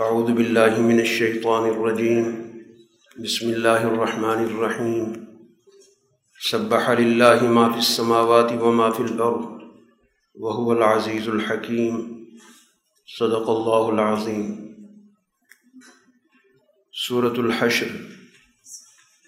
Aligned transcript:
أعوذ 0.02 0.32
بالله 0.32 0.82
من 0.82 1.00
الشيطان 1.00 1.70
الرجيم. 1.70 2.52
بسم 3.24 3.50
الله 3.50 3.84
الرحمن 3.88 4.46
الرحيم. 4.46 5.26
سبح 6.52 6.90
لله 6.90 7.44
ما 7.44 7.72
في 7.72 7.80
السماوات 7.80 8.52
وما 8.52 8.92
في 8.92 9.04
الأرض، 9.04 9.62
وهو 10.36 10.74
العزيز 10.74 11.30
الحكيم. 11.30 12.24
صدق 13.20 13.50
الله 13.50 13.94
العظيم. 13.94 14.74
سورة 17.08 17.34
الحشر، 17.38 17.98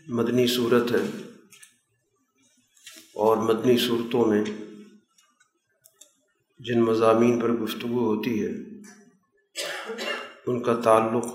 مدنی 0.07 0.47
صورت 0.47 0.91
ہے۔ 0.91 1.30
اور 3.21 3.37
مدنی 3.37 3.77
صورتوں 3.77 4.25
میں 4.25 4.43
جن 6.59 6.81
مضامین 6.81 7.39
پر 7.39 7.51
گفتگو 7.51 8.05
ہوتی 8.05 8.33
ہے، 8.43 8.51
ان 10.47 10.61
کا 10.63 10.73
تعلق 10.83 11.25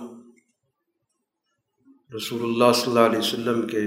رسول 2.15 2.43
اللہ 2.43 2.73
صلی 2.73 2.87
اللہ 2.87 3.07
علیہ 3.07 3.19
وسلم 3.19 3.67
کے 3.67 3.83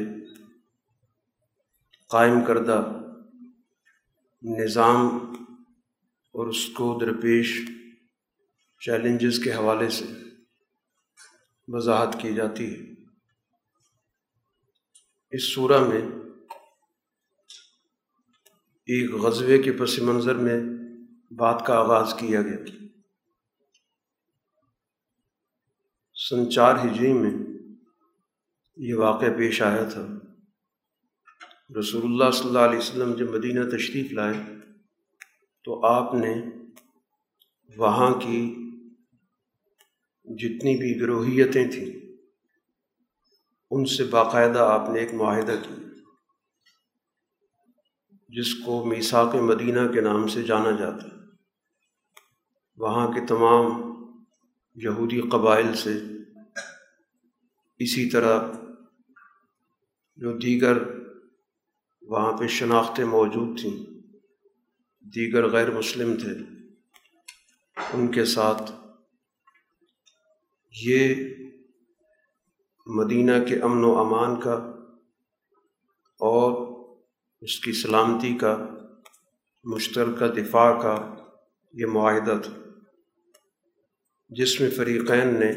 قائم 2.10 2.44
کردہ 2.46 2.80
نظام 4.44 5.08
اور 6.36 6.48
اس 6.48 6.66
کو 6.70 6.98
درپیش 7.02 7.54
چیلنجز 8.82 9.40
کے 9.44 9.54
حوالے 9.54 9.90
سے 9.90 10.06
وضاحت 11.68 12.16
کی 12.22 12.34
جاتی 12.34 12.74
ہے۔ 12.74 12.80
اس 15.32 15.44
صورہ 15.54 15.84
میں 15.84 16.02
ایک 18.90 19.12
غزوے 19.12 19.58
کے 19.58 19.72
پس 19.72 20.00
منظر 20.00 20.36
میں 20.36 20.60
بات 21.32 21.66
کا 21.66 21.76
آغاز 21.76 22.14
کیا 22.20 22.42
گیا۔ 22.42 22.86
سن 26.30 26.52
چار 26.52 26.76
ہجری 26.76 27.14
میں 27.14 27.32
یہ 28.78 28.96
واقعہ 28.96 29.28
پیش 29.38 29.62
آیا 29.62 29.84
تھا۔ 29.84 30.08
رسول 31.80 32.02
اللہ 32.06 32.32
صلی 32.32 32.48
اللہ 32.48 32.60
علیہ 32.60 32.78
وسلم 32.78 33.14
جب 33.14 33.30
مدینہ 33.30 33.78
تشریف 33.78 34.12
لائے 34.12 34.34
تو 35.64 35.86
آپ 35.86 36.14
نے 36.14 36.42
وہاں 37.78 38.14
کی 38.14 38.56
جتنی 40.26 40.78
بھی 40.78 41.02
گروہیتیں 41.02 41.72
تھیں، 41.72 42.00
ان 43.72 43.86
سے 43.86 44.04
باقاعدہ 44.04 44.60
آپ 44.60 44.90
نے 44.90 45.00
ایک 45.00 45.14
معاہدہ 45.14 45.56
کیا۔ 45.64 45.89
جس 48.30 48.54
کو 48.54 48.86
میساک 48.86 49.36
مدینہ 49.36 49.92
کے 49.94 50.02
نام 50.02 50.28
سے 50.28 50.44
جانا 50.44 50.72
جاتا 50.72 51.04
ہے۔ 51.04 51.22
وہاں 52.78 53.12
کے 53.12 53.26
تمام 53.26 53.66
یہودی 54.76 55.22
قبائل 55.22 55.74
سے 55.74 56.00
اسی 57.78 58.10
طرح 58.10 58.52
جو 60.16 60.38
دیگر 60.38 60.78
وہاں 62.02 62.38
پہ 62.38 62.48
شناختیں 62.48 63.06
موجود 63.06 63.60
تھیں، 63.60 63.86
دیگر 65.02 65.50
غیر 65.50 65.72
مسلم 65.72 66.16
تھے، 66.16 66.32
ان 67.94 68.12
کے 68.12 68.26
ساتھ 68.26 68.72
یہ 70.82 71.16
مدینہ 72.86 73.32
کے 73.50 73.60
امن 73.60 73.84
و 73.84 73.98
امان 73.98 74.40
کا 74.40 74.54
اور 76.20 76.69
اس 77.42 77.60
کی 77.60 77.72
سلامتی 77.72 78.38
کا، 78.38 78.68
مشترکہ 79.64 80.28
دفاع 80.28 80.82
کا 80.82 81.16
یہ 81.74 81.86
معاہدہ 81.86 82.40
تھا۔ 82.44 82.54
جس 84.30 84.62
میں 84.62 84.70
فریقین 84.70 85.40
نے 85.40 85.52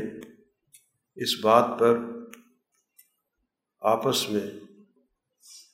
اس 1.15 1.41
بات 1.41 1.79
پر 1.79 1.99
آپس 3.81 4.31
میں 4.31 4.61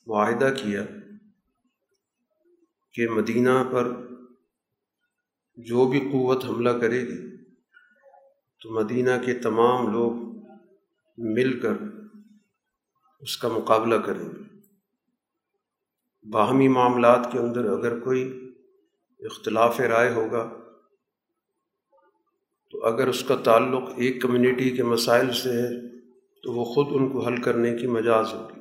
معاہدہ 0.07 0.53
کیا 0.63 0.83
کہ 2.93 3.09
مدینہ 3.09 3.63
پر 3.71 3.91
جو 5.57 5.89
بھی 5.89 5.99
قوت 5.99 6.45
حملہ 6.45 6.69
کرے 6.69 7.01
گی، 7.01 7.43
تو 8.61 8.83
مدینہ 8.83 9.25
کے 9.25 9.33
تمام 9.33 9.91
لوگ 9.91 10.13
مل 11.17 11.59
کر 11.59 11.73
اس 13.19 13.37
کا 13.37 13.47
مقابلہ 13.47 13.95
کریں 13.95 14.25
گے۔ 14.25 14.48
باہمی 16.23 16.67
معاملات 16.67 17.29
کے 17.31 17.39
اندر 17.39 17.65
اگر 17.65 17.99
کوئی 17.99 18.53
اختلاف 19.19 19.79
رائے 19.79 20.13
ہوگا، 20.13 20.53
تو 22.71 22.85
اگر 22.85 23.07
اس 23.07 23.23
کا 23.23 23.35
تعلق 23.35 23.83
ایک 23.97 24.21
کمیونٹی 24.21 24.69
کے 24.69 24.83
مسائل 24.83 25.33
سے 25.33 25.49
ہے، 25.49 25.99
تو 26.41 26.53
وہ 26.53 26.63
خود 26.63 26.87
ان 26.91 27.09
کو 27.09 27.25
حل 27.25 27.41
کرنے 27.41 27.77
کی 27.77 27.87
مجاز 27.87 28.33
ہوگی۔ 28.33 28.59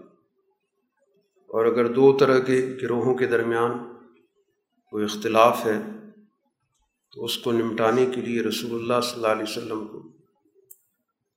اور 1.48 1.64
اگر 1.64 1.86
دو 1.86 2.16
طرح 2.16 2.38
کے 2.38 2.76
گروہوں 2.82 3.14
کے 3.14 3.26
درمیان 3.26 3.72
کوئی 4.90 5.04
اختلاف 5.04 5.66
ہے، 5.66 5.82
تو 7.14 7.24
اس 7.24 7.38
کو 7.38 7.52
نمٹانے 7.52 8.06
کے 8.14 8.20
لیے 8.20 8.42
رسول 8.42 8.74
اللہ 8.74 9.00
صلی 9.00 9.14
اللہ 9.14 9.26
علیہ 9.26 9.42
وسلم 9.42 9.86
کو 9.86 9.98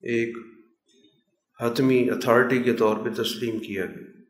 ایک 0.02 0.38
حتمی 1.60 2.10
اتھارٹی 2.10 2.64
کے 2.64 2.74
طور 2.74 2.96
پہ 2.98 3.24
تسلیم 3.24 3.60
کیا 3.60 3.86
گیا۔ 3.86 4.21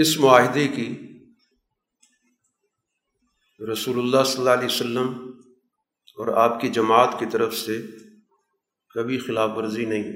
اس 0.00 0.18
معاہدے 0.18 0.68
کی 0.68 0.94
رسول 3.72 3.98
اللہ 3.98 4.24
صلی 4.26 4.38
اللہ 4.38 4.50
علیہ 4.50 4.66
وسلم 4.66 5.30
اور 6.16 6.28
آپ 6.28 6.60
کی 6.60 6.68
جماعت 6.68 7.16
کی 7.18 7.26
طرف 7.32 7.54
سے 7.54 7.86
کبھی 8.94 9.18
خلاف 9.18 9.50
ورزی 9.56 9.84
نہیں۔ 9.84 10.12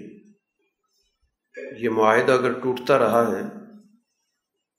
یہ 1.78 1.88
معاہدہ 1.88 2.32
اگر 2.32 2.60
ٹوٹتا 2.60 2.98
رہا 2.98 3.36
ہے 3.36 3.42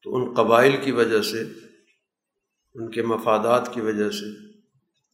تو 0.03 0.15
ان 0.15 0.33
قبائل 0.33 0.75
کی 0.83 0.91
وجہ 0.91 1.21
سے، 1.21 1.41
ان 2.73 2.91
کے 2.91 3.01
مفادات 3.01 3.73
کی 3.73 3.81
وجہ 3.81 4.09
سے، 4.09 4.47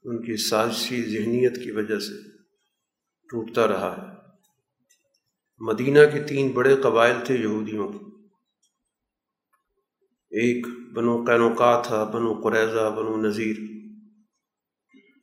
ان 0.04 0.26
کی 0.26 0.38
سازشی 0.38 1.02
ذہنیت 1.02 1.64
کی 1.64 1.72
وجہ 1.72 2.00
سے 2.00 2.30
ٹوٹتا 3.30 3.68
رہا 3.68 3.98
ہے۔ 3.98 4.18
مدینہ 5.60 6.00
کے 6.14 6.24
تین 6.24 6.52
بڑے 6.52 6.76
قبائل 6.76 7.16
تھے 7.26 7.36
یہودیوں 7.36 7.90
کے۔ 7.90 8.07
ایک 10.38 10.68
بنو 10.94 11.24
قینوقا 11.24 11.82
تھا، 11.82 12.04
بنو 12.04 12.34
قریضہ 12.34 12.94
بنو 12.98 13.22
نذیر۔ 13.22 13.56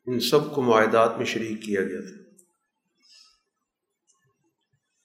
ان 0.07 0.21
سب 0.21 0.55
کو 0.55 0.63
معاہدات 0.63 1.17
میں 1.17 1.27
شریک 1.27 1.63
کیا 1.63 1.83
گیا 1.83 2.01
تھا۔ 2.01 2.23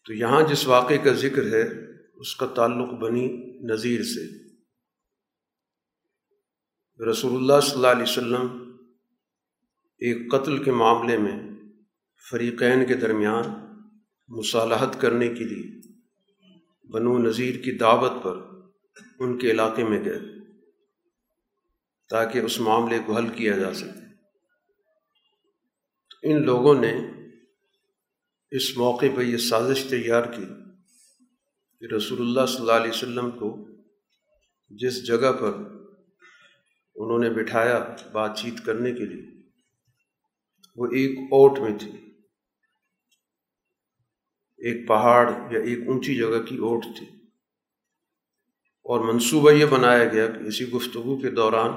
تو 0.05 0.13
یہاں 0.13 0.41
جس 0.41 0.67
واقعے 0.67 0.97
کا 0.97 1.13
ذکر 1.13 1.53
ہے، 1.53 1.69
اس 2.13 2.35
کا 2.35 2.45
تعلق 2.45 2.93
بنی 2.93 3.27
نذیر 3.73 4.03
سے۔ 4.03 4.49
رسول 7.11 7.35
اللہ 7.35 7.61
صلی 7.61 7.75
اللہ 7.75 7.87
علیہ 7.87 8.03
وسلم 8.03 8.75
ایک 9.97 10.31
قتل 10.31 10.63
کے 10.63 10.71
معاملے 10.71 11.17
میں 11.17 11.49
فریقین 12.29 12.85
کے 12.85 12.93
درمیان 12.93 13.43
مصالحت 14.27 15.01
کرنے 15.01 15.27
کے 15.27 15.43
لیے 15.43 15.81
بنو 16.87 17.17
نذیر 17.17 17.55
کی 17.55 17.71
دعوت 17.71 18.23
پر 18.23 18.48
ان 19.19 19.37
کے 19.37 19.51
علاقے 19.51 19.83
میں 19.83 20.05
گئے 20.05 20.19
تاکہ 22.09 22.39
اس 22.39 22.59
معاملے 22.59 22.99
کو 23.05 23.15
حل 23.17 23.27
کیا 23.27 23.57
جا 23.57 23.73
سکے۔ 23.73 24.09
ان 26.23 26.45
لوگوں 26.45 26.75
نے 26.81 26.93
اس 28.51 28.77
موقع 28.77 29.05
پہ 29.15 29.21
یہ 29.21 29.37
سازش 29.37 29.89
تیار 29.89 30.23
کی 30.23 30.45
کہ 31.79 31.93
رسول 31.93 32.21
اللہ 32.21 32.45
صلی 32.45 32.57
اللہ 32.57 32.71
علیہ 32.71 32.89
وسلم 32.89 33.31
کو 33.31 33.67
جس 34.69 35.07
جگہ 35.07 35.33
پر 35.33 35.53
انہوں 36.95 37.19
نے 37.19 37.29
بٹھایا 37.29 37.95
بات 38.11 38.37
چیت 38.37 38.65
کرنے 38.65 38.91
کے 38.91 39.05
لیے، 39.05 39.49
وہ 40.75 40.85
ایک 40.85 41.19
اوٹ 41.19 41.59
میں 41.59 41.79
تھی۔ 41.79 41.91
ایک 44.57 44.87
پہاڑ 44.87 45.29
یا 45.29 45.59
ایک 45.59 45.79
اونچی 45.87 46.15
جگہ 46.15 46.41
کی 46.45 46.57
اوٹ 46.57 46.83
تھی۔ 46.83 47.18
اور 48.89 49.13
منصوبہ 49.13 49.51
یہ 49.51 49.65
بنایا 49.65 50.05
گیا 50.05 50.27
کہ 50.27 50.47
اسی 50.47 50.69
گفتگو 50.69 51.21
کے 51.21 51.29
دوران 51.29 51.69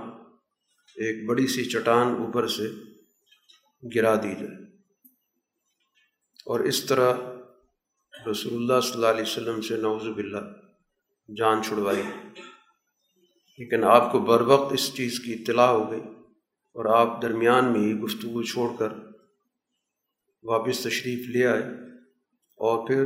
ایک 0.97 1.29
بڑی 1.29 1.47
سی 1.47 1.65
چٹان 1.65 2.07
اوپر 2.07 2.49
سے 2.49 2.71
گرا 3.95 4.15
دی 4.15 4.35
جائے۔ 4.35 4.65
اور 6.47 6.61
اس 6.61 6.85
طرح 6.85 7.15
رسول 8.31 8.55
اللہ 8.55 8.81
صلی 8.81 8.93
اللہ 8.93 9.07
علیہ 9.07 9.23
وسلم 9.23 9.61
سے 9.61 9.77
نوز 9.77 10.09
باللہ 10.09 10.39
جان 11.37 11.63
چھڑوائی۔ 11.63 12.03
لیکن 13.59 13.85
آپ 13.85 14.13
کو 14.13 14.19
بر 14.19 14.41
وقت 14.41 14.73
اس 14.73 14.95
چیز 14.95 15.21
کی 15.21 15.33
اطلاع 15.33 15.69
ہو 15.69 15.91
گئی 15.91 16.01
اور 16.75 16.85
آپ 16.85 17.23
درمیان 17.23 17.73
میں 17.73 17.81
ہی 17.81 17.95
گفتگو 17.95 18.43
چھوڑ 18.43 18.71
کر 18.79 18.89
واپس 20.43 20.81
تشریف 20.81 21.29
لے 21.29 21.47
آئے 21.47 21.63
اور 22.57 22.87
پھر 22.87 23.05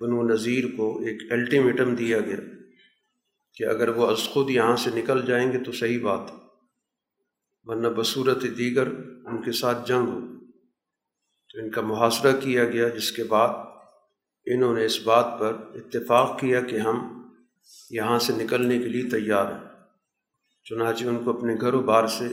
بنو 0.00 0.22
نذیر 0.22 0.64
کو 0.76 0.98
ایک 0.98 1.32
الٹیمیٹم 1.32 1.94
دیا 1.94 2.20
گیا۔ 2.20 2.53
کہ 3.54 3.64
اگر 3.64 3.88
وہ 3.88 4.06
از 4.06 4.18
خود 4.18 4.50
یہاں 4.50 4.76
سے 4.76 4.90
نکل 4.94 5.26
جائیں 5.26 5.52
گے 5.52 5.58
تو 5.58 5.72
صحیح 5.72 6.02
بات 6.02 6.30
ہے۔ 6.30 6.36
ورنہ 7.64 7.88
بصورت 7.96 8.44
دیگر 8.58 8.86
ان 9.26 9.42
کے 9.42 9.52
ساتھ 9.52 9.88
جنگ 9.88 10.08
ہو۔ 10.08 10.20
تو 11.52 11.60
ان 11.60 11.70
کا 11.70 11.80
محاصرہ 11.80 12.40
کیا 12.40 12.64
گیا، 12.64 12.88
جس 12.88 13.12
کے 13.12 13.24
بعد 13.24 13.48
انہوں 14.46 14.74
نے 14.74 14.84
اس 14.84 15.02
بات 15.02 15.26
پر 15.40 15.56
اتفاق 15.74 16.40
کیا 16.40 16.60
کہ 16.60 16.76
ہم 16.76 17.28
یہاں 17.90 18.18
سے 18.18 18.32
نکلنے 18.36 18.78
کے 18.78 18.84
لیے 18.84 19.10
تیار 19.10 19.52
ہیں۔ 19.52 19.68
چنانچہ 20.64 21.04
ان 21.04 21.24
کو 21.24 21.38
اپنے 21.38 21.54
گھر 21.60 21.74
و 21.74 21.82
بار 21.82 22.06
سے 22.06 22.24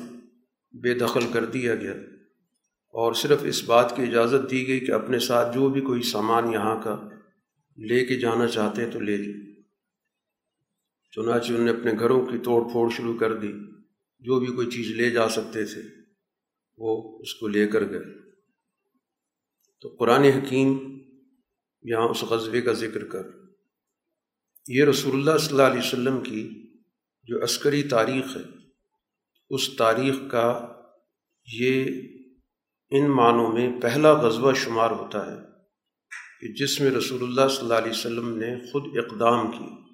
بے 0.71 0.94
دخل 0.94 1.31
کر 1.33 1.45
دیا 1.45 1.75
گیا۔ 1.75 1.94
اور 2.89 3.13
صرف 3.13 3.39
اس 3.44 3.63
بات 3.63 3.95
کی 3.95 4.03
اجازت 4.03 4.51
دی 4.51 4.68
گئی 4.68 4.79
کہ 4.79 4.91
اپنے 4.91 5.19
ساتھ 5.19 5.56
جو 5.56 5.69
بھی 5.69 5.81
کوئی 5.81 6.01
سامان 6.01 6.53
یہاں 6.53 6.81
کا 6.83 7.09
لے 7.77 8.06
کے 8.06 8.15
جانا 8.15 8.47
چاہتے 8.47 8.85
ہیں 8.85 8.91
تو 8.91 9.00
لے 9.00 9.18
لیں۔ 9.18 9.50
چنانچہ 11.12 11.54
انہوں 11.54 11.66
نے 11.66 11.72
اپنے 11.72 11.92
گھروں 12.00 12.25
کی 12.25 12.38
توڑ 12.38 12.72
پھوڑ 12.72 12.90
شروع 12.90 13.18
کر 13.18 13.34
دی۔ 13.34 13.54
جو 14.19 14.40
بھی 14.40 14.48
کوئی 14.48 14.69
چیز 14.69 14.88
لے 14.88 15.10
جا 15.10 15.30
سکتے 15.30 15.66
تھے، 15.66 15.81
وہ 16.78 17.19
اس 17.19 17.36
کو 17.36 17.48
لے 17.48 17.68
کر 17.68 17.90
گئے۔ 17.90 18.31
تو 19.81 19.90
قرآن 19.90 20.24
حکیم 20.24 20.98
یہاں 21.81 22.08
اس 22.08 22.24
غزبے 22.24 22.62
کا 22.62 22.74
ذکر 22.74 23.06
کر۔ 23.06 23.22
یہ 24.68 24.84
رسول 24.86 25.13
اللہ 25.16 25.38
صلی 25.38 25.52
اللہ 25.52 25.62
علیہ 25.62 25.80
وسلم 25.80 26.22
کی 26.24 26.72
جو 27.24 27.44
عسکری 27.44 27.84
تاریخ 27.84 28.38
ہے، 28.38 28.42
اس 29.50 29.75
تاریخ 29.78 30.16
کا 30.31 30.74
یہ 31.54 31.86
ان 32.90 33.12
معنوں 33.12 33.52
میں 33.52 33.81
پہلا 33.81 34.14
غزوہ 34.14 34.54
شمار 34.54 34.92
ہوتا 34.92 35.31
ہے 35.31 35.38
کہ 36.42 36.54
جس 36.54 36.81
میں 36.81 36.92
رسول 36.92 37.24
اللہ 37.24 37.48
صلی 37.48 37.60
اللہ 37.60 37.74
علیہ 37.74 37.92
وسلم 37.92 38.38
نے 38.38 38.72
خود 38.72 38.98
اقدام 38.98 39.52
کی 39.52 39.91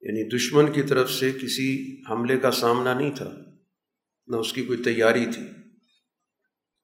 یعنی 0.00 0.36
دشمن 0.36 0.72
کی 0.72 0.82
طرف 0.82 1.12
سے 1.12 1.32
کسی 1.32 2.00
حملے 2.10 2.38
کا 2.38 2.50
سامنا 2.50 2.94
نہیں 2.94 3.10
تھا، 3.10 3.34
نہ 4.26 4.36
اس 4.36 4.52
کی 4.52 4.62
کوئی 4.62 4.82
تیاری 4.82 5.26
تھی۔ 5.26 5.42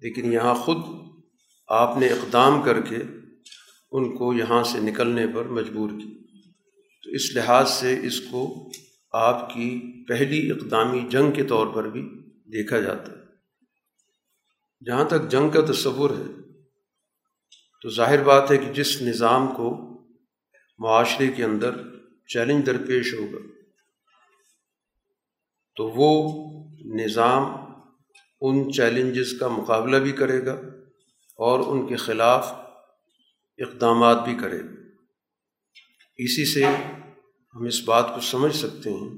لیکن 0.00 0.32
یہاں 0.32 0.54
خود 0.54 0.76
آپ 1.68 1.98
نے 1.98 2.06
اقدام 2.06 2.62
کر 2.62 2.80
کے 2.80 2.96
ان 3.92 4.16
کو 4.16 4.34
یہاں 4.34 4.64
سے 4.64 4.80
نکلنے 4.80 5.26
پر 5.34 5.44
مجبور 5.44 5.90
کی۔ 5.90 6.24
تو 7.02 7.10
اس 7.10 7.34
لحاظ 7.34 7.70
سے 7.70 8.06
اس 8.06 8.20
کو 8.20 8.70
آپ 9.12 9.54
کی 9.54 10.04
پہلی 10.08 10.50
اقدامی 10.50 11.06
جنگ 11.10 11.32
کے 11.32 11.44
طور 11.44 11.66
پر 11.66 11.88
بھی 11.88 12.02
دیکھا 12.28 12.80
جاتا۔ 12.80 13.12
ہے 13.12 13.24
جہاں 14.86 15.04
تک 15.04 15.30
جنگ 15.30 15.50
کا 15.50 15.72
تصور 15.72 16.10
ہے، 16.10 16.42
تو 17.82 17.90
ظاہر 17.90 18.22
بات 18.22 18.50
ہے 18.50 18.56
کہ 18.56 18.72
جس 18.72 19.02
نظام 19.02 19.46
کو 19.46 19.90
معاشرے 20.78 21.26
کے 21.28 21.44
اندر 21.44 21.93
چیلنج 22.28 22.66
درپیش 22.66 23.14
ہوگا۔ 23.14 23.38
تو 25.76 25.88
وہ 25.88 26.34
نظام 26.84 27.42
ان 28.40 28.72
چیلنجز 28.72 29.38
کا 29.40 29.48
مقابلہ 29.48 29.96
بھی 29.96 30.12
کرے 30.12 30.46
گا 30.46 30.52
اور 31.36 31.60
ان 31.66 31.86
کے 31.86 31.96
خلاف 31.96 32.52
اقدامات 33.58 34.24
بھی 34.24 34.34
کرے 34.34 34.60
گا۔ 34.60 34.80
اسی 36.16 36.44
سے 36.44 36.64
ہم 37.54 37.64
اس 37.64 37.82
بات 37.84 38.14
کو 38.14 38.20
سمجھ 38.20 38.56
سکتے 38.56 38.90
ہیں 38.90 39.16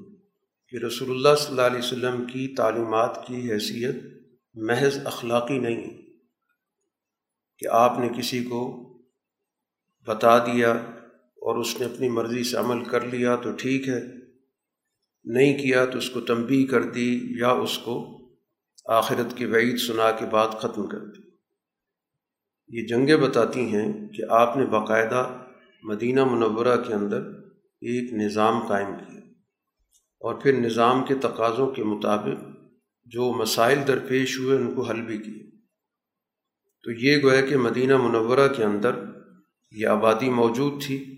کہ 0.69 0.76
رسول 0.76 1.11
اللہ 1.11 1.37
صلی 1.38 1.49
اللہ 1.49 1.62
علیہ 1.62 1.79
وسلم 1.79 2.26
کی 2.26 2.55
تعلیمات 2.55 3.26
کی 3.26 3.53
حیثیت 3.53 3.97
محض 4.55 5.06
اخلاقی 5.06 5.58
نہیں 5.58 5.76
ہے 5.76 6.03
کہ 7.58 7.69
آپ 7.69 7.99
نے 7.99 8.08
کسی 8.19 8.44
کو 8.44 8.82
بتا 10.06 10.38
دیا 10.38 10.75
اور 11.46 11.56
اس 11.56 11.81
نے 11.81 11.87
اپنی 11.87 12.08
مرضی 12.08 12.44
سے 12.44 12.56
عمل 12.56 12.84
کر 12.84 13.06
لیا 13.06 13.37
تو 13.37 13.52
ٹھیک 13.52 13.88
ہے۔ 13.88 14.00
نہیں 15.25 15.58
کیا 15.58 15.84
تو 15.84 15.98
اس 15.98 16.10
کو 16.10 16.20
تنبیہ 16.20 16.66
کر 16.66 16.82
دی 16.82 17.26
یا 17.38 17.48
اس 17.48 17.78
کو 17.78 18.19
آخرت 18.84 19.37
کی 19.37 19.44
وعید 19.44 19.78
سنا 19.78 20.10
کے 20.10 20.26
بعد 20.26 20.48
ختم 20.48 20.87
کر 20.87 20.98
دی۔ 20.98 21.22
یہ 22.69 22.87
جنگیں 22.87 23.16
بتاتی 23.16 23.60
ہیں 23.60 24.08
کہ 24.08 24.22
آپ 24.28 24.56
نے 24.56 24.66
باقاعدہ 24.66 25.38
مدینہ 25.82 26.25
منورہ 26.25 26.76
کے 26.87 26.94
اندر 26.94 27.22
ایک 27.81 28.12
نظام 28.12 28.66
قائم 28.66 28.94
کیا 28.98 29.20
اور 30.20 30.34
پھر 30.34 30.52
نظام 30.52 31.04
کے 31.04 31.14
تقاضوں 31.14 31.70
کے 31.70 31.84
مطابق 31.84 32.44
جو 33.04 33.32
مسائل 33.32 33.78
درپیش 33.88 34.38
ہوئے 34.38 34.56
ان 34.56 34.75
کو 34.75 34.82
حل 34.82 35.02
بھی 35.02 35.19
کیے 35.19 35.50
تو 36.82 36.90
یہ 36.90 37.22
گویا 37.22 37.40
کہ 37.40 37.56
مدینہ 37.56 37.96
منورہ 37.96 38.48
کے 38.56 38.64
اندر 38.64 38.90
یہ 39.72 39.87
آبادی 39.87 40.31
موجود 40.31 40.82
تھی۔ 40.82 41.16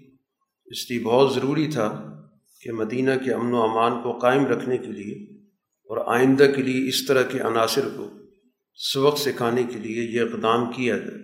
اس 0.70 0.90
لیے 0.90 1.00
بہت 1.00 1.34
ضروری 1.34 1.70
تھا 1.72 2.14
کہ 2.62 2.72
مدینہ 2.72 3.10
کے 3.24 3.32
امن 3.32 3.52
و 3.52 3.62
امان 3.62 4.02
کو 4.02 4.18
قائم 4.18 4.46
رکھنے 4.46 4.78
کے 4.78 4.86
لیے 4.86 5.36
اور 5.84 6.14
آئندہ 6.16 6.46
کے 6.56 6.62
لیے 6.62 6.88
اس 6.88 7.06
طرح 7.06 7.22
کے 7.22 7.40
عناصر 7.40 7.88
کو 7.96 8.10
سبق 8.74 9.18
سکھانے 9.18 9.62
کے 9.62 9.78
لیے 9.78 10.02
یہ 10.02 10.20
اقدام 10.20 10.72
کیا 10.72 10.96
جائے 10.96 11.18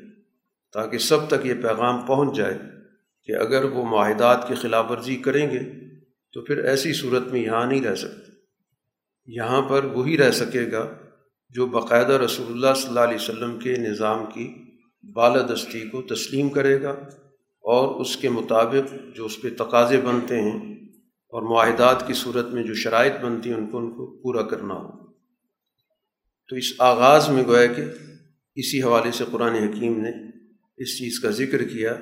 تاکہ 0.72 0.98
سب 0.98 1.28
تک 1.28 1.46
یہ 1.46 1.54
پیغام 1.54 2.06
پہنچ 2.06 2.36
جائے 2.36 2.58
کہ 3.24 3.32
اگر 3.32 3.64
وہ 3.64 3.84
معاہدات 3.84 4.48
کی 4.48 4.54
خلاف 4.54 4.90
ورزی 4.90 5.16
کریں 5.16 5.50
گے 5.50 5.60
تو 6.32 6.42
پھر 6.42 6.64
ایسی 6.64 6.92
صورت 6.92 7.26
میں 7.26 7.40
یہاں 7.40 7.66
نہیں 7.66 7.80
رہ 7.80 7.94
سکتے۔ 7.94 8.32
یہاں 9.26 9.62
پر 9.62 9.84
وہی 9.84 10.18
رہ 10.18 10.30
سکے 10.30 10.72
گا 10.72 10.94
جو 11.50 11.66
باقاعدہ 11.66 12.12
رسول 12.12 12.46
اللہ 12.46 12.74
صلی 12.76 12.88
اللہ 12.88 13.00
علیہ 13.00 13.14
وسلم 13.14 13.58
کے 13.58 13.76
نظام 13.76 14.26
کی 14.34 14.54
بالادستی 15.14 15.88
کو 15.88 16.02
تسلیم 16.02 16.48
کرے 16.48 16.82
گا۔ 16.82 16.94
اور 17.64 18.00
اس 18.00 18.16
کے 18.16 18.28
مطابق 18.28 19.16
جو 19.16 19.24
اس 19.24 19.42
پہ 19.42 19.48
تقاضے 19.58 20.00
بنتے 20.00 20.42
ہیں 20.42 20.74
اور 21.28 21.42
معاہدات 21.42 22.06
کی 22.06 22.12
صورت 22.12 22.46
میں 22.46 22.62
جو 22.62 22.74
شرائط 22.74 23.12
بنتی 23.24 23.50
ہیں 23.50 23.56
ان 23.56 23.66
کو 23.66 23.78
ان 23.78 23.90
کو 23.90 24.22
پورا 24.22 24.42
کرنا 24.42 24.74
ہو۔ 24.74 25.04
تو 26.48 26.56
اس 26.56 26.72
آغاز 26.78 27.28
میں 27.28 27.44
گویا 27.44 27.66
کہ 27.66 27.82
اسی 28.54 28.82
حوالے 28.82 29.12
سے 29.12 29.24
قرآن 29.30 29.54
حکیم 29.54 30.00
نے 30.00 30.10
اس 30.76 30.98
چیز 30.98 31.20
کا 31.20 31.30
ذکر 31.30 31.64
کیا 31.64 31.92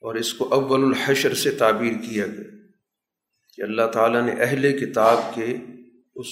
اور 0.00 0.14
اس 0.14 0.34
کو 0.34 0.54
اول 0.54 0.84
الحشر 0.84 1.34
سے 1.34 1.50
تعبیر 1.50 1.92
کیا 1.92 2.26
گیا 2.26 2.50
کہ 3.56 3.62
اللہ 3.62 3.86
تعالیٰ 3.92 4.26
نے 4.26 4.32
اہل 4.32 4.78
کتاب 4.78 5.18
کے 5.34 5.56
اس 6.14 6.26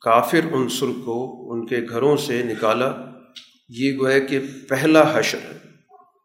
کافر 0.00 0.54
عنصر 0.54 0.86
کو 1.04 1.52
ان 1.52 1.66
کے 1.66 1.80
گھروں 1.88 2.16
سے 2.16 2.42
نکالا۔ 2.42 2.92
یہ 3.68 3.98
گویا 3.98 4.18
کہ 4.18 4.40
پہلا 4.68 5.18
حشر 5.18 5.38
ہے۔ 5.38 5.63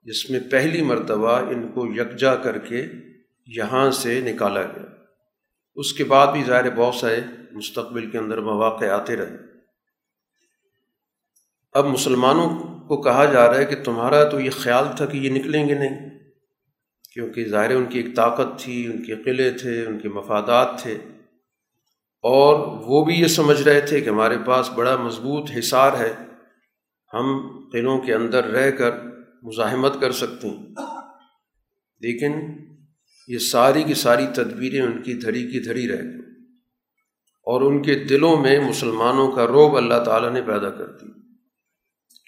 جس 0.10 0.30
میں 0.30 0.40
پہلی 0.52 0.82
مرتبہ 0.82 1.32
ان 1.32 1.68
کو 1.68 1.88
یکجا 1.88 2.36
کر 2.36 2.58
کے 2.58 2.86
یہاں 3.48 3.92
سے 3.92 4.22
نکالا 4.22 4.62
گیا۔ 4.62 4.86
اس 5.76 5.94
کے 5.94 6.04
بعد 6.04 6.34
بھی 6.34 6.44
ظاہر 6.44 6.76
بہت 6.76 6.96
سارے 6.96 7.20
مستقبل 7.52 8.12
کے 8.12 8.18
اندر 8.18 8.42
مواقع 8.42 8.86
آتے 8.86 9.16
رہے۔ 9.16 9.36
اب 11.74 11.86
مسلمانوں 11.86 12.50
کو 12.88 13.02
کہا 13.02 13.26
جا 13.26 13.48
رہا 13.48 13.58
ہے 13.58 13.66
کہ 13.66 13.84
تمہارا 13.84 14.24
تو 14.24 14.40
یہ 14.40 14.50
خیال 14.50 14.86
تھا 14.98 15.06
کہ 15.06 15.18
یہ 15.18 15.30
نکلیں 15.30 15.70
گے 15.70 15.74
نہیں، 15.74 16.20
کیونکہ 17.14 17.48
ظاہر 17.48 17.76
ان 17.76 17.86
کی 17.86 18.00
ایک 18.00 18.16
طاقت 18.16 18.60
تھی، 18.60 18.86
ان 18.86 19.04
کے 19.04 19.16
قلعے 19.16 19.52
تھے، 19.52 19.86
ان 19.86 20.00
کے 20.00 20.10
مفادات 20.10 20.82
تھے۔ 20.82 20.98
اور 22.22 22.78
وہ 22.82 23.06
بھی 23.06 23.16
یہ 23.16 23.28
سمجھ 23.28 23.62
رہے 23.62 23.82
تھے 23.82 24.02
کہ 24.02 24.10
ہمارے 24.10 24.38
پاس 24.46 24.70
بڑا 24.70 24.96
مضبوط 24.96 25.52
حصار 25.60 25.94
ہے۔ 25.94 26.14
ہم 27.14 27.60
قلعوں 27.72 28.00
کے 28.00 28.14
اندر 28.14 28.44
رہ 28.44 28.72
کر 28.72 29.09
مزاحمت 29.44 30.02
کر 30.02 30.12
سکتے 30.12 30.48
ہیں 30.48 30.66
لیکن 32.00 32.34
یہ 33.28 33.38
ساری 33.38 33.84
کی 33.84 33.94
ساری 33.94 34.26
تدبیریں 34.34 34.82
ان 34.82 35.02
کی 35.02 35.14
دھڑی 35.14 35.52
کی 35.52 35.60
دھڑی 35.60 35.88
رہ 35.88 36.04
گئیں۔ 36.04 36.30
اور 37.40 37.62
ان 37.62 37.82
کے 37.82 37.96
دلوں 37.96 38.38
میں 38.38 38.60
مسلمانوں 38.60 39.32
کا 39.32 39.48
روب 39.48 39.78
اللہ 39.78 40.04
تعالیٰ 40.06 40.32
نے 40.32 40.42
پیدا 40.42 40.70
کر 40.70 40.86
دی 40.86 41.08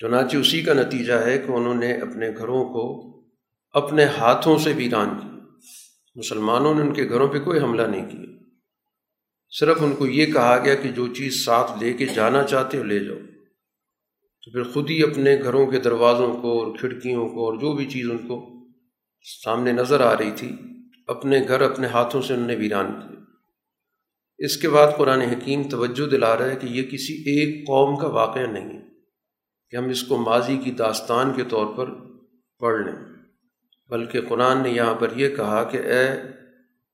چنانچہ 0.02 0.38
اسی 0.38 0.62
کا 0.62 0.74
نتیجہ 0.74 1.14
ہے 1.14 1.38
کہ 1.38 1.52
انہوں 1.52 1.76
نے 1.76 1.94
اپنے 1.94 2.30
گھروں 2.38 2.66
کو 2.66 3.12
اپنے 3.72 4.06
ہاتھوں 4.06 4.58
سے 4.58 4.74
ویران 4.76 5.10
کی 5.22 5.28
مسلمانوں 6.16 6.76
نے 6.76 6.82
ان 6.82 6.94
کے 6.94 7.10
گھروں 7.10 7.28
پہ 7.28 7.40
کوئی 7.40 7.60
حملہ 7.60 7.82
نہیں 7.82 8.10
کیا۔ 8.10 8.46
صرف 9.60 9.78
ان 9.82 9.96
کو 9.96 10.08
یہ 10.08 10.34
کہا 10.34 10.58
گیا 10.66 10.76
کہ 10.76 10.92
جو 10.92 11.08
چیز 11.08 11.46
ساتھ 11.46 11.84
لے 11.84 11.94
کے 11.94 12.06
جانا 12.06 12.44
چاہتے 12.44 12.78
ہو 12.78 12.84
لے 12.84 13.00
جاؤ۔ 13.00 13.31
تو 14.42 14.52
پھر 14.52 14.64
خود 14.64 14.90
ہی 14.90 15.04
اپنے 15.04 15.40
گھروں 15.44 15.66
کے 15.68 15.80
دروازوں 15.80 16.34
کو 16.34 16.64
اور 16.64 16.78
کھڑکیوں 16.78 17.30
کو 17.30 17.46
اور 17.46 17.54
جو 17.54 17.74
بھی 17.74 17.86
چیز 17.86 18.10
ان 18.10 18.18
کو 18.18 18.66
سامنے 19.44 19.72
نظر 19.72 20.02
آ 20.02 20.18
رہی 20.18 20.32
تھی، 20.36 20.52
اپنے 21.08 21.40
گھر 21.48 21.62
اپنے 21.62 21.88
ہاتھوں 21.88 22.22
سے 22.22 22.34
انہوں 22.34 22.48
نے 22.48 22.56
ویران 22.56 22.92
کیے 22.92 23.22
اس 24.46 24.58
کے 24.58 24.70
بعد 24.70 24.88
قرآن 24.98 25.22
حکیم 25.22 25.64
توجہ 25.64 26.10
دلا 26.10 26.38
رہا 26.38 26.46
ہے 26.46 26.56
کہ 26.56 26.68
یہ 26.68 26.84
کسی 26.84 27.14
ایک 27.14 27.68
قوم 27.68 27.98
کا 27.98 28.08
واقعہ 28.08 28.48
نہیں 28.48 28.70
ہے 28.70 28.82
کہ 29.70 29.76
ہم 29.76 29.90
اس 29.90 30.04
کو 30.04 30.18
ماضی 30.18 30.58
کی 30.64 30.72
داستان 30.72 31.34
کے 31.34 31.44
طور 31.50 31.66
پر 31.74 31.90
پڑھ 32.60 32.82
لیں۔ 32.82 32.96
بلکہ 33.90 34.22
قرآن 34.22 34.64
نے 34.64 34.70
یہاں 34.70 34.94
پر 34.94 35.08
یہ 35.16 35.36
کہا 35.36 35.64
کہ 35.64 35.78
اے 35.78 36.08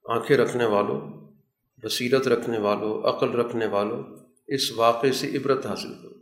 آنکھیں 0.06 0.38
رکھنے 0.38 0.66
والوں 0.66 1.32
بصیرت 1.84 2.28
رکھنے 2.28 2.58
والوں 2.58 3.02
عقل 3.04 3.30
رکھنے 3.30 3.66
والوں 3.66 4.04
اس 4.48 4.72
واقعے 4.72 5.12
سے 5.12 5.38
عبرت 5.38 5.66
حاصل 5.66 5.94
کرو۔ 6.02 6.17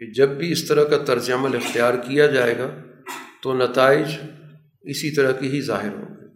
کہ 0.00 0.12
جب 0.12 0.28
بھی 0.28 0.52
اس 0.52 0.68
طرح 0.68 0.84
کا 0.84 0.98
طرز 0.98 1.30
عمل 1.30 1.56
اختیار 1.56 1.94
کیا 1.94 2.26
جائے 2.26 2.58
گا 2.58 2.82
تو 3.42 3.54
نتائج 3.54 4.06
اسی 4.82 5.14
طرح 5.14 5.32
کی 5.32 5.48
ہی 5.48 5.60
ظاہر 5.60 5.94
ہوں 5.94 6.14
گے۔ 6.14 6.26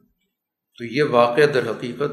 تو 0.79 0.85
یہ 0.85 1.03
واقعہ 1.03 1.47
در 1.47 1.71
حقیقت 1.71 2.13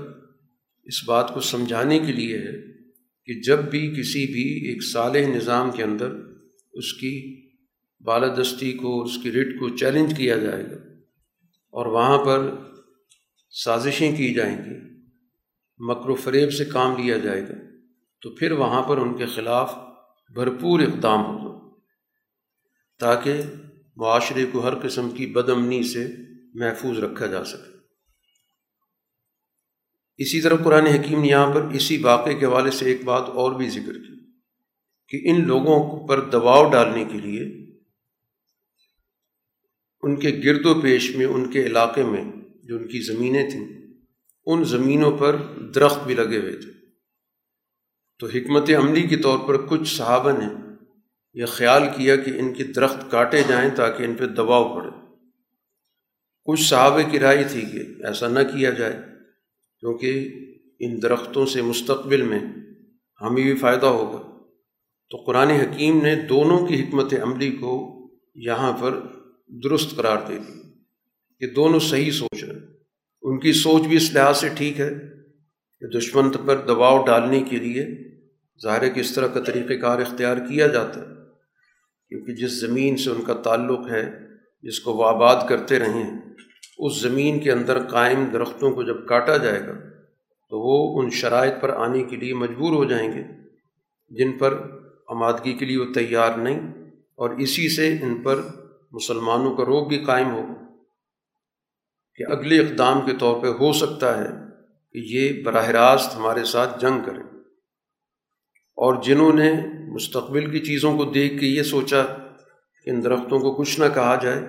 اس 0.84 1.04
بات 1.08 1.34
کو 1.34 1.40
سمجھانے 1.40 2.00
کے 2.00 2.12
لیے 2.12 2.38
ہے 2.38 2.82
کہ 3.26 3.42
جب 3.42 3.60
بھی 3.60 3.94
کسی 4.00 4.26
بھی 4.26 4.70
ایک 4.70 4.84
صالح 4.84 5.36
نظام 5.36 5.72
کے 5.72 5.84
اندر 5.84 6.12
اس 6.74 6.94
کی 6.94 7.42
بالادستی 8.06 8.72
کو، 8.72 9.04
اس 9.04 9.18
کی 9.24 9.32
رٹ 9.32 9.60
کو 9.60 9.70
چیلنج 9.70 10.18
کیا 10.18 10.38
جائے 10.38 10.64
گا 10.64 10.76
اور 11.74 11.86
وہاں 11.86 12.18
پر 12.18 12.56
سازشیں 13.50 14.16
کی 14.16 14.34
جائیں 14.34 14.58
گی، 14.58 15.06
مکر 15.80 16.10
و 16.10 16.16
فریب 16.16 16.54
سے 16.54 16.66
کام 16.66 17.04
لیا 17.04 17.18
جائے 17.18 17.42
گا، 17.42 17.54
تو 18.22 18.36
پھر 18.36 18.52
وہاں 18.52 18.84
پر 18.84 18.98
ان 18.98 19.18
کے 19.18 19.26
خلاف 19.26 19.74
بھرپور 20.34 20.80
اقدام 20.80 21.26
ہوگا 21.26 21.76
تاکہ 23.00 23.34
معاشرے 23.96 24.46
کو 24.52 24.64
ہر 24.64 24.88
قسم 24.88 25.10
کی 25.10 25.26
بد 25.26 25.50
امنی 25.50 25.84
سے 25.84 26.08
محفوظ 26.54 27.00
رکھا 27.00 27.26
جا 27.26 27.44
سکے۔ 27.44 27.78
اسی 30.18 30.42
طرح 30.42 30.56
قرآن 30.64 30.86
حکیم 30.86 31.22
نے 31.22 31.28
یہاں 31.28 31.54
پر 31.54 31.62
اسی 31.62 31.98
واقعے 31.98 32.34
کے 32.34 32.46
حوالے 32.46 32.72
سے 32.72 32.86
ایک 32.86 33.04
بات 33.04 33.30
اور 33.30 33.52
بھی 33.52 33.70
ذکر 33.70 33.94
کی 33.94 34.22
کہ 35.10 35.30
ان 35.30 35.48
لوگوں 35.48 36.08
پر 36.08 36.30
دباؤ 36.30 36.72
ڈالنے 36.72 37.06
کے 37.06 37.18
لیے 37.18 37.62
ان 40.04 40.20
کے 40.20 40.42
گرد 40.46 40.66
و 40.66 40.82
پیش 40.82 41.16
میں، 41.16 41.26
ان 41.26 41.52
کے 41.52 41.66
علاقے 41.66 42.04
میں 42.04 42.24
جو 42.64 42.78
ان 42.78 42.88
کی 42.88 43.02
زمینیں 43.02 43.50
تھیں، 43.50 43.68
ان 44.46 44.64
زمینوں 44.64 45.18
پر 45.18 45.36
درخت 45.76 46.08
بھی 46.08 46.16
لگے 46.16 46.38
ہوئے 46.38 46.58
تھے۔ 46.58 46.81
تو 48.22 48.28
حکمت 48.28 48.70
عملی 48.70 49.02
کے 49.02 49.18
طور 49.18 49.40
پر 49.48 49.68
کچھ 49.68 49.98
صحابہ 49.98 50.32
نے 50.32 50.46
یہ 51.34 51.46
خیال 51.46 51.84
کیا 51.98 52.16
کہ 52.16 52.30
ان 52.30 52.54
کے 52.54 52.64
درخت 52.64 53.12
کاٹے 53.12 53.44
جائیں 53.48 53.70
تاکہ 53.76 54.04
ان 54.04 54.16
پہ 54.16 54.26
دباؤ 54.26 54.76
پڑے۔ 54.76 54.90
کچھ 56.46 56.62
صحابہ 56.62 57.12
کی 57.12 57.20
رائے 57.20 57.44
تھی 57.44 57.62
کہ 57.62 58.06
ایسا 58.06 58.28
نہ 58.28 58.40
کیا 58.40 58.70
جائے، 58.70 59.00
کیونکہ 59.80 60.30
ان 60.80 61.02
درختوں 61.02 61.46
سے 61.46 61.62
مستقبل 61.62 62.22
میں 62.22 62.40
ہمیں 63.22 63.44
بھی 63.44 63.56
فائدہ 63.56 63.86
ہوگا۔ 63.86 64.40
تو 65.10 65.18
قرآن 65.18 65.50
حکیم 65.50 66.02
نے 66.02 66.16
دونوں 66.16 66.68
کی 66.68 66.82
حکمت 66.82 67.14
عملی 67.22 67.52
کو 67.52 67.98
یہاں 68.36 68.78
پر 68.78 69.00
درست 69.48 69.96
قرار 69.96 70.18
دے 70.28 70.38
دی 70.38 70.60
کہ 71.40 71.54
دونوں 71.54 71.80
صحیح 71.80 72.12
سوچ 72.12 72.44
رہے 72.44 72.54
ہیں۔ 72.54 72.68
ان 73.22 73.40
کی 73.40 73.54
سوچ 73.54 73.82
بھی 73.82 73.96
اس 73.96 74.14
لحاظ 74.14 74.38
سے 74.38 74.50
ٹھیک 74.50 74.80
ہے 74.80 74.90
کہ 75.80 76.00
دشمن 76.00 76.30
پر 76.46 76.66
دباؤ 76.66 77.06
ڈالنے 77.06 77.44
کے 77.50 77.58
لیے 77.58 78.11
ظاہر 78.64 78.82
ہے 78.82 78.90
کہ 78.90 79.00
اس 79.00 79.16
طرح 79.16 79.28
کا 79.28 79.40
طریقۂ 79.40 79.82
کار 79.82 80.00
اختیار 80.00 80.38
کیا 80.38 80.68
جاتا 80.68 81.00
ہے، 81.00 81.06
کیونکہ 82.10 82.34
جس 82.34 82.62
زمین 82.62 82.98
سے 82.98 83.10
ان 83.10 83.22
کا 83.22 83.34
تعلق 83.34 83.92
ہے، 83.92 84.12
جس 84.62 84.80
کو 84.80 84.94
وہ 84.94 85.06
آباد 85.06 85.50
کرتے 85.50 85.80
رہے 85.80 86.04
ہیں، 86.04 86.22
اس 86.78 87.02
زمین 87.02 87.40
کے 87.40 87.52
اندر 87.52 87.88
قائم 87.88 88.26
درختوں 88.34 88.72
کو 88.72 88.84
جب 88.84 89.08
کاٹا 89.08 89.38
جائے 89.38 89.68
گا، 89.68 89.74
تو 90.50 90.60
وہ 90.60 91.02
ان 91.02 91.10
شرائط 91.10 91.54
پر 91.62 91.70
آنے 91.70 92.04
کے 92.04 92.16
لیے 92.16 92.34
مجبور 92.34 92.74
ہو 92.74 92.86
جائیں 92.86 93.12
گے، 93.12 93.24
جن 94.10 94.38
پر 94.38 94.54
آمادگی 95.08 95.54
کے 95.54 95.66
لیے 95.66 95.78
وہ 95.78 95.94
تیار 95.94 96.38
نہیں 96.38 96.60
اور 96.92 97.30
اسی 97.30 97.70
سے 97.70 97.98
ان 98.02 98.22
پر 98.22 98.42
مسلمانوں 98.92 99.56
کا 99.56 99.66
روگ 99.66 99.88
بھی 99.88 99.98
قائم 99.98 100.32
ہو۔ 100.32 100.42
کہ 102.16 102.24
اگلے 102.32 102.60
اقدام 102.60 103.02
کے 103.02 103.12
طور 103.20 103.42
پہ 103.42 103.48
ہو 103.48 103.74
سکتا 103.74 104.18
ہے 104.18 104.30
کہ 104.94 104.98
یہ 104.98 105.44
براہ 105.44 105.68
راست 105.68 106.16
ہمارے 106.16 106.44
ساتھ 106.44 106.82
جنگ 106.82 107.00
کریں۔ 107.06 107.31
اور 108.82 109.04
جنہوں 109.04 109.34
نے 109.34 109.54
مستقبل 109.92 110.52
کی 110.52 110.60
چیزوں 110.60 110.98
کو 110.98 111.06
دیکھ 111.06 111.40
کے 111.40 111.46
یہ 111.46 111.64
سوچا 111.64 112.04
کہ 112.84 112.90
ان 112.90 113.04
درختوں 113.04 113.40
کو 113.40 113.54
کچھ 113.54 113.80
نہ 113.80 113.86
کہا 113.94 114.20
جائے، 114.22 114.40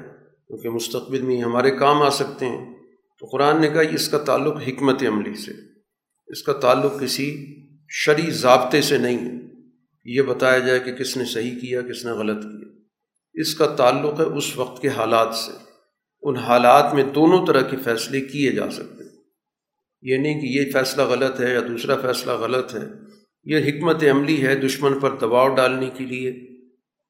کیونکہ 0.47 0.69
مستقبل 0.69 1.23
میں 1.23 1.43
ہمارے 1.43 1.71
کام 1.71 2.03
آ 2.03 2.11
سکتے 2.11 2.47
ہیں۔ 2.47 2.75
تو 3.19 3.27
قرآن 3.27 3.61
نے 3.61 3.69
کہا، 3.69 3.81
اس 3.81 4.09
کا 4.09 4.19
تعلق 4.19 4.57
حکمت 4.69 5.03
عملی 5.07 5.35
سے، 5.35 5.53
اس 6.27 6.43
کا 6.43 6.53
تعلق 6.53 7.01
کسی 7.01 7.57
شرع 7.89 8.31
ضابطے 8.31 8.83
سے 8.83 8.99
نہیں 8.99 9.19
ہے۔ 9.19 9.41
یہ 10.05 10.23
بتایا 10.23 10.59
جائے 10.59 10.81
کہ 10.81 10.93
کس 10.93 11.17
نے 11.17 11.25
صحیح 11.25 11.61
کیا، 11.61 11.81
کس 11.81 12.05
نے 12.05 12.11
غلط 12.11 12.43
کیا۔ 12.43 12.79
اس 13.35 13.55
کا 13.55 13.67
تعلق 13.67 14.21
ہے 14.21 14.25
اس 14.25 14.57
وقت 14.57 14.83
کے 14.83 14.89
حالات 14.89 15.35
سے۔ 15.35 15.53
ان 16.23 16.37
حالات 16.37 16.95
میں 16.95 17.05
دونوں 17.05 17.47
طرح 17.47 17.61
کے 17.61 17.77
فیصلے 17.77 18.21
کیے 18.21 18.51
جا 18.51 18.71
سکتے 18.71 19.05
ہیں۔ 19.05 19.11
یہ 20.03 20.17
نہیں 20.17 20.41
کہ 20.41 20.47
یہ 20.47 20.73
فیصلہ 20.73 21.03
غلط 21.03 21.41
ہے 21.41 21.55
یا 21.55 21.61
دوسرا 21.69 21.97
فیصلہ 21.97 22.33
غلط 22.33 22.75
ہے۔ 22.75 23.12
یہ 23.45 23.57
حکمت 23.57 24.05
عملی 24.11 24.47
ہے 24.47 24.55
دشمن 24.55 24.99
پر 24.99 25.15
دباؤ 25.15 25.55
ڈالنے 25.55 25.91
کے 25.97 26.05
لیے۔ 26.05 26.31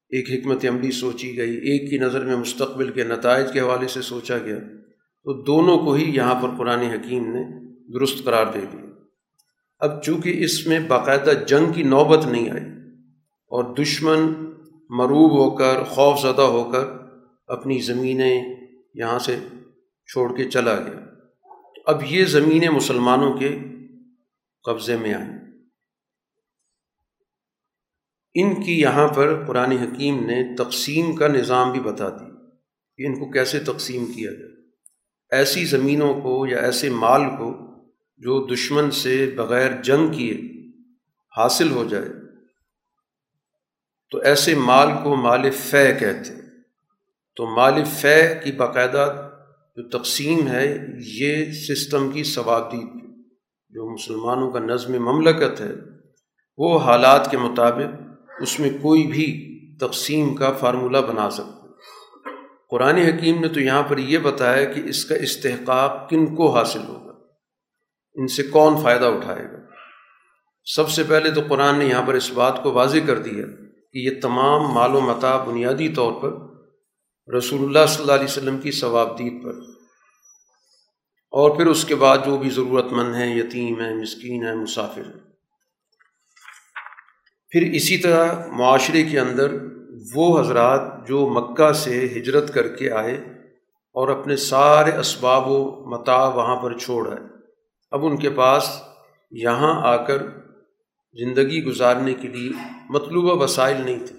ایک 0.09 0.31
حکمت 0.31 0.65
عملی 0.65 0.91
سوچی 0.91 1.37
گئی، 1.37 1.55
ایک 1.55 1.89
کی 1.89 1.97
نظر 1.97 2.25
میں 2.25 2.35
مستقبل 2.35 2.91
کے 2.91 3.03
نتائج 3.03 3.53
کے 3.53 3.59
حوالے 3.59 3.87
سے 3.87 4.01
سوچا 4.01 4.37
گیا۔ 4.37 4.57
تو 5.23 5.43
دونوں 5.43 5.77
کو 5.77 5.93
ہی 5.93 6.15
یہاں 6.15 6.41
پر 6.41 6.49
قرآن 6.57 6.79
حکیم 6.79 7.23
نے 7.35 7.43
درست 7.93 8.23
قرار 8.23 8.45
دے 8.53 8.59
دیا۔ 8.73 8.89
اب 9.79 10.03
چونکہ 10.03 10.43
اس 10.43 10.67
میں 10.67 10.79
باقاعدہ 10.79 11.31
جنگ 11.47 11.73
کی 11.73 11.83
نوبت 11.83 12.25
نہیں 12.25 12.49
آئی 12.49 12.63
اور 13.47 13.75
دشمن 13.75 14.19
مروب 14.89 15.31
ہو 15.31 15.49
کر، 15.55 15.83
خوف 15.83 16.19
زدہ 16.21 16.41
ہو 16.41 16.71
کر 16.71 16.85
اپنی 17.47 17.79
زمینیں 17.79 18.43
یہاں 18.93 19.19
سے 19.19 19.35
چھوڑ 20.11 20.37
کے 20.37 20.43
چلا 20.43 20.75
گیا۔ 20.75 21.05
اب 21.85 22.01
یہ 22.09 22.25
زمینیں 22.25 22.69
مسلمانوں 22.69 23.33
کے 23.33 23.59
قبضے 24.63 24.97
میں 24.97 25.13
آئیں۔ 25.13 25.42
ان 28.35 28.63
کی 28.63 28.81
یہاں 28.81 29.07
پر 29.07 29.45
قرآن 29.45 29.71
حکیم 29.71 30.25
نے 30.25 30.55
تقسیم 30.55 31.15
کا 31.15 31.27
نظام 31.27 31.71
بھی 31.71 31.79
بتا 31.79 32.09
دی 32.09 32.31
کہ 32.97 33.07
ان 33.07 33.19
کو 33.19 33.31
کیسے 33.31 33.59
تقسیم 33.59 34.05
کیا 34.05 34.31
جائے۔ 34.31 34.51
ایسی 35.31 35.65
زمینوں 35.65 36.21
کو 36.21 36.47
یا 36.47 36.59
ایسے 36.59 36.89
مال 36.89 37.21
کو 37.37 37.75
جو 38.17 38.47
دشمن 38.53 38.91
سے 38.91 39.31
بغیر 39.35 39.81
جنگ 39.81 40.11
کیے 40.11 40.41
حاصل 41.37 41.71
ہو 41.71 41.83
جائے۔ 41.83 42.09
تو 44.11 44.17
ایسے 44.17 44.55
مال 44.55 44.89
کو 45.03 45.15
مال 45.15 45.51
فے 45.51 45.93
کہتے 45.99 46.33
تو 47.35 47.55
مال 47.55 47.83
فے 47.83 48.39
کی 48.43 48.51
باقاعدہ 48.51 49.29
جو 49.75 49.99
تقسیم 49.99 50.47
ہے، 50.47 50.87
یہ 50.97 51.51
سسٹم 51.51 52.11
کی 52.11 52.23
ثوابدید 52.23 52.87
جو 53.69 53.93
مسلمانوں 53.93 54.51
کا 54.51 54.59
نظم 54.59 55.03
مملکت 55.03 55.61
ہے، 55.61 55.71
وہ 56.57 56.79
حالات 56.79 57.31
کے 57.31 57.37
مطابق 57.37 58.02
اس 58.43 58.59
میں 58.59 58.69
کوئی 58.69 59.07
بھی 59.07 59.53
تقسیم 59.77 60.35
کا 60.35 60.51
فارمولہ 60.51 60.97
بنا 60.97 61.29
سکتا 61.29 61.63
قرآن 62.69 62.95
حکیم 62.95 63.39
نے 63.39 63.47
تو 63.47 63.59
یہاں 63.59 63.83
پر 63.83 63.97
یہ 63.97 64.17
بتایا 64.17 64.73
کہ 64.73 64.81
اس 64.85 65.05
کا 65.05 65.15
استحقاق 65.15 66.09
کن 66.09 66.35
کو 66.35 66.55
حاصل 66.55 66.79
ہوگا؟ 66.87 67.13
ان 68.13 68.27
سے 68.27 68.43
کون 68.43 68.83
فائدہ 68.83 69.05
اٹھائے 69.05 69.43
گا؟ 69.43 69.57
سب 70.65 70.89
سے 70.89 71.03
پہلے 71.03 71.31
تو 71.31 71.41
قرآن 71.49 71.79
نے 71.79 71.85
یہاں 71.85 72.07
پر 72.07 72.13
اس 72.13 72.31
بات 72.31 72.63
کو 72.63 72.71
واضح 72.71 72.97
کر 73.07 73.19
دیا 73.19 73.45
کہ 73.93 73.97
یہ 73.99 74.21
تمام 74.21 74.73
مال 74.73 74.95
و 74.95 74.99
متا 74.99 75.43
بنیادی 75.43 75.89
طور 75.89 76.11
پر 76.11 76.33
رسول 77.33 77.63
اللہ 77.63 77.85
صلی 77.87 78.01
اللہ 78.01 78.13
علیہ 78.13 78.25
وسلم 78.25 78.57
کی 78.57 78.71
ثوابدید 78.71 79.43
پر۔ 79.43 79.53
اور 81.31 81.55
پھر 81.55 81.65
اس 81.65 81.85
کے 81.85 81.95
بعد 81.95 82.17
جو 82.25 82.37
بھی 82.37 82.49
ضرورت 82.49 82.85
مند 82.91 83.15
ہیں، 83.15 83.39
یتیم 83.39 83.79
ہیں، 83.79 83.95
مسکین 83.95 84.47
ہیں، 84.47 84.55
مسافر 84.55 85.05
ہیں۔ 85.05 85.32
پھر 87.53 87.61
اسی 87.61 87.97
طرح 87.97 88.47
معاشرے 88.47 89.03
کے 89.03 89.19
اندر 89.19 89.53
وہ 90.15 90.39
حضرات 90.39 91.07
جو 91.07 91.27
مکہ 91.27 91.71
سے 91.71 92.05
ہجرت 92.05 92.53
کر 92.53 92.67
کے 92.67 92.91
آئے 92.91 93.15
اور 93.93 94.07
اپنے 94.07 94.35
سارے 94.35 94.97
اسباب 94.97 95.47
و 95.47 95.85
متا 95.89 96.27
وہاں 96.27 96.55
پر 96.55 96.77
چھوڑ 96.77 97.09
آئے۔ 97.09 97.27
اب 97.91 98.05
ان 98.05 98.17
کے 98.17 98.29
پاس 98.29 98.81
یہاں 99.31 99.81
آ 99.81 100.05
کر 100.05 100.23
زندگی 101.13 101.63
گزارنے 101.63 102.13
کے 102.13 102.27
لیے 102.27 102.51
مطلوبہ 102.89 103.43
وسائل 103.43 103.81
نہیں 103.85 104.07
تھے۔ 104.07 104.15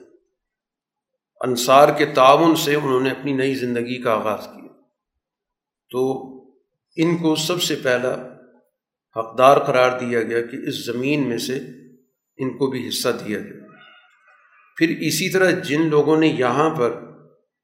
انصار 1.41 1.89
کے 1.99 2.07
تعاون 2.07 2.57
سے 2.57 2.75
انہوں 2.75 3.01
نے 3.01 3.11
اپنی 3.11 3.33
نئی 3.33 3.55
زندگی 3.55 4.03
کا 4.03 4.13
آغاز 4.13 4.47
کیا۔ 4.47 4.73
تو 5.91 6.31
ان 6.97 7.17
کو 7.17 7.35
سب 7.35 7.63
سے 7.63 7.75
پہلا 7.83 8.15
حقدار 9.17 9.59
قرار 9.59 9.99
دیا 9.99 10.23
گیا 10.23 10.41
کہ 10.41 10.57
اس 10.69 10.87
زمین 10.87 11.29
میں 11.29 11.39
سے 11.39 11.84
ان 12.37 12.57
کو 12.57 12.67
بھی 12.67 12.89
حصہ 12.89 13.09
دیا 13.09 13.39
گیا۔ 13.39 13.67
پھر 14.77 14.89
اسی 14.89 15.31
طرح 15.33 15.51
جن 15.51 15.91
لوگوں 15.91 16.17
نے 16.17 16.27
یہاں 16.27 16.71
پر 16.71 17.01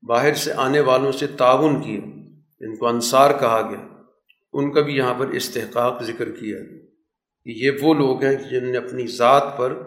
باہر 0.08 0.34
سے 0.34 0.52
آنے 0.52 0.80
والوں 0.80 1.12
سے 1.12 1.26
تعاون 1.26 1.82
کیا 1.82 2.00
جن 2.60 2.76
کو 2.76 2.86
انصار 2.86 3.30
کہا 3.40 3.70
گیا، 3.70 4.02
ان 4.52 4.72
کا 4.72 4.80
بھی 4.80 4.96
یہاں 4.96 5.14
پر 5.14 5.28
استحقاق 5.28 6.02
ذکر 6.02 6.30
کیا 6.30 6.58
گیا۔ 6.58 6.90
کہ 7.44 7.50
یہ 7.50 7.70
وہ 7.82 7.94
لوگ 7.94 8.22
ہیں 8.22 8.34
جن 8.50 8.72
نے 8.72 8.78
اپنی 8.78 9.06
ذات 9.06 9.58
پر 9.58 9.82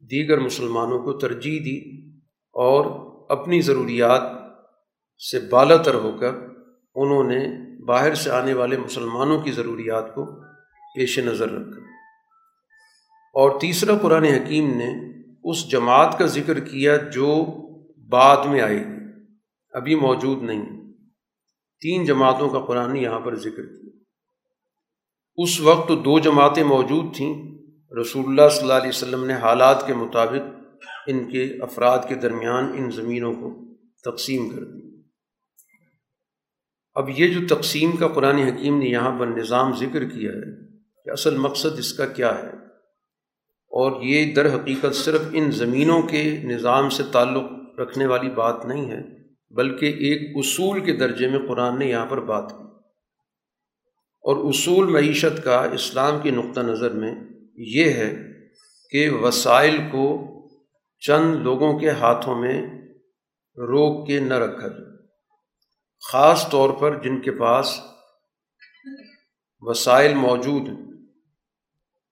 دیگر 0.00 0.38
مسلمانوں 0.38 1.02
کو 1.02 1.12
ترجیح 1.12 1.60
دی 1.64 2.08
اور 2.36 3.10
اپنی 3.30 3.60
ضروریات 3.60 4.22
سے 5.30 5.38
بالا 5.50 5.76
تر 5.76 5.94
ہو 5.94 6.16
کر 6.20 6.34
انہوں 6.94 7.24
نے 7.24 7.46
باہر 7.84 8.14
سے 8.14 8.30
آنے 8.30 8.52
والے 8.52 8.76
مسلمانوں 8.76 9.40
کی 9.40 9.50
ضروریات 9.50 10.14
کو 10.14 10.24
پیش 10.94 11.18
نظر 11.18 11.50
رکھا۔ 11.50 11.89
اور 13.32 13.60
تیسرا 13.60 13.98
قرآن 13.98 14.24
حکیم 14.24 14.78
نے 14.78 15.20
اس 15.44 15.70
جماعت 15.70 16.18
کا 16.18 16.26
ذکر 16.26 16.60
کیا 16.60 16.96
جو 16.96 17.44
بعد 18.08 18.46
میں 18.46 18.60
آئے 18.60 18.78
گی، 18.78 19.24
ابھی 19.72 19.94
موجود 19.94 20.42
نہیں۔ 20.42 20.92
تین 21.80 22.04
جماعتوں 22.04 22.48
کا 22.48 22.60
قرآن 22.60 22.92
نے 22.92 23.00
یہاں 23.00 23.20
پر 23.20 23.34
ذکر 23.34 23.66
کیا۔ 23.66 23.90
اس 25.36 25.60
وقت 25.60 25.88
دو 25.88 26.18
جماعتیں 26.18 26.64
موجود 26.64 27.16
تھیں۔ 27.16 27.58
رسول 28.00 28.24
اللہ 28.26 28.48
صلی 28.48 28.62
اللہ 28.62 28.72
علیہ 28.72 28.88
وسلم 28.88 29.24
نے 29.24 29.34
حالات 29.34 29.86
کے 29.86 29.94
مطابق 29.94 30.60
ان 31.06 31.30
کے 31.30 31.44
افراد 31.60 31.98
کے 32.08 32.14
درمیان 32.14 32.64
ان 32.64 32.90
زمینوں 32.90 33.34
کو 33.34 33.74
تقسیم 34.04 34.48
کر 34.48 34.64
دی۔ 34.64 34.80
اب 36.94 37.08
یہ 37.08 37.28
جو 37.28 37.56
تقسیم 37.56 37.96
کا 37.96 38.08
قرآن 38.08 38.36
حکیم 38.36 38.78
نے 38.78 38.86
یہاں 38.86 39.18
پر 39.18 39.26
نظام 39.26 39.76
ذکر 39.76 40.04
کیا 40.04 40.30
ہے، 40.30 40.66
کہ 41.04 41.10
اصل 41.10 41.36
مقصد 41.36 41.78
اس 41.78 41.92
کا 41.92 42.06
کیا 42.06 42.38
ہے؟ 42.38 42.69
اور 43.80 44.02
یہ 44.02 44.34
در 44.34 44.54
حقیقت 44.54 44.94
صرف 44.94 45.20
ان 45.32 45.50
زمینوں 45.50 46.02
کے 46.02 46.40
نظام 46.44 46.88
سے 46.88 47.02
تعلق 47.12 47.44
رکھنے 47.80 48.06
والی 48.06 48.30
بات 48.30 48.66
نہیں 48.66 48.90
ہے، 48.90 49.02
بلکہ 49.54 49.86
ایک 49.86 50.36
اصول 50.36 50.84
کے 50.84 50.96
درجے 50.96 51.28
میں 51.28 51.48
قرآن 51.48 51.78
نے 51.78 51.86
یہاں 51.86 52.06
پر 52.06 52.20
بات 52.20 52.50
کی۔ 52.50 52.64
اور 54.22 54.48
اصول 54.48 54.92
معیشت 54.92 55.44
کا 55.44 55.64
اسلام 55.64 56.20
کے 56.22 56.30
نقطہ 56.30 56.60
نظر 56.60 56.90
میں 56.90 57.14
یہ 57.54 57.84
ہے 57.84 58.16
کہ 58.90 59.10
وسائل 59.10 59.76
کو 59.90 60.26
چند 60.98 61.34
لوگوں 61.34 61.78
کے 61.78 61.90
ہاتھوں 61.90 62.40
میں 62.40 62.62
روک 63.56 64.06
کے 64.06 64.20
نہ 64.20 64.34
رکھا 64.34 64.68
جائے۔ 64.68 65.06
خاص 66.12 66.50
طور 66.50 66.70
پر 66.70 67.02
جن 67.02 67.20
کے 67.20 67.30
پاس 67.30 67.80
وسائل 69.60 70.14
موجود 70.14 70.68
ہیں 70.68 70.86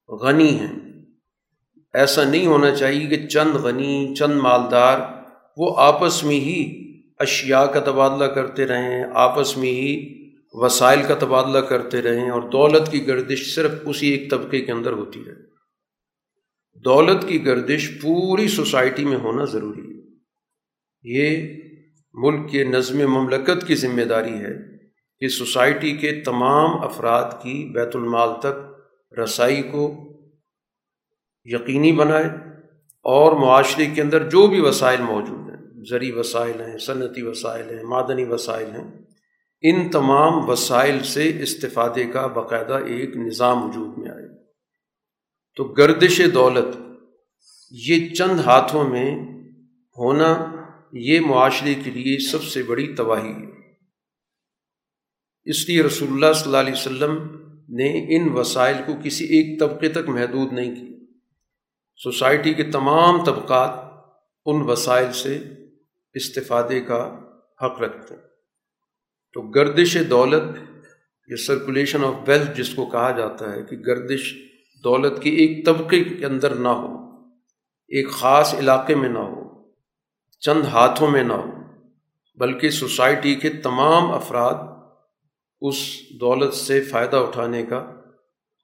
غنی 0.08 0.60
ہیں۔ 0.60 0.87
ایسا 1.98 2.24
نہیں 2.24 2.46
ہونا 2.46 2.74
چاہیے 2.74 3.06
کہ 3.06 3.26
چند 3.26 3.54
غنی، 3.54 4.14
چند 4.14 4.36
مالدار 4.36 5.00
وہ 5.56 5.74
آپس 5.76 6.24
میں 6.24 6.40
ہی 6.40 6.60
اشیاء 7.18 7.64
کا 7.64 7.80
تبادلہ 7.80 8.24
کرتے 8.24 8.66
رہیں، 8.66 9.04
آپس 9.14 9.56
میں 9.56 9.70
ہی 9.70 10.18
وسائل 10.52 11.02
کا 11.08 11.14
تبادلہ 11.14 11.58
کرتے 11.58 12.02
رہیں 12.02 12.30
اور 12.30 12.42
دولت 12.42 12.90
کی 12.90 13.06
گردش 13.06 13.54
صرف 13.54 13.70
اسی 13.84 14.08
ایک 14.08 14.30
طبقے 14.30 14.60
کے 14.60 14.72
اندر 14.72 14.92
ہوتی 14.92 15.22
رہے 15.26 15.48
دولت 16.84 17.28
کی 17.28 17.46
گردش 17.46 17.90
پوری 18.02 18.48
سوسائٹی 18.48 19.04
میں 19.04 19.16
ہونا 19.16 19.44
ضروری 19.44 19.80
ہے۔ 19.80 19.98
یہ 21.02 21.56
ملک 22.14 22.50
کے 22.50 22.64
نظم 22.64 22.98
مملکت 23.10 23.66
کی 23.66 23.74
ذمہ 23.74 24.02
داری 24.02 24.34
ہے 24.34 24.54
کہ 25.20 25.28
سوسائٹی 25.28 25.92
کے 25.92 26.12
تمام 26.20 26.82
افراد 26.84 27.30
کی 27.42 27.72
بیت 27.74 27.96
المال 27.96 28.28
تک 28.40 29.18
رسائی 29.18 29.62
کو 29.62 30.07
یقینی 31.52 31.92
بنائے 31.92 32.26
اور 33.02 33.32
معاشرے 33.32 33.86
کے 33.86 34.02
اندر 34.02 34.28
جو 34.28 34.46
بھی 34.46 34.60
وسائل 34.60 35.00
موجود 35.00 35.50
ہیں، 35.50 35.84
زرعی 35.90 36.12
وسائل 36.12 36.60
ہیں، 36.60 36.78
صنعتی 36.78 37.22
وسائل 37.22 37.76
ہیں، 37.76 37.84
معدنی 37.84 38.24
وسائل 38.24 38.66
ہیں، 38.66 38.98
ان 39.62 39.90
تمام 39.90 40.50
وسائل 40.50 41.02
سے 41.02 41.42
استفادے 41.42 42.04
کا 42.04 42.26
باقاعدہ 42.26 42.74
ایک 42.86 43.16
نظام 43.16 43.68
وجود 43.68 43.98
میں 43.98 44.10
آئے۔ 44.10 44.44
تو 45.56 45.64
گردش 45.64 46.20
دولت 46.34 46.76
یہ 47.70 48.14
چند 48.14 48.40
ہاتھوں 48.40 48.88
میں 48.88 49.14
ہونا 49.98 50.56
یہ 50.92 51.20
معاشرے 51.20 51.74
کے 51.74 51.90
لیے 51.90 52.18
سب 52.18 52.42
سے 52.42 52.62
بڑی 52.62 52.94
تباہی 52.94 53.32
ہے۔ 53.32 53.48
اس 55.44 55.68
لیے 55.68 55.82
رسول 55.82 56.08
اللہ 56.10 56.32
صلی 56.32 56.44
اللہ 56.44 56.56
علیہ 56.56 56.72
وسلم 56.72 57.36
نے 57.68 58.16
ان 58.16 58.28
وسائل 58.32 58.76
کو 58.86 58.92
کسی 59.04 59.24
ایک 59.24 59.60
طبقے 59.60 59.88
تک 59.88 60.08
محدود 60.08 60.52
نہیں 60.52 60.74
کی 60.74 60.97
سوسائٹی 62.02 62.54
کے 62.54 62.62
تمام 62.62 63.24
طبقات 63.24 63.70
ان 64.46 64.62
وسائل 64.70 65.12
سے 65.12 65.38
استفادے 66.14 66.80
کا 66.80 67.18
حق 67.62 67.80
رکھتے 67.80 68.14
ہیں۔ 68.14 68.22
تو 69.34 69.40
گردش 69.40 69.96
دولت 70.10 70.42
یا 71.28 71.36
سرکولیشن 71.36 72.04
آف 72.04 72.14
ویلتھ 72.26 72.58
جس 72.58 72.74
کو 72.74 72.86
کہا 72.86 73.10
جاتا 73.10 73.52
ہے 73.52 73.62
کہ 73.62 73.76
گردش 73.76 74.34
دولت 74.84 75.22
کے 75.22 75.30
ایک 75.30 75.66
طبقے 75.66 76.04
کے 76.04 76.26
اندر 76.26 76.54
نہ 76.54 76.68
ہو، 76.68 77.08
ایک 77.88 78.10
خاص 78.10 78.54
علاقے 78.54 78.94
میں 78.94 79.08
نہ 79.08 79.18
ہو، 79.18 79.68
چند 80.40 80.64
ہاتھوں 80.64 81.10
میں 81.10 81.22
نہ 81.22 81.32
ہو، 81.32 81.50
بلکہ 82.36 82.70
سوسائٹی 82.70 83.34
کے 83.34 83.48
تمام 83.48 84.12
افراد 84.12 84.54
اس 85.60 85.76
دولت 86.20 86.54
سے 86.54 86.80
فائدہ 86.80 87.16
اٹھانے 87.16 87.62
کا 87.62 87.97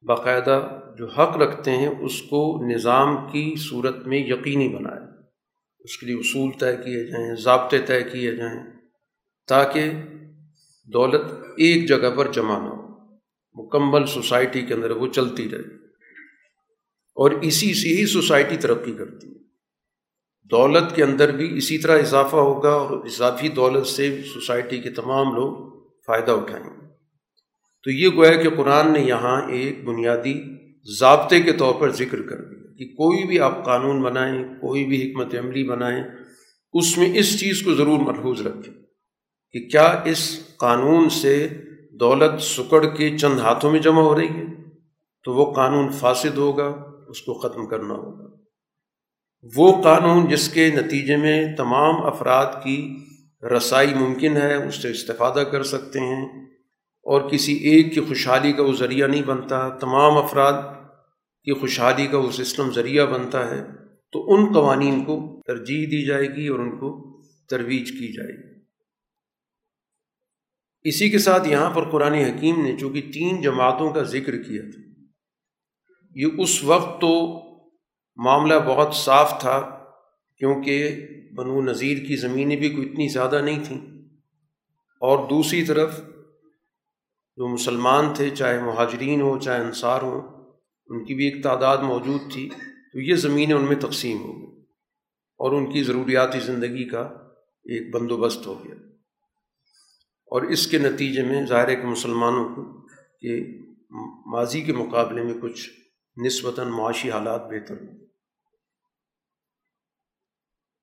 باقاعدہ 0.04 0.80
جو 0.98 1.06
حق 1.06 1.36
رکھتے 1.36 1.70
ہیں 1.70 1.88
اس 1.88 2.22
کو 2.22 2.66
نظام 2.74 3.16
کی 3.16 3.54
صورت 3.58 4.06
میں 4.06 4.18
یقینی 4.18 4.68
بنائے 4.68 5.00
اس 5.78 5.98
کے 5.98 6.06
لیے 6.06 6.14
اصول 6.14 6.50
طے 6.50 6.76
کیے 6.76 7.06
جائیں، 7.06 7.34
ضابطے 7.34 7.78
طے 7.78 8.02
کیے 8.02 8.36
جائیں 8.36 8.60
تاکہ 9.48 9.90
دولت 10.84 11.30
ایک 11.56 11.88
جگہ 11.88 12.10
پر 12.16 12.32
جمع 12.32 12.58
نہ 12.58 12.68
ہو۔ 12.68 12.84
مکمل 13.54 14.06
سوسائٹی 14.06 14.62
کے 14.62 14.74
اندر 14.74 14.90
وہ 14.90 15.06
چلتی 15.06 15.50
رہے۔ 15.50 15.84
اور 17.14 17.30
اسی 17.30 17.74
سے 17.74 17.88
ہی 17.88 18.06
سوسائٹی 18.06 18.56
ترقی 18.56 18.92
کرتی 18.92 19.28
ہے۔ 19.28 19.44
دولت 20.50 20.96
کے 20.96 21.04
اندر 21.04 21.36
بھی 21.36 21.56
اسی 21.56 21.78
طرح 21.78 21.98
اضافہ 21.98 22.36
ہوگا 22.36 22.70
اور 22.70 23.04
اضافی 23.04 23.48
دولت 23.48 23.86
سے 23.86 24.22
سوسائٹی 24.34 24.78
کے 24.78 24.90
تمام 24.90 25.34
لوگ 25.34 25.80
فائدہ 26.06 26.30
اٹھائیں 26.30 26.66
گے۔ 26.66 26.83
تو 27.84 27.90
یہ 27.90 28.08
گویا 28.16 28.42
کہ 28.42 28.50
قرآن 28.50 28.92
نے 28.92 29.00
یہاں 29.00 29.48
ایک 29.48 29.84
بنیادی 29.84 30.34
ضابطے 30.98 31.40
کے 31.40 31.52
طور 31.52 31.74
پر 31.74 31.90
ذکر 31.90 32.22
کر 32.22 32.36
دیا 32.36 32.72
کہ 32.78 32.84
کوئی 32.84 33.24
بھی 33.24 33.40
آپ 33.40 33.64
قانون 33.64 34.02
بنائیں، 34.02 34.44
کوئی 34.44 34.84
بھی 34.84 35.10
حکمت 35.10 35.34
عملی 35.34 35.64
بنائیں، 35.64 36.04
اس 36.72 36.98
میں 36.98 37.18
اس 37.18 37.40
چیز 37.40 37.62
کو 37.62 37.74
ضرور 37.74 37.98
محفوظ 37.98 38.46
رکھیں 38.46 38.74
کہ 39.52 39.68
کیا 39.68 40.02
اس 40.04 40.40
قانون 40.56 41.08
سے 41.08 41.48
دولت 42.00 42.42
سکڑ 42.42 42.86
کے 42.86 43.18
چند 43.18 43.38
ہاتھوں 43.38 43.70
میں 43.70 43.80
جمع 43.80 44.02
ہو 44.02 44.18
رہی 44.18 44.28
ہے؟ 44.28 44.70
تو 45.24 45.34
وہ 45.34 45.52
قانون 45.52 45.88
فاسد 45.88 46.38
ہوگا، 46.38 46.82
اس 47.08 47.22
کو 47.22 47.34
ختم 47.34 47.66
کرنا 47.66 47.94
ہوگا۔ 47.94 48.36
وہ 49.56 49.82
قانون 49.82 50.28
جس 50.28 50.48
کے 50.48 50.70
نتیجے 50.74 51.16
میں 51.16 51.56
تمام 51.56 52.06
افراد 52.06 52.46
کی 52.64 52.96
رسائی 53.56 53.94
ممکن 53.94 54.36
ہے، 54.36 54.54
اس 54.54 54.82
سے 54.82 54.90
استفادہ 54.90 55.38
کر 55.38 55.62
سکتے 55.62 56.00
ہیں۔ 56.00 56.43
اور 57.06 57.30
کسی 57.30 57.52
ایک 57.52 57.94
کی 57.94 58.00
خوشحالی 58.00 58.52
کا 58.52 58.62
وہ 58.62 58.72
ذریعہ 58.72 59.06
نہیں 59.06 59.22
بنتا، 59.22 59.68
تمام 59.68 60.16
افراد 60.16 60.62
کی 61.44 61.52
خوشحالی 61.52 62.06
کا 62.06 62.18
وہ 62.18 62.30
سسٹم 62.30 62.72
ذریعہ 62.72 63.06
بنتا 63.06 63.50
ہے، 63.50 63.64
تو 64.12 64.34
ان 64.34 64.52
قوانین 64.52 65.04
کو 65.04 65.40
ترجیح 65.46 65.86
دی 65.86 66.06
جائے 66.06 66.28
گی 66.36 66.48
اور 66.48 66.58
ان 66.58 66.78
کو 66.78 67.20
ترویج 67.50 67.90
کی 67.90 68.12
جائے 68.12 68.32
گی۔ 68.32 68.60
اسی 70.82 71.10
کے 71.10 71.18
ساتھ 71.18 71.48
یہاں 71.48 71.70
پر 71.70 71.90
قرآن 71.90 72.12
حکیم 72.12 72.62
نے 72.62 72.76
چونکہ 72.76 73.10
تین 73.14 73.42
جماعتوں 73.42 73.90
کا 73.90 74.02
ذکر 74.02 74.42
کیا 74.42 74.62
تھا، 74.62 74.80
یہ 76.14 76.26
اس 76.38 76.64
وقت 76.64 77.00
تو 77.00 77.12
معاملہ 78.16 78.54
بہت 78.66 78.94
صاف 78.94 79.40
تھا 79.40 79.84
کیونکہ 80.38 81.06
بنو 81.36 81.62
نذیر 81.62 81.98
کی 82.04 82.16
زمینیں 82.16 82.56
بھی 82.56 82.70
کوئی 82.70 82.88
اتنی 82.88 83.08
زیادہ 83.08 83.40
نہیں 83.44 83.64
تھیں۔ 83.64 83.80
اور 85.00 85.28
دوسری 85.28 85.64
طرف 85.64 86.00
جو 87.36 87.48
مسلمان 87.48 88.14
تھے، 88.14 88.30
چاہے 88.30 88.60
مہاجرین 88.60 89.20
ہوں، 89.20 89.40
چاہے 89.40 89.60
انصار 89.60 90.02
ہوں، 90.02 90.20
ان 90.86 91.04
کی 91.04 91.14
بھی 91.14 91.24
ایک 91.24 91.42
تعداد 91.42 91.78
موجود 91.78 92.20
تھی، 92.32 92.48
تو 92.92 93.00
یہ 93.00 93.14
زمینیں 93.14 93.56
ان 93.56 93.64
میں 93.64 93.76
تقسیم 93.76 94.22
ہو 94.22 94.32
گئی 94.38 94.60
اور 95.38 95.52
ان 95.52 95.72
کی 95.72 95.82
ضروریاتی 95.82 96.40
زندگی 96.40 96.88
کا 96.88 97.00
ایک 97.64 97.94
بندوبست 97.94 98.46
ہو 98.46 98.64
گیا۔ 98.64 98.74
اور 100.24 100.42
اس 100.42 100.66
کے 100.66 100.78
نتیجے 100.78 101.22
میں 101.22 101.46
ظاہر 101.46 101.68
ہے 101.68 101.76
کہ 101.76 101.86
مسلمانوں 101.86 102.48
کو 102.48 102.86
کہ 103.20 103.60
ماضی 104.26 104.60
کے 104.60 104.72
مقابلے 104.72 105.22
میں 105.22 105.34
کچھ 105.42 105.70
نسبتاً 106.26 106.68
معاشی 106.68 107.10
حالات 107.10 107.42
بہتر 107.46 107.74
ہوں 107.74 107.98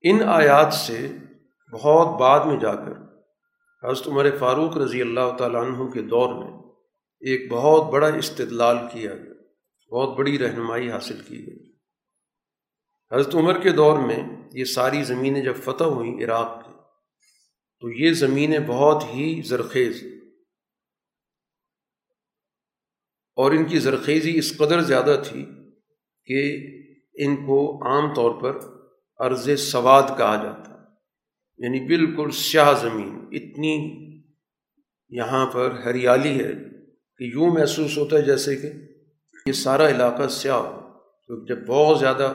ان 0.02 0.24
آیات 0.24 0.74
سے 0.74 1.12
بہت 1.74 2.20
بعد 2.20 2.46
میں 2.46 2.60
جا 2.60 2.76
کر 2.76 3.11
حضرت 3.84 4.08
عمر 4.08 4.38
فاروق 4.40 4.78
رضی 4.78 5.02
اللہ 5.02 5.36
تعالیٰ 5.38 5.62
عنہ 5.62 5.92
کے 5.92 6.02
دور 6.02 6.44
میں 6.44 6.52
ایک 7.20 7.52
بہت 7.52 7.94
بڑا 7.94 8.08
استدلال 8.08 8.78
کیا 8.94 9.16
گیا، 9.16 9.34
بہت 9.92 10.18
بڑی 10.18 10.40
رہنمائی 10.40 10.92
حاصل 10.92 11.22
کی 11.28 11.48
گئی۔ 11.48 11.72
حضرت 13.12 13.36
عمر 13.36 13.60
کے 13.62 13.72
دور 13.72 14.00
میں 14.00 14.20
یہ 14.54 14.66
ساری 14.66 15.04
زمینیں 15.04 15.42
جب 15.42 15.56
فتح 15.56 15.84
ہوئیں 15.84 16.24
عراق 16.24 16.66
کی، 16.66 16.74
تو 17.80 17.92
یہ 17.92 18.14
زمینیں 18.14 18.60
بہت 18.60 19.04
ہی 19.04 19.42
زرخیز 19.42 20.04
اور 23.38 23.52
ان 23.52 23.66
کی 23.66 23.80
زرخیزی 23.80 24.38
اس 24.38 24.58
قدر 24.58 24.82
زیادہ 24.82 25.22
تھی 25.26 25.46
کہ 26.26 26.42
ان 27.14 27.36
کو 27.36 27.60
عام 27.88 28.14
طور 28.14 28.42
پر 28.42 28.60
عرض 29.20 29.50
سواد 29.60 30.18
کہا 30.18 30.36
جاتا۔ 30.44 30.71
یعنی 31.62 31.80
بالکل 31.88 32.32
سیاہ 32.32 32.74
زمین، 32.82 33.26
اتنی 33.32 34.02
یہاں 35.10 35.46
پر 35.46 35.72
ہریالی 35.86 36.44
ہے 36.44 36.54
کہ 37.18 37.24
یوں 37.24 37.48
محسوس 37.48 37.98
ہوتا 37.98 38.18
ہے 38.18 38.22
جیسے 38.22 38.56
کہ 38.56 38.70
یہ 39.46 39.52
سارا 39.52 39.90
علاقہ 39.90 40.28
سیاہ 40.28 40.56
ہو۔ 40.56 40.82
تو 41.28 41.46
جب 41.46 41.66
بہت 41.68 42.00
زیادہ 42.00 42.34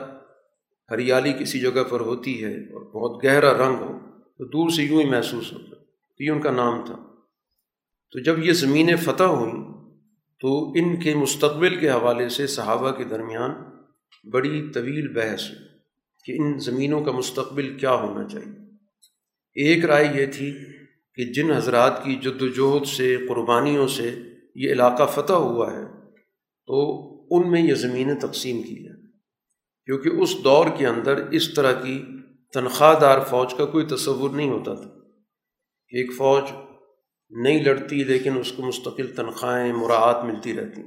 ہریالی 0.91 1.33
کسی 1.33 1.59
جگہ 1.59 1.83
پر 1.89 1.99
ہوتی 1.99 2.43
ہے 2.43 2.53
اور 2.53 2.81
بہت 2.81 3.23
گہرا 3.23 3.53
رنگ 3.53 3.75
ہو، 3.75 3.99
تو 4.37 4.45
دور 4.45 4.69
سے 4.69 4.83
یوں 4.83 5.01
ہی 5.01 5.09
محسوس 5.09 5.53
ہوتا 5.53 5.75
تو 6.17 6.23
یہ 6.23 6.31
ان 6.31 6.41
کا 6.41 6.51
نام 6.51 6.85
تھا۔ 6.85 6.95
تو 8.11 8.19
جب 8.19 8.45
یہ 8.45 8.53
زمینیں 8.53 8.95
فتح 8.95 9.23
ہوئیں، 9.23 9.63
تو 10.39 10.69
ان 10.69 10.99
کے 10.99 11.15
مستقبل 11.15 11.75
کے 11.75 11.89
حوالے 11.89 12.29
سے 12.29 12.47
صحابہ 12.47 12.91
کے 12.91 13.03
درمیان 13.03 13.51
بڑی 14.31 14.71
طویل 14.73 15.07
بحث 15.07 15.41
ہوئی 15.49 15.67
کہ 16.25 16.41
ان 16.41 16.59
زمینوں 16.59 17.03
کا 17.03 17.11
مستقبل 17.11 17.77
کیا 17.77 17.91
ہونا 17.91 18.27
چاہیے۔ 18.27 18.56
ایک 19.57 19.85
رائے 19.85 20.07
یہ 20.15 20.25
تھی 20.25 20.51
کہ 21.15 21.33
جن 21.33 21.51
حضرات 21.51 22.03
کی 22.03 22.15
جد 22.15 22.41
وجہد 22.41 22.87
سے، 22.87 23.17
قربانیوں 23.17 23.87
سے 23.87 24.15
یہ 24.55 24.71
علاقہ 24.71 25.03
فتح 25.15 25.33
ہوا 25.33 25.73
ہے، 25.73 25.85
تو 26.67 26.75
ان 27.35 27.51
میں 27.51 27.61
یہ 27.61 27.73
زمینیں 27.73 28.15
تقسیم 28.15 28.61
کی 28.61 28.83
جائیں 28.83 29.03
کیونکہ 29.85 30.09
اس 30.09 30.43
دور 30.43 30.65
کے 30.77 30.87
اندر 30.87 31.15
اس 31.31 31.53
طرح 31.53 31.71
کی 31.71 32.05
تنخواہ 32.53 32.99
دار 32.99 33.19
فوج 33.19 33.53
کا 33.53 33.65
کوئی 33.65 33.85
تصور 33.85 34.29
نہیں 34.29 34.49
ہوتا 34.49 34.73
تھا۔ 34.73 34.89
ایک 35.89 36.13
فوج 36.17 36.43
نہیں 37.29 37.63
لڑتی، 37.63 38.03
لیکن 38.03 38.37
اس 38.37 38.51
کو 38.51 38.63
مستقل 38.63 39.07
تنخواہیں، 39.07 39.73
مراعات 39.73 40.23
ملتی 40.23 40.53
رہتی۔ 40.53 40.81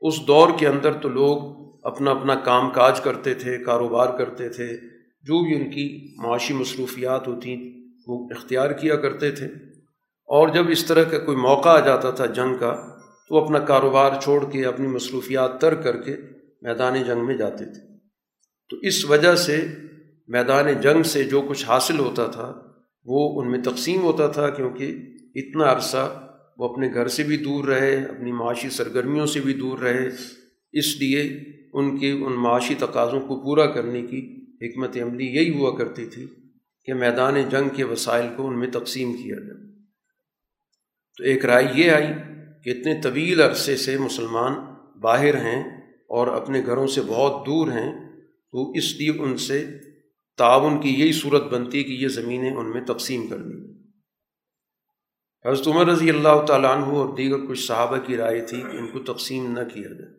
اس 0.00 0.26
دور 0.26 0.48
کے 0.58 0.68
اندر 0.68 0.92
تو 0.92 1.08
لوگ 1.08 1.42
اپنا 1.86 2.10
اپنا 2.10 2.34
کام 2.34 2.70
کاج 2.70 3.00
کرتے 3.00 3.34
تھے، 3.34 3.58
کاروبار 3.58 4.18
کرتے 4.18 4.48
تھے 4.48 4.87
جو 5.28 5.44
بھی 5.44 5.54
ان 5.54 5.70
کی 5.70 6.14
معاشی 6.18 6.54
مصروفیات 6.54 7.28
ہوتی 7.28 7.56
وہ 8.06 8.28
اختیار 8.36 8.70
کیا 8.70 8.96
کرتے 8.96 9.30
تھے۔ 9.30 9.46
اور 10.26 10.48
جب 10.48 10.68
اس 10.68 10.84
طرح 10.84 11.04
کا 11.04 11.18
کوئی 11.18 11.36
موقع 11.36 11.68
آ 11.68 11.80
جاتا 11.80 12.10
تھا 12.10 12.26
جنگ 12.26 12.54
کا، 12.60 12.96
تو 13.28 13.34
وہ 13.34 13.44
اپنا 13.44 13.58
کاروبار 13.58 14.10
چھوڑ 14.22 14.50
کے، 14.50 14.64
اپنی 14.64 14.86
مصروفیات 14.86 15.60
تر 15.60 15.74
کر 15.74 15.96
کے 15.96 16.16
میدان 16.62 17.02
جنگ 17.02 17.26
میں 17.26 17.36
جاتے 17.36 17.64
تھے۔ 17.64 17.98
تو 18.70 18.76
اس 18.76 19.04
وجہ 19.04 19.34
سے 19.34 19.68
میدان 20.28 20.80
جنگ 20.80 21.02
سے 21.02 21.24
جو 21.24 21.42
کچھ 21.48 21.64
حاصل 21.64 21.98
ہوتا 21.98 22.26
تھا، 22.26 22.54
وہ 23.04 23.42
ان 23.42 23.50
میں 23.50 23.62
تقسیم 23.62 24.02
ہوتا 24.02 24.26
تھا، 24.26 24.50
کیونکہ 24.50 24.98
اتنا 25.34 25.72
عرصہ 25.72 26.30
وہ 26.58 26.68
اپنے 26.68 26.94
گھر 26.94 27.08
سے 27.08 27.22
بھی 27.22 27.36
دور 27.36 27.64
رہے، 27.64 27.94
اپنی 27.96 28.32
معاشی 28.32 28.70
سرگرمیوں 28.70 29.26
سے 29.26 29.40
بھی 29.40 29.52
دور 29.52 29.78
رہے۔ 29.78 30.08
اس 30.72 30.96
لیے 31.00 31.44
ان 31.72 31.98
کے 31.98 32.10
ان 32.10 32.32
معاشی 32.32 32.74
تقاضوں 32.78 33.20
کو 33.20 33.40
پورا 33.40 33.66
کرنے 33.66 34.02
کی 34.02 34.47
حکمت 34.62 34.96
عملی 34.96 35.26
یہی 35.26 35.58
ہوا 35.58 35.76
کرتی 35.78 36.06
تھی 36.06 36.26
کہ 36.84 36.94
میدان 36.94 37.48
جنگ 37.48 37.68
کے 37.68 37.84
وسائل 37.84 38.26
کو 38.36 38.48
ان 38.48 38.58
میں 38.58 38.68
تقسیم 38.68 39.12
کیا 39.12 39.36
جائے۔ 39.36 39.66
تو 41.18 41.24
ایک 41.24 41.44
رائے 41.44 41.66
یہ 41.74 41.90
آئی 41.90 42.06
کہ 42.64 42.70
اتنے 42.70 43.00
طویل 43.00 43.40
عرصے 43.40 43.76
سے 43.76 43.98
مسلمان 43.98 44.54
باہر 45.00 45.36
ہیں 45.36 45.62
اور 46.08 46.26
اپنے 46.26 46.62
گھروں 46.66 46.86
سے 46.86 47.00
بہت 47.00 47.46
دور 47.46 47.68
ہیں، 47.68 47.92
تو 48.52 48.70
اس 48.70 48.96
لیے 48.96 49.10
ان 49.18 49.36
سے 49.36 49.64
تعاون 50.36 50.80
کی 50.80 50.88
یہی 50.88 51.12
صورت 51.12 51.42
بنتی 51.42 51.84
کہ 51.84 51.92
یہ 51.92 52.08
زمینیں 52.08 52.50
ان 52.50 52.70
میں 52.70 52.80
تقسیم 52.84 53.26
کر 53.26 53.38
دی۔ 53.38 53.56
حضرت 55.44 55.68
عمر 55.68 55.86
رضی 55.86 56.10
اللہ 56.10 56.44
تعالیٰ 56.46 56.76
عنہ 56.76 56.84
اور 56.84 57.16
دیگر 57.16 57.46
کچھ 57.46 57.60
صحابہ 57.66 57.96
کی 57.96 58.16
رائے 58.16 58.40
تھی 58.40 58.60
کہ 58.60 58.76
ان 58.76 58.86
کو 58.86 58.98
تقسیم 58.98 59.50
نہ 59.52 59.64
کیا 59.74 59.88
جائے، 59.88 60.12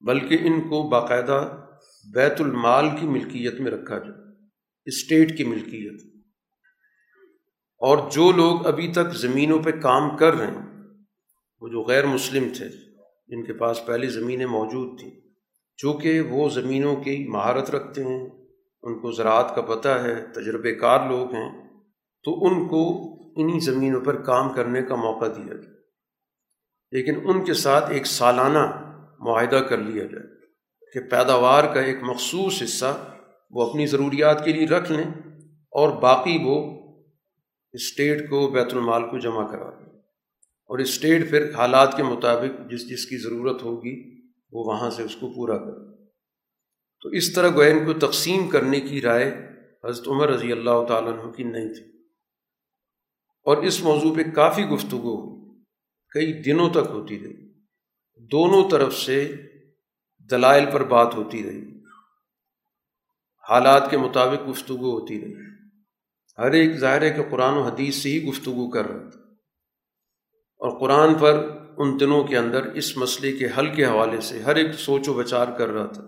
بلکہ 0.00 0.38
ان 0.40 0.60
کو 0.60 0.88
باقاعدہ 0.88 1.65
بیت 2.14 2.40
المال 2.40 2.84
کی 3.00 3.06
ملکیت 3.06 3.60
میں 3.60 3.70
رکھا 3.70 3.98
جائے، 3.98 4.44
اسٹیٹ 4.84 5.38
کی 5.38 5.44
ملکیت۔ 5.44 6.02
اور 7.78 8.10
جو 8.10 8.32
لوگ 8.32 8.66
ابھی 8.66 8.92
تک 8.92 9.14
زمینوں 9.14 9.58
پہ 9.58 9.70
کام 9.70 10.16
کر 10.16 10.34
رہے 10.34 10.46
ہیں، 10.46 10.84
وہ 11.60 11.68
جو 11.68 11.82
غیر 11.82 12.06
مسلم 12.06 12.48
تھے، 12.56 12.68
جن 13.26 13.44
کے 13.44 13.52
پاس 13.52 13.86
پہلی 13.86 14.06
زمینیں 14.06 14.46
موجود 14.46 14.98
تھیں، 15.00 15.10
چونکہ 15.76 16.20
وہ 16.20 16.48
زمینوں 16.48 16.96
کی 16.96 17.28
مہارت 17.28 17.70
رکھتے 17.70 18.04
ہیں، 18.04 18.28
ان 18.82 18.98
کو 18.98 19.12
زراعت 19.12 19.54
کا 19.54 19.62
پتہ 19.62 19.88
ہے، 19.88 20.26
تجربے 20.32 20.74
کار 20.74 21.08
لوگ 21.08 21.34
ہیں، 21.34 21.68
تو 22.24 22.46
ان 22.46 22.68
کو 22.68 23.12
انہی 23.36 23.60
زمینوں 23.60 24.00
پر 24.00 24.22
کام 24.22 24.52
کرنے 24.52 24.82
کا 24.82 24.94
موقع 24.94 25.26
دیا 25.26 25.54
جائے 25.54 25.76
لیکن 26.90 27.20
ان 27.24 27.44
کے 27.44 27.54
ساتھ 27.54 27.90
ایک 27.90 28.06
سالانہ 28.06 28.94
معاہدہ 29.18 29.56
کر 29.56 29.78
لیا 29.78 30.04
جائے۔ 30.04 30.35
کہ 30.96 31.10
پیداوار 31.10 31.74
کا 31.74 31.80
ایک 31.80 31.96
مخصوص 32.02 32.62
حصہ 32.62 33.14
وہ 33.50 33.70
اپنی 33.70 33.86
ضروریات 33.86 34.44
کے 34.44 34.52
لیے 34.52 34.66
رکھ 34.66 34.92
لیں 34.92 35.04
اور 35.70 36.02
باقی 36.02 36.38
وہ 36.44 36.82
اسٹیٹ 37.72 38.30
کو 38.30 38.50
بیت 38.50 38.74
المال 38.74 39.02
کو 39.02 39.18
جمع 39.18 39.50
کرا 39.50 39.70
دیں۔ 39.70 39.98
اور 40.66 40.78
اسٹیٹ 40.78 41.30
پھر 41.30 41.54
حالات 41.54 41.96
کے 41.96 42.02
مطابق 42.02 42.70
جس 42.70 42.88
جس 42.88 43.06
کی 43.06 43.16
ضرورت 43.16 43.62
ہوگی 43.62 44.20
وہ 44.52 44.64
وہاں 44.64 44.90
سے 44.90 45.02
اس 45.02 45.16
کو 45.16 45.32
پورا 45.32 45.58
کر 45.58 45.96
تو 47.00 47.08
اس 47.08 47.32
طرح 47.32 47.48
گوین 47.48 47.84
کو 47.84 47.92
تقسیم 47.92 48.48
کرنے 48.48 48.80
کی 48.80 49.00
رائے 49.00 49.48
حضرت 49.84 50.08
عمر 50.08 50.28
رضی 50.28 50.52
اللہ 50.52 50.84
تعالیٰ 50.88 51.12
عنہ 51.12 51.30
کی 51.30 51.44
نہیں 51.44 51.74
تھی۔ 51.74 52.02
اور 53.44 53.56
اس 53.56 53.82
موضوع 53.82 54.14
پہ 54.14 54.22
کافی 54.30 54.64
گفتگو 54.64 55.44
کئی 56.08 56.32
دنوں 56.32 56.70
تک 56.70 56.88
ہوتی 56.88 57.18
رہی۔ 57.18 57.52
دونوں 58.26 58.70
طرف 58.70 58.94
سے 58.94 59.32
دلائل 60.30 60.64
پر 60.72 60.84
بات 60.84 61.14
ہوتی 61.14 61.42
رہی۔ 61.42 61.76
حالات 63.50 63.90
کے 63.90 63.96
مطابق 63.96 64.48
گفتگو 64.48 65.00
ہوتی 65.00 65.20
رہی۔ 65.20 65.34
ہر 66.38 66.50
ایک 66.50 66.76
ظاہر 66.76 67.02
ہے 67.02 67.10
کہ 67.10 67.22
قرآن 67.30 67.54
و 67.54 67.62
حدیث 67.62 67.94
سے 67.94 68.08
ہی 68.08 68.24
گفتگو 68.24 68.70
کر 68.70 68.88
رہا 68.88 69.10
تھا۔ 69.10 69.20
اور 70.58 70.80
قرآن 70.80 71.14
پر 71.14 71.58
ان 71.76 72.00
دنوں 72.00 72.24
کے 72.24 72.38
اندر 72.38 72.64
اس 72.64 72.96
مسئلے 72.96 73.32
کے 73.36 73.46
حل 73.58 73.74
کے 73.74 73.86
حوالے 73.86 74.20
سے 74.20 74.42
ہر 74.42 74.56
ایک 74.56 74.74
سوچ 74.74 75.08
و 75.08 75.14
بچار 75.14 75.48
کر 75.58 75.68
رہا 75.68 75.86
تھا۔ 75.86 76.02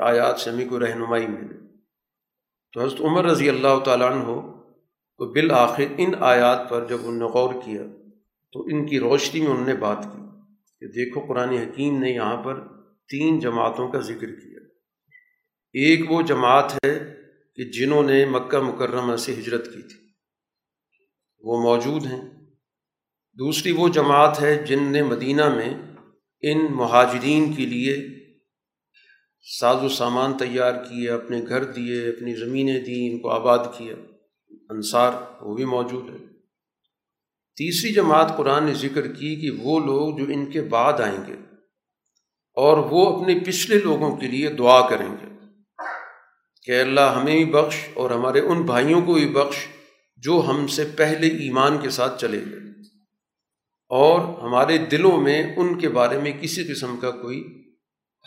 آیات 0.00 0.40
سے 0.40 0.50
ہمیں 0.50 0.68
کو 0.68 0.80
رہنمائی 0.80 1.26
ملے 1.26 1.54
تو 2.72 2.80
حضرت 2.80 3.00
عمر 3.00 3.24
رضی 3.24 3.48
اللہ 3.48 3.78
تعالیٰ 3.84 4.12
عنہ 4.12 4.22
ہو 4.22 4.62
تو 5.18 5.32
بالآخر 5.32 5.84
ان 5.98 6.12
آیات 6.20 6.70
پر 6.70 6.86
جب 6.88 6.98
انہوں 7.00 7.18
نے 7.18 7.24
غور 7.24 7.54
کیا 7.54 7.82
تو 8.52 8.62
ان 8.62 8.86
کی 8.86 9.00
روشنی 9.00 9.40
میں 9.40 9.50
انہوں 9.50 9.66
نے 9.66 9.74
بات 9.74 9.98
کی 10.02 10.22
کہ 10.80 10.86
دیکھو 10.86 11.20
قرآن 11.20 11.48
حکیم 11.48 11.98
نے 11.98 12.10
یہاں 12.10 12.42
پر 12.42 12.60
تین 13.08 13.38
جماعتوں 13.38 13.88
کا 13.88 14.00
ذکر 14.00 14.26
کیا۔ 14.26 14.60
ایک 15.72 16.10
وہ 16.10 16.22
جماعت 16.22 16.72
ہے 16.84 17.14
کہ 17.56 17.64
جنہوں 17.64 18.02
نے 18.02 18.24
مکہ 18.24 18.60
مکرمہ 18.60 19.16
سے 19.16 19.32
ہجرت 19.32 19.64
کی 19.64 19.82
تھی۔ 19.82 20.08
وہ 21.38 21.62
موجود 21.62 22.06
ہیں۔ 22.06 22.22
دوسری 23.38 23.72
وہ 23.72 23.88
جماعت 23.88 24.42
ہے 24.42 24.64
جن 24.66 24.82
نے 24.82 25.02
مدینہ 25.02 25.54
میں 25.54 25.74
ان 26.40 26.66
مہاجرین 26.70 27.52
کے 27.52 27.66
لیے 27.66 28.08
ساز 29.60 29.82
و 29.82 29.88
سامان 29.88 30.38
تیار 30.38 30.72
کیے، 30.72 31.10
اپنے 31.10 31.42
گھر 31.48 31.64
دیے، 31.64 32.08
اپنی 32.08 32.34
زمینیں 32.34 32.80
دیں، 32.80 33.10
ان 33.10 33.20
کو 33.20 33.30
آباد 33.30 33.58
کیا۔ 33.78 33.94
انصار، 34.70 35.12
وہ 35.40 35.56
بھی 35.56 35.64
موجود 35.64 36.10
ہے 36.10 36.26
تیسری 37.56 37.92
جماعت 37.92 38.36
قرآن 38.36 38.64
نے 38.64 38.74
ذکر 38.74 39.12
کی 39.12 39.36
کہ 39.36 39.50
وہ 39.50 39.80
لوگ 39.80 40.18
جو 40.18 40.24
ان 40.24 40.50
کے 40.50 40.62
بعد 40.62 40.92
آئیں 40.92 41.18
گے 41.26 41.36
اور 42.54 42.78
وہ 42.78 43.20
اپنے 43.20 43.38
پچھلے 43.38 43.78
لوگوں 43.78 44.16
کے 44.16 44.26
لیے 44.26 44.48
دعا 44.48 44.88
کریں 44.88 45.08
گے 45.12 45.26
کہ 46.62 46.80
اللہ 46.80 47.00
ہمیں 47.00 47.36
بھی 47.36 47.44
بخش 47.44 47.76
اور 47.94 48.10
ہمارے 48.10 48.40
ان 48.40 48.62
بھائیوں 48.62 49.02
کو 49.02 49.14
بھی 49.14 49.28
بخش 49.28 49.56
جو 50.16 50.46
ہم 50.48 50.66
سے 50.66 50.84
پہلے 50.96 51.26
ایمان 51.26 51.78
کے 51.78 51.90
ساتھ 51.90 52.20
چلے 52.20 52.38
گئے 52.38 52.70
اور 53.88 54.42
ہمارے 54.42 54.78
دلوں 54.78 55.20
میں 55.20 55.56
ان 55.56 55.78
کے 55.78 55.88
بارے 55.88 56.18
میں 56.18 56.32
کسی 56.32 56.64
قسم 56.64 56.96
کا 56.96 57.10
کوئی 57.10 57.64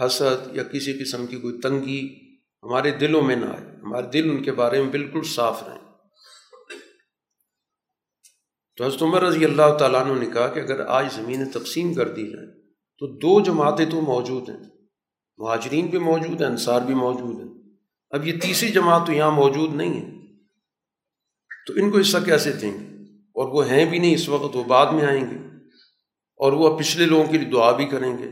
حسد 0.06 0.56
یا 0.56 0.64
کسی 0.64 0.94
قسم 0.94 1.28
کی 1.28 1.40
کوئی 1.40 1.60
تنگی 1.60 2.20
ہمارے 2.64 2.92
دلوں 2.92 3.22
میں 3.22 3.36
نہ 3.36 3.46
آئے۔ 3.46 3.76
ہمارے 3.76 4.08
دل 4.08 4.30
ان 4.30 4.44
کے 4.44 4.52
بارے 4.52 4.82
میں 4.82 4.90
بالکل 4.90 5.24
صاف 5.24 5.64
رہیں۔ 5.68 5.80
تو 8.78 8.86
حضرت 8.86 9.02
عمر 9.02 9.22
رضی 9.22 9.46
اللہ 9.46 9.78
تعالیٰ 9.80 10.02
عنہ 10.02 10.20
نے 10.20 10.26
کہا 10.34 10.48
کہ 10.48 10.60
اگر 10.60 10.86
آج 10.86 11.14
زمینیں 11.14 11.46
تقسیم 11.46 11.94
کر 11.94 12.08
دی 12.08 12.28
جائیں 12.32 12.57
تو 13.00 13.08
دو 13.08 13.44
جماعتیں 13.44 13.86
تو 13.86 14.02
موجود 14.02 14.50
ہیں۔ 14.50 14.58
مہاجرین 15.38 15.88
بھی 15.88 16.00
موجود 16.00 16.42
ہیں، 16.42 16.50
انصار 16.50 16.82
بھی 16.82 16.94
موجود 16.94 17.40
ہیں۔ 17.40 17.54
اب 18.10 18.28
یہ 18.28 18.34
تیسری 18.42 18.70
جماعت 18.70 19.06
تو 19.06 19.12
یہاں 19.12 19.32
موجود 19.32 19.76
نہیں 19.76 20.02
ہے۔ 20.02 20.18
تو 21.68 21.74
ان 21.74 21.92
کو 21.92 22.00
حصہ 22.00 22.18
کیسے 22.26 22.52
دیں 22.52 22.72
گے؟ 22.72 23.04
اور 23.12 23.48
وہ 23.48 23.70
ہیں 23.70 23.90
بھی 23.90 24.00
نہیں 24.00 24.14
اس 24.14 24.30
وقت، 24.30 24.56
وہ 24.56 24.64
بعد 24.64 24.94
میں 24.94 25.06
آئیں 25.06 25.22
گے۔ 25.22 25.36
اور 26.38 26.54
وہ 26.54 26.74
اب 26.74 26.80
پچھلے 26.80 27.06
لوگوں 27.06 27.26
کے 27.26 27.38
لیے 27.38 27.50
دعا 27.50 27.72
بھی 27.72 27.86
کریں 27.86 28.18
گے۔ 28.18 28.30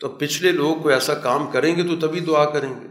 تو 0.00 0.12
اب 0.12 0.20
پچھلے 0.20 0.52
لوگ 0.52 0.82
کو 0.82 0.88
ایسا 0.88 1.14
کام 1.14 1.50
کریں 1.50 1.76
گے 1.76 1.82
تو 1.82 2.08
تبھی 2.08 2.20
دعا 2.20 2.44
کریں 2.44 2.74
گے۔ 2.80 2.88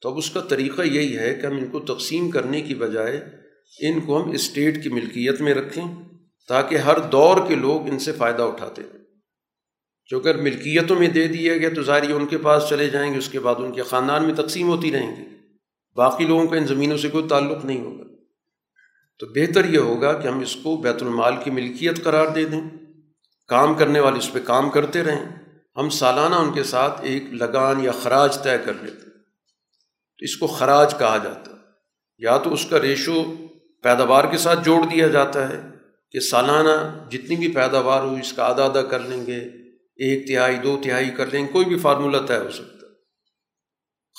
تو 0.00 0.10
اب 0.10 0.18
اس 0.18 0.30
کا 0.30 0.40
طریقہ 0.40 0.82
یہی 0.82 1.18
ہے 1.18 1.34
کہ 1.34 1.46
ہم 1.46 1.56
ان 1.56 1.66
کو 1.66 1.80
تقسیم 1.80 2.30
کرنے 2.30 2.60
کی 2.60 2.74
بجائے 2.74 3.28
ان 3.80 4.00
کو 4.00 4.22
ہم 4.22 4.30
اسٹیٹ 4.30 4.82
کی 4.82 4.88
ملکیت 4.88 5.40
میں 5.40 5.54
رکھیں 5.54 5.84
تاکہ 6.48 6.74
ہر 6.74 6.98
دور 6.98 7.48
کے 7.48 7.54
لوگ 7.54 7.88
ان 7.88 7.98
سے 7.98 8.12
فائدہ 8.12 8.42
اٹھاتے 8.42 8.82
ہیں 8.82 8.99
جو 10.10 10.18
اگر 10.18 10.36
ملکیتوں 10.36 10.96
میں 10.96 11.08
دے 11.08 11.28
دیا 11.28 11.56
گیا 11.56 11.68
تو 11.74 11.82
ظاہر 11.82 12.10
ان 12.10 12.26
کے 12.26 12.38
پاس 12.38 12.64
چلے 12.68 12.90
جائیں 12.90 13.12
گے، 13.12 13.18
اس 13.18 13.28
کے 13.28 13.40
بعد 13.40 13.54
ان 13.58 13.72
کے 13.72 13.82
خاندان 13.82 14.24
میں 14.24 14.34
تقسیم 14.34 14.68
ہوتی 14.68 14.92
رہیں 14.92 15.16
گی۔ 15.16 15.22
باقی 15.96 16.24
لوگوں 16.24 16.46
کا 16.46 16.56
ان 16.56 16.66
زمینوں 16.66 16.96
سے 16.96 17.08
کوئی 17.08 17.28
تعلق 17.28 17.64
نہیں 17.64 17.80
ہوگا۔ 17.80 18.04
تو 19.18 19.26
بہتر 19.26 19.64
یہ 19.64 19.78
ہوگا 19.78 20.12
کہ 20.12 20.28
ہم 20.28 20.40
اس 20.40 20.56
کو 20.56 20.76
بیت 20.76 21.02
المال 21.02 21.34
کی 21.44 21.50
ملکیت 21.50 22.04
قرار 22.04 22.26
دے 22.26 22.44
دیں۔ 22.44 22.60
کام 23.48 23.74
کرنے 23.74 24.00
والے 24.00 24.18
اس 24.18 24.32
پہ 24.32 24.38
کام 24.44 24.70
کرتے 24.70 25.04
رہیں۔ 25.04 25.24
ہم 25.76 25.88
سالانہ 25.88 26.34
ان 26.34 26.52
کے 26.52 26.62
ساتھ 26.62 27.00
ایک 27.02 27.22
لگان 27.32 27.84
یا 27.84 27.92
خراج 27.92 28.42
طے 28.42 28.58
کر 28.64 28.72
لیتے۔ 28.82 29.10
تو 30.18 30.24
اس 30.24 30.36
کو 30.36 30.46
خراج 30.46 30.98
کہا 30.98 31.16
جاتا۔ 31.16 31.50
ہے 31.50 31.56
یا 32.18 32.38
تو 32.38 32.52
اس 32.52 32.66
کا 32.66 32.80
ریشو 32.80 33.24
پیداوار 33.82 34.24
کے 34.30 34.38
ساتھ 34.38 34.64
جوڑ 34.64 34.82
دیا 34.82 35.08
جاتا 35.08 35.48
ہے 35.48 35.60
کہ 36.12 36.20
سالانہ 36.20 37.04
جتنی 37.10 37.36
بھی 37.36 37.48
پیداوار 37.48 38.02
ہو 38.02 38.14
اس 38.14 38.32
کا 38.32 38.44
آدھا 38.44 38.64
آدھا 38.64 38.82
کر 38.82 39.00
لیں 39.00 39.26
گے۔ 39.26 39.59
ایک 40.00 40.26
تہائی، 40.28 40.56
دو 40.56 40.80
تہائی 40.84 41.10
کر 41.10 41.26
لیں 41.26 41.46
کوئی 41.52 41.64
بھی 41.64 41.78
فارمولہ 41.78 42.16
طے 42.26 42.36
ہو 42.36 42.50
سکتا 42.50 42.86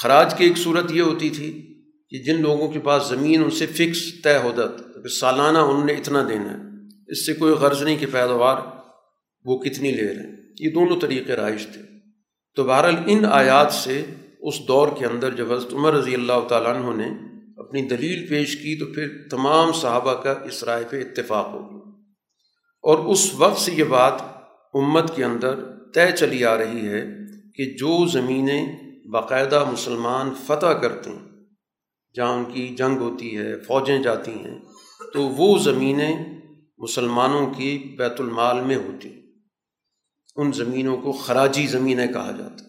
خراج 0.03 0.33
کی 0.37 0.43
ایک 0.43 0.57
صورت 0.57 0.91
یہ 0.91 1.01
ہوتی 1.01 1.29
تھی 1.29 1.67
کہ 2.09 2.23
جن 2.23 2.41
لوگوں 2.41 2.71
کے 2.71 2.79
پاس 2.79 3.07
زمین 3.07 3.43
ان 3.43 3.49
سے 3.49 3.65
فکس 3.65 4.21
طے 4.23 4.37
ہو 4.37 4.51
جاتا 4.57 5.07
سالانہ 5.19 5.57
انہوں 5.57 5.85
نے 5.85 5.93
اتنا 5.93 6.25
دینا 6.29 6.49
ہے۔ 6.49 6.87
اس 7.07 7.25
سے 7.25 7.33
کوئی 7.33 7.53
غرض 7.53 7.81
نہیں 7.81 7.97
کہ 7.97 8.05
پیداوار 8.05 8.57
وہ 9.45 9.57
کتنی 9.57 9.91
لے 9.91 10.07
رہے 10.07 10.13
ہیں۔ 10.13 10.35
یہ 10.59 10.69
دونوں 10.69 10.99
طریقے 10.99 11.33
رائج 11.33 11.67
تھے۔ 11.73 11.81
تو 12.55 12.63
بہرحال 12.63 12.95
ان 13.05 13.25
آیات 13.25 13.73
سے 13.73 14.05
اس 14.39 14.67
دور 14.67 14.87
کے 14.97 15.05
اندر 15.05 15.33
جب 15.33 15.53
حضرت 15.53 15.73
عمر 15.73 15.93
رضی 15.93 16.13
اللہ 16.13 16.47
تعالیٰ 16.49 16.75
عنہ 16.75 17.03
نے 17.03 17.09
اپنی 17.57 17.81
دلیل 17.81 18.27
پیش 18.29 18.55
کی 18.55 18.79
تو 18.79 18.85
پھر 18.85 19.07
تمام 19.31 19.71
صحابہ 19.71 20.13
کا 20.13 20.31
اس 20.31 20.63
رائے 20.63 20.83
پہ 20.89 21.01
اتفاق 21.01 21.47
ہو 21.47 21.59
گیا۔ 21.59 21.91
اور 22.83 22.97
اس 22.97 23.33
وقت 23.33 23.61
سے 23.61 23.71
یہ 23.73 23.83
بات 23.83 24.13
امت 24.73 25.15
کے 25.15 25.23
اندر 25.23 25.70
طے 25.93 26.11
چلی 26.17 26.45
آ 26.45 26.57
رہی 26.57 26.87
ہے 26.87 27.05
کہ 27.55 27.65
جو 27.65 28.07
زمینیں 28.07 28.75
باقاعدہ 29.07 29.69
مسلمان 29.71 30.33
فتح 30.45 30.65
کرتے 30.65 31.09
ہیں، 31.09 31.19
جہاں 32.15 32.33
ان 32.33 32.53
کی 32.53 32.67
جنگ 32.67 32.97
ہوتی 32.97 33.37
ہے، 33.37 33.59
فوجیں 33.59 33.99
جاتی 33.99 34.31
ہیں، 34.31 34.59
تو 35.13 35.21
وہ 35.21 35.57
زمینیں 35.57 36.41
مسلمانوں 36.77 37.53
کی 37.53 37.95
بیت 37.97 38.21
المال 38.21 38.61
میں 38.61 38.75
ہوتی 38.75 39.13
ہیں۔ 39.13 39.21
ان 40.35 40.51
زمینوں 40.51 40.97
کو 40.97 41.11
خراجی 41.11 41.67
زمینیں 41.67 42.07
کہا 42.07 42.31
جاتا 42.37 42.65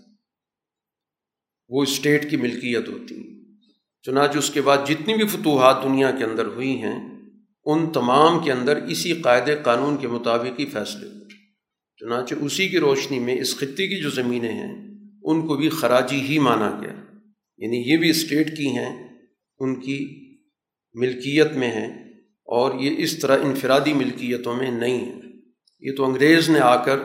وہ 1.68 1.82
اسٹیٹ 1.82 2.30
کی 2.30 2.37
ملکیت 2.37 2.88
ہوتی 2.88 3.14
ہیں۔ 3.14 3.44
چنانچہ 4.02 4.38
اس 4.38 4.50
کے 4.50 4.61
بعد 4.61 4.78
جتنی 4.87 5.14
بھی 5.14 5.26
فتوحات 5.26 5.82
دنیا 5.82 6.11
کے 6.11 6.24
اندر 6.24 6.46
ہوئی 6.46 6.82
ہیں، 6.82 7.20
ان 7.64 7.92
تمام 7.92 8.44
کے 8.44 8.52
اندر 8.52 8.76
اسی 8.76 9.12
قاعدے 9.12 9.56
قانون 9.62 9.96
کے 9.96 10.08
مطابق 10.08 10.61
ہی 10.61 10.66
فیصلے 10.66 11.08
ہوئے۔ 11.08 11.21
چنانچہ 12.03 12.35
اسی 12.41 12.69
کی 12.69 12.79
روشنی 12.79 13.19
میں 13.19 13.41
اس 13.41 13.57
خطے 13.57 13.88
کی 13.88 14.03
جو 14.03 14.11
زمینیں 14.11 14.53
ہیں، 14.53 14.88
ان 15.23 15.47
کو 15.47 15.57
بھی 15.57 15.69
خراجی 15.69 16.21
ہی 16.21 16.38
مانا 16.38 16.81
گیا۔ 16.83 16.93
یعنی 17.59 17.93
یہ 17.93 17.97
بھی 17.97 18.11
اسٹیٹ 18.11 18.57
کی 18.57 18.67
ہیں، 18.67 19.09
ان 19.59 19.81
کی 19.81 20.31
ملکیت 20.95 21.53
میں 21.53 21.69
ہیں 21.69 22.12
اور 22.45 22.81
یہ 22.81 22.95
اس 22.99 23.19
طرح 23.19 23.38
انفرادی 23.43 23.93
ملکیتوں 23.93 24.57
میں 24.57 24.71
نہیں 24.71 25.05
ہیں۔ 25.05 25.21
یہ 25.81 25.93
تو 25.97 26.05
انگریز 26.05 26.51
نے 26.51 26.59
آ 26.59 26.85
کر 26.85 26.97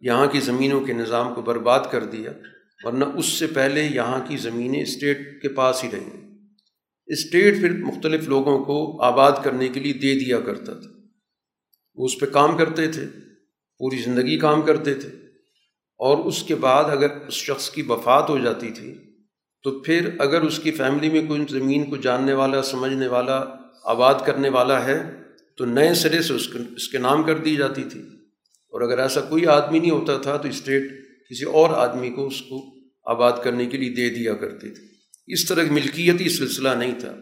یہاں 0.00 0.26
کی 0.26 0.40
زمینوں 0.40 0.80
کے 0.80 0.92
نظام 0.92 1.34
کو 1.34 1.42
برباد 1.42 1.80
کر 1.90 2.04
دیا، 2.04 2.30
ورنہ 2.84 3.04
اس 3.04 3.26
سے 3.26 3.46
پہلے 3.46 3.84
یہاں 3.84 4.26
کی 4.28 4.36
زمینیں 4.36 4.82
اسٹیٹ 4.82 5.42
کے 5.42 5.48
پاس 5.48 5.84
ہی 5.84 5.88
رہیں۔ 5.92 6.38
اسٹیٹ 7.06 7.60
پھر 7.60 7.70
مختلف 7.70 8.28
لوگوں 8.28 8.64
کو 8.64 9.02
آباد 9.02 9.32
کرنے 9.44 9.68
کے 9.68 9.80
لیے 9.80 9.92
دے 9.92 10.24
دیا 10.24 10.40
کرتا 10.40 10.74
تھا۔ 10.74 10.90
وہ 11.94 12.04
اس 12.04 12.20
پہ 12.20 12.26
کام 12.26 12.56
کرتے 12.56 12.86
تھے۔ 12.86 13.31
پوری 13.82 13.96
زندگی 13.96 14.38
کام 14.38 14.62
کرتے 14.62 14.94
تھے۔ 14.94 15.08
اور 15.98 16.18
اس 16.18 16.42
کے 16.42 16.54
بعد 16.54 16.84
اگر 16.84 17.06
اس 17.28 17.34
شخص 17.34 17.70
کی 17.70 17.82
وفات 17.82 18.30
ہو 18.30 18.38
جاتی 18.38 18.70
تھی، 18.70 18.94
تو 19.62 19.80
پھر 19.80 20.10
اگر 20.18 20.40
اس 20.40 20.58
کی 20.58 20.70
فیملی 20.70 21.10
میں 21.10 21.28
کوئی 21.28 21.44
زمین 21.50 21.90
کو 21.90 21.96
جاننے 21.96 22.32
والا، 22.32 22.62
سمجھنے 22.62 23.06
والا، 23.06 23.44
آباد 23.84 24.14
کرنے 24.26 24.48
والا 24.48 24.84
ہے، 24.84 25.02
تو 25.56 25.64
نئے 25.64 25.94
سرے 25.94 26.22
سے 26.22 26.34
اس 26.34 26.48
کے 26.48 26.58
اس 26.76 26.88
کے 26.88 26.98
نام 26.98 27.22
کر 27.22 27.38
دی 27.38 27.56
جاتی 27.56 27.82
تھی۔ 27.82 28.00
اور 28.70 28.80
اگر 28.80 28.98
ایسا 28.98 29.20
کوئی 29.20 29.46
آدمی 29.46 29.78
نہیں 29.78 29.90
ہوتا 29.90 30.18
تھا، 30.18 30.36
تو 30.36 30.48
اسٹیٹ 30.48 30.82
کسی 31.30 31.44
اور 31.44 31.70
آدمی 31.70 32.10
کو 32.10 32.26
اس 32.26 32.42
کو 32.42 32.74
آباد 33.04 33.32
کرنے 33.44 33.66
کے 33.66 33.76
لیے 33.78 33.90
دے 33.90 34.10
دیا 34.10 34.34
کرتے 34.34 34.70
تھے۔ 34.70 34.82
اس 35.26 35.46
طرح 35.46 35.62
ملکیتی 35.70 36.28
سلسلہ 36.28 36.68
نہیں 36.68 37.00
تھا۔ 37.00 37.12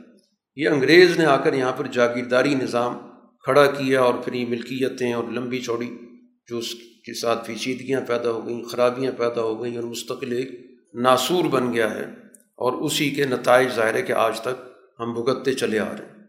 یہ 0.57 0.69
انگریز 0.69 1.19
نے 1.19 1.25
آ 1.25 1.37
کر 1.37 1.53
یہاں 1.53 1.73
پر 1.73 1.87
جاگیرداری 1.87 2.55
نظام 2.55 2.99
کھڑا 3.45 3.67
کیا 3.67 4.01
اور 4.01 4.15
پھر 4.15 4.33
یہ 4.33 4.47
ملکیتیں 4.49 5.13
اور 5.13 5.25
لمبی 5.25 5.61
چوڑی 5.61 5.91
جو 6.51 6.59
اس 6.59 6.75
کے 6.75 7.15
ساتھ 7.15 7.47
پیچیدگیاں 7.47 8.01
پیدا 8.01 8.31
ہو 8.31 8.47
گئیں، 8.47 8.65
خرابیاں 8.65 9.13
پیدا 9.13 9.43
ہو 9.43 9.63
گئیں 9.63 9.77
اور 9.77 9.85
مستقل 9.85 10.33
ایک 10.33 10.51
ناسور 10.95 11.45
بن 11.45 11.73
گیا 11.73 11.95
ہے 11.95 12.05
اور 12.57 12.73
اسی 12.73 13.11
کے 13.11 13.25
نتائج 13.25 13.69
ظاہر 13.75 13.95
ہے 13.95 14.03
کہ 14.03 14.13
آج 14.13 14.41
تک 14.41 14.63
ہم 15.01 15.15
بھگتتے 15.15 15.53
چلے 15.53 15.79
آ 15.79 15.93
رہے 15.99 16.05
ہیں۔ 16.05 16.21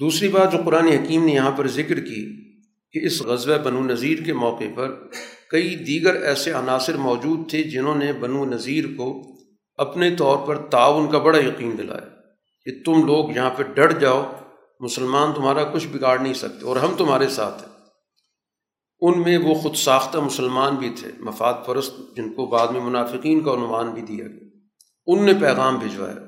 دوسری 0.00 0.28
بات 0.28 0.52
جو 0.52 0.58
قرآن 0.64 0.86
حکیم 0.86 1.24
نے 1.24 1.32
یہاں 1.32 1.50
پر 1.50 1.68
ذکر 1.68 2.00
کی 2.00 2.20
کہ 2.92 3.06
اس 3.06 3.22
غزوہ 3.22 3.58
بنو 3.58 3.84
نذیر 3.84 4.22
کے 4.22 4.32
موقع 4.32 4.64
پر 4.74 5.08
کئی 5.50 5.76
دیگر 5.76 6.22
ایسے 6.22 6.52
عناصر 6.52 6.96
موجود 6.96 7.50
تھے 7.50 7.62
جنہوں 7.62 7.94
نے 7.94 8.12
بنو 8.12 8.44
نذیر 8.44 8.84
کو 8.96 9.36
اپنے 9.78 10.16
طور 10.16 10.46
پر 10.46 10.56
تعاون 10.66 11.10
کا 11.10 11.18
بڑا 11.18 11.38
یقین 11.38 11.78
دلایا 11.78 12.08
کہ 12.64 12.82
تم 12.84 13.06
لوگ 13.06 13.30
یہاں 13.36 13.50
پہ 13.50 13.62
ڈٹ 13.62 14.00
جاؤ 14.00 14.22
مسلمان 14.82 15.32
تمہارا 15.32 15.64
کچھ 15.64 15.86
بگاڑ 15.86 16.18
نہیں 16.18 16.34
سکتے، 16.34 16.64
اور 16.64 16.76
ہم 16.76 16.94
تمہارے 16.98 17.28
ساتھ 17.28 17.62
ہیں۔ 17.62 17.70
ان 19.02 19.20
میں 19.20 19.38
وہ 19.38 19.54
خود 19.54 19.74
ساختہ 19.74 20.18
مسلمان 20.18 20.74
بھی 20.74 20.90
تھے، 21.00 21.10
مفاد 21.18 21.54
پرست، 21.66 22.16
جن 22.16 22.32
کو 22.32 22.46
بعد 22.46 22.68
میں 22.68 22.80
منافقین 22.80 23.40
کا 23.40 23.52
عنوان 23.52 23.90
بھی 23.90 24.02
دیا 24.02 24.26
گیا۔ 24.26 24.48
ان 25.06 25.24
نے 25.24 25.32
پیغام 25.40 25.78
بھجوایا 25.78 26.26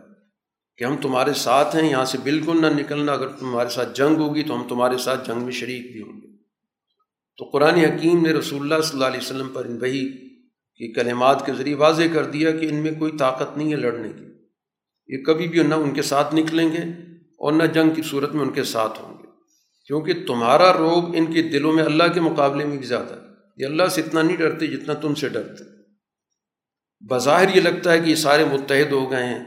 کہ 0.79 0.85
ہم 0.85 0.97
تمہارے 0.97 1.33
ساتھ 1.33 1.77
ہیں، 1.77 1.91
یہاں 1.91 2.05
سے 2.05 2.19
بالکل 2.19 2.61
نہ 2.61 2.67
نکلنا، 2.67 3.13
اگر 3.13 3.29
تمہارے 3.29 3.69
ساتھ 3.69 3.97
جنگ 3.97 4.17
ہوگی 4.17 4.43
تو 4.43 4.55
ہم 4.55 4.69
تمہارے 4.69 4.99
ساتھ 4.99 5.27
جنگ 5.27 5.43
میں 5.43 5.53
شریک 5.53 5.93
بھی 5.93 6.03
ہوں 6.03 6.21
گے۔ 6.21 6.27
تو 7.39 7.45
قرآن 7.45 7.75
حکیم 7.75 8.23
نے 8.23 8.33
رسول 8.33 8.61
اللہ 8.61 8.83
صلی 8.83 8.97
اللہ 8.97 9.05
علیہ 9.05 9.21
وسلم 9.21 9.49
پر 9.49 9.65
ان 9.65 9.79
وہی 9.81 10.07
کی 10.81 10.93
کلمات 10.93 11.47
کے 11.47 11.53
ذریعے 11.53 11.77
واضح 11.77 12.03
کر 12.13 12.25
دیا 12.25 12.51
کہ 12.51 12.67
ان 12.67 12.77
میں 12.77 12.93
کوئی 12.99 13.13
طاقت 13.19 13.57
نہیں 13.57 13.73
ہے 13.73 13.77
لڑنے 13.77 14.09
کی۔ 14.09 14.27
یہ 15.09 15.23
کبھی 15.25 15.49
بھی 15.49 15.63
نہ 15.63 15.75
ان 15.75 15.95
کے 15.95 16.03
ساتھ 16.03 16.35
نکلیں 16.35 16.69
گے 16.69 16.83
اور 17.45 17.53
نہ 17.53 17.65
جنگ 17.65 17.91
کی 17.91 18.03
صورت 18.03 18.35
میں 18.35 18.45
ان 18.45 18.53
کے 18.53 18.65
ساتھ 18.65 19.03
ہوں 19.03 19.19
گے۔ 19.19 19.29
کیونکہ 19.87 20.13
تمہارا 20.27 20.73
روگ 20.79 21.17
ان 21.17 21.33
کے 21.33 21.43
دلوں 21.43 21.73
میں 21.73 21.85
اللہ 21.85 22.05
کے 22.15 22.21
مقابلے 22.21 22.65
میں 22.65 22.77
بھی 22.77 22.87
زیادہ 22.87 23.15
ہے۔ 23.15 23.21
یہ 23.57 23.67
اللہ 23.67 23.87
سے 23.91 24.01
اتنا 24.01 24.23
نہیں 24.23 24.37
ڈرتے 24.37 24.67
جتنا 24.67 24.95
تم 24.95 25.15
سے 25.15 25.29
ڈرتے 25.29 25.65
بظاہر 27.11 27.57
یہ 27.57 27.61
لگتا 27.61 27.93
ہے 27.93 27.99
کہ 27.99 28.11
یہ 28.11 28.15
سارے 28.15 28.45
متحد 28.45 28.93
ہو 28.93 29.11
گئے 29.11 29.25
ہیں، 29.25 29.45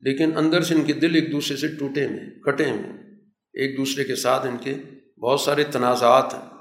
لیکن 0.00 0.36
اندر 0.36 0.60
سے 0.60 0.74
ان 0.74 0.84
کے 0.84 0.92
دل 0.92 1.14
ایک 1.14 1.32
دوسرے 1.32 1.56
سے 1.56 1.68
ٹوٹے 1.68 2.06
ہوئے 2.06 2.40
کٹے 2.40 2.70
ہوئے 2.70 3.14
ایک 3.54 3.76
دوسرے 3.76 4.04
کے 4.04 4.14
ساتھ 4.14 4.46
ان 4.46 4.56
کے 4.60 4.74
بہت 5.20 5.40
سارے 5.40 5.64
تنازعات 5.64 6.34
ہیں۔ 6.34 6.56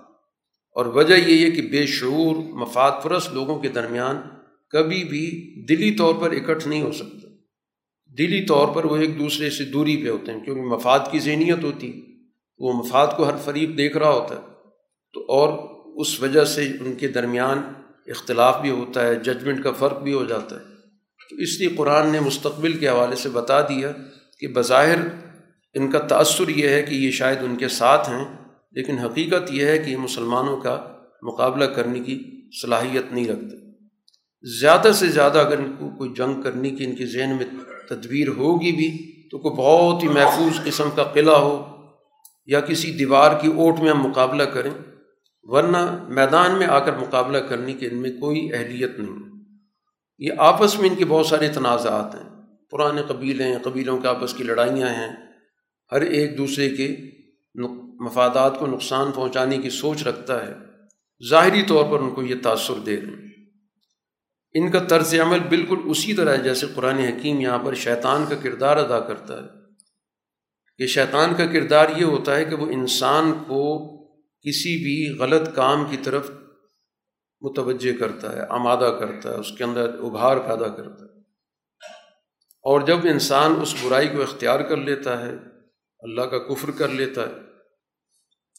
اور 0.71 0.85
وجہ 0.85 1.13
یہ 1.13 1.45
ہے 1.45 1.51
کہ 1.51 1.61
بے 1.61 1.85
شعور، 1.85 2.35
مفاد 2.35 2.91
پرست 3.03 3.33
لوگوں 3.33 3.59
کے 3.59 3.67
درمیان 3.67 4.15
کبھی 4.69 5.03
بھی 5.03 5.55
دلی 5.69 5.91
طور 5.91 6.13
پر 6.15 6.31
اکٹھ 6.31 6.67
نہیں 6.67 6.81
ہو 6.81 6.91
سکتا۔ 6.91 7.24
دلی 8.17 8.45
طور 8.45 8.67
پر 8.67 8.85
وہ 8.85 8.97
ایک 8.97 9.19
دوسرے 9.19 9.49
سے 9.49 9.65
دوری 9.65 9.97
پہ 9.97 10.09
ہوتے 10.09 10.31
ہیں، 10.31 10.39
کیونکہ 10.39 10.63
مفاد 10.63 10.99
کی 11.11 11.19
ذہنیت 11.19 11.63
ہوتی 11.63 11.93
ہے۔ 11.93 12.01
وہ 12.57 12.73
مفاد 12.73 13.07
کو 13.17 13.29
ہر 13.29 13.37
فریق 13.37 13.77
دیکھ 13.77 13.97
رہا 13.97 14.09
ہوتا 14.09 14.35
ہے۔ 14.35 14.41
تو 15.13 15.21
اور 15.21 15.75
اس 16.01 16.21
وجہ 16.21 16.45
سے 16.45 16.61
ان 16.81 16.95
کے 16.95 17.07
درمیان 17.07 17.61
اختلاف 18.07 18.61
بھی 18.61 18.69
ہوتا 18.69 19.07
ہے، 19.07 19.15
ججمنٹ 19.15 19.63
کا 19.63 19.71
فرق 19.71 20.01
بھی 20.01 20.13
ہو 20.13 20.25
جاتا 20.25 20.55
ہے۔ 20.55 20.75
تو 21.29 21.35
اس 21.35 21.59
لیے 21.59 21.69
قرآن 21.69 22.09
نے 22.09 22.19
مستقبل 22.19 22.73
کے 22.73 22.89
حوالے 22.89 23.15
سے 23.15 23.29
بتا 23.29 23.61
دیا 23.61 23.91
کہ 24.39 24.47
بظاہر 24.47 24.99
ان 25.73 25.91
کا 25.91 25.99
تأثر 25.99 26.49
یہ 26.49 26.69
ہے 26.69 26.83
کہ 26.83 26.95
یہ 26.95 27.11
شاید 27.11 27.37
ان 27.41 27.55
کے 27.55 27.67
ساتھ 27.67 28.09
ہیں، 28.09 28.25
لیکن 28.71 28.97
حقیقت 28.97 29.51
یہ 29.51 29.65
ہے 29.65 29.77
کہ 29.77 29.89
یہ 29.89 29.97
مسلمانوں 29.97 30.57
کا 30.57 30.93
مقابلہ 31.21 31.65
کرنے 31.65 31.99
کی 31.99 32.41
صلاحیت 32.61 33.13
نہیں 33.13 33.27
رکھتے۔ 33.27 33.57
زیادہ 34.59 34.91
سے 34.93 35.07
زیادہ 35.07 35.37
اگر 35.37 35.57
ان 35.57 35.73
کو 35.79 35.89
کوئی 35.89 36.13
جنگ 36.17 36.41
کرنے 36.41 36.69
کی 36.69 36.83
ان 36.83 36.95
کے 36.95 37.05
ذہن 37.05 37.29
میں 37.29 37.45
تدبیر 37.89 38.27
ہوگی 38.27 38.71
بھی 38.71 39.11
تو 39.31 39.37
کوئی 39.37 39.55
بہت 39.55 40.03
ہی 40.03 40.07
محفوظ 40.07 40.63
قسم 40.63 40.89
کا 40.95 41.03
قلعہ 41.03 41.35
ہو 41.35 41.65
یا 42.45 42.61
کسی 42.61 42.91
دیوار 42.91 43.41
کی 43.41 43.47
اوٹ 43.47 43.79
میں 43.79 43.91
ہم 43.91 44.07
مقابلہ 44.07 44.43
کریں، 44.43 44.71
ورنہ 45.43 46.05
میدان 46.09 46.57
میں 46.57 46.67
آ 46.67 46.79
کر 46.79 46.97
مقابلہ 46.97 47.37
کرنے 47.37 47.73
کی 47.73 47.85
ان 47.85 48.01
میں 48.01 48.09
کوئی 48.09 48.53
اہلیت 48.53 48.99
نہیں 48.99 49.25
یہ 50.19 50.31
آپس 50.37 50.79
میں 50.79 50.89
ان 50.89 50.95
کے 50.95 51.05
بہت 51.05 51.25
سارے 51.25 51.47
تنازعات 51.47 52.15
ہیں۔ 52.15 52.29
پرانے 52.71 53.01
قبیلے 53.07 53.43
ہیں، 53.43 53.57
قبیلوں 53.63 53.97
کے 53.97 54.07
آپس 54.07 54.33
کی 54.33 54.43
لڑائیاں 54.43 54.89
ہیں۔ 54.89 55.15
ہر 55.91 56.01
ایک 56.01 56.37
دوسرے 56.37 56.69
کے 56.69 56.95
مفادات 57.99 58.59
کو 58.59 58.67
نقصان 58.67 59.11
پہنچانے 59.11 59.57
کی 59.57 59.69
سوچ 59.69 60.07
رکھتا 60.07 60.47
ہے۔ 60.47 60.53
ظاہری 61.29 61.61
طور 61.61 61.85
پر 61.91 61.99
ان 61.99 62.09
کو 62.09 62.23
یہ 62.23 62.35
تاثر 62.43 62.73
دے 62.85 62.95
رہے 62.95 63.07
ہیں۔ 63.07 63.24
ان 64.55 64.71
کا 64.71 64.79
طرز 64.79 65.15
عمل 65.19 65.39
بالکل 65.39 65.77
اسی 65.85 66.13
طرح 66.13 66.37
ہے 66.37 66.43
جیسے 66.43 66.67
قرآن 66.75 66.97
حکیم 66.97 67.41
یہاں 67.41 67.59
پر 67.59 67.73
شیطان 67.73 68.25
کا 68.29 68.35
کردار 68.35 68.77
ادا 68.77 68.99
کرتا 68.99 69.43
ہے۔ 69.43 69.47
کہ 70.77 70.87
شیطان 70.87 71.35
کا 71.35 71.45
کردار 71.45 71.85
یہ 71.97 72.03
ہوتا 72.03 72.35
ہے 72.35 72.45
کہ 72.45 72.55
وہ 72.55 72.65
انسان 72.65 73.33
کو 73.47 73.87
کسی 74.15 74.83
بھی 74.83 75.19
غلط 75.19 75.55
کام 75.55 75.85
کی 75.91 75.97
طرف 75.97 76.31
متوجہ 77.41 77.99
کرتا 77.99 78.35
ہے، 78.35 78.41
آمادہ 78.49 78.97
کرتا 78.99 79.29
ہے، 79.29 79.35
اس 79.35 79.51
کے 79.57 79.63
اندر 79.63 79.89
ابھار 79.99 80.37
پیدا 80.37 80.67
کرتا 80.67 81.05
ہے۔ 81.05 81.19
اور 82.63 82.81
جب 82.81 82.97
انسان 83.03 83.53
اس 83.61 83.75
برائی 83.83 84.07
کو 84.07 84.21
اختیار 84.21 84.59
کر 84.59 84.77
لیتا 84.77 85.25
ہے، 85.25 85.31
اللہ 85.99 86.21
کا 86.21 86.37
کفر 86.37 86.71
کر 86.71 86.87
لیتا 86.87 87.21
ہے، 87.21 87.33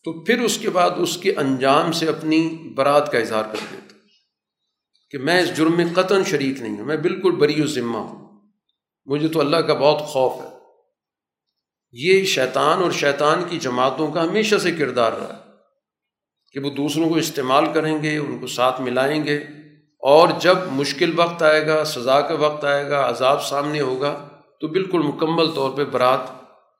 تو 0.04 0.24
پھر 0.24 0.40
اس 0.40 0.58
کے 0.58 0.70
بعد 0.70 0.90
اس 0.96 1.16
کے 1.16 1.32
انجام 1.32 1.92
سے 1.92 2.08
اپنی 2.08 2.72
برات 2.74 3.12
کا 3.12 3.18
اظہار 3.18 3.44
کر 3.44 3.58
دیتا 3.72 3.95
کہ 5.10 5.18
میں 5.18 5.42
اس 5.42 5.56
جرم 5.56 5.76
میں 5.76 5.84
قطن 5.94 6.24
شریک 6.24 6.62
نہیں 6.62 6.78
ہوں، 6.78 6.84
میں 6.84 6.96
بالکل 6.96 7.30
بری 7.30 7.62
و 7.62 7.66
ذمہ 7.66 7.98
ہوں۔ 7.98 8.26
مجھے 9.06 9.28
تو 9.28 9.40
اللہ 9.40 9.56
کا 9.56 9.74
بہت 9.74 10.00
خوف 10.00 10.32
ہے۔ 10.44 10.56
یہ 11.92 12.24
شیطان 12.24 12.82
اور 12.82 12.90
شیطان 12.90 13.44
کی 13.50 13.58
جماعتوں 13.58 14.12
کا 14.12 14.24
ہمیشہ 14.24 14.56
سے 14.56 14.72
کردار 14.72 15.12
رہا 15.12 15.36
ہے 15.36 15.50
کہ 16.52 16.60
وہ 16.60 16.70
دوسروں 16.70 17.08
کو 17.08 17.16
استعمال 17.16 17.64
کریں 17.74 18.02
گے، 18.02 18.16
ان 18.16 18.38
کو 18.38 18.46
ساتھ 18.46 18.80
ملائیں 18.80 19.24
گے۔ 19.24 19.36
اور 19.98 20.28
جب 20.40 20.56
مشکل 20.72 21.12
وقت 21.16 21.42
آئے 21.42 21.66
گا، 21.66 21.84
سزا 21.84 22.20
کا 22.20 22.34
وقت 22.34 22.64
آئے 22.64 22.90
گا، 22.90 23.08
عذاب 23.08 23.44
سامنے 23.44 23.80
ہوگا، 23.80 24.28
تو 24.60 24.68
بالکل 24.68 24.98
مکمل 24.98 25.50
طور 25.50 25.70
پہ 25.70 25.84
برات 25.84 26.20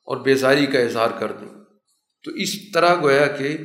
اور 0.04 0.16
بیزاری 0.16 0.66
کا 0.66 0.78
اظہار 0.78 1.08
کر 1.18 1.32
دیں۔ 1.32 1.48
تو 2.24 2.30
اس 2.30 2.72
طرح 2.72 2.94
گویا 3.02 3.26
کہ 3.26 3.56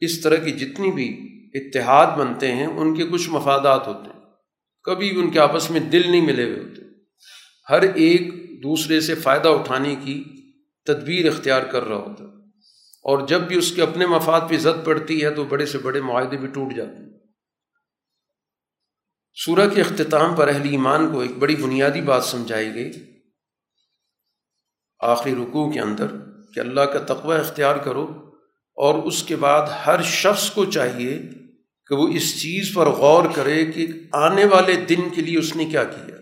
اس 0.00 0.20
طرح 0.20 0.36
کی 0.36 0.50
جتنی 0.50 0.90
بھی 0.90 1.39
اتحاد 1.54 2.16
بنتے 2.16 2.52
ہیں، 2.52 2.66
ان 2.66 2.94
کے 2.94 3.06
کچھ 3.06 3.30
مفادات 3.30 3.86
ہوتے 3.86 4.10
ہیں۔ 4.14 4.20
کبھی 4.84 5.10
بھی 5.10 5.22
ان 5.22 5.30
کے 5.30 5.38
آپس 5.38 5.70
میں 5.70 5.80
دل 5.80 6.10
نہیں 6.10 6.20
ملے 6.20 6.44
ہوئے 6.44 6.60
ہوتے۔ 6.60 6.82
ہر 7.70 7.82
ایک 7.94 8.50
دوسرے 8.62 9.00
سے 9.00 9.14
فائدہ 9.14 9.48
اٹھانے 9.48 9.96
کی 9.96 10.24
تدبیر 10.86 11.26
اختیار 11.26 11.62
کر 11.62 11.84
رہا 11.84 11.96
ہوتا۔ 11.96 12.24
ہے 12.24 12.28
اور 13.02 13.26
جب 13.26 13.40
بھی 13.40 13.56
اس 13.56 13.72
کے 13.72 13.82
اپنے 13.82 14.06
مفاد 14.06 14.40
پہ 14.48 14.56
زد 14.56 14.84
پڑتی 14.84 15.24
ہے، 15.24 15.30
تو 15.30 15.44
بڑے 15.44 15.66
سے 15.66 15.78
بڑے 15.78 16.00
معاہدے 16.00 16.36
بھی 16.36 16.48
ٹوٹ 16.48 16.74
جاتے 16.74 17.02
ہیں۔ 17.02 17.10
سورہ 19.34 19.68
کے 19.74 19.80
اختتام 19.80 20.34
پر 20.34 20.48
اہل 20.48 20.68
ایمان 20.68 21.12
کو 21.12 21.20
ایک 21.20 21.36
بڑی 21.38 21.56
بنیادی 21.56 22.00
بات 22.00 22.24
سمجھائی 22.24 22.74
گئی۔ 22.74 22.90
آخری 25.00 25.34
رکوع 25.34 25.72
کے 25.72 25.80
اندر 25.80 26.06
کہ 26.54 26.60
اللہ 26.60 26.80
کا 26.80 27.14
تقوی 27.14 27.36
اختیار 27.36 27.76
کرو 27.76 28.30
اور 28.74 28.94
اس 28.94 29.22
کے 29.22 29.36
بعد 29.36 29.66
ہر 29.86 30.02
شخص 30.02 30.50
کو 30.50 30.64
چاہیے 30.64 31.22
کہ 31.90 31.96
وہ 31.96 32.08
اس 32.08 32.40
چیز 32.40 32.74
پر 32.74 32.86
غور 32.86 33.24
کرے 33.34 33.66
کہ 33.66 33.86
آنے 34.12 34.44
والے 34.44 34.76
دن 34.76 35.10
کے 35.14 35.20
لیے 35.20 35.38
اس 35.38 35.56
نے 35.56 35.64
کیا 35.64 35.84
کیا۔ 35.84 36.16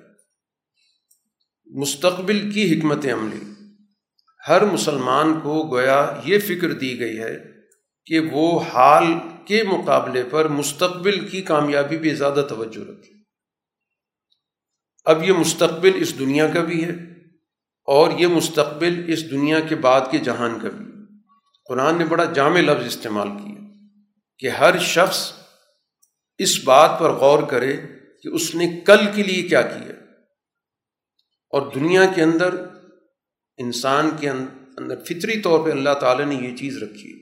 مستقبل 1.66 2.50
کی 2.52 2.78
حکمت 2.78 3.06
عملی۔ 3.06 3.52
ہر 4.48 4.64
مسلمان 4.64 5.40
کو 5.40 5.68
گویا 5.70 6.20
یہ 6.24 6.38
فکر 6.38 6.72
دی 6.72 7.00
گئی 7.00 7.18
ہے 7.18 7.38
کہ 8.06 8.20
وہ 8.32 8.60
حال 8.60 9.04
کے 9.44 9.62
مقابلے 9.62 10.22
پر 10.30 10.48
مستقبل 10.48 11.28
کی 11.28 11.42
کامیابی 11.42 11.96
پہ 11.96 12.14
زیادہ 12.14 12.46
توجہ 12.48 12.90
رکھے۔ 12.90 13.12
اب 15.04 15.24
یہ 15.24 15.32
مستقبل 15.32 15.92
اس 15.96 16.18
دنیا 16.18 16.48
کا 16.48 16.60
بھی 16.60 16.84
ہے 16.84 16.92
اور 17.84 18.10
یہ 18.18 18.26
مستقبل 18.26 19.04
اس 19.08 19.30
دنیا 19.30 19.60
کے 19.60 19.74
بعد 19.74 20.00
کے 20.10 20.18
جہان 20.18 20.58
کا 20.62 20.68
بھی۔ 20.68 20.84
قرآن 21.68 21.98
نے 21.98 22.04
بڑا 22.04 22.24
جامع 22.24 22.60
لفظ 22.60 22.86
استعمال 22.86 23.28
کیا 23.28 23.54
کہ 24.38 24.48
ہر 24.48 24.78
شخص 24.78 25.38
اس 26.38 26.64
بات 26.64 27.00
پر 27.00 27.10
غور 27.10 27.42
کرے 27.42 27.76
کہ 28.22 28.28
اس 28.28 28.54
نے 28.54 28.80
کل 28.80 28.98
کے 29.14 29.22
لیے 29.22 29.48
کیا 29.48 29.62
کیا۔ 29.62 29.92
اور 31.50 31.72
دنیا 31.74 32.06
کے 32.14 32.22
اندر، 32.22 32.54
انسان 33.56 34.10
کے 34.20 34.30
اندر 34.30 35.04
فطری 35.04 35.40
طور 35.40 35.66
پہ 35.66 35.70
اللہ 35.70 35.94
تعالیٰ 36.00 36.26
نے 36.26 36.34
یہ 36.34 36.56
چیز 36.56 36.82
رکھی 36.82 37.12
ہے 37.12 37.18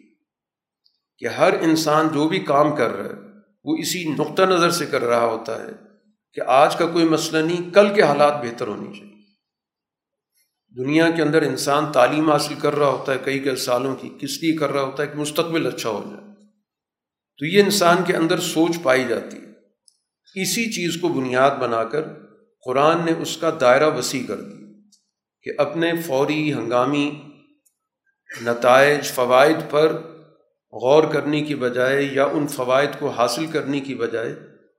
کہ 1.18 1.26
ہر 1.26 1.52
انسان 1.60 2.08
جو 2.08 2.28
بھی 2.28 2.38
کام 2.38 2.76
کر 2.76 2.90
رہا 2.90 3.04
ہے، 3.04 3.20
وہ 3.64 3.76
اسی 3.78 4.14
نقطہ 4.18 4.42
نظر 4.42 4.70
سے 4.70 4.86
کر 4.86 5.04
رہا 5.04 5.24
ہوتا 5.24 5.62
ہے 5.62 5.72
کہ 6.32 6.40
آج 6.46 6.76
کا 6.76 6.86
کوئی 6.86 7.04
مسئلہ 7.04 7.46
نہیں، 7.46 7.70
کل 7.70 7.94
کے 7.94 8.02
حالات 8.02 8.44
بہتر 8.44 8.68
ہونی 8.68 8.98
چاہیے۔ 8.98 9.16
دنیا 10.84 11.10
کے 11.10 11.22
اندر 11.22 11.42
انسان 11.42 11.92
تعلیم 11.92 12.30
حاصل 12.30 12.54
کر 12.54 12.74
رہا 12.74 12.86
ہوتا 12.86 13.12
ہے، 13.12 13.18
کئی 13.24 13.38
کئی 13.38 13.56
سالوں 13.56 13.96
کی 13.96 14.10
کس 14.20 14.42
لیے 14.42 14.56
کر 14.56 14.70
رہا 14.70 14.82
ہوتا 14.82 15.02
ہے 15.02 15.08
کہ 15.08 15.18
مستقبل 15.18 15.66
اچھا 15.66 15.90
ہو 15.90 16.10
جائے۔ 16.10 16.25
تو 17.38 17.46
یہ 17.46 17.62
انسان 17.62 17.96
کے 18.06 18.16
اندر 18.16 18.40
سوچ 18.40 18.82
پائی 18.82 19.04
جاتی 19.08 19.36
ہے۔ 19.36 19.46
اسی 20.42 20.72
چیز 20.72 21.00
کو 21.00 21.08
بنیاد 21.08 21.50
بنا 21.50 21.84
کر 21.84 22.02
قرآن 22.64 23.04
نے 23.04 23.12
اس 23.18 23.36
کا 23.36 23.50
دائرہ 23.60 23.90
وسیع 23.90 24.26
کر 24.26 24.40
دیا 24.40 24.66
کہ 25.42 25.50
اپنے 25.58 25.92
فوری 26.06 26.54
ہنگامی 26.54 27.22
نتائج، 28.42 29.04
فوائد 29.04 29.56
پر 29.70 29.92
غور 30.72 31.12
کرنے 31.12 31.40
کی 31.40 31.54
بجائے 31.54 32.02
یا 32.02 32.24
ان 32.24 32.46
فوائد 32.46 32.90
کو 32.98 33.08
حاصل 33.08 33.46
کرنے 33.46 33.80
کی 33.80 33.94
بجائے 33.94 34.34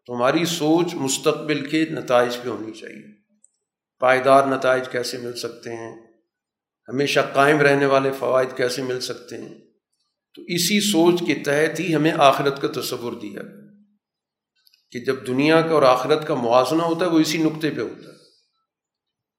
تمہاری 0.07 0.45
سوچ 0.45 0.93
مستقبل 0.93 1.65
کے 1.65 1.85
نتائج 1.91 2.37
پہ 2.43 2.49
ہونی 2.49 2.71
چاہیے۔ 2.71 3.17
پائیدار 3.99 4.47
نتائج 4.47 4.89
کیسے 4.89 5.17
مل 5.17 5.33
سکتے 5.33 5.69
ہیں؟ 5.69 6.07
ہمیشہ 6.89 7.19
قائم 7.33 7.61
رہنے 7.61 7.85
والے 7.85 8.11
فوائد 8.19 8.57
کیسے 8.57 8.81
مل 8.81 8.99
سکتے 8.99 9.37
ہیں؟ 9.37 9.66
تو 10.37 10.43
اسی 10.47 10.91
سوچ 10.91 11.23
کے 11.27 11.35
تحت 11.35 11.79
ہی 11.79 11.95
ہمیں 11.95 12.11
آخرت 12.11 12.61
کا 12.61 12.81
تصور 12.81 13.13
دیا 13.13 13.41
کہ 14.91 14.99
جب 14.99 15.27
دنیا 15.27 15.61
کا 15.61 15.69
اور 15.69 15.83
آخرت 15.83 16.27
کا 16.27 16.35
موازنہ 16.35 16.81
ہوتا 16.81 17.05
ہے، 17.05 17.11
وہ 17.11 17.19
اسی 17.19 17.37
نقطے 17.37 17.69
پہ 17.69 17.81
ہوتا 17.81 18.09
ہے، 18.09 18.15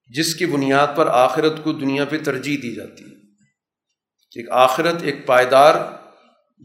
جس 0.06 0.34
کی 0.34 0.46
بنیاد 0.46 0.86
پر 0.96 1.06
آخرت 1.06 1.64
کو 1.64 1.72
دنیا 1.72 2.04
پہ 2.04 2.18
ترجیح 2.24 2.56
دی 2.62 2.74
جاتی 2.74 3.04
ہے۔ 3.04 3.18
کہ 4.30 4.42
آخرت 4.50 5.02
ایک 5.02 5.26
پائیدار 5.26 5.74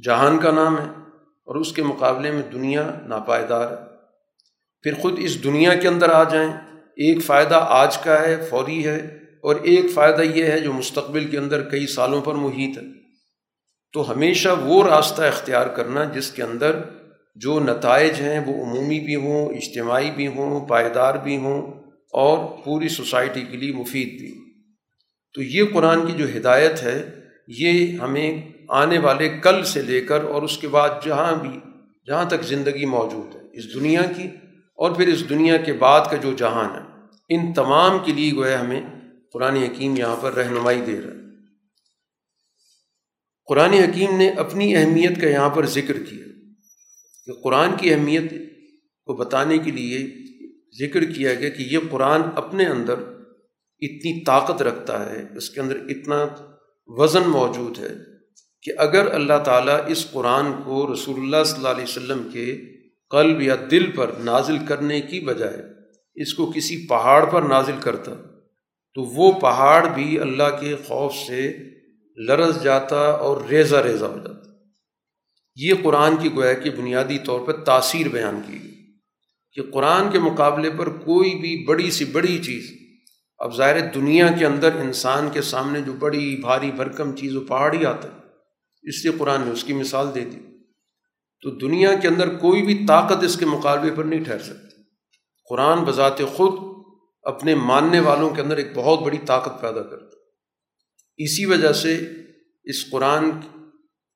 جہان 0.04 0.40
کا 0.40 0.52
نام 0.52 0.80
ہے 0.80 0.90
اور 1.46 1.56
اس 1.56 1.74
کے 1.74 1.84
مقابلے 1.84 2.32
میں 2.32 2.42
دنیا 2.54 3.00
ناپائیدار 3.08 3.72
ہے۔ 3.72 3.76
پھر 4.82 4.94
خود 4.94 5.14
اس 5.18 5.44
دنیا 5.44 5.74
کے 5.74 5.88
اندر 5.88 6.10
آ 6.10 6.24
جائیں۔ 6.24 6.50
ایک 6.78 7.26
فائدہ 7.26 7.66
آج 7.70 7.98
کا 7.98 8.22
ہے، 8.22 8.48
فوری 8.50 8.88
ہے، 8.88 8.98
اور 9.44 9.56
ایک 9.56 9.86
فائدہ 9.94 10.22
یہ 10.22 10.44
ہے 10.44 10.60
جو 10.60 10.74
مستقبل 10.74 11.28
کے 11.28 11.38
اندر 11.38 11.70
کئی 11.70 11.88
سالوں 11.88 12.22
پر 12.22 12.34
محیط 12.34 12.78
ہے۔ 12.78 13.03
تو 13.94 14.12
ہمیشہ 14.12 14.50
وہ 14.62 14.84
راستہ 14.84 15.22
اختیار 15.22 15.68
کرنا 15.68 16.04
جس 16.04 16.32
کے 16.32 16.44
اندر 16.44 16.80
جو 17.36 17.60
نتائج 17.60 18.22
ہیں 18.22 18.40
وہ 18.40 18.66
عمومی 18.66 19.00
بھی 19.00 19.16
ہوں، 19.16 19.46
اجتماعی 19.46 20.12
بھی 20.12 20.28
ہوں، 20.28 20.66
پائیدار 20.66 21.16
بھی 21.16 21.38
ہوں 21.38 21.62
اور 22.14 22.64
پوری 22.66 22.88
سوسائٹی 22.88 23.42
کے 23.42 23.58
لیے 23.58 23.74
مفید 23.74 24.20
بھی۔ 24.20 24.34
تو 25.34 25.42
یہ 25.42 25.64
قرآن 25.74 26.06
کی 26.06 26.12
جو 26.12 26.26
ہدایت 26.38 26.84
ہے، 26.84 27.10
یہ 27.48 27.98
ہمیں 27.98 28.42
آنے 28.70 28.98
والے 28.98 29.30
کل 29.30 29.64
سے 29.64 29.82
لے 29.82 30.02
کر 30.02 30.24
اور 30.24 30.42
اس 30.42 30.58
کے 30.58 30.68
بعد 30.68 30.90
جہاں 31.06 31.32
بھی، 31.36 31.60
جہاں 32.08 32.26
تک 32.26 32.44
زندگی 32.44 32.86
موجود 32.86 33.36
ہے، 33.36 33.42
اس 33.54 33.74
دنیا 33.74 34.02
کی 34.18 34.28
اور 34.76 34.92
پھر 34.92 35.08
اس 35.08 35.30
دنیا 35.30 35.58
کے 35.58 35.74
بعد 35.74 36.02
کا 36.12 36.18
جو 36.18 36.34
جہان 36.34 36.70
ہے، 36.76 36.86
ان 37.30 37.54
تمام 37.54 38.00
کے 38.06 38.12
لیے 38.12 38.34
گویا 38.34 38.62
ہمیں 38.62 38.82
قرآن 39.34 39.56
حکیم 39.56 39.98
یہاں 39.98 40.16
پر 40.22 40.34
رہنمائی 40.34 40.82
دے 40.82 41.02
رہا 41.02 41.12
ہے۔ 41.12 41.23
قرآن 43.46 43.74
حکیم 43.74 44.18
نے 44.18 44.30
اپنی 44.30 44.76
اہمیت 44.76 45.22
کا 45.22 45.30
یہاں 45.30 45.50
پر 45.50 45.66
ذکر 45.66 46.04
کیا 46.04 46.26
کہ 47.26 47.34
قرآن 47.44 47.70
کی 47.78 47.94
اہمیت 47.94 48.32
کو 49.06 49.14
بتانے 49.14 49.58
کے 49.58 49.72
لیے 49.72 50.08
ذکر 50.80 51.04
کیا 51.04 51.34
گیا 51.34 51.50
کہ 51.50 51.62
یہ 51.62 51.78
قرآن 51.90 52.22
اپنے 52.36 52.66
اندر 52.66 52.94
اتنی 53.82 54.24
طاقت 54.24 54.62
رکھتا 54.62 55.12
ہے، 55.12 55.38
اس 55.38 55.50
کے 55.50 55.62
اندر 55.62 55.76
اتنا 55.76 56.26
وزن 56.88 57.30
موجود 57.30 57.80
ہے 57.80 57.96
کہ 58.62 58.72
اگر 58.78 59.14
اللہ 59.14 59.44
تعالیٰ 59.46 59.80
اس 59.88 60.12
قرآن 60.12 60.46
کو 60.66 60.94
رسول 60.94 61.20
اللہ 61.20 61.44
صلی 61.46 61.58
اللہ 61.58 61.68
علیہ 61.68 61.84
وسلم 61.84 62.30
کے 62.34 62.62
قلب 63.12 63.42
یا 63.42 63.56
دل 63.72 63.92
پر 63.92 64.12
نازل 64.20 64.58
کرنے 64.68 65.02
کی 65.02 65.20
بجائے 65.20 65.64
اس 66.16 66.34
کو 66.34 66.52
کسی 66.52 66.88
پہاڑ 66.88 67.26
پر 67.26 67.42
نازل 67.42 67.76
کرتا 67.80 68.12
تو 68.94 69.02
وہ 69.02 69.32
پہاڑ 69.32 69.88
بھی 69.88 70.20
اللہ 70.20 70.58
کے 70.60 70.76
خوف 70.76 71.16
سے 71.16 71.74
لرز 72.18 72.64
جاتا 72.64 73.02
اور 73.02 73.42
ریزہ 73.50 73.76
ریزہ 73.76 74.06
ہو 74.06 74.18
جاتا۔ 74.18 74.52
یہ 75.56 75.74
قرآن 75.84 76.16
کی 76.18 76.36
گویا 76.36 76.54
کی 76.54 76.70
بنیادی 76.70 77.20
طور 77.20 77.40
پر 77.40 77.54
تاثیر 77.54 78.08
بیان 78.08 78.42
کی 78.48 78.64
گئی 78.64 78.74
کہ 79.52 79.72
قرآن 79.72 80.12
کے 80.12 80.20
مقابلے 80.20 80.70
پر 80.72 80.90
کوئی 80.90 81.36
بھی 81.36 81.66
بڑی 81.68 81.92
سی 81.92 82.06
بڑی 82.06 82.44
چیز، 82.44 82.72
اب 83.38 83.56
ظاہر 83.56 83.80
دنیا 83.80 84.28
کے 84.40 84.46
اندر 84.46 84.76
انسان 84.76 85.30
کے 85.34 85.42
سامنے 85.42 85.82
جو 85.82 85.94
بڑی 85.94 86.36
بھاری 86.36 86.72
بھرکم 86.72 87.16
چیز 87.16 87.36
وہ 87.36 87.42
پہاڑ 87.42 87.74
ہی 87.74 87.86
آتا 87.86 88.08
ہے 88.08 88.20
اس 88.84 89.06
لیے 89.06 89.18
قرآن 89.18 89.42
نے 89.42 89.52
اس 89.52 89.64
کی 89.64 89.74
مثال 89.74 90.16
دے 90.16 90.20
دی۔ 90.20 90.38
تو 91.42 91.50
دنیا 91.50 91.96
کے 91.96 92.08
اندر 92.08 92.36
کوئی 92.36 92.62
بھی 92.62 92.86
طاقت 92.88 93.24
اس 93.24 93.36
کے 93.36 93.46
مقابلے 93.46 93.92
پر 93.92 94.04
نہیں 94.04 94.24
ٹھہر 94.24 94.40
سکتی۔ 94.40 94.84
قرآن 95.50 95.84
بذات 95.84 96.18
خود 96.34 96.84
اپنے 97.24 97.56
ماننے 97.56 98.00
والوں 98.00 98.30
کے 98.30 98.42
اندر 98.42 98.58
ایک 98.58 98.68
بہت 98.76 99.00
بڑی 99.00 99.18
طاقت 99.26 99.62
پیدا 99.62 99.82
کرتا 99.82 100.23
اسی 101.18 101.46
وجہ 101.46 101.74
سے 101.74 102.10
اس 102.64 102.90
قرآن 102.90 103.32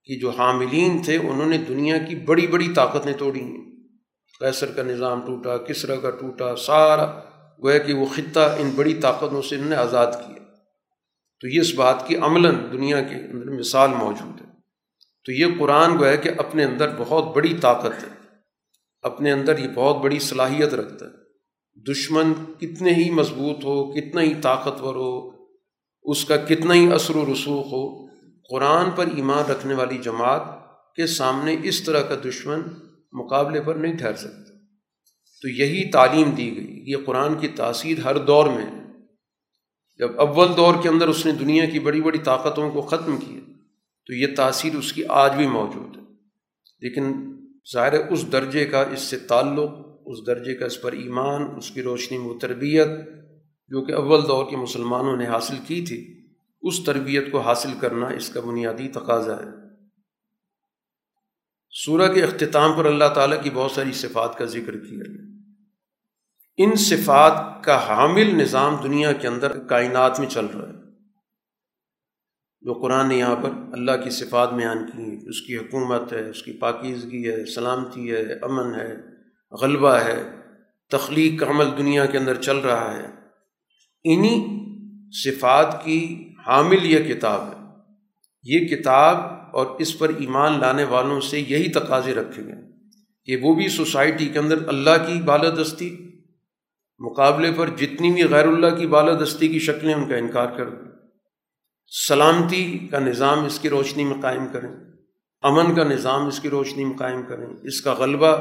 کی 0.04 0.20
جو 0.20 0.30
حاملین 0.30 1.02
تھے، 1.04 1.18
انہوں 1.18 1.46
نے 1.46 1.58
دنیا 1.58 1.98
کی 1.98 2.16
بڑی 2.16 2.48
بڑی 2.48 2.68
طاقتیں 2.76 3.14
توڑی 3.14 3.42
ہیں۔ 3.42 3.72
کیسر 4.40 4.72
کا 4.72 4.84
نظام 4.84 5.26
ٹوٹا، 5.26 5.58
کسرا 5.58 5.96
کا 5.96 6.10
ٹوٹا، 6.10 6.56
سارا 6.56 7.20
گویا 7.64 7.78
کہ 7.78 7.94
وہ 7.94 8.06
خطہ 8.06 8.56
ان 8.60 8.70
بڑی 8.76 8.94
طاقتوں 8.94 9.42
سے 9.42 9.56
انہوں 9.56 9.70
نے 9.70 9.76
آزاد 9.76 10.12
کیا۔ 10.12 10.44
تو 11.42 11.48
یہ 11.48 11.62
اس 11.62 11.76
بات 11.76 12.08
کی 12.08 12.16
عملاً 12.16 12.56
دنیا 12.72 13.02
کے 13.02 13.16
اندر 13.16 13.46
مثال 13.46 13.90
موجود 13.90 14.42
ہے۔ 14.42 14.46
تو 15.26 15.32
یہ 15.32 15.46
قرآن 15.60 15.98
گویا 15.98 16.16
کہ 16.16 16.32
اپنے 16.38 16.64
اندر 16.64 16.90
بہت 16.98 17.36
بڑی 17.36 17.54
طاقت 17.62 18.04
ہے۔ 18.04 18.36
اپنے 19.02 19.32
اندر 19.32 19.60
یہ 19.60 19.68
بہت 19.76 19.98
بڑی 19.98 20.20
صلاحیت 20.20 20.74
رکھتا 20.74 21.06
ہے۔ 21.06 21.12
دشمن 21.92 22.34
کتنے 22.60 22.94
ہی 22.94 23.10
مضبوط 23.10 23.64
ہو، 23.64 23.94
کتنا 23.94 24.22
ہی 24.22 24.34
طاقتور 24.42 24.96
ہو 24.96 25.37
اس 26.08 26.26
کا 26.26 26.38
کتنا 26.38 26.74
ہی 26.74 26.92
اثر 26.92 27.16
و 27.16 27.34
رسوخ 27.34 27.66
ہو، 27.66 28.08
قرآن 28.50 28.92
پر 28.96 29.06
ایمان 29.16 29.52
رکھنے 29.52 29.74
والی 29.74 29.98
جماعت 29.98 30.42
کے 30.96 31.08
سامنے 31.08 31.56
اس 31.64 31.84
طرح 31.84 32.02
کا 32.02 32.16
دشمن 32.26 32.62
مقابلے 33.12 33.62
پر 33.62 33.76
نہیں 33.76 33.98
ٹھہر 33.98 34.16
سکتا۔ 34.16 34.54
تو 35.42 35.48
یہی 35.48 35.92
تعلیم 35.92 36.30
دی 36.30 36.58
گئی۔ 36.58 36.84
یہ 36.92 36.98
قرآن 37.06 37.36
کی 37.36 37.48
تاثیر 37.48 37.98
ہر 38.00 38.18
دور 38.18 38.46
میں 38.46 38.66
جب 39.98 40.20
اول 40.20 40.48
دور 40.58 40.76
کے 40.84 40.90
اندر 40.90 41.08
اس 41.08 41.26
نے 41.26 41.32
دنیا 41.32 41.66
کی 41.66 41.80
بڑی 41.80 42.02
بڑی 42.02 42.18
طاقتوں 42.18 42.72
کو 42.72 42.82
ختم 42.82 43.18
کیا، 43.18 43.52
تو 44.08 44.14
یہ 44.14 44.28
تاثیر 44.36 44.76
اس 44.76 44.94
کی 44.94 45.06
آج 45.06 45.36
بھی 45.36 45.48
موجود 45.48 45.98
ہے۔ 45.98 46.02
لیکن 46.82 47.14
ظاہر 47.74 48.12
اس 48.12 48.32
درجے 48.32 48.66
کا 48.66 48.82
اس 48.82 49.02
سے 49.02 49.18
تعلق، 49.20 49.72
اس 50.06 50.28
درجے 50.28 50.56
کا 50.56 50.66
اس 50.66 50.82
پر 50.82 50.92
ایمان، 50.92 51.42
اس 51.58 51.72
کی 51.72 51.82
روشنی 51.82 52.18
میں 52.18 52.40
تربیت 52.40 52.88
جو 53.68 53.86
کہ 53.86 53.92
اول 53.92 54.28
دور 54.28 54.50
کے 54.50 54.58
مسلمانوں 54.58 55.18
نے 55.18 55.26
حاصل 55.28 55.56
کی 55.68 55.86
تھی، 55.86 56.28
اس 56.62 56.84
تربیت 56.86 57.32
کو 57.32 57.40
حاصل 57.40 57.70
کرنا 57.80 58.08
اس 58.08 58.30
کا 58.30 58.42
بنیادی 58.42 58.88
تقاضا 58.88 59.36
ہے۔ 59.36 59.68
سورہ 61.72 62.14
کے 62.14 62.24
اختتام 62.24 62.74
پر 62.78 62.86
اللہ 62.86 63.10
تعالیٰ 63.16 63.44
کی 63.44 63.50
بہت 63.50 63.72
ساری 63.72 63.92
صفات 63.92 64.38
کا 64.38 64.46
ذکر 64.46 64.78
کیا 64.78 65.00
گیا۔ 65.00 65.28
ان 66.58 66.76
صفات 66.76 67.64
کا 67.64 67.88
حامل 67.88 68.36
نظام 68.36 68.76
دنیا 68.84 69.12
کے 69.12 69.28
اندر 69.28 69.60
کائنات 69.60 70.20
میں 70.20 70.28
چل 70.28 70.46
رہا 70.46 70.68
ہے۔ 70.68 70.78
جو 72.62 72.74
قرآن 72.74 73.10
نے 73.10 73.16
یہاں 73.18 73.36
پر 73.36 73.50
اللہ 73.50 73.92
کی 74.04 74.10
صفات 74.10 74.54
بیان 74.54 74.78
کی 74.86 75.28
اس 75.30 75.42
کی 75.42 75.58
حکومت 75.58 76.14
ہے، 76.14 76.30
اس 76.30 76.44
کی 76.44 76.54
پاکیزگی 76.54 77.32
ہے، 77.32 77.46
سلامتی 77.46 78.12
ہے، 78.12 78.34
امن 78.34 78.76
ہے، 78.76 78.96
غلبہ 79.62 79.94
ہے، 79.94 80.36
تخلیق 80.90 81.40
کا 81.40 81.50
عمل 81.50 81.66
دنیا 81.78 82.06
کے 82.06 82.18
اندر 82.18 82.42
چل 82.42 82.58
رہا 82.58 82.98
ہے۔ 82.98 83.17
انہی 84.14 84.58
صفات 85.12 85.84
کی 85.84 86.30
حامل 86.48 86.86
یہ 86.86 87.14
کتاب 87.14 87.48
ہے۔ 87.48 87.58
یہ 88.44 88.68
کتاب 88.68 89.18
اور 89.54 89.66
اس 89.80 90.00
پر 90.00 90.10
ایمان 90.10 90.60
لانے 90.60 90.84
والوں 90.84 91.22
سے 91.22 91.40
یہی 91.40 91.70
تقاضے 91.70 92.14
رکھے 92.14 92.44
گئے 92.44 92.72
کہ 93.26 93.36
وہ 93.46 93.56
بھی 93.56 93.70
سوسائٹی 93.70 94.26
کے 94.26 94.40
اندر 94.40 94.68
اللہ 94.68 94.90
کی 94.90 95.22
بالادستی، 95.22 95.98
مقابلے 97.00 97.52
پر 97.52 97.70
جتنی 97.70 98.12
بھی 98.12 98.24
غیر 98.24 98.48
اللہ 98.48 98.76
کی 98.76 98.88
بالادستی 98.88 99.48
کی 99.48 99.60
شکلیں 99.60 99.94
ان 99.94 100.10
کا 100.10 100.16
انکار 100.16 100.48
کر 100.48 100.70
دیں۔ 100.70 100.92
سلامتی 102.08 102.88
کا 102.92 103.00
نظام 103.00 103.46
اس 103.46 103.60
کی 103.60 103.70
روشنی 103.70 104.04
میں 104.04 104.22
قائم 104.22 104.46
کریں۔ 104.54 104.70
امن 105.42 105.76
کا 105.76 105.84
نظام 105.84 106.28
اس 106.28 106.40
کی 106.40 106.50
روشنی 106.50 106.84
میں 106.86 106.98
قائم 106.98 107.22
کریں۔ 107.30 107.46
اس 107.64 107.82
کا 107.82 107.94
غلبہ 107.94 108.38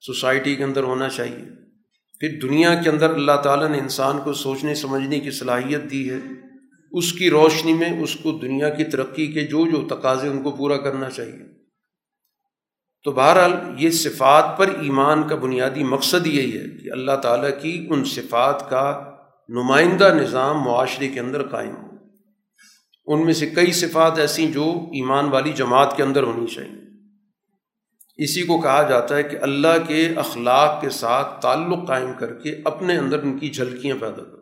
سوسائٹی 0.00 0.54
کے 0.54 0.64
اندر 0.64 0.82
ہونا 0.82 1.08
چاہیے۔ 1.08 1.57
پھر 2.20 2.38
دنیا 2.42 2.74
کے 2.74 2.90
اندر 2.90 3.10
اللہ 3.10 3.40
تعالیٰ 3.44 3.68
نے 3.68 3.78
انسان 3.78 4.18
کو 4.24 4.32
سوچنے، 4.32 4.74
سمجھنے 4.74 5.20
کی 5.20 5.30
صلاحیت 5.30 5.90
دی 5.90 6.10
ہے۔ 6.10 6.18
اس 6.92 7.12
کی 7.12 7.30
روشنی 7.30 7.72
میں 7.72 8.02
اس 8.02 8.14
کو 8.14 8.32
دنیا 8.32 8.68
کی 8.68 8.84
ترقی 8.84 9.26
کے 9.26 9.40
جو 9.40 9.66
جو 9.70 9.96
تقاضے 9.96 10.28
ان 10.28 10.42
کو 10.42 10.50
پورا 10.50 10.76
کرنا 10.76 11.10
چاہیے۔ 11.10 11.58
تو 13.04 13.12
بہرحال 13.12 13.52
یہ 13.78 13.90
صفات 13.90 14.58
پر 14.58 14.66
ایمان 14.66 15.28
کا 15.28 15.34
بنیادی 15.34 15.82
مقصد 15.82 16.26
یہی 16.26 16.58
ہے 16.58 16.78
کہ 16.78 16.92
اللہ 16.92 17.16
تعالیٰ 17.22 17.62
کی 17.62 17.86
ان 17.90 18.04
صفات 18.04 18.70
کا 18.70 19.16
نمائندہ 19.48 20.14
نظام 20.14 20.58
معاشرے 20.58 21.08
کے 21.08 21.20
اندر 21.20 21.42
قائم 21.48 21.76
ہو۔ 21.76 21.88
ان 23.06 23.24
میں 23.24 23.32
سے 23.32 23.46
کئی 23.46 23.72
صفات 23.72 24.18
ایسی 24.18 24.46
جو 24.52 24.62
ایمان 24.92 25.24
والی 25.24 25.52
جماعت 25.52 25.96
کے 25.96 26.02
اندر 26.02 26.22
ہونی 26.22 26.46
چاہیے۔ 26.46 26.87
اسی 28.18 28.42
کو 28.42 28.60
کہا 28.60 28.82
جاتا 28.82 29.16
ہے 29.16 29.22
کہ 29.22 29.36
اللہ 29.40 29.88
کے 29.88 30.08
اخلاق 30.16 30.80
کے 30.80 30.90
ساتھ 30.90 31.40
تعلق 31.42 31.86
قائم 31.86 32.12
کر 32.18 32.34
کے 32.34 32.56
اپنے 32.64 32.98
اندر 32.98 33.22
ان 33.22 33.38
کی 33.38 33.50
جھلکیاں 33.50 33.96
پیدا 34.00 34.24
کرو۔ 34.24 34.38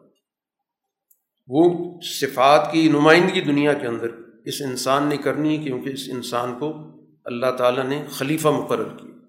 وہ 1.48 1.94
صفات 2.20 2.72
کی 2.72 2.88
نمائندگی 2.88 3.40
دنیا 3.40 3.72
کے 3.72 3.86
اندر 3.86 4.06
اس 4.44 4.54
انسان 4.60 5.02
نے 5.02 5.16
کرنی 5.16 5.58
ہے 5.58 5.64
کیونکہ 5.64 5.88
اس 5.88 6.00
انسان 6.12 6.58
کو 6.58 6.92
اللہ 7.24 7.46
تعالیٰ 7.58 7.84
نے 7.84 8.04
خلیفہ 8.10 8.48
مقرر 8.48 8.96
کیا۔ 8.96 9.26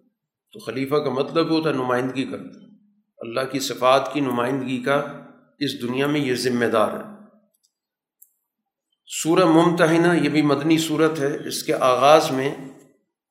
تو 0.54 0.60
خلیفہ 0.60 0.96
کا 0.96 1.10
مطلب 1.10 1.50
ہوتا 1.50 1.70
ہے 1.70 1.74
نمائندگی 1.74 2.26
کرتا 2.26 2.60
اللہ 3.18 3.42
کی 3.52 3.60
صفات 3.60 4.14
کی 4.14 4.20
نمائندگی 4.20 4.84
کا 4.84 5.08
اس 5.60 5.82
دنیا 5.82 6.08
میں 6.08 6.20
یہ 6.20 6.36
ذمہ 6.36 6.66
دار 6.66 6.92
ہے۔ 6.92 7.24
سورہ 9.24 9.46
ممتحنہ 9.46 10.24
یہ 10.24 10.30
بھی 10.30 10.42
مدنی 10.42 10.78
صورت 10.78 11.20
ہے۔ 11.20 11.48
اس 11.48 11.64
کے 11.64 11.74
آغاز 11.74 12.32
میں 12.32 12.56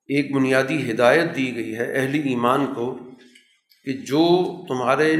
ایک 0.07 0.35
بنیادی 0.35 0.91
ہدایت 0.91 1.35
دی 1.35 1.55
گئی 1.55 1.75
ہے 1.75 1.93
اہل 1.93 2.13
ایمان 2.13 2.73
کو 2.75 2.99
کہ 3.85 3.93
جو 3.93 4.51
تمہارے 4.67 5.15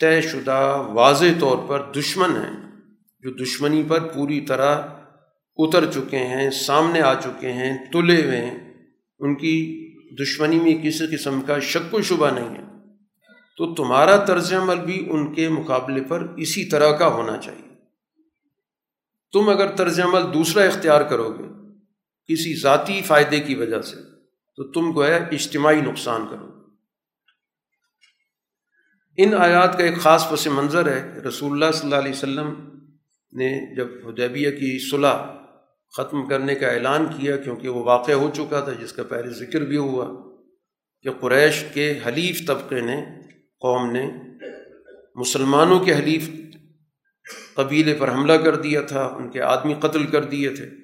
طے 0.00 0.20
شدہ 0.20 0.90
واضح 0.92 1.24
طور 1.40 1.58
پر 1.68 1.92
دشمن 1.96 2.30
ہیں، 2.30 2.70
جو 3.20 3.30
دشمنی 3.44 3.82
پر 3.88 4.00
پوری 4.00 4.40
طرح 4.40 4.82
اتر 5.56 5.90
چکے 5.90 6.18
ہیں، 6.18 6.50
سامنے 6.50 7.00
آ 7.00 7.14
چکے 7.14 7.52
ہیں، 7.52 7.78
تلے 7.92 8.24
ہوئے 8.24 8.36
ہیں، 8.36 8.74
ان 9.18 9.34
کی 9.34 9.84
دشمنی 10.22 10.58
میں 10.60 10.74
کسی 10.82 11.16
قسم 11.16 11.40
کا 11.40 11.58
شک 11.58 11.94
و 11.94 12.02
شبہ 12.02 12.30
نہیں 12.30 12.50
ہے۔ 12.50 12.64
تو 13.56 13.74
تمہارا 13.74 14.16
طرز 14.16 14.52
عمل 14.52 14.78
بھی 14.78 15.06
ان 15.10 15.34
کے 15.34 15.48
مقابلے 15.48 16.00
پر 16.00 16.34
اسی 16.36 16.64
طرح 16.64 16.96
کا 16.96 17.06
ہونا 17.06 17.36
چاہیے۔ 17.36 17.74
تم 19.32 19.48
اگر 19.48 19.76
طرز 19.76 20.00
عمل 20.00 20.34
دوسرا 20.34 20.64
اختیار 20.64 21.00
کرو 21.00 21.36
گے 21.38 21.53
کسی 22.26 22.54
ذاتی 22.60 23.02
فائدے 23.02 23.40
کی 23.40 23.54
وجہ 23.54 23.82
سے، 23.82 23.96
تو 24.56 24.72
تم 24.72 24.92
کو 24.92 25.04
ہے 25.04 25.16
اجتماعی 25.16 25.80
نقصان 25.80 26.26
کرو۔ 26.30 26.46
ان 29.16 29.34
آیات 29.34 29.78
کا 29.78 29.84
ایک 29.84 29.98
خاص 29.98 30.30
پس 30.30 30.46
منظر 30.46 30.92
ہے، 30.92 31.20
رسول 31.28 31.52
اللہ 31.52 31.72
صلی 31.72 31.84
اللہ 31.84 31.94
علیہ 31.94 32.12
وسلم 32.12 32.54
نے 33.32 33.76
جب 33.76 33.88
حدیبیہ 34.08 34.50
کی 34.50 34.90
صلح 34.90 35.24
ختم 35.96 36.28
کرنے 36.28 36.54
کا 36.54 36.68
اعلان 36.68 37.06
کیا، 37.06 37.36
کیونکہ 37.36 37.68
وہ 37.68 37.84
واقع 37.84 38.12
ہو 38.12 38.30
چکا 38.34 38.60
تھا، 38.60 38.72
جس 38.72 38.92
کا 38.92 39.02
پہلے 39.02 39.30
ذکر 39.30 39.60
بھی 39.60 39.76
ہوا 39.76 40.06
کہ 41.02 41.10
قریش 41.10 41.64
کے 41.74 42.00
حلیف 42.06 42.46
طبقے 42.46 42.80
نے، 42.80 43.04
قوم 43.60 43.92
نے 43.92 44.10
مسلمانوں 45.16 45.80
کے 45.80 45.94
حلیف 45.94 46.30
قبیلے 47.54 47.94
پر 47.94 48.12
حملہ 48.12 48.32
کر 48.32 48.56
دیا 48.56 48.80
تھا، 48.80 49.04
ان 49.06 49.30
کے 49.30 49.40
آدمی 49.40 49.74
قتل 49.74 50.06
کر 50.06 50.24
دیے 50.24 50.48
تھے۔ 50.48 50.83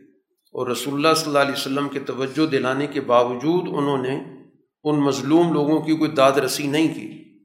اور 0.53 0.67
رسول 0.67 0.95
اللہ 0.95 1.15
صلی 1.15 1.27
اللہ 1.27 1.39
علیہ 1.39 1.53
وسلم 1.53 1.89
کے 1.89 2.01
توجہ 2.01 2.47
دلانے 2.47 2.87
کے 2.87 3.01
باوجود 3.01 3.69
انہوں 3.69 3.99
نے 3.99 4.41
ان 4.85 5.01
مظلوم 5.01 5.53
لوگوں 5.53 5.81
کی 5.81 5.97
کوئی 5.97 6.11
داد 6.11 6.33
رسی 6.33 6.67
نہیں 6.67 6.95
کی۔ 6.95 7.39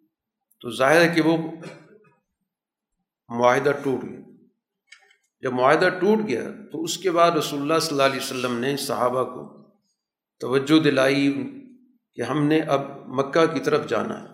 تو 0.62 0.70
ظاہر 0.70 1.02
ہے 1.02 1.16
کہ 1.16 1.22
وہ 1.22 1.38
معاہدہ 3.30 3.72
ٹوٹ 3.84 4.04
گیا۔ 4.04 4.20
جب 5.42 5.54
معاہدہ 5.54 5.90
ٹوٹ 5.90 6.28
گیا 6.28 6.42
تو 6.72 6.84
اس 6.84 6.98
کے 6.98 7.12
بعد 7.12 7.32
رسول 7.32 7.62
اللہ 7.62 7.80
صلی 7.80 7.90
اللہ 7.92 8.04
علیہ 8.04 8.20
وسلم 8.20 8.58
نے 8.60 8.78
صحابہ 8.78 9.24
کو 9.24 9.70
توجہ 10.40 10.80
دلائی 10.80 11.50
کہ 12.14 12.22
ہم 12.22 12.48
نے 12.48 12.60
اب 12.60 12.82
مکہ 13.08 13.46
کی 13.46 13.60
طرف 13.60 13.90
جانا 13.90 14.24
ہے۔ 14.24 14.28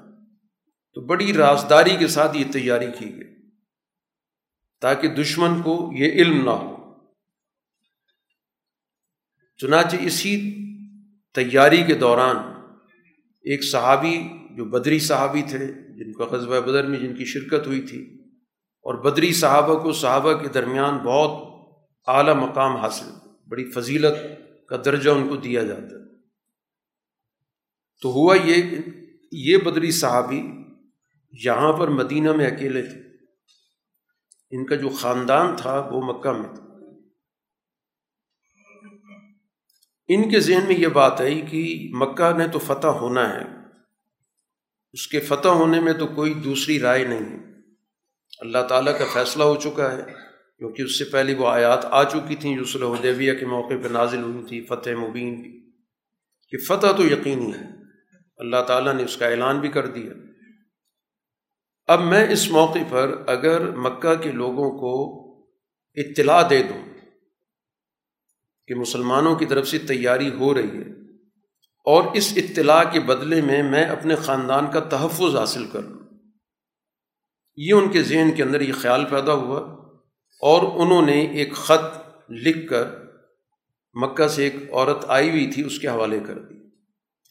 تو 0.94 1.02
بڑی 1.02 1.34
رازداری 1.34 1.96
کے 2.00 2.08
ساتھ 2.08 2.38
یہ 2.38 2.44
تیاری 2.54 2.88
کی 3.00 3.16
گئی 3.16 3.50
تاکہ 4.82 5.08
دشمن 5.08 5.62
کو 5.62 5.92
یہ 5.94 6.12
علم 6.12 6.44
نہ 6.44 6.50
ہو۔ 6.50 6.81
چنانچہ 9.62 9.96
اسی 10.00 10.56
تیاری 11.34 11.84
کے 11.84 11.96
دوران 11.96 12.38
ایک 13.42 13.64
صحابی 13.64 14.24
جو 14.56 14.66
بدری 14.66 15.00
صحابی 15.00 15.42
تھے، 15.42 15.68
جن 15.74 16.14
کا 16.14 16.26
قصبہ 16.26 16.60
بدر 16.60 16.88
میں، 16.88 17.00
جن 17.00 17.16
کی 17.16 17.26
شرکت 17.26 17.68
ہوئی 17.68 17.82
تھی، 17.82 18.24
اور 18.82 18.94
بدری 18.94 19.34
صحابہ 19.34 19.84
کو 19.84 19.92
صحابہ 19.92 20.34
کے 20.34 20.48
درمیان 20.48 20.98
بہت 20.98 21.54
اعلیٰ 22.08 22.36
مقام 22.36 22.76
حاصل، 22.76 23.30
بڑی 23.48 23.72
فضیلت 23.72 24.16
کا 24.68 24.78
درجہ 24.86 25.10
ان 25.10 25.30
کو 25.30 25.36
دیا 25.36 25.64
جاتا 25.64 25.82
ہے۔ 25.82 26.22
تو 28.02 28.10
ہوا 28.10 28.36
یہ 28.36 28.78
یہ 29.32 29.58
بدری 29.58 29.92
صحابی 29.92 30.42
یہاں 31.46 31.74
پر 31.74 31.88
مدینہ 31.88 32.32
میں 32.34 32.48
اکیلے 32.48 32.82
تھے۔ 32.82 33.00
ان 34.52 34.66
کا 34.66 34.76
جو 34.76 34.90
خاندان 34.90 35.56
تھا 35.56 35.90
وہ 35.92 36.02
مکہ 36.02 36.32
میں 36.32 36.56
تھا۔ 36.56 36.71
ان 40.14 40.30
کے 40.30 40.40
ذہن 40.40 40.68
میں 40.68 40.76
یہ 40.76 40.88
بات 40.88 41.22
آئی 41.22 41.42
کہ 41.42 41.90
مکہ 41.92 42.38
نے 42.38 42.48
تو 42.48 42.60
فتح 42.60 42.88
ہونا 42.88 43.34
ہے۔ 43.34 43.44
اس 44.94 45.08
کے 45.08 45.20
فتح 45.20 45.48
ہونے 45.48 45.80
میں 45.80 45.94
تو 45.94 46.08
کوئی 46.08 46.34
دوسری 46.34 46.80
رائے 46.80 47.04
نہیں۔ 47.04 47.40
ہے 47.40 47.52
اللہ 48.40 48.58
تعالیٰ 48.70 49.00
کا 49.00 49.06
فیصلہ 49.14 49.44
ہو 49.44 49.56
چکا 49.56 49.92
ہے۔ 49.92 50.14
کیونکہ 50.58 50.82
اس 50.82 51.00
سے 51.00 51.06
پہلے 51.06 51.36
وہ 51.36 51.48
آیات 51.48 51.86
آ 51.86 52.04
چکی 52.04 52.36
تھیں 52.36 52.58
جو 52.58 52.66
صلی 52.66 52.84
حدیبیہ 52.84 53.34
کے 53.34 53.46
موقع 53.46 53.74
پہ 53.84 53.88
نازل 53.88 54.22
ہوئی 54.22 54.46
تھی، 54.48 54.62
فتح 54.62 54.90
مبین 54.90 55.44
کی۔ 55.44 55.72
کہ 56.50 56.58
فتح 56.58 56.88
تو 56.98 57.06
یقینی 57.06 57.54
ہے۔ 57.54 57.82
اللہ 58.38 58.64
تعالیٰ 58.68 58.94
نے 58.94 59.04
اس 59.04 59.18
کا 59.18 59.28
اعلان 59.28 59.60
بھی 59.60 59.70
کر 59.70 59.86
دیا۔ 59.86 60.12
اب 61.88 62.02
میں 62.02 62.30
اس 62.30 62.52
موقع 62.52 62.80
پر 62.90 63.24
اگر 63.28 63.72
مکہ 63.72 64.16
کے 64.16 64.32
لوگوں 64.32 64.72
کو 64.72 65.22
اطلاع 65.96 66.42
دے 66.50 66.64
دوں 66.64 66.91
کہ 68.72 68.80
مسلمانوں 68.80 69.36
کی 69.36 69.46
طرف 69.46 69.68
سے 69.68 69.78
تیاری 69.78 70.30
ہو 70.30 70.54
رہی 70.54 70.78
ہے 70.78 70.90
اور 71.86 72.04
اس 72.14 72.34
اطلاع 72.36 72.84
کے 72.92 73.00
بدلے 73.00 73.42
میں 73.42 73.64
میں 73.64 73.84
اپنے 73.84 74.16
خاندان 74.16 74.72
کا 74.72 74.80
تحفظ 74.80 75.36
حاصل 75.36 75.66
کروں 75.66 75.94
یہ 77.56 77.74
ان 77.74 77.92
کے 77.92 78.04
ذہن 78.04 78.32
کے 78.38 78.44
اندر 78.44 78.62
یہ 78.62 78.74
خیال 78.74 79.06
پیدا 79.06 79.34
ہوا 79.34 79.60
اور 80.42 80.86
انہوں 80.86 81.02
نے 81.02 81.22
ایک 81.22 81.54
خط 81.54 81.98
لکھ 82.30 82.70
کر 82.70 82.84
مکہ 83.94 84.28
سے 84.28 84.44
ایک 84.44 84.56
عورت 84.72 85.06
آئی 85.08 85.30
ہوئی 85.30 85.52
تھی، 85.52 85.64
اس 85.64 85.80
کے 85.80 85.88
حوالے 85.88 86.20
کر 86.20 86.40
دی 86.40 86.70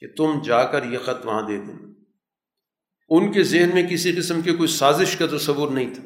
کہ 0.00 0.06
تم 0.16 0.42
جا 0.44 0.64
کر 0.64 0.84
یہ 0.84 0.98
خط 0.98 1.26
وہاں 1.26 1.42
دے 1.42 1.58
دیں 1.58 1.94
ان 3.08 3.32
کے 3.32 3.42
ذہن 3.42 3.70
میں 3.74 3.86
کسی 3.86 4.12
قسم 4.12 4.42
کی 4.42 4.54
کوئی 4.54 4.68
سازش 4.68 5.16
کا 5.16 5.26
تصور 5.36 5.70
نہیں 5.70 5.94
تھا۔ 5.94 6.02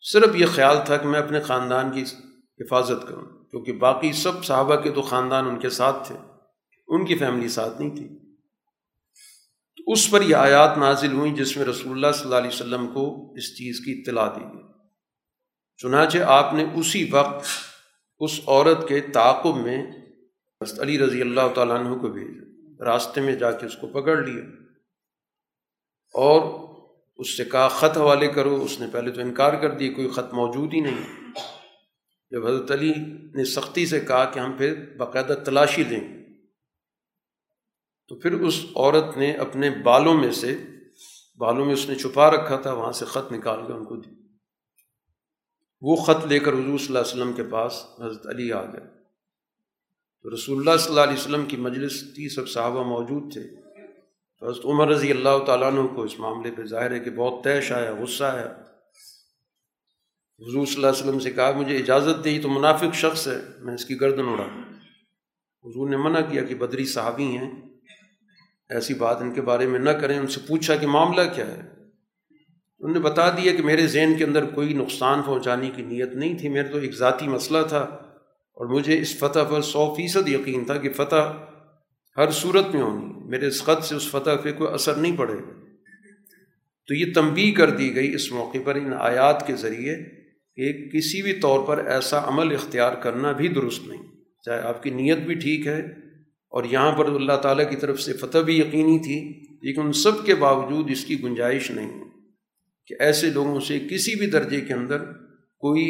صرف 0.00 0.36
یہ 0.36 0.46
خیال 0.46 0.76
تھا 0.86 0.96
کہ 0.96 1.08
میں 1.08 1.20
اپنے 1.20 1.40
خاندان 1.40 1.90
کی 1.90 2.02
حفاظت 2.60 3.08
کروں۔ 3.08 3.35
کیونکہ 3.50 3.72
باقی 3.72 4.12
سب 4.12 4.44
صحابہ 4.44 4.76
کے 4.76 4.90
تو 4.90 5.02
خاندان 5.02 5.48
ان 5.48 5.58
کے 5.58 5.70
ساتھ 5.70 6.06
تھے، 6.06 6.16
ان 6.88 7.06
کی 7.06 7.14
فیملی 7.14 7.48
ساتھ 7.48 7.80
نہیں 7.80 7.96
تھی۔ 7.96 8.08
تو 9.76 9.92
اس 9.92 10.10
پر 10.10 10.22
یہ 10.22 10.36
آیات 10.36 10.78
نازل 10.78 11.12
ہوئیں 11.12 11.34
جس 11.34 11.56
میں 11.56 11.64
رسول 11.64 11.92
اللہ 11.92 12.12
صلی 12.12 12.24
اللہ 12.24 12.36
علیہ 12.36 12.48
وسلم 12.48 12.86
کو 12.86 13.32
اس 13.32 13.56
چیز 13.56 13.80
کی 13.84 13.92
اطلاع 13.92 14.28
دی 14.28 14.44
گئی۔ 14.44 14.62
چنانچہ 15.76 16.18
آپ 16.18 16.54
نے 16.54 16.64
اسی 16.74 17.08
وقت 17.10 17.46
اس 18.18 18.40
عورت 18.46 18.88
کے 18.88 19.00
تعاقب 19.00 19.56
میں 19.56 19.86
علی 20.78 20.98
رضی 20.98 21.20
اللہ 21.20 21.40
تعالیٰ 21.54 21.76
عنہ 21.76 21.98
کو 21.98 22.08
بھیجا، 22.08 22.84
راستے 22.84 23.20
میں 23.20 23.36
جا 23.36 23.52
کے 23.52 23.66
اس 23.66 23.76
کو 23.76 23.86
پکڑ 23.86 24.16
لیا۔ 24.16 24.44
اور 26.14 26.68
اس 27.16 27.36
سے 27.36 27.44
کہا، 27.44 27.68
خط 27.68 27.98
حوالے 27.98 28.28
کرو، 28.28 28.62
اس 28.62 28.80
نے 28.80 28.86
پہلے 28.92 29.10
تو 29.10 29.20
انکار 29.20 29.52
کر 29.52 29.70
دی 29.70 29.88
کوئی 29.88 30.08
خط 30.08 30.34
موجود 30.34 30.74
ہی 30.74 30.80
نہیں۔ 30.80 31.02
جب 32.30 32.46
حضرت 32.46 32.70
علی 32.70 32.92
نے 33.34 33.44
سختی 33.44 33.86
سے 33.86 34.00
کہا 34.00 34.24
کہ 34.24 34.38
ہم 34.38 34.52
پھر 34.52 34.96
باقاعدہ 34.96 35.32
تلاشی 35.46 35.84
دیں 35.84 36.16
تو 38.08 38.18
پھر 38.18 38.32
اس 38.32 38.66
عورت 38.76 39.16
نے 39.16 39.32
اپنے 39.32 39.70
بالوں 39.70 40.14
میں 40.14 40.32
سے، 40.32 40.58
بالوں 41.38 41.64
میں 41.64 41.72
اس 41.72 41.88
نے 41.88 41.94
چھپا 41.94 42.30
رکھا 42.30 42.56
تھا، 42.56 42.72
وہاں 42.72 42.92
سے 42.92 43.04
خط 43.04 43.32
نکال 43.32 43.66
کے 43.66 43.72
ان 43.72 43.84
کو 43.84 43.96
دی۔ 43.96 44.10
وہ 45.80 45.96
خط 45.96 46.26
لے 46.26 46.38
کر 46.38 46.52
حضور 46.52 46.78
صلی 46.78 46.86
اللہ 46.86 46.98
علیہ 46.98 47.22
وسلم 47.22 47.32
کے 47.32 47.42
پاس 47.44 47.84
حضرت 48.00 48.26
علی 48.26 48.52
آ 48.52 48.62
گئے۔ 48.62 48.80
تو 50.22 50.34
رسول 50.34 50.58
اللہ 50.58 50.76
صلی 50.76 50.88
اللہ 50.88 51.00
علیہ 51.00 51.16
وسلم 51.16 51.44
کی 51.44 51.56
مجلس 51.56 52.00
تھی، 52.14 52.28
سب 52.28 52.48
صحابہ 52.48 52.82
موجود 52.82 53.32
تھے۔ 53.32 53.42
تو 54.38 54.50
حضرت 54.50 54.64
عمر 54.64 54.88
رضی 54.88 55.10
اللہ 55.10 55.44
تعالیٰ 55.46 55.72
عنہ 55.72 55.86
کو 55.86 56.02
اس 56.02 56.18
معاملے 56.18 56.50
پہ 56.50 56.62
ظاہر 56.62 56.90
ہے 56.90 56.98
کہ 56.98 57.10
بہت 57.10 57.44
طیش 57.44 57.72
آیا، 57.72 57.94
غصہ 57.94 58.24
ہے 58.24 58.75
حضور 60.38 60.66
صلی 60.66 60.74
اللہ 60.76 60.86
علیہ 60.86 61.02
وسلم 61.02 61.18
سے 61.18 61.30
کہا، 61.30 61.52
مجھے 61.52 61.76
اجازت 61.76 62.24
دی 62.24 62.38
تو 62.38 62.48
منافق 62.48 62.94
شخص 62.94 63.28
ہے، 63.28 63.36
میں 63.58 63.74
اس 63.74 63.84
کی 63.84 64.00
گردن 64.00 64.28
اڑا۔ 64.28 64.46
حضور 65.64 65.90
نے 65.90 65.96
منع 65.96 66.20
کیا 66.20 66.44
کہ 66.44 66.54
بدری 66.54 66.84
صحابی 66.84 67.24
ہیں۔ 67.24 67.50
ایسی 68.68 68.94
بات 68.94 69.16
ان 69.20 69.34
کے 69.34 69.40
بارے 69.40 69.66
میں 69.66 69.78
نہ 69.78 69.90
کریں۔ 69.90 70.18
ان 70.18 70.26
سے 70.26 70.40
پوچھا 70.46 70.76
کہ 70.76 70.86
معاملہ 70.86 71.20
کیا 71.34 71.46
ہے۔ 71.46 71.60
انہوں 72.78 72.92
نے 72.92 72.98
بتا 72.98 73.30
دیا 73.30 73.56
کہ 73.56 73.62
میرے 73.62 73.86
ذہن 73.86 74.14
کے 74.18 74.24
اندر 74.24 74.44
کوئی 74.44 74.74
نقصان 74.74 75.22
پہنچانے 75.22 75.70
کی 75.76 75.82
نیت 75.82 76.12
نہیں 76.12 76.38
تھی۔ 76.38 76.48
میرے 76.48 76.68
تو 76.68 76.78
ایک 76.78 76.94
ذاتی 76.94 77.28
مسئلہ 77.28 77.58
تھا۔ 77.68 77.78
اور 78.54 78.66
مجھے 78.66 78.98
اس 78.98 79.18
فتح 79.18 79.40
پر 79.50 79.60
سو 79.60 79.94
فیصد 79.94 80.28
یقین 80.28 80.64
تھا 80.64 80.76
کہ 80.76 80.90
فتح 80.90 81.32
ہر 82.16 82.30
صورت 82.30 82.74
میں 82.74 82.82
ہونی۔ 82.82 83.28
میرے 83.28 83.46
اس 83.46 83.62
خط 83.62 83.84
سے 83.84 83.94
اس 83.94 84.08
فتح 84.10 84.30
پہ 84.42 84.52
کوئی 84.52 84.74
اثر 84.74 84.94
نہیں 84.94 85.16
پڑے۔ 85.16 85.34
گا 85.34 85.64
تو 86.88 86.94
یہ 86.94 87.12
تنبی 87.14 87.52
کر 87.52 87.70
دی 87.70 87.94
گئی۔ 87.94 88.14
اس 88.14 88.32
موقع 88.32 88.58
پر 88.64 88.74
ان 88.74 88.92
آیات 88.98 89.46
کے 89.46 89.56
ذریعے 89.56 90.25
کہ 90.56 90.72
کسی 90.88 91.22
بھی 91.22 91.32
طور 91.32 91.66
پر 91.66 91.84
ایسا 91.86 92.28
عمل 92.28 92.54
اختیار 92.54 92.94
کرنا 92.94 93.32
بھی 93.32 93.48
درست 93.48 93.86
نہیں۔ 93.88 94.02
چاہے 94.44 94.60
آپ 94.60 94.82
کی 94.82 94.90
نیت 94.90 95.18
بھی 95.18 95.34
ٹھیک 95.34 95.66
ہے 95.66 95.80
اور 96.52 96.64
یہاں 96.64 96.92
پر 96.92 97.06
اللہ 97.06 97.36
تعالیٰ 97.42 97.70
کی 97.70 97.76
طرف 97.76 98.00
سے 98.00 98.12
فتح 98.12 98.38
بھی 98.38 98.58
یقینی 98.58 98.98
تھی، 98.98 99.18
لیکن 99.62 99.80
ان 99.80 99.92
سب 99.92 100.24
کے 100.26 100.34
باوجود 100.34 100.90
اس 100.90 101.04
کی 101.04 101.22
گنجائش 101.22 101.70
نہیں 101.70 102.04
کہ 102.86 102.94
ایسے 103.00 103.30
لوگوں 103.30 103.60
سے 103.60 103.78
کسی 103.90 104.14
بھی 104.14 104.26
درجے 104.26 104.60
کے 104.60 104.74
اندر 104.74 105.04
کوئی 105.58 105.86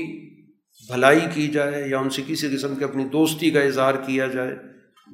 بھلائی 0.88 1.20
کی 1.34 1.48
جائے 1.48 1.88
یا 1.88 1.98
ان 1.98 2.10
سے 2.10 2.22
کسی 2.26 2.48
قسم 2.56 2.74
کے 2.74 2.84
اپنی 2.84 3.04
دوستی 3.04 3.50
کا 3.50 3.60
اظہار 3.60 3.94
کیا 3.94 4.26
جائے، 4.26 4.56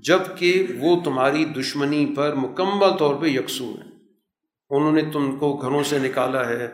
جبکہ 0.03 0.67
وہ 0.79 1.01
تمہاری 1.05 1.45
دشمنی 1.45 2.05
پر 2.17 2.35
مکمل 2.35 2.97
طور 2.99 3.15
پہ 3.15 3.27
یکسو 3.27 3.65
ہیں۔ 3.65 3.91
انہوں 4.71 4.93
نے 4.93 5.03
تم 5.13 5.37
کو 5.39 5.57
گھروں 5.57 5.83
سے 5.83 5.99
نکالا 5.99 6.49
ہے 6.49 6.69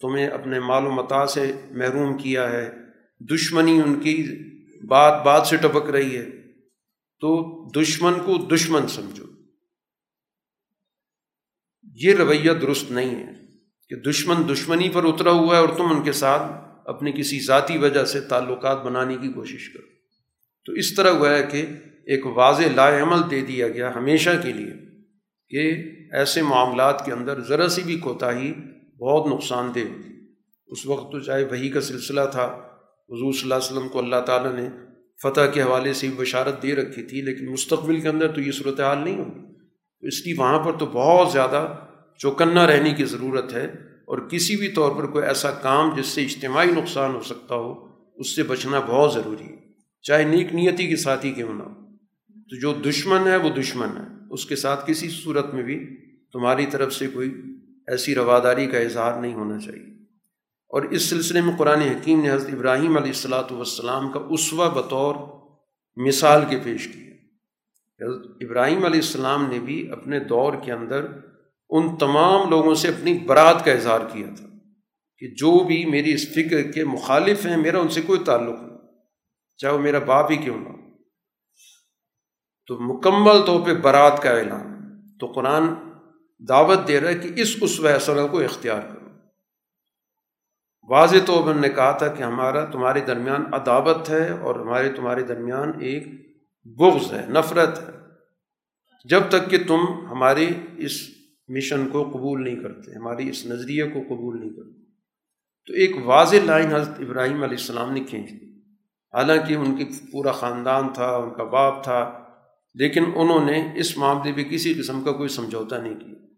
تمہیں 0.00 0.26
اپنے 0.26 0.60
مال 0.60 0.86
و 0.86 0.90
متا 0.90 1.26
سے 1.26 1.52
محروم 1.70 2.16
کیا 2.16 2.50
ہے۔ 2.50 2.70
دشمنی 3.20 3.80
ان 3.80 4.00
کی 4.00 4.28
بات 4.86 5.24
بات 5.24 5.46
سے 5.46 5.56
ٹپک 5.56 5.90
رہی 5.90 6.16
ہے۔ 6.16 6.30
تو 7.20 7.54
دشمن 7.80 8.14
کو 8.14 8.54
دشمن 8.54 8.88
سمجھو۔ 8.88 9.24
یہ 11.94 12.14
رویہ 12.14 12.52
درست 12.52 12.90
نہیں 12.90 13.14
ہے 13.14 13.32
کہ 13.88 14.10
دشمن 14.10 14.52
دشمنی 14.52 14.88
پر 14.88 15.04
اترا 15.04 15.30
ہوا 15.30 15.56
ہے 15.56 15.60
اور 15.60 15.76
تم 15.76 15.84
ان 15.84 16.02
کے 16.02 16.12
ساتھ 16.12 16.42
اپنی 16.88 17.12
کسی 17.12 17.40
ذاتی 17.40 17.78
وجہ 17.78 18.04
سے 18.04 18.20
تعلقات 18.20 18.82
بنانے 18.82 19.16
کی 19.16 19.32
کوشش 19.32 19.68
کرو۔ 19.68 19.86
تو 20.64 20.72
اس 20.72 20.94
طرح 20.94 21.10
ہوا 21.10 21.30
ہے 21.30 21.42
کہ 21.52 21.66
ایک 22.06 22.26
واضح 22.26 22.62
لا 22.74 23.02
عمل 23.02 23.30
دے 23.30 23.40
دیا 23.40 23.68
گیا 23.68 23.94
ہمیشہ 23.94 24.30
کے 24.42 24.52
لیے 24.52 24.72
کہ 25.48 25.90
ایسے 26.14 26.42
معاملات 26.42 27.06
کے 27.06 27.12
اندر 27.12 27.40
ذرا 27.40 27.68
سی 27.68 27.82
بھی 27.82 27.98
کوتاہی 27.98 28.54
بہت 29.04 29.32
نقصان 29.32 29.70
دہ 29.74 29.80
ہوتی 29.80 30.14
اس 30.66 30.86
وقت 30.86 31.12
تو 31.12 31.20
چاہے 31.20 31.44
وہی 31.44 31.68
کا 31.68 31.80
سلسلہ 31.80 32.20
تھا، 32.30 32.44
حضور 33.10 33.32
صلی 33.32 33.42
اللہ 33.42 33.54
علیہ 33.54 33.76
وسلم 33.76 33.88
کو 33.88 33.98
اللہ 33.98 34.20
تعالیٰ 34.26 34.54
نے 34.54 34.68
فتح 35.22 35.40
کے 35.40 35.62
حوالے 35.62 35.92
سے 35.92 36.08
بشارت 36.16 36.62
دے 36.62 36.74
رکھی 36.74 37.02
تھی، 37.02 37.22
لیکن 37.22 37.52
مستقبل 37.52 38.00
کے 38.00 38.08
اندر 38.08 38.32
تو 38.32 38.40
یہ 38.40 38.52
صورتحال 38.52 38.98
نہیں 38.98 39.18
ہوگی۔ 39.18 39.54
اس 40.00 40.26
لیے 40.26 40.34
وہاں 40.38 40.58
پر 40.58 40.78
تو 40.78 40.86
بہت 40.86 41.32
زیادہ 41.32 41.74
چوکنا 42.18 42.66
رہنے 42.66 42.92
کی 42.92 43.04
ضرورت 43.04 43.52
ہے 43.52 43.64
اور 44.06 44.18
کسی 44.18 44.56
بھی 44.56 44.68
طور 44.68 44.96
پر 44.96 45.06
کوئی 45.06 45.26
ایسا 45.26 45.50
کام 45.50 45.96
جس 45.96 46.06
سے 46.06 46.24
اجتماعی 46.24 46.70
نقصان 46.70 47.14
ہو 47.14 47.22
سکتا 47.22 47.54
ہو، 47.54 47.88
اس 48.16 48.36
سے 48.36 48.42
بچنا 48.42 48.80
بہت 48.80 49.14
ضروری 49.14 49.44
ہے۔ 49.44 49.56
چاہے 50.02 50.24
نیک 50.24 50.54
نیتی 50.54 50.86
کے 50.86 50.96
ساتھ 50.96 51.26
ہی 51.26 51.32
کیوں 51.32 51.54
نہ 51.54 51.62
ہو۔ 51.62 51.96
تو 52.50 52.60
جو 52.60 52.74
دشمن 52.90 53.26
ہے، 53.26 53.36
وہ 53.36 53.50
دشمن 53.50 53.88
ہے۔ 53.96 54.24
اس 54.30 54.46
کے 54.46 54.56
ساتھ 54.56 54.90
کسی 54.90 55.08
صورت 55.08 55.54
میں 55.54 55.62
بھی 55.62 55.96
تمہاری 56.32 56.66
طرف 56.66 56.94
سے 56.94 57.06
کوئی 57.06 57.30
ایسی 57.88 58.14
رواداری 58.14 58.66
کا 58.66 58.78
اظہار 58.78 59.20
نہیں 59.20 59.34
ہونا 59.34 59.60
چاہیے۔ 59.60 59.94
اور 60.68 60.82
اس 60.82 61.02
سلسلے 61.02 61.40
میں 61.40 61.56
قرآن 61.58 61.80
حکیم 61.80 62.20
نے 62.20 62.30
حضرت 62.30 62.54
ابراہیم 62.54 62.96
علیہ 62.96 63.08
السلاۃ 63.08 63.50
والسلام 63.50 64.12
کا 64.12 64.20
اسوا 64.30 64.68
بطور 64.68 65.14
مثال 65.96 66.44
کے 66.50 66.58
پیش 66.64 66.88
کیا۔ 66.88 67.04
حضرت 68.04 68.26
ابراہیم 68.40 68.84
علیہ 68.84 69.00
السلام 69.00 69.48
نے 69.48 69.58
بھی 69.58 69.90
اپنے 69.90 70.20
دور 70.20 70.52
کے 70.64 70.72
اندر 70.72 71.06
ان 71.70 71.96
تمام 71.96 72.50
لوگوں 72.50 72.74
سے 72.74 72.88
اپنی 72.88 73.18
برات 73.18 73.64
کا 73.64 73.72
اظہار 73.72 74.00
کیا 74.12 74.26
تھا 74.36 74.46
کہ 75.18 75.26
جو 75.28 75.64
بھی 75.64 75.84
میری 75.84 76.12
اس 76.12 76.28
فکر 76.28 76.72
کے 76.72 76.84
مخالف 76.84 77.46
ہیں، 77.46 77.56
میرا 77.56 77.80
ان 77.80 77.88
سے 77.88 78.00
کوئی 78.00 78.20
تعلق 78.24 78.62
نہیں۔ 78.62 78.78
چاہے 79.56 79.74
وہ 79.74 79.78
میرا 79.78 79.98
باپ 79.98 80.30
ہی 80.30 80.36
کیوں 80.36 80.58
نہ 80.58 80.68
تو 82.66 82.78
مکمل 82.80 83.46
طور 83.46 83.66
پہ 83.66 83.74
برات 83.74 84.22
کا 84.22 84.30
اعلان۔ 84.30 84.74
تو 85.18 85.26
قرآن 85.26 85.64
دعوت 86.48 86.88
دے 86.88 87.00
رہا 87.00 87.08
ہے 87.08 87.14
کہ 87.14 87.40
اس 87.40 87.56
اس 87.60 87.80
وحسن 87.80 88.28
کو 88.28 88.40
اختیار 88.40 88.80
کرو۔ 88.80 89.08
واضح 90.88 91.16
طور 91.26 91.44
پر 91.44 91.54
نے 91.54 91.68
کہا 91.68 91.90
تھا 91.90 92.08
کہ 92.08 92.22
ہمارا، 92.22 92.64
تمہارے 92.64 93.00
درمیان 93.00 93.54
عداوت 93.54 94.10
ہے 94.10 94.30
اور 94.30 94.60
ہمارے، 94.60 94.92
تمہارے 94.92 95.22
درمیان 95.22 95.72
ایک 95.80 96.06
بغض 96.64 97.12
ہے، 97.12 97.26
نفرت 97.28 97.78
ہے۔ 97.78 97.94
جب 99.04 99.20
تک 99.28 99.50
کہ 99.50 99.58
تم 99.68 99.80
ہماری 100.10 100.46
اس 100.76 100.92
مشن 101.48 101.88
کو 101.88 102.04
قبول 102.04 102.44
نہیں 102.44 102.56
کرتے، 102.56 102.98
ہماری 102.98 103.30
اس 103.30 103.46
نظریے 103.46 103.82
کو 103.82 104.00
قبول 104.00 104.40
نہیں 104.40 104.50
کرتے۔ 104.50 104.84
تو 105.66 105.72
ایک 105.72 106.06
واضح 106.06 106.36
لائن 106.44 106.66
حضرت 106.66 107.00
ابراہیم 107.00 107.42
علیہ 107.42 107.56
السلام 107.58 107.92
نے 107.92 108.04
کھینچ 108.04 108.30
دی۔ 108.30 108.58
حالانکہ 109.14 109.54
ان 109.54 109.76
کی 109.76 109.84
پورا 110.12 110.32
خاندان 110.32 110.92
تھا، 110.92 111.16
ان 111.16 111.34
کا 111.34 111.44
باپ 111.44 111.84
تھا، 111.84 112.24
لیکن 112.74 113.04
انہوں 113.14 113.44
نے 113.44 113.72
اس 113.76 113.96
معاملے 113.96 114.32
پہ 114.32 114.42
کسی 114.42 114.74
قسم 114.74 115.04
کا 115.04 115.12
کوئی 115.12 115.28
سمجھوتا 115.28 115.78
نہیں 115.78 115.94
کیا۔ 115.94 116.33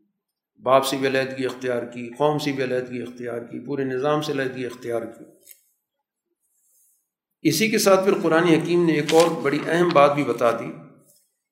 باپ 0.62 0.86
سے 0.86 0.96
بھی 0.96 1.06
علیحدگی 1.06 1.44
اختیار 1.44 1.82
کی، 1.82 2.10
قوم 2.18 2.38
سے 2.38 2.52
بھی 2.52 2.62
علیحدگی 2.64 3.02
اختیار 3.02 3.38
کی، 3.38 3.66
پورے 3.66 3.84
نظام 3.84 4.22
سے 4.22 4.32
علیحدگی 4.32 4.66
اختیار 4.66 5.02
کی۔ 5.02 5.24
اسی 7.42 7.70
کے 7.70 7.78
ساتھ 7.78 8.04
پھر 8.04 8.14
قرآن 8.22 8.44
حکیم 8.44 8.86
نے 8.86 8.92
ایک 8.92 9.14
اور 9.14 9.42
بڑی 9.42 9.58
اہم 9.66 9.88
بات 9.88 10.14
بھی 10.14 10.24
بتا 10.24 10.50
دی 10.50 10.72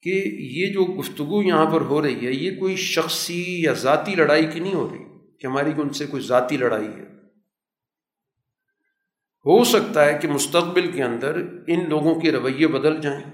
کہ 0.02 0.22
یہ 0.40 0.72
جو 0.72 0.84
گفتگو 0.84 1.42
یہاں 1.42 1.66
پر 1.66 1.80
ہو 1.80 2.02
رہی 2.02 2.26
ہے، 2.26 2.32
یہ 2.32 2.58
کوئی 2.58 2.76
شخصی 2.76 3.62
یا 3.62 3.72
ذاتی 3.72 4.14
لڑائی 4.14 4.46
کی 4.46 4.60
نہیں 4.60 4.74
ہو 4.74 4.88
رہی 4.88 5.04
کہ 5.38 5.46
ہماری 5.46 5.70
ان 5.76 5.88
سے 5.88 6.06
کوئی 6.06 6.22
ذاتی 6.22 6.56
لڑائی 6.56 6.88
ہے۔ 6.88 7.14
ہو 9.46 9.64
سکتا 9.64 10.04
ہے 10.04 10.18
کہ 10.22 10.28
مستقبل 10.28 10.92
کے 10.92 11.02
اندر 11.02 11.34
ان 11.66 11.88
لوگوں 11.88 12.20
کے 12.20 12.32
رویے 12.32 12.66
بدل 12.66 13.00
جائیں 13.00 13.24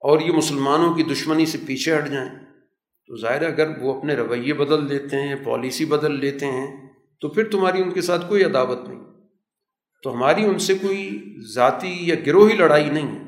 اور 0.00 0.20
یہ 0.20 0.32
مسلمانوں 0.32 0.94
کی 0.94 1.02
دشمنی 1.02 1.46
سے 1.46 1.58
پیچھے 1.66 1.98
ہٹ 1.98 2.08
جائیں۔ 2.08 2.51
تو 3.12 3.16
ظاہر 3.16 3.42
ہے 3.42 3.46
اگر 3.46 3.78
وہ 3.78 3.98
اپنے 3.98 4.14
رویے 4.14 4.54
بدل 4.54 4.86
لیتے 4.86 5.16
ہیں 5.16 5.34
پالیسی 5.44 5.84
بدل 5.84 6.20
لیتے 6.20 6.46
ہیں، 6.46 6.92
تو 7.20 7.28
پھر 7.28 7.50
تمہاری 7.50 7.82
ان 7.82 7.90
کے 7.90 8.00
ساتھ 8.00 8.28
کوئی 8.28 8.44
عداوت 8.44 8.88
نہیں۔ 8.88 9.04
تو 10.02 10.14
ہماری 10.14 10.44
ان 10.44 10.58
سے 10.58 10.74
کوئی 10.74 11.34
ذاتی 11.54 11.98
یا 12.00 12.14
گروہی 12.26 12.56
لڑائی 12.56 12.90
نہیں 12.90 13.18
ہے۔ 13.18 13.24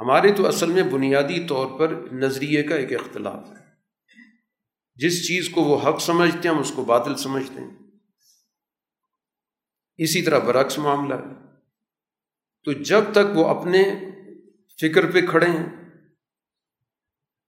ہمارے 0.00 0.32
تو 0.32 0.46
اصل 0.46 0.72
میں 0.72 0.82
بنیادی 0.82 1.46
طور 1.46 1.78
پر 1.78 1.94
نظریے 2.12 2.62
کا 2.62 2.74
ایک 2.74 2.92
اختلاف 2.92 3.50
ہے۔ 3.50 3.64
جس 4.94 5.28
چیز 5.28 5.48
کو 5.48 5.62
وہ 5.62 5.88
حق 5.88 6.00
سمجھتے 6.00 6.48
ہیں، 6.48 6.54
ہم 6.54 6.60
اس 6.60 6.72
کو 6.76 6.84
باطل 6.84 7.16
سمجھتے 7.16 7.60
ہیں۔ 7.60 7.76
اسی 9.96 10.22
طرح 10.22 10.38
برعکس 10.38 10.78
معاملہ 10.78 11.14
ہے۔ 11.14 11.34
تو 12.64 12.72
جب 12.72 13.00
تک 13.12 13.38
وہ 13.38 13.46
اپنے 13.46 13.82
فکر 14.80 15.10
پہ 15.10 15.26
کھڑے 15.26 15.46
ہیں 15.46 15.83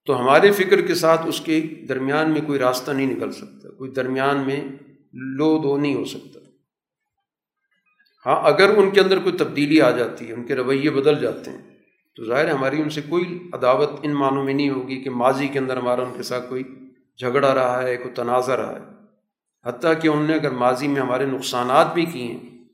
تو 0.06 0.18
ہمارے 0.20 0.50
فکر 0.50 0.80
کے 0.80 0.94
ساتھ 0.94 1.26
اس 1.26 1.40
کے 1.40 1.60
درمیان 1.88 2.30
میں 2.30 2.40
کوئی 2.40 2.58
راستہ 2.58 2.90
نہیں 2.90 3.06
نکل 3.06 3.32
سکتا، 3.32 3.68
کوئی 3.68 3.90
درمیان 3.90 4.46
میں 4.46 4.60
لو 5.38 5.58
دو 5.58 5.76
نہیں 5.76 5.94
ہو 5.94 6.04
سکتا۔ 6.04 6.40
ہاں 8.26 8.40
اگر 8.42 8.76
ان 8.76 8.90
کے 8.90 9.00
اندر 9.00 9.18
کوئی 9.18 9.36
تبدیلی 9.36 9.80
آ 9.80 9.90
جاتی 9.90 10.28
ہے، 10.28 10.32
ان 10.32 10.46
کے 10.46 10.54
رویے 10.54 10.90
بدل 10.90 11.20
جاتے 11.20 11.50
ہیں، 11.50 11.62
تو 12.16 12.24
ظاہر 12.24 12.50
ہماری 12.50 12.82
ان 12.82 12.90
سے 12.90 13.00
کوئی 13.08 13.38
عداوت 13.52 13.90
ان 14.02 14.12
معنوں 14.12 14.44
میں 14.44 14.54
نہیں 14.54 14.70
ہوگی 14.70 15.00
کہ 15.02 15.10
ماضی 15.10 15.48
کے 15.48 15.58
اندر 15.58 15.76
ہمارا 15.76 16.02
ان 16.02 16.12
کے 16.16 16.22
ساتھ 16.22 16.48
کوئی 16.48 16.62
جھگڑا 17.18 17.54
رہا 17.54 17.82
ہے، 17.82 17.96
کوئی 17.96 18.14
تنازع 18.14 18.56
رہا 18.56 18.74
ہے۔ 18.76 18.84
حتیٰ 19.66 19.92
کہ 20.02 20.08
انہوں 20.08 20.26
نے 20.26 20.34
اگر 20.34 20.50
ماضی 20.50 20.88
میں 20.88 21.00
ہمارے 21.00 21.26
نقصانات 21.26 21.94
بھی 21.94 22.04
کیے 22.04 22.26
ہیں، 22.26 22.64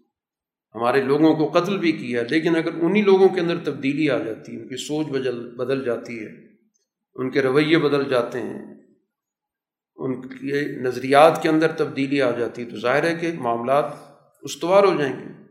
ہمارے 0.75 1.01
لوگوں 1.03 1.35
کو 1.35 1.49
قتل 1.59 1.79
بھی 1.79 1.93
کیا، 1.93 2.23
لیکن 2.31 2.57
اگر 2.57 2.71
انہی 2.81 3.03
لوگوں 3.03 3.29
کے 3.29 3.41
اندر 3.41 3.59
تبدیلی 3.65 4.11
آ 4.11 4.19
جاتی 4.19 4.57
ہے، 4.57 4.63
ان 4.63 4.69
کی 4.69 4.77
سوچ 4.77 5.07
بدل 5.07 5.51
بدل 5.57 5.85
جاتی 5.85 6.19
ہے 6.21 6.52
ان 7.15 7.31
کے 7.31 7.43
رویے 7.43 7.79
بدل 7.79 8.11
جاتے 8.11 8.41
ہیں، 8.41 8.75
ان 9.97 10.29
کے 10.29 10.83
نظریات 10.83 11.43
کے 11.43 11.49
اندر 11.49 11.73
تبدیلی 11.73 12.23
آ 12.23 12.31
جاتی 12.31 12.65
ہے۔ 12.65 12.71
تو 12.71 12.77
ظاہر 12.77 13.05
ہے 13.05 13.15
کہ 13.15 13.33
معاملات 13.33 13.85
استوار 14.43 14.83
ہو 14.83 14.97
جائیں 14.99 15.21
گے۔ 15.21 15.43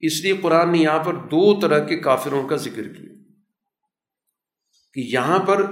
اس 0.00 0.22
لیے 0.22 0.36
قرآن 0.42 0.72
نے 0.72 0.78
یہاں 0.78 1.04
پر 1.04 1.14
دو 1.14 1.60
طرح 1.60 1.78
کے 1.78 1.96
کافروں 1.96 2.48
کا 2.48 2.56
ذکر 2.56 2.88
کیا۔ 2.88 3.08
کہ 4.94 5.00
یہاں 5.00 5.38
پر 5.38 5.62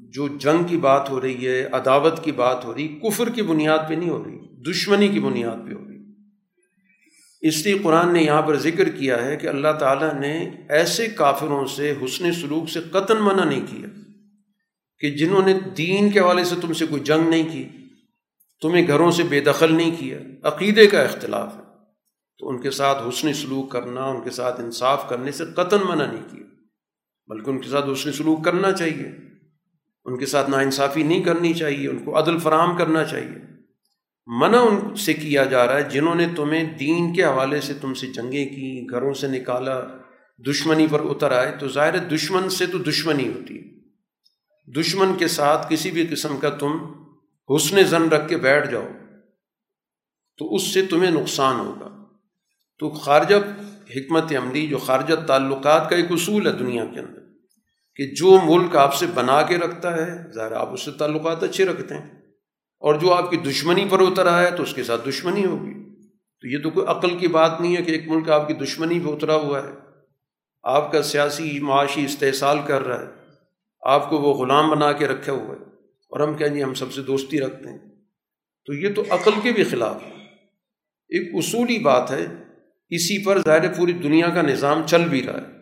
جو 0.00 0.28
جنگ 0.28 0.64
کی 0.64 0.76
بات 0.76 1.10
ہو 1.10 1.20
رہی 1.20 1.46
ہے، 1.46 1.62
عداوت 1.62 2.24
کی 2.24 2.32
بات 2.32 2.64
ہو 2.64 2.74
رہی، 2.74 2.88
کفر 2.88 3.28
کی 3.28 3.42
بنیاد 3.42 3.78
پہ 3.88 3.94
نہیں 3.94 4.10
ہو 4.10 4.24
رہی، 4.24 4.38
دشمنی 4.70 5.08
کی 5.08 5.20
بنیاد 5.20 5.68
پہ 5.68 5.74
ہو 5.74 5.88
رہی۔ 5.88 5.98
اس 7.40 7.66
لیے 7.66 7.78
قرآن 7.78 8.12
نے 8.12 8.22
یہاں 8.22 8.42
پر 8.42 8.56
ذکر 8.56 8.88
کیا 8.88 9.24
ہے 9.24 9.36
کہ 9.36 9.46
اللہ 9.46 9.72
تعالیٰ 9.80 10.14
نے 10.14 10.50
ایسے 10.68 11.06
کافروں 11.06 11.66
سے 11.66 11.94
حسن 12.04 12.32
سلوک 12.32 12.70
سے 12.70 12.80
قطن 12.92 13.16
منع 13.20 13.44
نہیں 13.44 13.66
کیا۔ 13.70 13.86
کہ 15.00 15.10
جنہوں 15.10 15.46
نے 15.46 15.54
دین 15.78 16.10
کے 16.10 16.20
حوالے 16.20 16.44
سے 16.44 16.54
تم 16.60 16.72
سے 16.72 16.86
کوئی 16.86 17.02
جنگ 17.02 17.28
نہیں 17.28 17.52
کی، 17.52 17.64
تمہیں 18.62 18.86
گھروں 18.86 19.10
سے 19.10 19.22
بے 19.22 19.40
دخل 19.40 19.74
نہیں 19.74 19.94
کیا، 19.98 20.18
عقیدے 20.42 20.86
کا 20.86 21.02
اختلاف 21.02 21.56
ہے۔ 21.56 21.62
تو 22.38 22.48
ان 22.48 22.60
کے 22.60 22.70
ساتھ 22.70 23.08
حسن 23.08 23.32
سلوک 23.32 23.70
کرنا، 23.70 24.04
ان 24.04 24.24
کے 24.24 24.30
ساتھ 24.30 24.60
انصاف 24.60 25.08
کرنے 25.08 25.32
سے 25.32 25.44
قطن 25.56 25.76
منع 25.88 26.12
نہیں 26.12 26.22
کیا، 26.30 26.46
بلکہ 27.26 27.50
ان 27.50 27.60
کے 27.60 27.68
ساتھ 27.68 27.86
حسن 27.92 28.12
سلوک 28.12 28.44
کرنا 28.44 28.72
چاہیے۔ 28.72 29.08
ان 30.04 30.18
کے 30.18 30.26
ساتھ 30.26 30.50
ناانصافی 30.50 31.02
نہیں 31.02 31.22
کرنی 31.22 31.54
چاہیے، 31.54 31.88
ان 31.88 31.98
کو 31.98 32.18
عدل 32.18 32.38
فراہم 32.38 32.76
کرنا 32.76 33.04
چاہیے۔ 33.04 33.48
منع 34.26 34.58
ان 34.58 34.96
سے 34.96 35.14
کیا 35.14 35.44
جا 35.44 35.66
رہا 35.66 35.76
ہے 35.76 35.90
جنہوں 35.90 36.14
نے 36.14 36.26
تمہیں 36.36 36.78
دین 36.78 37.12
کے 37.12 37.24
حوالے 37.24 37.60
سے 37.60 37.74
تم 37.74 37.94
سے 37.94 38.06
جنگیں 38.06 38.48
کی، 38.48 38.86
گھروں 38.90 39.12
سے 39.12 39.28
نکالا، 39.28 39.80
دشمنی 40.50 40.86
پر 40.90 41.00
اتر 41.00 41.32
آئے۔ 41.32 41.56
تو 41.60 41.68
ظاہر 41.68 41.98
دشمن 41.98 42.48
سے 42.48 42.66
تو 42.66 42.78
دشمنی 42.78 43.28
ہوتی 43.28 43.58
ہے۔ 43.58 43.77
دشمن 44.76 45.18
کے 45.18 45.28
ساتھ 45.28 45.66
کسی 45.68 45.90
بھی 45.90 46.06
قسم 46.06 46.36
کا 46.36 46.50
تم 46.50 46.72
حسن 47.56 47.82
زن 47.82 48.08
رکھ 48.08 48.28
کے 48.28 48.36
بیٹھ 48.36 48.70
جاؤ، 48.70 48.88
تو 50.36 50.54
اس 50.54 50.74
سے 50.74 50.86
تمہیں 50.86 51.10
نقصان 51.10 51.60
ہوگا۔ 51.60 52.04
تو 52.78 52.90
خارجہ 52.90 53.36
حکمت 53.96 54.32
عملی، 54.32 54.66
جو 54.66 54.78
خارجہ 54.78 55.14
تعلقات 55.14 55.90
کا 55.90 55.96
ایک 55.96 56.12
اصول 56.12 56.46
ہے 56.46 56.52
دنیا 56.52 56.84
کے 56.84 57.00
اندر، 57.00 57.20
کہ 57.96 58.06
جو 58.14 58.38
ملک 58.44 58.76
آپ 58.76 58.94
سے 58.94 59.06
بنا 59.14 59.42
کے 59.42 59.56
رکھتا 59.56 59.96
ہے، 59.96 60.32
ظاہر 60.32 60.52
آپ 60.52 60.72
اس 60.72 60.84
سے 60.84 60.90
تعلقات 60.92 61.42
اچھے 61.42 61.64
رکھتے 61.64 61.94
ہیں۔ 61.94 62.18
اور 62.80 62.94
جو 62.94 63.14
آپ 63.14 63.30
کی 63.30 63.36
دشمنی 63.36 63.86
پر 63.90 64.00
اتر 64.00 64.26
آیا 64.26 64.50
ہے، 64.50 64.56
تو 64.56 64.62
اس 64.62 64.74
کے 64.74 64.84
ساتھ 64.84 65.08
دشمنی 65.08 65.44
ہوگی۔ 65.44 65.74
تو 66.40 66.48
یہ 66.48 66.62
تو 66.62 66.70
کوئی 66.70 66.86
عقل 66.86 67.18
کی 67.18 67.28
بات 67.28 67.60
نہیں 67.60 67.76
ہے 67.76 67.82
کہ 67.82 67.90
ایک 67.90 68.08
ملک 68.08 68.30
آپ 68.30 68.48
کی 68.48 68.54
دشمنی 68.54 69.00
پہ 69.00 69.08
اترا 69.08 69.34
ہوا 69.34 69.62
ہے۔ 69.62 69.70
آپ 70.62 70.92
کا 70.92 71.02
سیاسی، 71.02 71.60
معاشی 71.60 72.04
استحصال 72.04 72.58
کر 72.66 72.82
رہا 72.82 73.00
ہے۔ 73.00 73.17
آپ 73.80 74.10
کو 74.10 74.18
وہ 74.18 74.34
غلام 74.34 74.70
بنا 74.70 74.92
کے 74.92 75.08
رکھا 75.08 75.32
ہوا 75.32 75.54
ہے 75.54 75.62
اور 76.08 76.20
ہم 76.20 76.34
کہیں 76.34 76.54
گے 76.54 76.62
ہم 76.62 76.74
سب 76.74 76.92
سے 76.92 77.02
دوستی 77.02 77.40
رکھتے 77.40 77.68
ہیں۔ 77.68 77.78
تو 78.66 78.72
یہ 78.72 78.94
تو 78.94 79.02
عقل 79.10 79.30
کے 79.42 79.52
بھی 79.52 79.64
خلاف 79.64 80.02
ہے۔ 80.02 80.12
ایک 81.08 81.34
اصولی 81.34 81.78
بات 81.78 82.10
ہے، 82.10 82.26
اسی 82.88 83.24
پر 83.24 83.38
ظاہر 83.38 83.74
پوری 83.74 83.92
دنیا 83.92 84.28
کا 84.28 84.42
نظام 84.42 84.86
چل 84.86 85.08
بھی 85.08 85.26
رہا 85.26 85.38
ہے۔ 85.40 85.58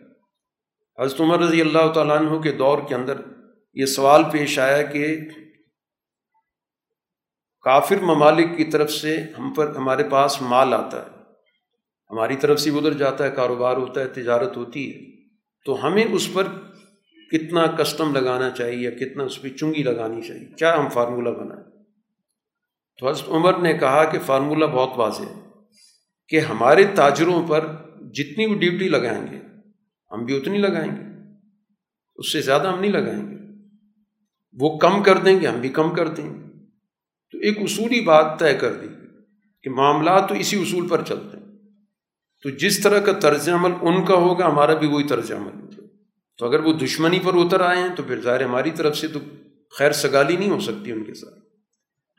حضرت 1.03 1.21
عمر 1.21 1.39
رضی 1.39 1.61
اللہ 1.61 1.91
تعالیٰ 1.93 2.17
عنہ 2.17 2.39
کے 2.39 2.51
دور 2.51 2.77
کے 2.89 2.95
اندر 2.95 3.21
یہ 3.73 3.85
سوال 3.85 4.23
پیش 4.31 4.59
آیا 4.59 4.81
کہ 4.81 5.17
کافر 7.61 7.97
ممالک 7.97 8.57
کی 8.57 8.63
طرف 8.63 8.91
سے 8.91 9.17
ہم 9.39 9.53
پر 9.53 9.75
ہمارے 9.75 10.03
پاس 10.09 10.41
مال 10.41 10.73
آتا 10.73 11.05
ہے۔ 11.05 11.09
ہماری 12.11 12.35
طرف 12.35 12.59
سے 12.59 12.69
ادھر 12.69 12.93
جاتا 12.93 13.23
ہے، 13.23 13.31
کاروبار 13.31 13.77
ہوتا 13.77 14.01
ہے، 14.01 14.07
تجارت 14.07 14.57
ہوتی 14.57 14.93
ہے۔ 14.93 15.25
تو 15.65 15.87
ہمیں 15.87 16.05
اس 16.11 16.29
پر 16.33 16.43
کتنا 17.31 17.67
کسٹم 17.67 18.17
لگانا 18.17 18.49
چاہیے 18.49 18.77
یا 18.77 18.91
کتنا 18.91 19.23
اس 19.23 19.41
پہ 19.41 19.49
چنگی 19.49 19.83
لگانی 19.83 20.21
چاہیے؟ 20.21 20.45
کیا 20.45 20.77
ہم 20.77 20.89
فارمولہ 20.89 21.29
بنائیں؟ 21.29 21.63
تو 22.99 23.09
حضرت 23.09 23.29
عمر 23.29 23.57
نے 23.59 23.73
کہا 23.73 24.03
کہ 24.03 24.19
فارمولہ 24.25 24.65
بہت 24.65 24.89
واضح 24.95 25.23
ہے 25.23 25.49
کہ 26.27 26.39
ہمارے 26.39 26.83
تاجروں 26.95 27.47
پر 27.47 27.75
جتنی 28.13 28.47
بھی 28.47 28.55
ڈیوٹی 28.55 28.89
لگائیں 28.89 29.27
گے، 29.31 29.39
ہم 30.11 30.25
بھی 30.25 30.37
اتنی 30.37 30.57
لگائیں 30.57 30.91
گے۔ 30.91 31.01
اس 32.15 32.31
سے 32.31 32.41
زیادہ 32.41 32.67
ہم 32.67 32.79
نہیں 32.79 32.91
لگائیں 32.91 33.31
گے۔ 33.31 33.35
وہ 34.53 34.77
کم 34.77 35.03
کر 35.03 35.17
دیں 35.17 35.41
گے، 35.41 35.47
ہم 35.47 35.61
بھی 35.61 35.69
کم 35.69 35.95
کر 35.95 36.07
دیں 36.07 36.29
گے۔ 36.29 36.65
تو 37.31 37.37
ایک 37.37 37.57
اصولی 37.57 38.01
بات 38.01 38.39
طے 38.39 38.53
کر 38.53 38.73
دی 38.73 38.87
کہ 39.63 39.69
معاملات 39.69 40.29
تو 40.29 40.35
اسی 40.35 40.61
اصول 40.61 40.87
پر 40.87 41.03
چلتے 41.03 41.37
ہیں۔ 41.37 41.45
تو 42.43 42.49
جس 42.49 42.79
طرح 42.79 42.99
کا 42.99 43.11
طرز 43.11 43.49
عمل 43.49 43.71
ان 43.81 44.05
کا 44.05 44.13
ہوگا، 44.13 44.45
ہمارا 44.45 44.73
بھی 44.73 44.87
وہی 44.87 45.03
طرز 45.03 45.31
عمل 45.31 45.61
ہوگا۔ 45.61 45.86
تو 46.37 46.45
اگر 46.45 46.59
وہ 46.59 46.73
دشمنی 46.73 47.19
پر 47.23 47.33
اتر 47.33 47.61
آئے 47.61 47.79
ہیں 47.79 47.95
تو 47.95 48.03
پھر 48.03 48.21
ظاہر 48.21 48.43
ہماری 48.43 48.71
طرف 48.71 48.97
سے 48.97 49.07
تو 49.07 49.19
خیر 49.77 49.91
سگالی 49.91 50.35
نہیں 50.35 50.49
ہو 50.49 50.59
سکتی 50.59 50.91
ان 50.91 51.03
کے 51.03 51.13
ساتھ۔ 51.13 51.39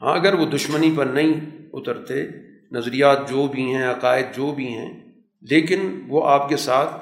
ہاں 0.03 0.14
اگر 0.14 0.35
وہ 0.35 0.47
دشمنی 0.47 0.95
پر 0.97 1.07
نہیں 1.07 1.33
اترتے، 1.73 2.25
نظریات 2.73 3.31
جو 3.31 3.47
بھی 3.47 3.75
ہیں، 3.75 3.91
عقائد 3.91 4.27
جو 4.37 4.55
بھی 4.55 4.66
ہیں، 4.66 5.01
لیکن 5.43 6.01
وہ 6.09 6.29
آپ 6.29 6.49
کے 6.49 6.57
ساتھ 6.57 6.95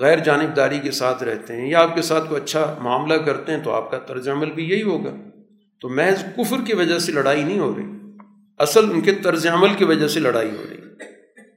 غیر 0.00 0.18
جانبداری 0.18 0.78
کے 0.78 0.90
ساتھ 0.90 1.22
رہتے 1.22 1.56
ہیں 1.56 1.70
یا 1.70 1.82
آپ 1.82 1.94
کے 1.94 2.02
ساتھ 2.02 2.28
کوئی 2.28 2.42
اچھا 2.42 2.78
معاملہ 2.80 3.14
کرتے 3.14 3.52
ہیں 3.52 3.62
تو 3.64 3.72
آپ 3.72 3.90
کا 3.90 3.98
طرز 3.98 4.28
عمل 4.28 4.50
بھی 4.50 4.70
یہی 4.70 4.82
ہوگا۔ 4.82 5.14
تو 5.80 5.88
محض 5.88 6.24
کفر 6.36 6.56
کی 6.66 6.74
وجہ 6.74 6.98
سے 6.98 7.12
لڑائی 7.12 7.42
نہیں 7.42 7.58
ہو 7.58 7.74
رہی، 7.76 7.84
اصل 8.58 8.90
ان 8.90 9.00
کے 9.00 9.12
طرز 9.12 9.46
عمل 9.46 9.74
کی 9.74 9.84
وجہ 9.84 10.08
سے 10.08 10.20
لڑائی 10.20 10.50
ہو 10.50 10.64
رہی۔ 10.70 10.76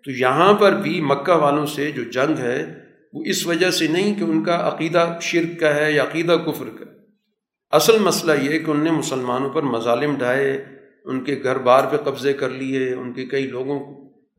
تو 0.04 0.12
یہاں 0.12 0.54
پر 0.54 0.72
بھی 0.72 1.02
مکہ 1.02 1.34
والوں 1.34 1.66
سے 1.66 1.92
جو 1.92 2.04
جنگ 2.04 2.38
ہے 2.38 2.83
وہ 3.14 3.24
اس 3.26 3.48
وجہ 3.48 3.72
سے 3.72 3.88
نہیں 3.88 4.16
کہ 4.16 4.24
ان 4.24 4.44
کا 4.44 4.68
عقیدہ 4.68 5.18
شرک 5.22 5.60
کا 5.60 5.76
ہے 5.76 5.92
یا 5.92 6.04
عقیدہ 6.04 6.38
کفر 6.46 6.66
کا 6.70 6.86
اصل 7.72 8.00
مسئلہ 8.00 8.32
یہ 8.42 8.60
کہ 8.60 8.72
ان 8.72 8.80
نے 8.80 8.92
مسلمانوں 8.92 9.50
پر 9.50 9.62
مظالم 9.62 10.16
ڈھائے، 10.18 10.66
ان 11.06 11.24
کے 11.24 11.40
گھر 11.44 11.58
بار 11.58 11.84
پہ 11.84 11.98
قبضے 11.98 12.34
کر 12.34 12.50
لیے، 12.50 12.94
ان 12.94 13.14
کے 13.14 13.26
کئی 13.26 13.48
لوگوں 13.48 13.80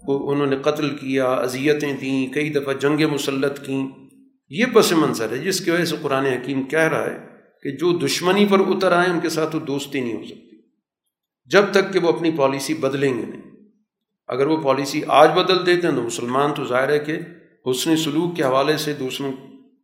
کو 0.07 0.31
انہوں 0.31 0.47
نے 0.47 0.57
قتل 0.63 0.97
کیا، 0.97 1.25
اذیتیں 1.25 1.93
دیں، 1.93 2.35
کئی 2.35 2.51
دفعہ 2.51 2.73
جنگ 2.73 3.09
مسلط 3.13 3.67
کیں۔ 3.67 3.89
یہ 4.49 4.65
پس 4.75 4.93
منظر 4.93 5.33
ہے، 5.33 5.39
جس 5.39 5.61
کی 5.61 5.71
وجہ 5.71 5.85
سے 5.85 5.97
قرآن 6.03 6.27
حکیم 6.27 6.63
کہہ 6.65 6.79
رہا 6.79 7.07
ہے 7.07 7.19
کہ 7.63 7.71
جو 7.71 7.99
دشمنی 7.99 8.47
پر 8.47 8.61
اتر 8.61 8.93
آئے، 8.93 9.11
ان 9.11 9.21
کے 9.21 9.29
ساتھ 9.29 9.57
وہ 9.57 9.61
دوستی 9.61 10.01
نہیں 10.01 10.17
ہو 10.17 10.25
سکتی۔ 10.25 10.57
جب 11.47 11.63
تک 11.71 11.93
کہ 11.93 11.99
وہ 11.99 12.09
اپنی 12.09 12.31
پالیسی 12.37 12.75
بدلیں 12.75 13.19
گے 13.19 13.27
نہیں۔ 13.27 13.43
اگر 14.29 14.47
وہ 14.47 14.57
پالیسی 14.57 15.03
آج 15.09 15.31
بدل 15.31 15.67
دیتے 15.67 15.87
ہیں 15.87 15.95
تو 15.95 16.03
مسلمان 16.03 16.55
تو 16.55 16.65
ظاہر 16.65 16.89
ہے 16.89 16.99
کہ 16.99 17.19
حسن 17.71 17.97
سلوک 17.97 18.37
کے 18.37 18.43
حوالے 18.43 18.77
سے 18.77 18.93
دوسروں 18.93 19.33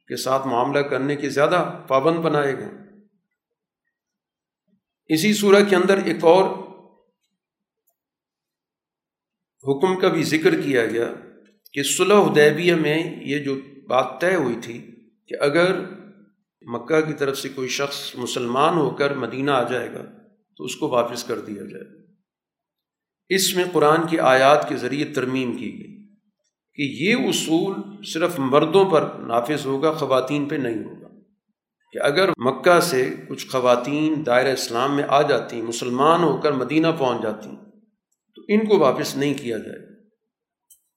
کے 0.08 0.16
ساتھ 0.16 0.46
معاملہ 0.46 0.78
کرنے 0.78 1.16
کے 1.16 1.28
زیادہ 1.28 1.84
پابند 1.88 2.18
بنائے 2.18 2.58
گئے۔ 2.58 2.68
اسی 5.08 5.32
صورح 5.32 5.60
کے 5.60 5.76
اندر 5.76 5.96
ایک 5.96 6.24
اور 6.24 6.70
حکم 9.68 10.00
کا 10.00 10.08
بھی 10.08 10.22
ذکر 10.22 10.60
کیا 10.60 10.86
گیا 10.86 11.12
کہ 11.72 11.82
صلح 11.82 12.14
حدیبیہ 12.14 12.74
میں 12.74 13.26
یہ 13.26 13.38
جو 13.38 13.54
بات 13.88 14.20
طے 14.20 14.34
ہوئی 14.34 14.54
تھی 14.62 14.86
کہ 15.28 15.34
اگر 15.40 15.80
مکہ 16.62 17.00
کی 17.00 17.12
طرف 17.12 17.38
سے 17.38 17.48
کوئی 17.48 17.68
شخص 17.68 18.16
مسلمان 18.16 18.74
ہو 18.74 18.90
کر 18.90 19.14
مدینہ 19.14 19.50
آ 19.50 19.68
جائے 19.68 19.92
گا 19.92 20.02
تو 20.56 20.64
اس 20.64 20.76
کو 20.76 20.88
واپس 20.88 21.24
کر 21.24 21.40
دیا 21.40 21.62
جائے۔ 21.70 22.14
اس 23.28 23.56
میں 23.56 23.64
قرآن 23.72 24.06
کی 24.06 24.18
آیات 24.18 24.68
کے 24.68 24.76
ذریعے 24.76 25.04
ترمیم 25.04 25.56
کی 25.56 25.78
گئی۔ 25.78 25.99
کہ 26.80 26.84
یہ 26.84 27.14
اصول 27.14 28.04
صرف 28.04 28.38
مردوں 28.38 28.90
پر 28.90 29.08
نافذ 29.18 29.66
ہوگا، 29.66 29.92
خواتین 29.92 30.48
پہ 30.48 30.54
نہیں 30.54 30.84
ہوگا۔ 30.84 31.08
کہ 31.92 31.98
اگر 32.02 32.28
مکہ 32.28 32.80
سے 32.80 33.10
کچھ 33.28 33.46
خواتین 33.46 34.26
دائرہ 34.26 34.52
اسلام 34.52 34.96
میں 34.96 35.04
آ 35.08 35.22
جاتی، 35.22 35.62
مسلمان 35.62 36.22
ہو 36.22 36.36
کر 36.36 36.52
مدینہ 36.52 36.86
پہنچ 36.98 37.22
جاتی، 37.22 37.50
تو 38.34 38.42
ان 38.48 38.66
کو 38.66 38.78
واپس 38.78 39.16
نہیں 39.16 39.34
کیا 39.34 39.58
جائے۔ 39.58 39.78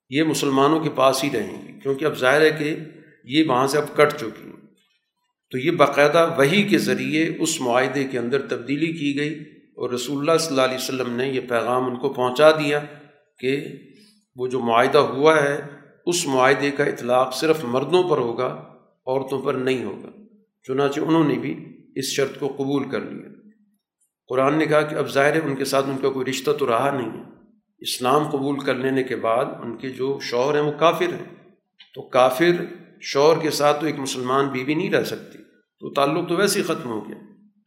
یہ 0.10 0.24
مسلمانوں 0.24 0.80
کے 0.80 0.90
پاس 0.90 1.24
ہی 1.24 1.30
رہیں 1.34 1.68
گی 1.68 1.80
کیونکہ 1.80 2.06
اب 2.06 2.18
ظاہر 2.18 2.42
ہے 2.42 2.50
کہ 2.50 2.76
یہ 3.24 3.44
وہاں 3.48 3.68
سے 3.68 3.78
اب 3.78 3.96
کٹ 3.96 4.14
چکی 4.20 4.46
ہیں۔ 4.46 4.54
تو 5.52 5.58
یہ 5.58 5.72
باقاعدہ 5.72 6.36
وہی 6.38 6.64
کے 6.64 6.78
ذریعے 6.78 7.30
اس 7.40 7.62
معاہدے 7.62 8.04
کے 8.04 8.20
اندر 8.20 8.42
تبدیلی 8.42 8.94
کی 8.94 9.20
گئی 9.20 9.40
اور 9.76 9.90
رسول 9.90 10.20
اللہ 10.20 10.38
صلی 10.38 10.50
اللہ 10.50 10.62
علیہ 10.62 10.76
وسلم 10.76 11.14
نے 11.16 11.30
یہ 11.30 11.42
پیغام 11.50 11.86
ان 11.86 12.00
کو 12.00 12.14
پہنچا 12.14 12.52
دیا 12.52 12.80
کہ 13.40 13.66
وہ 14.36 14.48
جو 14.48 14.60
معاہدہ 14.60 14.98
ہوا 14.98 15.44
ہے، 15.44 15.62
اس 16.06 16.28
معاہدے 16.28 16.72
کا 16.72 16.84
اطلاق 16.84 17.36
صرف 17.36 17.64
مردوں 17.64 18.10
پر 18.10 18.18
ہوگا، 18.18 18.74
عورتوں 19.06 19.42
پر 19.42 19.54
نہیں 19.54 19.84
ہوگا۔ 19.84 20.10
چنانچہ 20.68 21.00
انہوں 21.00 21.24
نے 21.24 21.34
بھی 21.34 21.82
اس 21.96 22.06
شرط 22.06 22.40
کو 22.40 22.48
قبول 22.48 22.90
کر 22.90 23.02
لیا۔ 23.02 23.30
قرآن 24.28 24.58
نے 24.58 24.66
کہا 24.66 24.82
کہ 24.82 24.96
اب 24.96 25.08
ظاہر 25.08 25.34
ہے 25.34 25.40
ان 25.40 25.56
کے 25.56 25.66
ساتھ 25.66 25.86
ان 25.90 25.98
کا 26.02 26.10
کوئی 26.10 26.26
رشتہ 26.26 26.52
تو 26.52 26.68
رہا 26.68 26.98
نہیں 26.98 27.12
ہے۔ 27.12 27.24
اسلام 27.80 28.30
قبول 28.30 28.60
کر 28.60 28.76
لینے 28.76 29.04
کے 29.04 29.16
بعد 29.16 29.46
ان 29.46 29.78
کے 29.78 29.90
جو 29.90 30.20
شوہر 30.22 30.56
ہیں 30.56 30.62
وہ 30.62 30.72
کافر 30.80 31.08
ہیں۔ 31.08 31.52
تو 31.96 32.02
کافر 32.02 32.66
شوہر 33.02 33.40
کے 33.40 33.50
ساتھ 33.50 33.80
تو 33.80 33.86
ایک 33.86 34.00
مسلمان 34.00 34.48
بیوی 34.48 34.74
نہیں 34.74 34.92
رہ 34.92 35.04
سکتی۔ 35.04 35.38
تو 35.80 35.94
تعلق 35.94 36.30
تو 36.30 36.36
ویسے 36.36 36.60
ہی 36.60 36.64
ختم 36.64 36.90
ہو 36.90 37.10
گیا۔ 37.10 37.18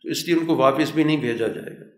تو 0.02 0.08
اس 0.08 0.28
لیے 0.28 0.36
ان 0.36 0.46
کو 0.46 0.56
واپس 0.56 0.90
بھی 0.94 1.04
نہیں 1.04 1.16
بھیجا 1.16 1.46
جائے 1.46 1.80
گا۔ 1.80 1.95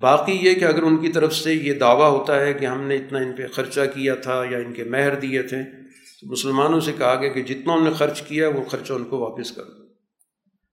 باقی 0.00 0.32
یہ 0.32 0.54
کہ 0.54 0.64
اگر 0.64 0.82
ان 0.82 0.96
کی 0.96 1.08
طرف 1.08 1.34
سے 1.34 1.54
یہ 1.54 1.72
دعویٰ 1.72 2.10
ہوتا 2.10 2.40
ہے 2.40 2.52
کہ 2.52 2.66
ہم 2.66 2.82
نے 2.82 2.96
اتنا 2.96 3.18
ان 3.18 3.32
پہ 3.36 3.46
خرچہ 3.46 3.80
کیا 3.94 4.14
تھا 4.14 4.44
یا 4.50 4.58
ان 4.58 4.72
کے 4.72 4.84
مہر 4.84 5.14
دیے 5.14 5.42
تھے، 5.42 5.62
تو 6.20 6.32
مسلمانوں 6.32 6.80
سے 6.80 6.92
کہا 6.98 7.14
گیا 7.14 7.32
کہ 7.32 7.42
جتنا 7.42 7.72
انہوں 7.72 7.88
نے 7.88 7.94
خرچ 7.94 8.22
کیا 8.22 8.48
وہ 8.48 8.64
خرچہ 8.64 8.92
ان 8.92 9.04
کو 9.04 9.18
واپس 9.18 9.52
کر 9.52 9.62
دو۔ 9.62 9.82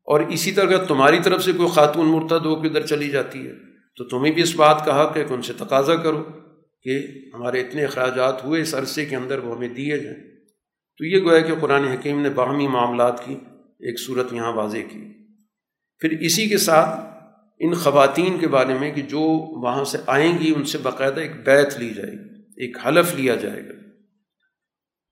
اور 0.05 0.19
اسی 0.19 0.51
طرح 0.51 0.65
اگر 0.65 0.85
تمہاری 0.85 1.19
طرف 1.23 1.43
سے 1.43 1.51
کوئی 1.51 1.69
خاتون 1.69 2.05
مرتد 2.07 2.45
ہو 2.45 2.61
کے 2.61 2.67
ادھر 2.67 2.85
چلی 2.85 3.09
جاتی 3.09 3.47
ہے، 3.47 3.53
تو 3.95 4.03
تمہیں 4.03 4.33
بھی 4.33 4.41
اس 4.41 4.55
بات 4.55 4.85
کا 4.85 5.03
حق 5.03 5.17
ہے 5.17 5.23
کہ 5.23 5.33
ان 5.33 5.41
سے 5.41 5.53
تقاضا 5.53 5.95
کرو 5.95 6.23
کہ 6.83 7.07
ہمارے 7.33 7.61
اتنے 7.61 7.83
اخراجات 7.83 8.45
ہوئے 8.45 8.61
اس 8.61 8.75
عرصے 8.75 9.05
کے 9.05 9.15
اندر 9.15 9.39
وہ 9.39 9.55
ہمیں 9.55 9.67
دیے 9.67 9.97
جائیں۔ 9.97 10.19
تو 10.97 11.05
یہ 11.05 11.19
گویا 11.21 11.39
کہ 11.39 11.53
قرآن 11.61 11.83
حکیم 11.83 12.21
نے 12.21 12.29
باہمی 12.29 12.67
معاملات 12.67 13.25
کی، 13.25 13.33
ایک 13.79 13.99
صورت 13.99 14.33
یہاں 14.33 14.53
واضح 14.53 14.77
کی۔ 14.77 15.13
پھر 15.99 16.09
اسی 16.09 16.47
کے 16.47 16.57
ساتھ 16.57 17.18
ان 17.59 17.73
خواتین 17.73 18.39
کے 18.39 18.47
بارے 18.47 18.73
میں 18.73 18.91
کہ 18.91 19.01
جو 19.01 19.19
وہاں 19.61 19.83
سے 19.83 19.97
آئیں 20.07 20.39
گی، 20.39 20.53
ان 20.55 20.63
سے 20.63 20.77
باقاعدہ 20.77 21.19
ایک 21.19 21.45
بیت 21.45 21.77
لی 21.77 21.89
جائے 21.89 22.11
گی، 22.11 22.41
ایک 22.57 22.77
حلف 22.87 23.15
لیا 23.15 23.35
جائے 23.35 23.67
گا۔ 23.67 23.73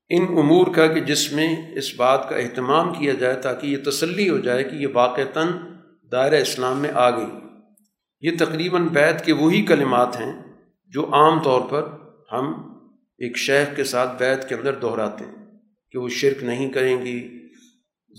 ان 0.08 0.22
امور 0.22 0.66
کا 0.74 0.86
کہ 0.86 1.00
جس 1.00 1.32
میں 1.32 1.56
اس 1.76 1.94
بات 1.96 2.28
کا 2.28 2.36
اہتمام 2.36 2.94
کیا 2.94 3.12
جائے 3.12 3.34
تاکہ 3.34 3.66
یہ 3.66 3.76
تسلی 3.86 4.28
ہو 4.28 4.38
جائے 4.38 4.64
کہ 4.64 4.74
یہ 4.74 4.86
واقعتاً 4.92 5.48
دائرہ 6.12 6.34
اسلام 6.34 6.78
میں 6.78 6.90
آ 6.94 7.10
گئی۔ 7.10 7.30
یہ 8.20 8.30
تقریباً 8.38 8.88
بیت 8.88 9.24
کے 9.24 9.32
وہی 9.32 9.62
کلمات 9.62 10.16
ہیں 10.16 10.32
جو 10.86 11.14
عام 11.14 11.42
طور 11.42 11.60
پر 11.60 11.82
ہم 12.32 12.72
ایک 13.18 13.36
شیخ 13.36 13.76
کے 13.76 13.84
ساتھ 13.84 14.18
بیت 14.18 14.48
کے 14.48 14.54
اندر 14.54 14.74
دہراتے 14.74 15.24
ہیں 15.24 15.34
کہ 15.90 15.98
وہ 15.98 16.08
شرک 16.08 16.44
نہیں 16.44 16.68
کریں 16.68 17.04
گی 17.04 17.37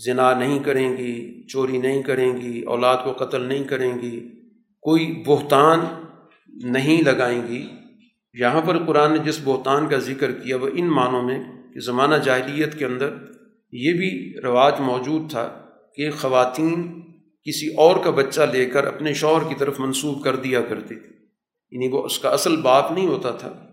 زنا 0.04 0.34
نہیں 0.34 0.58
کریں 0.58 0.96
گی، 0.96 1.46
چوری 1.46 1.78
نہیں 1.78 2.02
کریں 2.02 2.36
گی، 2.36 2.62
اولاد 2.62 2.96
کو 3.04 3.24
قتل 3.24 3.40
نہیں 3.40 3.64
کریں 3.64 3.94
گی، 4.02 4.28
کوئی 4.80 5.22
بہتان 5.26 5.80
نہیں 6.70 7.02
لگائیں 7.02 7.42
گی۔ 7.48 7.66
یہاں 8.34 8.60
پر 8.60 8.84
قرآن 8.84 9.12
نے 9.12 9.18
جس 9.18 9.40
بہتان 9.44 9.88
کا 9.88 9.96
ذکر 9.96 10.32
کیا، 10.32 10.56
وہ 10.56 10.68
ان 10.74 10.86
معنوں 10.86 11.22
میں 11.22 11.38
کہ 11.74 11.80
زمانہ 11.80 12.14
جاہلیت 12.14 12.78
کے 12.78 12.84
اندر 12.84 13.14
یہ 13.72 13.92
بھی 13.92 14.34
رواج 14.42 14.72
موجود 14.78 15.30
تھا 15.30 15.62
کہ 15.94 16.10
خواتین 16.10 17.00
کسی 17.44 17.74
اور 17.74 17.96
کا 18.04 18.10
بچہ 18.10 18.40
لے 18.40 18.66
کر 18.66 18.84
اپنے 18.84 19.14
شوہر 19.14 19.48
کی 19.48 19.54
طرف 19.58 19.80
منسوب 19.80 20.24
کر 20.24 20.36
دیا 20.36 20.60
کرتی 20.60 20.94
تھی۔ 20.94 21.14
یعنی 21.70 21.88
وہ 21.88 22.04
اس 22.04 22.18
کا 22.18 22.28
اصل 22.28 22.56
باپ 22.56 22.92
نہیں 22.92 23.06
ہوتا 23.06 23.30
تھا، 23.30 23.70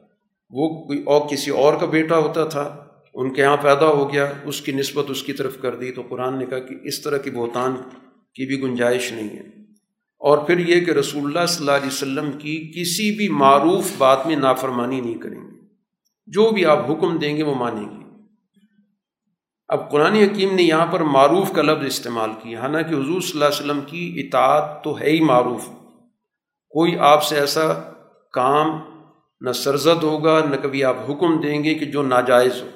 وہ 0.49 0.85
کوئی 0.85 1.03
اور 1.03 1.29
کسی 1.29 1.51
اور 1.51 1.73
کا 1.73 1.85
بیٹا 1.85 2.17
ہوتا 2.17 2.45
تھا۔ 2.45 2.86
ان 3.17 3.33
کے 3.33 3.41
یہاں 3.41 3.57
پیدا 3.57 3.87
ہو 3.87 4.13
گیا، 4.13 4.31
اس 4.43 4.61
کی 4.61 4.71
نسبت 4.71 5.05
اس 5.09 5.23
کی 5.23 5.33
طرف 5.33 5.61
کر 5.61 5.75
دی۔ 5.75 5.91
تو 5.91 6.01
قرآن 6.09 6.39
نے 6.39 6.45
کہا 6.45 6.59
کہ 6.59 6.75
اس 6.83 7.01
طرح 7.01 7.17
کی 7.17 7.29
بہتان 7.29 7.75
کی 8.33 8.45
بھی 8.45 8.69
گنجائش 8.69 9.11
نہیں 9.11 9.29
ہے۔ 9.29 9.47
اور 10.19 10.37
پھر 10.37 10.59
یہ 10.59 10.85
کہ 10.85 10.91
رسول 10.91 11.23
اللہ 11.23 11.45
صلی 11.45 11.59
اللہ 11.59 11.71
علیہ 11.71 11.87
وسلم 11.87 12.31
کی 12.31 12.71
کسی 12.75 13.11
بھی 13.11 13.29
معروف 13.29 13.91
بات 13.97 14.27
میں 14.27 14.35
نافرمانی 14.35 15.01
نہیں 15.01 15.17
کریں 15.17 15.41
گے۔ 15.41 15.57
جو 16.27 16.49
بھی 16.49 16.65
آپ 16.65 16.91
حکم 16.91 17.17
دیں 17.17 17.37
گے 17.37 17.43
وہ 17.43 17.55
مانیں 17.55 17.83
گے۔ 17.83 18.05
اب 19.67 19.91
قرآن 19.91 20.13
حکیم 20.13 20.55
نے 20.55 20.63
یہاں 20.63 20.85
پر 20.85 20.99
معروف 20.99 21.51
کا 21.51 21.61
لفظ 21.61 21.85
استعمال 21.85 22.29
کیا، 22.43 22.59
حالانکہ 22.59 22.93
حضور 22.93 23.21
صلی 23.21 23.31
اللہ 23.33 23.45
علیہ 23.45 23.59
وسلم 23.59 23.79
کی 23.87 24.21
اطاعت 24.25 24.83
تو 24.83 24.99
ہے 24.99 25.09
ہی 25.09 25.19
معروف۔ 25.19 25.65
کوئی 26.69 26.99
آپ 26.99 27.23
سے 27.23 27.39
ایسا 27.39 27.73
کام 28.31 28.79
نہ 29.41 29.51
سرزد 29.51 30.03
ہوگا، 30.03 30.45
نہ 30.45 30.55
کبھی 30.55 30.83
آپ 30.83 30.97
حکم 31.09 31.41
دیں 31.41 31.63
گے 31.63 31.73
کہ 31.73 31.85
جو 31.85 32.01
ناجائز 32.01 32.61
ہو۔ 32.61 32.67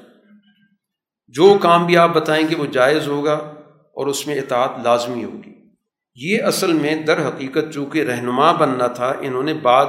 جو 1.32 1.58
کام 1.62 1.86
بھی 1.86 1.98
آپ 1.98 2.10
بتائیں 2.14 2.48
گے 2.50 2.56
وہ 2.56 2.66
جائز 2.66 3.08
ہوگا 3.08 3.34
اور 3.94 4.08
اس 4.08 4.28
میں 4.28 4.36
اطاعت 4.36 4.70
لازمی 4.84 5.24
ہوگی۔ 5.24 5.54
یہ 6.16 6.44
اصل 6.44 6.74
میں 6.74 6.96
در 6.96 7.28
حقیقت 7.28 7.74
چونکہ 7.74 8.00
رہنما 8.00 8.52
بننا 8.52 8.88
تھا 8.88 9.14
انہوں 9.22 9.44
نے 9.44 9.54
بعد 9.54 9.86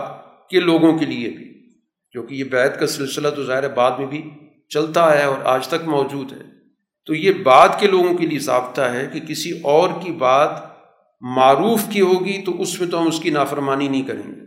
کے 0.50 0.60
لوگوں 0.60 0.98
کے 0.98 1.06
لیے 1.06 1.30
بھی، 1.30 1.44
کیونکہ 2.12 2.34
یہ 2.34 2.44
بیت 2.44 2.80
کا 2.80 2.86
سلسلہ 2.86 3.28
تو 3.28 3.44
ظاہر 3.44 3.68
بعد 3.68 3.90
میں 3.98 4.06
بھی 4.06 4.30
چلتا 4.68 5.18
ہے 5.18 5.24
اور 5.24 5.36
آج 5.44 5.68
تک 5.68 5.88
موجود 5.88 6.32
ہے۔ 6.32 6.42
تو 7.06 7.14
یہ 7.14 7.32
بعد 7.42 7.68
کے 7.78 7.86
لوگوں 7.86 8.14
کے 8.14 8.26
لیے 8.26 8.38
ضابطہ 8.38 8.80
ہے 8.80 9.08
کہ 9.12 9.20
کسی 9.20 9.60
اور 9.62 9.88
کی 10.02 10.12
بات 10.12 10.50
معروف 11.20 11.80
کی 11.90 12.00
ہوگی 12.00 12.42
تو 12.42 12.62
اس 12.62 12.80
میں 12.80 12.88
تو 12.88 13.02
ہم 13.02 13.06
اس 13.06 13.20
کی 13.20 13.30
نافرمانی 13.30 13.88
نہیں 13.88 14.02
کریں 14.02 14.30
گے۔ 14.36 14.40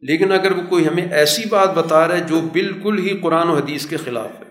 لیکن 0.00 0.32
اگر 0.32 0.52
وہ 0.52 0.62
کوئی 0.68 0.88
ہمیں 0.88 1.12
ایسی 1.12 1.42
بات 1.48 1.74
بتا 1.74 2.08
رہا 2.08 2.16
ہے 2.16 2.20
جو 2.20 2.40
بالکل 2.52 2.98
ہی 2.98 3.18
قرآن 3.18 3.48
و 3.48 3.56
حدیث 3.56 3.86
کے 3.86 3.96
خلاف 3.96 4.30
ہے 4.40 4.43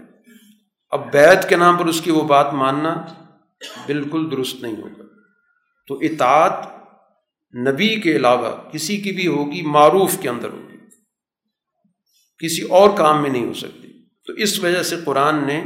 اب 0.93 1.11
بیت 1.11 1.49
کے 1.49 1.55
نام 1.55 1.77
پر 1.77 1.85
اس 1.85 2.01
کی 2.01 2.11
وہ 2.11 2.21
بات 2.21 2.53
ماننا 2.53 3.05
بالکل 3.85 4.31
درست 4.31 4.55
نہیں 4.55 4.73
ہوگا۔ 4.73 5.03
تو 5.87 5.95
اطاعت 5.95 6.67
نبی 7.55 8.01
کے 8.01 8.15
علاوہ 8.15 8.69
کسی 8.71 8.97
کی 8.97 9.11
بھی 9.11 9.27
ہوگی، 9.27 9.61
معروف 9.61 10.17
کے 10.21 10.29
اندر 10.29 10.49
ہوگی۔ 10.49 10.77
کسی 12.37 12.61
اور 12.61 12.97
کام 12.97 13.21
میں 13.21 13.29
نہیں 13.29 13.45
ہو 13.45 13.53
سکتی۔ 13.53 13.87
تو 14.27 14.33
اس 14.33 14.59
وجہ 14.59 14.83
سے 14.83 14.95
قرآن 15.05 15.47
نے 15.47 15.63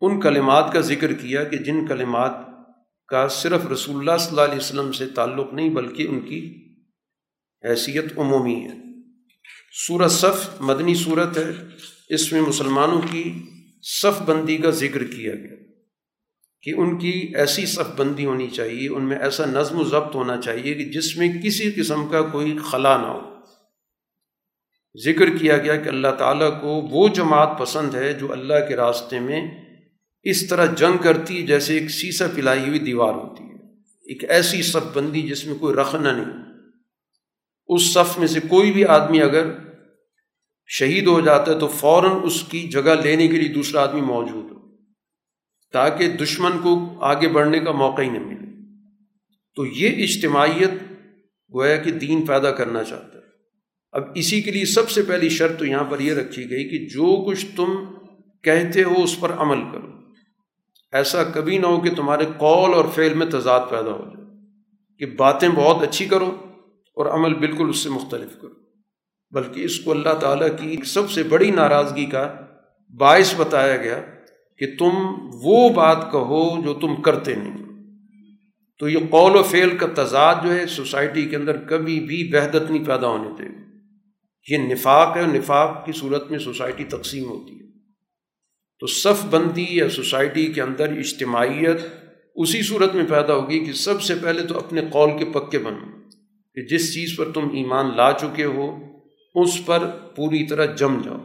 ان 0.00 0.20
کلمات 0.20 0.72
کا 0.72 0.80
ذکر 0.80 1.12
کیا 1.12 1.44
کہ 1.44 1.56
جن 1.56 1.86
کلمات 1.86 2.32
کا 3.08 3.28
صرف 3.28 3.66
رسول 3.72 3.96
اللہ 3.96 4.16
صلی 4.18 4.30
اللہ 4.30 4.40
علیہ 4.40 4.58
وسلم 4.58 4.92
سے 4.92 5.06
تعلق 5.06 5.52
نہیں، 5.52 5.70
بلکہ 5.70 6.06
ان 6.08 6.20
کی 6.20 6.68
حیثیت 7.64 8.18
عمومی 8.18 8.64
ہے۔ 8.64 8.74
سورت 9.86 10.10
صف 10.10 10.60
مدنی 10.60 10.94
صورت 10.94 11.38
ہے۔ 11.38 11.52
اس 12.08 12.32
میں 12.32 12.40
مسلمانوں 12.40 13.00
کی 13.10 13.50
صف 13.82 14.22
بندی 14.22 14.56
کا 14.56 14.70
ذکر 14.70 15.04
کیا 15.04 15.34
گیا 15.34 15.56
کہ 16.62 16.70
ان 16.76 16.98
کی 16.98 17.32
ایسی 17.34 17.66
صف 17.66 17.94
بندی 17.96 18.24
ہونی 18.24 18.48
چاہیے، 18.48 18.88
ان 18.88 19.04
میں 19.04 19.18
ایسا 19.18 19.44
نظم 19.46 19.80
و 19.80 19.84
ضبط 19.84 20.14
ہونا 20.14 20.40
چاہیے 20.40 20.74
کہ 20.74 20.84
جس 20.84 21.16
میں 21.16 21.42
کسی 21.42 21.70
قسم 21.70 22.08
کا 22.08 22.22
کوئی 22.22 22.58
خلا 22.70 22.96
نہ 22.96 23.06
ہو۔ 23.06 23.20
ذکر 25.04 25.36
کیا 25.38 25.56
گیا 25.56 25.76
کہ 25.76 25.88
اللہ 25.88 26.08
تعالیٰ 26.18 26.60
کو 26.60 26.68
وہ 26.68 27.08
جماعت 27.08 27.58
پسند 27.58 27.94
ہے 27.94 28.12
جو 28.12 28.32
اللہ 28.32 28.68
کے 28.68 28.76
راستے 28.76 29.20
میں 29.20 29.50
اس 30.22 30.48
طرح 30.48 30.66
جنگ 30.66 30.96
کرتی 30.96 31.46
جیسے 31.46 31.78
ایک 31.78 31.90
سیسا 31.90 32.26
پلائی 32.34 32.68
ہوئی 32.68 32.78
دیوار 32.78 33.14
ہوتی 33.14 33.44
ہے۔ 33.44 33.58
ایک 33.80 34.30
ایسی 34.30 34.62
صف 34.62 34.96
بندی 34.96 35.22
جس 35.22 35.44
میں 35.44 35.58
کوئی 35.58 35.74
رکھنا 35.74 36.12
نہیں۔ 36.12 36.44
اس 37.66 37.82
صف 37.82 38.18
میں 38.18 38.26
سے 38.26 38.40
کوئی 38.48 38.72
بھی 38.72 38.84
آدمی 38.84 39.22
اگر 39.22 39.67
شہید 40.68 41.06
ہو 41.06 41.20
جاتا 41.20 41.52
ہے 41.52 41.58
تو 41.58 41.66
فوراً 41.68 42.10
اس 42.22 42.42
کی 42.42 42.60
جگہ 42.68 42.94
لینے 43.02 43.28
کے 43.28 43.36
لیے 43.36 43.48
دوسرا 43.48 43.82
آدمی 43.82 44.00
موجود 44.00 44.50
ہو، 44.50 44.56
تاکہ 45.72 46.08
دشمن 46.08 46.58
کو 46.62 47.00
آگے 47.00 47.28
بڑھنے 47.28 47.58
کا 47.58 47.72
موقع 47.72 48.02
ہی 48.02 48.10
نہ 48.10 48.18
ملے۔ 48.18 48.46
تو 49.56 49.66
یہ 49.66 50.02
اجتماعیت 50.04 50.70
گویا 51.54 51.76
کہ 51.76 51.90
دین 51.90 52.26
پیدا 52.26 52.50
کرنا 52.50 52.84
چاہتا 52.84 53.18
ہے۔ 53.18 53.22
اب 53.92 54.02
اسی 54.14 54.40
کے 54.42 54.50
لیے 54.50 54.64
سب 54.64 54.90
سے 54.90 55.02
پہلی 55.02 55.28
شرط 55.28 55.58
تو 55.58 55.64
یہاں 55.64 55.84
پر 55.84 56.00
یہ 56.00 56.12
رکھی 56.12 56.50
گئی 56.50 56.68
کہ 56.68 56.78
جو 56.86 57.24
کچھ 57.24 57.46
تم 57.56 57.74
کہتے 58.42 58.82
ہو 58.82 59.02
اس 59.02 59.20
پر 59.20 59.32
عمل 59.32 59.60
کرو۔ 59.72 59.86
ایسا 60.92 61.24
کبھی 61.24 61.58
نہ 61.58 61.66
ہو 61.66 61.80
کہ 61.80 61.94
تمہارے 61.94 62.24
قول 62.38 62.74
اور 62.74 62.84
فعل 62.94 63.14
میں 63.14 63.26
تضاد 63.26 63.60
پیدا 63.70 63.92
ہو 63.92 64.04
جائے، 64.04 64.26
کہ 64.98 65.06
باتیں 65.06 65.48
بہت 65.48 65.82
اچھی 65.82 66.06
کرو 66.06 66.36
اور 66.96 67.06
عمل 67.06 67.34
بالکل 67.34 67.68
اس 67.68 67.78
سے 67.78 67.88
مختلف 67.88 68.40
کرو۔ 68.40 68.67
بلکہ 69.30 69.60
اس 69.60 69.80
کو 69.80 69.90
اللہ 69.90 70.14
تعالیٰ 70.20 70.48
کی 70.48 70.76
سب 70.84 71.10
سے 71.10 71.22
بڑی 71.22 71.50
ناراضگی 71.50 72.06
کا 72.06 72.34
باعث 72.96 73.34
بتایا 73.36 73.76
گیا 73.76 74.00
کہ 74.58 74.66
تم 74.78 74.90
وہ 75.42 75.68
بات 75.68 76.12
کہو 76.12 76.62
جو 76.62 76.74
تم 76.74 77.02
کرتے 77.02 77.34
نہیں 77.34 77.58
تو 78.78 78.88
یہ 78.88 78.98
قول 79.10 79.36
و 79.36 79.42
فعل 79.42 79.76
کا 79.76 79.86
تضاد 79.94 80.34
جو 80.44 80.52
ہے 80.52 80.66
سوسائٹی 80.66 81.28
کے 81.28 81.36
اندر 81.36 81.56
کبھی 81.56 82.00
بھی 82.00 82.30
وحدت 82.32 82.70
نہیں 82.70 82.84
پیدا 82.84 83.08
ہونے 83.08 83.30
دے 83.38 83.68
یہ 84.48 84.58
نفاق 84.58 85.16
ہے 85.16 85.22
اور 85.22 85.28
نفاق 85.28 85.86
کی 85.86 85.92
صورت 85.92 86.30
میں 86.30 86.38
سوسائٹی 86.38 86.84
تقسیم 86.84 87.24
ہوتی 87.24 87.54
ہے۔ 87.54 87.58
تو 88.80 88.86
صف 88.86 89.26
بندی 89.30 89.66
یا 89.68 89.88
سوسائٹی 89.88 90.46
کے 90.46 90.62
اندر 90.62 90.88
اجتماعیت 90.88 91.80
اسی 92.34 92.62
صورت 92.62 92.94
میں 92.94 93.04
پیدا 93.08 93.34
ہوگی 93.34 93.64
کہ 93.64 93.72
سب 93.72 94.02
سے 94.02 94.14
پہلے 94.14 94.42
تو 94.42 94.58
اپنے 94.58 94.80
قول 94.80 95.10
کے 95.18 95.24
پکے 95.24 95.58
بنو 95.58 95.86
کہ 96.54 96.66
جس 96.66 96.94
چیز 96.94 97.16
پر 97.16 97.32
تم 97.32 97.48
ایمان 97.52 97.96
لا 97.96 98.12
چکے 98.12 98.44
ہو 98.44 98.76
اس 99.34 99.66
پر 99.66 99.90
پوری 100.16 100.46
طرح 100.46 100.74
جم 100.74 101.00
جاؤ۔ 101.00 101.16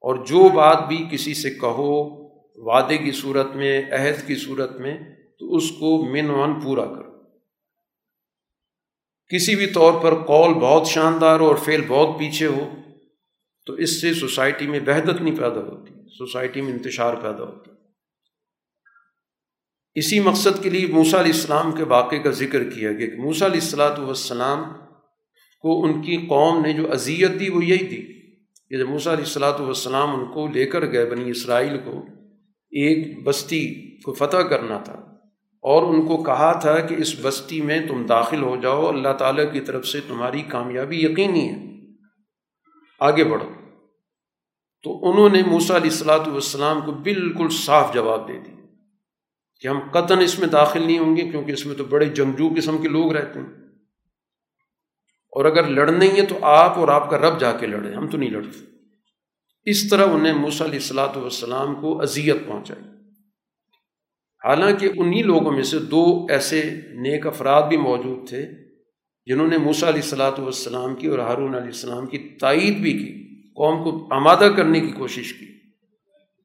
اور 0.00 0.14
جو 0.14 0.48
بات 0.48 0.88
بھی 0.88 1.08
کسی 1.10 1.34
سے 1.34 1.50
کہو، 1.50 2.22
وعدے 2.66 2.98
کی 2.98 3.12
صورت 3.12 3.56
میں، 3.56 3.82
عہد 3.92 4.26
کی 4.26 4.34
صورت 4.34 4.72
میں، 4.72 4.98
تو 5.38 5.54
اس 5.54 5.70
کو 5.70 6.04
من 6.04 6.30
ون 6.30 6.60
پورا 6.60 6.84
کرو۔ 6.84 7.12
کسی 9.28 9.56
بھی 9.56 9.66
طور 9.66 9.92
پر 10.02 10.14
قول 10.14 10.54
بہت 10.54 10.86
شاندار 10.86 11.40
ہو 11.40 11.46
اور 11.46 11.56
فعل 11.56 11.80
بہت 11.88 12.18
پیچھے 12.18 12.46
ہو، 12.46 12.70
تو 13.66 13.72
اس 13.72 14.00
سے 14.00 14.14
سوسائٹی 14.14 14.66
میں 14.66 14.80
وحدت 14.80 15.20
نہیں 15.20 15.36
پیدا 15.36 15.60
ہوتی، 15.60 15.94
سوسائٹی 15.94 16.60
میں 16.60 16.72
انتشار 16.72 17.14
پیدا 17.14 17.44
ہوتا۔ 17.44 17.70
اسی 19.94 20.20
مقصد 20.20 20.62
کے 20.62 20.70
لیے 20.70 20.86
موسیٰ 20.86 21.20
علیہ 21.20 21.32
السلام 21.32 21.72
کے 21.72 21.84
واقعے 21.84 22.18
کا 22.18 22.30
ذکر 22.30 22.70
کیا 22.70 22.92
گیا 22.92 23.10
کہ 23.10 23.16
موسیٰ 23.16 23.48
علیہ 23.48 23.60
السلاۃ 23.60 23.98
والسلام 23.98 24.62
کو 25.62 25.84
ان 25.84 26.02
کی 26.02 26.16
قوم 26.16 26.60
نے 26.60 26.72
جو 26.72 26.92
اذیت 26.92 27.40
دی 27.40 27.48
وہ 27.48 27.64
یہی 27.64 27.86
تھی 27.86 28.02
کہ 28.68 28.78
جب 28.78 28.88
موسیٰ 28.88 29.12
علیہ 29.12 29.24
السلاۃ 29.24 29.60
والسلام 29.60 30.20
ان 30.20 30.32
کو 30.32 30.46
لے 30.46 30.66
کر 30.66 30.92
گئے 30.92 31.06
بنی 31.06 31.30
اسرائیل 31.30 31.78
کو، 31.84 32.06
ایک 32.70 33.24
بستی 33.24 33.90
کو 34.00 34.12
فتح 34.12 34.36
کرنا 34.36 34.78
تھا 34.78 34.92
اور 35.62 35.94
ان 35.94 36.06
کو 36.06 36.22
کہا 36.22 36.52
تھا 36.52 36.80
کہ 36.80 36.94
اس 36.94 37.16
بستی 37.22 37.60
میں 37.60 37.86
تم 37.88 38.06
داخل 38.06 38.42
ہو 38.42 38.56
جاؤ، 38.62 38.88
اللہ 38.88 39.12
تعالیٰ 39.12 39.52
کی 39.52 39.60
طرف 39.60 39.86
سے 39.86 40.00
تمہاری 40.08 40.42
کامیابی 40.42 41.04
یقینی 41.04 41.48
ہے۔ 41.48 41.72
آگے 43.00 43.24
بڑھو۔ 43.24 43.52
تو 44.82 45.10
انہوں 45.10 45.28
نے 45.28 45.42
موسا 45.46 45.76
علیہ 45.76 45.90
السلاۃ 45.90 46.26
والسلام 46.26 46.80
کو 46.80 46.92
بالکل 46.92 47.48
صاف 47.48 47.94
جواب 47.94 48.28
دے 48.28 48.32
دی 48.32 48.50
کہ 49.60 49.68
ہم 49.68 49.80
قطن 49.90 50.18
اس 50.18 50.38
میں 50.38 50.48
داخل 50.48 50.82
نہیں 50.82 50.98
ہوں 50.98 51.16
گے 51.16 51.30
کیونکہ 51.30 51.52
اس 51.52 51.66
میں 51.66 51.74
تو 51.74 51.84
بڑے 51.84 52.04
جنگجو 52.04 52.48
قسم 52.56 52.78
کے 52.78 52.88
لوگ 52.88 53.12
رہتے 53.12 53.38
ہیں۔ 53.38 53.61
اور 55.32 55.44
اگر 55.44 55.68
لڑنے 55.68 56.08
ہی 56.08 56.20
ہے 56.20 56.26
تو 56.26 56.44
آپ 56.44 56.78
اور 56.78 56.88
آپ 56.88 57.10
کا 57.10 57.18
رب 57.18 57.40
جا 57.40 57.52
کے 57.52 57.66
لڑے، 57.66 57.94
ہم 57.94 58.08
تو 58.08 58.16
نہیں 58.16 58.30
لڑتے۔ 58.30 58.64
اس 59.64 59.88
طرح 59.88 60.06
انہیں 60.06 60.32
موسیٰ 60.32 60.66
علیہ 60.66 60.78
السلاۃ 60.78 61.16
والسلام 61.16 61.74
کو 61.74 62.02
اذیت 62.02 62.36
پہنچائی۔ 62.46 62.84
حالانکہ 64.44 64.88
انہی 64.96 65.22
لوگوں 65.22 65.52
میں 65.52 65.62
سے 65.62 65.78
دو 65.78 66.26
ایسے 66.30 66.62
نیک 66.94 67.26
افراد 67.26 67.62
بھی 67.62 67.76
موجود 67.76 68.28
تھے 68.28 68.46
جنہوں 69.26 69.46
نے 69.46 69.58
موسیٰ 69.58 69.88
علیہ 69.88 70.02
السلاۃ 70.02 70.38
والسلام 70.38 70.94
کی 70.94 71.06
اور 71.06 71.18
ہارون 71.18 71.54
علیہ 71.54 71.66
السلام 71.66 72.06
کی 72.06 72.18
تائید 72.18 72.76
بھی 72.76 72.92
کی، 72.92 73.12
قوم 73.54 73.84
کو 73.84 74.14
آمادہ 74.14 74.48
کرنے 74.56 74.80
کی 74.80 74.90
کوشش 74.90 75.32
کی 75.32 75.46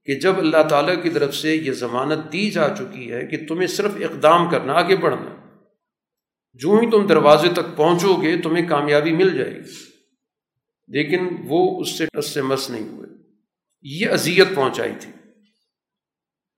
کہ 0.06 0.20
جب 0.20 0.38
اللہ 0.38 0.64
تعالیٰ 0.70 1.04
کی 1.04 1.10
طرف 1.10 1.36
سے 1.36 1.56
یہ 1.56 1.72
ضمانت 1.72 2.34
دی 2.34 2.50
جا 2.50 2.70
چکی 2.70 3.12
ہے 3.12 3.28
کہ 3.28 3.38
تمہیں 3.48 3.68
صرف 3.68 3.92
اقدام 3.96 4.50
کرنا، 4.50 4.74
آگے 4.74 4.96
بڑھنا۔ 4.96 5.37
جو 6.60 6.80
ہی 6.84 6.92
تم 6.92 7.08
دروازے 7.08 7.50
تک 7.50 7.78
پہنچو 7.78 8.22
گے 8.22 8.38
تمہیں 8.38 8.68
کامیابی 8.68 9.12
مل 9.12 9.38
جائے 9.38 9.56
گی۔ 9.56 9.98
لیکن 10.88 11.28
وہ 11.48 11.82
اس 11.82 11.98
سے 11.98 12.06
ٹس 12.06 12.34
سے 12.34 12.42
مس 12.42 12.70
نہیں 12.70 12.90
ہوئے۔ 12.90 13.10
یہ 13.82 14.08
اذیت 14.10 14.56
پہنچائی 14.56 14.92
تھی۔ 15.00 15.12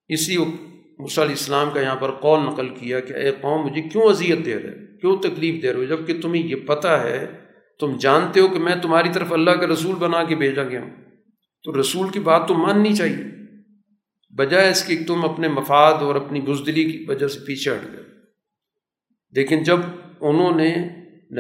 اسی 0.08 0.36
علیہ 0.38 1.36
السلام 1.36 1.70
کا 1.74 1.82
یہاں 1.82 1.96
پر 1.96 2.12
قول 2.12 2.40
نقل 2.40 2.70
کیا 2.70 3.00
کہ 3.00 3.14
اے 3.14 3.32
قوم، 3.32 3.68
مجھے 3.68 3.82
کیوں 3.82 4.04
اذیت 4.04 4.46
دے 4.46 4.60
رہے 4.60 4.98
کیوں 4.98 5.18
تکلیف 5.18 5.64
دے 5.64 5.74
رہے 5.74 5.80
ہو؟ 5.80 5.84
جبکہ 5.84 6.22
تمہیں 6.22 6.48
یہ 6.48 6.56
پتہ 6.56 6.88
ہے، 6.88 7.28
تم 7.80 7.98
جانتے 7.98 8.40
ہو 8.40 8.48
کہ 8.48 8.60
میں 8.60 8.76
تمہاری 8.76 9.10
طرف 9.14 9.34
اللہ 9.34 9.52
کا 9.52 9.68
رسول 9.68 9.96
بنا 9.96 10.24
کے 10.24 10.36
بھیجا 10.36 10.64
گیا 10.64 10.82
ہوں۔ 10.82 10.90
تو 11.64 11.82
رسول 11.82 12.10
کی 12.10 12.20
بات 12.20 12.48
تو 12.48 12.54
ماننی 12.54 12.96
چاہیے۔ 12.96 13.24
بجائے 14.36 14.70
اس 14.70 14.84
کی 14.84 14.98
تم 14.98 15.26
اپنے 15.26 15.48
مفاد 15.48 15.94
اور 15.94 16.16
اپنی 16.16 16.42
بزدلی 16.42 16.84
کی 16.84 17.06
وجہ 17.08 17.28
سے 17.28 17.40
پیچھے 17.40 17.72
ہٹ 17.72 17.92
گئے۔ 17.92 18.09
لیکن 19.32 19.64
جب 19.64 19.80
انہوں 20.20 20.56
نے 20.56 20.76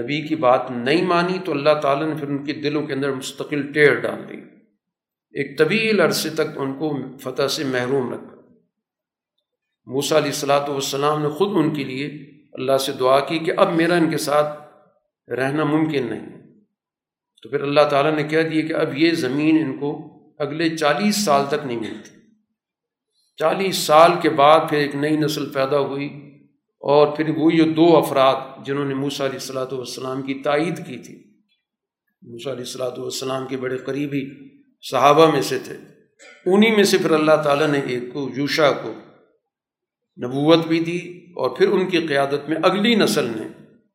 نبی 0.01 0.27
کی 0.27 0.35
بات 0.35 0.71
نہیں 0.71 1.05
مانی 1.05 1.37
تو 1.45 1.51
اللہ 1.51 1.79
تعالیٰ 1.81 2.07
نے 2.07 2.15
پھر 2.15 2.27
ان 2.27 2.43
کے 2.43 2.53
دلوں 2.53 2.87
کے 2.87 2.93
اندر 2.93 3.11
مستقل 3.11 3.71
ٹیڑھ 3.73 4.01
ڈال 4.01 4.29
دی۔ 4.29 4.37
ایک 5.31 5.57
طویل 5.57 5.99
عرصے 5.99 6.29
تک 6.29 6.57
ان 6.57 6.73
کو 6.73 7.17
فتح 7.17 7.47
سے 7.47 7.63
محروم 7.63 8.13
رکھا۔ 8.13 8.35
موسا 9.85 10.17
علیہ 10.17 10.27
السلاۃ 10.27 10.69
والسلام 10.69 11.21
نے 11.21 11.29
خود 11.29 11.49
ان 11.53 11.73
کے 11.73 11.83
لیے 11.83 12.07
اللہ 12.53 12.77
سے 12.77 12.91
دعا 12.91 13.19
کی 13.19 13.39
کہ 13.39 13.51
اب 13.57 13.73
میرا 13.73 13.95
ان 13.95 14.09
کے 14.09 14.17
ساتھ 14.17 14.61
رہنا 15.31 15.63
ممکن 15.63 16.07
نہیں۔ 16.09 16.25
تو 17.43 17.49
پھر 17.49 17.61
اللہ 17.61 17.81
تعالیٰ 17.89 18.15
نے 18.15 18.23
کہہ 18.23 18.41
دیا 18.41 18.67
کہ 18.67 18.73
اب 18.73 18.97
یہ 18.97 19.11
زمین 19.11 19.57
ان 19.65 19.77
کو 19.77 20.09
اگلے 20.39 20.77
چالیس 20.77 21.25
سال 21.25 21.45
تک 21.47 21.65
نہیں 21.65 21.79
ملتی۔ 21.79 22.09
چالیس 23.37 23.75
سال 23.75 24.11
کے 24.21 24.29
بعد 24.29 24.59
پھر 24.69 24.77
ایک 24.77 24.95
نئی 24.95 25.17
نسل 25.17 25.49
پیدا 25.53 25.79
ہوئی۔ 25.79 26.38
اور 26.79 27.17
پھر 27.17 27.29
وہ 27.37 27.53
یہ 27.53 27.63
دو 27.63 27.97
افراد 27.97 28.35
جنہوں 28.65 28.85
نے 28.85 28.93
موسیٰ 28.93 29.25
علیہ 29.25 29.39
السلاۃ 29.39 29.71
والسلام 29.71 30.21
کی 30.21 30.33
تائید 30.33 30.77
کی 30.77 30.97
تھی۔ 30.97 31.23
موسیٰ 32.21 32.51
علیہ 32.51 32.65
السلاۃ 32.65 32.97
والسلام 32.97 33.47
کے 33.47 33.57
بڑے 33.57 33.77
قریبی 33.77 34.29
صحابہ 34.81 35.31
میں 35.31 35.41
سے 35.41 35.59
تھے۔ 35.59 35.77
انہیں 36.45 36.75
میں 36.75 36.83
سے 36.83 36.97
پھر 36.97 37.11
اللہ 37.11 37.41
تعالیٰ 37.43 37.67
نے 37.67 37.79
ایک 37.79 38.13
کو، 38.13 38.29
یوشا 38.35 38.71
کو 38.71 38.93
نبوت 40.25 40.67
بھی 40.67 40.79
دی 40.79 40.99
اور 41.25 41.49
پھر 41.49 41.67
ان 41.67 41.89
کی 41.89 41.97
قیادت 41.97 42.49
میں 42.49 42.57
اگلی 42.63 42.95
نسل 42.95 43.25
نے 43.25 43.47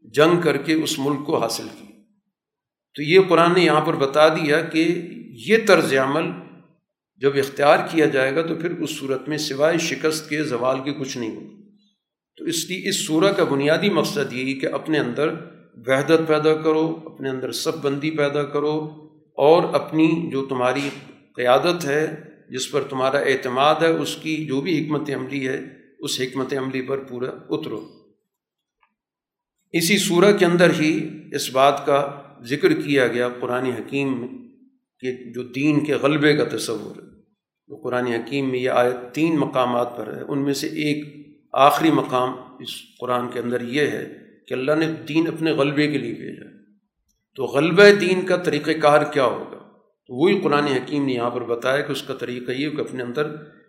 جنگ 0.04 0.40
کر 0.40 0.56
کے 0.56 0.74
اس 0.74 0.98
ملک 0.98 1.26
کو 1.26 1.38
حاصل 1.38 1.66
کی۔ 1.78 1.86
تو 2.94 3.02
یہ 3.02 3.18
قرآن 3.28 3.54
نے 3.54 3.60
یہاں 3.60 3.80
پر 3.80 3.94
بتا 3.94 4.28
دیا 4.28 4.60
کہ 4.60 5.02
یہ 5.46 5.56
طرز 5.66 5.94
عمل 5.94 6.24
جب 7.16 7.36
اختیار 7.36 7.78
کیا 7.90 8.06
جائے 8.06 8.36
گا 8.36 8.42
تو 8.42 8.54
پھر 8.54 8.70
اس 8.70 8.90
صورت 8.98 9.28
میں 9.28 9.38
سوائے 9.38 9.78
شکست 9.78 10.28
کے 10.28 10.42
زوال 10.42 10.78
کے 10.84 10.92
کچھ 10.92 11.18
نہیں 11.18 11.36
ہوگا۔ 11.36 11.63
تو 12.36 12.44
اس 12.44 12.70
لیے 12.70 12.88
اس 12.88 13.06
سورہ 13.06 13.32
کا 13.32 13.44
بنیادی 13.44 13.90
مقصد 13.90 14.32
یہی 14.32 14.54
کہ 14.54 14.66
اپنے 14.66 14.98
اندر 14.98 15.28
وحدت 15.86 16.28
پیدا 16.28 16.54
کرو، 16.54 17.00
اپنے 17.04 17.28
اندر 17.28 17.52
سب 17.52 17.82
بندی 17.82 18.10
پیدا 18.10 18.42
کرو 18.42 18.90
اور 19.36 19.74
اپنی 19.74 20.30
جو 20.32 20.46
تمہاری 20.46 20.88
قیادت 21.36 21.84
ہے، 21.84 22.22
جس 22.50 22.70
پر 22.70 22.82
تمہارا 22.82 23.18
اعتماد 23.18 23.74
ہے، 23.82 23.86
اس 23.86 24.16
کی 24.16 24.46
جو 24.46 24.60
بھی 24.60 24.84
حکمت 24.84 25.10
عملی 25.10 25.48
ہے، 25.48 25.60
اس 25.98 26.20
حکمت 26.20 26.54
عملی 26.54 26.82
پر 26.82 26.98
پورا 26.98 27.30
اترو۔ 27.50 27.88
اسی 29.72 29.98
سورہ 29.98 30.36
کے 30.36 30.44
اندر 30.44 30.70
ہی 30.80 31.08
اس 31.32 31.50
بات 31.52 31.86
کا 31.86 32.22
ذکر 32.42 32.72
کیا 32.72 33.06
گیا 33.06 33.28
قرآن 33.40 33.64
حکیم 33.64 34.20
میں 34.20 34.28
کہ 35.00 35.32
جو 35.34 35.42
دین 35.42 35.84
کے 35.84 35.94
غلبے 35.94 36.36
کا 36.36 36.56
تصور 36.56 37.02
ہے۔ 37.02 37.08
وہ 37.68 37.82
قرآن 37.82 38.06
حکیم 38.06 38.50
میں 38.50 38.58
یہ 38.58 38.70
آیت 38.70 39.14
تین 39.14 39.36
مقامات 39.36 39.96
پر 39.96 40.16
ہے، 40.16 40.22
ان 40.28 40.44
میں 40.44 40.54
سے 40.54 40.66
ایک 40.66 41.23
آخری 41.56 41.90
مقام 41.90 42.30
اس 42.60 42.70
قرآن 43.00 43.28
کے 43.28 43.38
اندر 43.38 43.60
یہ 43.60 43.80
ہے 43.80 44.12
کہ 44.48 44.54
اللہ 44.54 44.72
نے 44.72 44.86
دین 45.08 45.28
اپنے 45.28 45.52
غلبے 45.52 45.86
کے 45.86 45.98
لیے 45.98 46.14
بھیجا 46.14 46.46
تو 47.36 47.44
غلبہ 47.44 47.82
دین 48.00 48.26
کا 48.26 48.36
طریقہ 48.36 48.70
کار 48.70 49.02
کیا 49.12 49.24
ہوگا؟ 49.24 49.58
تو 50.06 50.22
وہی 50.22 50.40
قرآن 50.40 50.64
حکیم 50.64 51.06
نے 51.06 51.12
یہاں 51.12 51.30
پر 51.30 51.44
بتایا 51.44 51.80
کہ 51.80 51.92
اس 51.92 52.02
کا 52.02 52.14
طریقہ 52.14 52.50
یہ 52.50 52.70
کہ 52.70 52.80
اپنے 52.80 53.02
اندر 53.02 53.26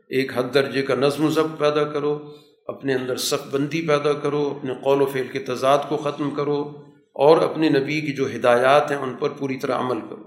ایک 0.09 0.31
حد 0.37 0.43
درجے 0.53 0.81
کا 0.81 0.95
نظم 0.95 1.25
و 1.25 1.29
ضبط 1.29 1.59
پیدا 1.59 1.83
کرو، 1.83 2.35
اپنے 2.67 2.93
اندر 2.93 3.15
صف 3.15 3.47
بندی 3.51 3.81
پیدا 3.81 4.13
کرو، 4.13 4.57
اپنے 4.59 4.73
قول 4.83 5.01
و 5.01 5.05
فعل 5.05 5.27
کے 5.31 5.39
تضاد 5.39 5.77
کو 5.89 5.97
ختم 5.97 6.31
کرو 6.31 6.61
اور 7.13 7.37
اپنے 7.37 7.69
نبی 7.69 8.01
کی 8.01 8.13
جو 8.13 8.35
ہدایات 8.35 8.91
ہیں 8.91 8.97
ان 8.97 9.13
پر 9.19 9.29
پوری 9.29 9.57
طرح 9.57 9.79
عمل 9.79 10.01
کرو۔ 10.01 10.23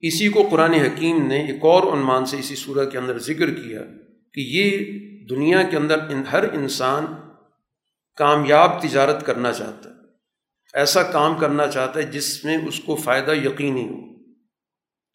اسی 0.00 0.28
کو 0.28 0.48
قرآن 0.50 0.72
حکیم 0.72 1.26
نے 1.26 1.46
ایک 1.46 1.64
اور 1.64 1.98
عنوان 1.98 2.26
سے 2.26 2.38
اسی 2.38 2.56
صورت 2.56 2.92
کے 2.92 2.98
اندر 2.98 3.18
ذکر 3.18 3.50
کیا 3.50 3.80
کہ 4.34 4.40
یہ 4.40 4.70
دنیا 5.30 5.62
کے 5.62 5.76
اندر 5.76 5.98
ہر 6.32 6.44
انسان 6.52 7.06
کامیاب 8.16 8.82
تجارت 8.82 9.26
کرنا 9.26 9.52
چاہتا 9.52 9.90
ہے۔ 9.90 9.94
ایسا 10.74 11.02
کام 11.02 11.34
کرنا 11.34 11.66
چاہتا 11.66 12.00
ہے 12.00 12.04
جس 12.04 12.44
میں 12.44 12.58
اس 12.68 12.80
کو 12.80 12.96
فائدہ 12.96 13.30
یقینی 13.30 13.88
ہو۔ 13.88 13.96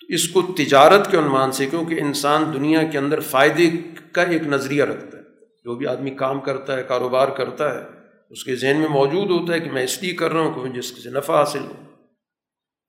اس 0.10 0.28
کو 0.28 0.42
تجارت 0.42 1.12
کے 1.12 1.18
عنوان 1.18 1.52
سے 1.52 1.66
کیونکہ 1.66 2.02
انسان 2.02 2.44
دنیا 2.54 2.84
کے 2.84 2.98
اندر 2.98 3.20
فائدے 3.20 3.70
کا 4.12 4.22
ایک 4.22 4.42
نظریہ 4.42 4.84
رکھتا 4.84 5.18
ہے۔ 5.18 5.24
جو 5.64 5.76
بھی 5.76 5.88
آدمی 5.88 6.10
کام 6.10 6.40
کرتا 6.40 6.78
ہے، 6.78 6.84
کاروبار 6.84 7.28
کرتا 7.28 7.74
ہے، 7.76 7.84
اس 8.30 8.44
کے 8.44 8.56
ذہن 8.56 8.78
میں 8.78 8.88
موجود 8.88 9.30
ہوتا 9.30 9.54
ہے 9.54 9.60
کہ 9.60 9.72
میں 9.72 9.84
اس 9.84 10.04
لیے 10.04 10.14
کر 10.14 10.32
رہا 10.32 10.42
ہوں 10.42 10.54
کہ 10.54 10.62
مجھے 10.62 10.80
اس 10.80 11.04
سے 11.04 11.10
نفع 11.10 11.40
حاصل 11.40 11.60
ہو۔ 11.60 11.84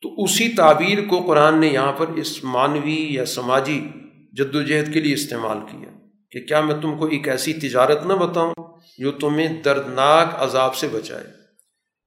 تو 0.03 0.25
اسی 0.25 0.49
تعبیر 0.49 1.07
کو 1.09 1.23
قرآن 1.23 1.61
نے 1.61 1.67
یہاں 1.67 1.93
پر 1.93 2.09
اس 2.09 2.45
معنوی 2.45 3.15
یا 3.15 3.25
سماجی 3.25 3.89
جد 4.33 4.55
و 4.55 4.63
جہد 4.63 4.93
کے 4.93 5.01
لیے 5.01 5.15
استعمال 5.15 5.59
کیا۔ 5.61 6.00
کہ 6.31 6.41
کیا 6.41 6.61
میں 6.61 6.75
تم 6.83 6.99
کو 6.99 7.07
ایک 7.07 7.29
ایسی 7.29 7.53
تجارت 7.53 8.07
نہ 8.07 8.13
بتاؤں 8.13 8.55
جو 8.99 9.13
تمہیں 9.13 9.63
دردناک 9.63 10.43
عذاب 10.43 10.75
سے 10.75 10.89
بچائے؟ 10.89 11.25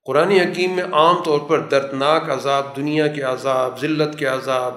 قرآن 0.05 0.31
حکیم 0.31 0.75
میں 0.75 0.83
عام 0.83 1.23
طور 1.23 1.39
پر 1.39 1.59
دردناک 1.59 2.29
عذاب، 2.29 2.75
دنیا 2.75 3.07
کے 3.07 3.21
عذاب، 3.21 3.81
ذلت 3.81 4.19
کے 4.19 4.25
عذاب، 4.25 4.73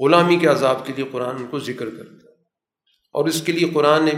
غلامی 0.00 0.36
کے 0.36 0.46
عذاب 0.46 0.86
کے 0.86 0.92
لیے 0.96 1.04
قرآن 1.12 1.46
کو 1.46 1.58
ذکر 1.58 1.90
کرتا 1.90 2.28
ہے۔ 2.28 2.34
اور 3.12 3.24
اس 3.24 3.42
کے 3.42 3.52
لیے 3.52 3.68
قرآن 3.74 4.04
نے 4.04 4.12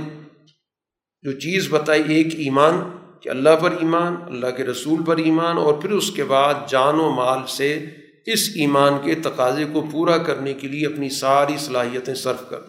جو 1.23 1.33
چیز 1.33 1.66
بتائی، 1.70 2.03
ایک 2.14 2.27
ایمان، 2.27 2.91
کہ 3.20 3.29
اللہ 3.29 3.57
پر 3.61 3.70
ایمان، 3.70 4.16
اللہ 4.27 4.47
کے 4.57 4.64
رسول 4.64 5.03
پر 5.05 5.16
ایمان، 5.16 5.59
اور 5.59 5.75
پھر 5.75 5.91
اس 5.91 6.11
کے 6.11 6.25
بعد 6.25 6.55
جان 6.68 6.95
و 6.95 7.11
مال 7.11 7.39
سے 7.49 7.85
اس 8.27 8.51
ایمان 8.55 8.93
کے 9.05 9.14
تقاضے 9.14 9.64
کو 9.73 9.85
پورا 9.93 10.18
کرنے 10.18 10.55
کے 10.55 10.68
لیے 10.68 10.87
اپنی 10.87 11.11
ساری 11.11 11.57
صلاحیتیں 11.59 12.14
صرف 12.14 12.51
کر 12.51 12.61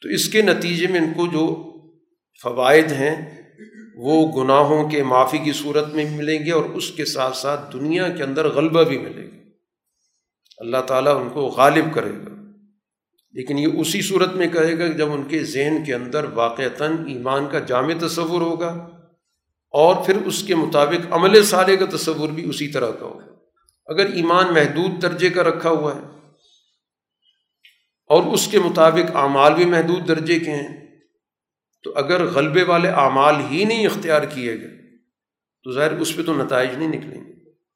تو 0.00 0.08
اس 0.08 0.28
کے 0.28 0.42
نتیجے 0.42 0.86
میں 0.86 1.00
ان 1.00 1.12
کو 1.16 1.26
جو 1.26 1.72
فوائد 2.42 2.92
ہیں، 2.92 3.42
وہ 3.94 4.44
گناہوں 4.44 4.88
کے 4.88 5.02
معافی 5.02 5.38
کی 5.38 5.52
صورت 5.52 5.94
میں 5.94 6.04
بھی 6.04 6.16
ملیں 6.16 6.46
گے 6.46 6.52
اور 6.52 6.64
اس 6.64 6.90
کے 6.90 7.04
ساتھ 7.04 7.36
ساتھ 7.36 7.72
دنیا 7.72 8.08
کے 8.08 8.22
اندر 8.22 8.48
غلبہ 8.48 8.82
بھی 8.82 8.98
ملے 8.98 9.30
گا۔ 9.32 9.36
اللہ 10.58 10.76
تعالیٰ 10.86 11.20
ان 11.20 11.28
کو 11.28 11.40
غالب 11.40 11.94
کرے 11.94 12.10
گا۔ 12.10 12.30
لیکن 13.32 13.58
یہ 13.58 13.66
اسی 13.66 14.02
صورت 14.02 14.32
میں 14.32 14.48
کہے 14.48 14.78
گا 14.78 14.86
کہ 14.86 14.92
جب 14.92 15.12
ان 15.12 15.22
کے 15.22 15.44
ذہن 15.44 15.84
کے 15.86 15.94
اندر 15.94 16.24
واقعتاً 16.34 17.08
ایمان 17.08 17.48
کا 17.52 17.58
جامع 17.58 17.92
تصور 18.06 18.40
ہوگا 18.40 18.88
اور 19.70 20.04
پھر 20.04 20.16
اس 20.16 20.42
کے 20.42 20.54
مطابق 20.54 21.12
عمل 21.12 21.42
سارے 21.42 21.76
کا 21.76 21.96
تصور 21.96 22.28
بھی 22.28 22.48
اسی 22.48 22.68
طرح 22.68 22.90
کا 22.90 23.06
ہوگا۔ 23.06 23.24
اگر 23.86 24.12
ایمان 24.12 24.54
محدود 24.54 25.02
درجے 25.02 25.28
کا 25.28 25.42
رکھا 25.42 25.70
ہوا 25.70 25.96
ہے 25.96 26.00
اور 28.10 28.22
اس 28.22 28.48
کے 28.48 28.58
مطابق 28.58 29.16
اعمال 29.16 29.54
بھی 29.54 29.64
محدود 29.64 30.08
درجے 30.08 30.38
کے 30.38 30.50
ہیں۔ 30.50 31.00
تو 31.82 31.92
اگر 31.96 32.24
غلبے 32.24 32.62
والے 32.62 32.88
اعمال 32.88 33.34
ہی 33.50 33.64
نہیں 33.64 33.86
اختیار 33.86 34.22
کیے 34.22 34.60
گئے، 34.60 34.98
تو 35.62 35.72
ظاہر 35.72 35.92
اس 35.92 36.16
پہ 36.16 36.22
تو 36.22 36.34
نتائج 36.34 36.70
نہیں 36.78 36.88
نکلیں 36.88 37.24
گے۔ 37.24 37.32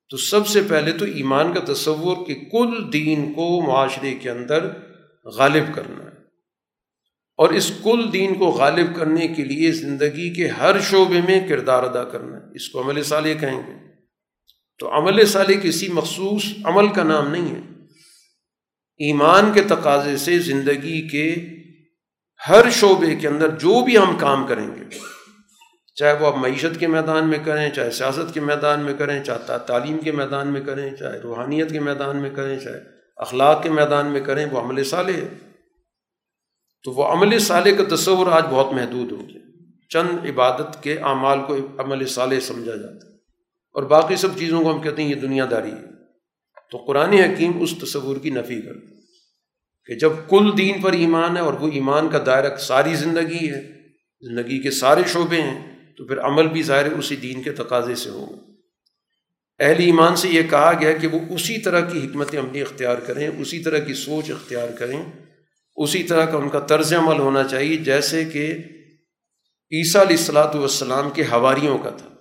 تو 0.09 0.17
سب 0.17 0.47
سے 0.47 0.63
پہلے 0.69 0.93
تو 0.93 1.05
ایمان 1.05 1.53
کا 1.53 1.73
تصور 1.73 2.27
کہ 2.27 2.35
کل 2.35 2.93
دین 2.93 3.33
کو 3.33 3.63
معاشرے 3.63 4.15
کے 4.15 4.31
اندر 4.31 4.71
غالب 5.25 5.75
کرنا 5.75 6.05
ہے۔ 6.05 6.11
اور 7.37 7.49
اس 7.49 7.73
کل 7.83 8.13
دین 8.13 8.35
کو 8.35 8.47
غالب 8.47 8.97
کرنے 8.97 9.29
کے 9.29 9.45
لیے 9.45 9.73
زندگی 9.73 10.35
کے 10.35 10.49
ہر 10.49 10.81
شعبے 10.81 11.21
میں 11.21 11.49
کردار 11.49 11.83
ادا 11.83 12.05
کرنا 12.05 12.37
ہے۔ 12.37 12.55
اس 12.55 12.69
کو 12.69 12.83
عمل 12.83 13.03
صالح 13.03 13.35
کہیں 13.41 13.63
گے۔ 13.67 13.73
تو 14.79 14.99
عمل 14.99 15.27
صالح 15.27 15.55
کسی 15.63 15.89
مخصوص 15.89 16.45
عمل 16.65 16.89
کا 16.89 17.03
نام 17.03 17.31
نہیں 17.31 17.55
ہے۔ 17.55 17.74
ایمان 18.99 19.53
کے 19.53 19.63
تقاضے 19.63 20.17
سے 20.17 20.39
زندگی 20.39 21.09
کے 21.09 21.35
ہر 22.49 22.71
شعبے 22.71 23.17
کے 23.17 23.29
اندر 23.29 23.49
جو 23.49 23.85
بھی 23.85 23.99
ہم 23.99 24.17
کام 24.21 24.47
کریں 24.47 24.67
گے، 24.67 24.99
چاہے 25.95 26.13
وہ 26.13 26.27
آپ 26.27 26.37
معیشت 26.37 26.81
کے 26.81 26.87
میدان 26.87 27.29
میں 27.29 27.39
کریں، 27.45 27.71
چاہے 27.71 27.91
سیاست 27.91 28.35
کے 28.35 28.41
میدان 28.41 28.81
میں 28.81 28.95
کریں، 28.95 29.25
چاہے 29.25 29.59
تعلیم 29.67 29.99
کے 29.99 30.13
میدان 30.13 30.49
میں 30.49 30.61
کریں، 30.61 30.97
چاہے 30.97 31.19
روحانیت 31.19 31.71
کے 31.71 31.81
میدان 31.81 32.17
میں 32.17 32.31
کریں، 32.31 32.61
چاہے 32.61 32.81
اخلاق 33.17 33.63
کے 33.63 33.71
میدان 33.71 34.07
میں 34.07 34.21
کریں، 34.21 34.47
وہ 34.51 34.61
عمل 34.61 34.85
صالح 34.85 35.13
ہے۔ 35.13 35.29
تو 36.83 36.93
وہ 36.93 37.05
عمل 37.05 37.39
صالح 37.39 37.71
کا 37.71 37.97
تصور 37.97 38.27
آج 38.27 38.43
بہت 38.51 38.73
محدود 38.73 39.13
ہو 39.13 39.21
گیا۔ 39.21 39.41
چند 39.89 40.27
عبادت 40.27 40.83
کے 40.83 40.99
اعمال 40.99 41.39
کو 41.47 41.57
عمل 41.79 42.07
صالح 42.07 42.41
سمجھا 42.41 42.77
جاتا 42.77 43.09
ہے۔ 43.09 43.15
اور 43.73 43.83
باقی 43.83 44.17
سب 44.17 44.29
چیزوں 44.39 44.63
کو 44.63 44.75
ہم 44.75 44.83
کہتے 44.83 45.03
ہیں 45.03 45.11
یہ 45.11 45.15
دنیا 45.15 45.47
داری 45.51 45.71
ہے۔ 45.71 45.94
تو 46.73 46.79
قرآن 46.79 47.13
حکیم 47.13 47.53
اس 47.61 47.75
تصور 47.81 48.17
کی 48.17 48.31
نفی 48.31 48.61
کر 48.61 48.79
کہ 49.89 49.95
جب 49.95 50.13
کل 50.29 50.51
دین 50.59 50.81
پر 50.83 50.93
ایمان 50.93 51.37
ہے 51.37 51.43
اور 51.43 51.55
وہ 51.55 51.69
ایمان 51.73 52.09
کا 52.09 52.19
دائرہ 52.27 52.57
ساری 52.57 52.95
زندگی 52.95 53.51
ہے، 53.51 53.61
زندگی 54.23 54.59
کے 54.63 54.71
سارے 54.71 55.03
شعبے 55.13 55.41
ہیں، 55.43 55.59
تو 55.97 56.07
پھر 56.07 56.21
عمل 56.21 56.47
بھی 56.49 56.63
ظاہر 56.63 56.93
اسی 56.93 57.17
دین 57.17 57.43
کے 57.43 57.53
تقاضے 57.53 57.95
سے 57.95 58.11
ہوگا 58.11 58.37
اہل 59.61 59.81
ایمان 59.81 60.17
سے 60.17 60.29
یہ 60.29 60.43
کہا 60.51 60.73
گیا 60.81 60.93
کہ 60.93 61.07
وہ 61.07 61.19
اسی 61.31 61.59
طرح 61.59 61.81
کی 61.81 61.99
حکمت 61.99 62.35
عملی 62.35 62.63
اختیار 62.63 62.97
کریں، 62.97 63.29
اسی 63.29 63.59
طرح 63.59 63.79
کی 63.79 63.95
سوچ 63.95 64.31
اختیار 64.31 64.69
کریں، 64.69 65.03
اسی 65.77 66.03
طرح 66.03 66.25
کا 66.25 66.39
ان 66.39 66.49
کا 66.49 66.61
طرز 66.61 66.93
عمل 66.95 67.19
ہونا 67.19 67.45
چاہیے، 67.45 67.77
جیسے 67.77 68.25
کہ 68.25 68.53
عیسیٰ 69.73 70.01
علیہ 70.01 70.17
السلاۃ 70.17 70.55
والسلام 70.55 71.11
کے 71.11 71.23
حواریوں 71.33 71.79
کا 71.79 71.91
تھا۔ 71.91 72.14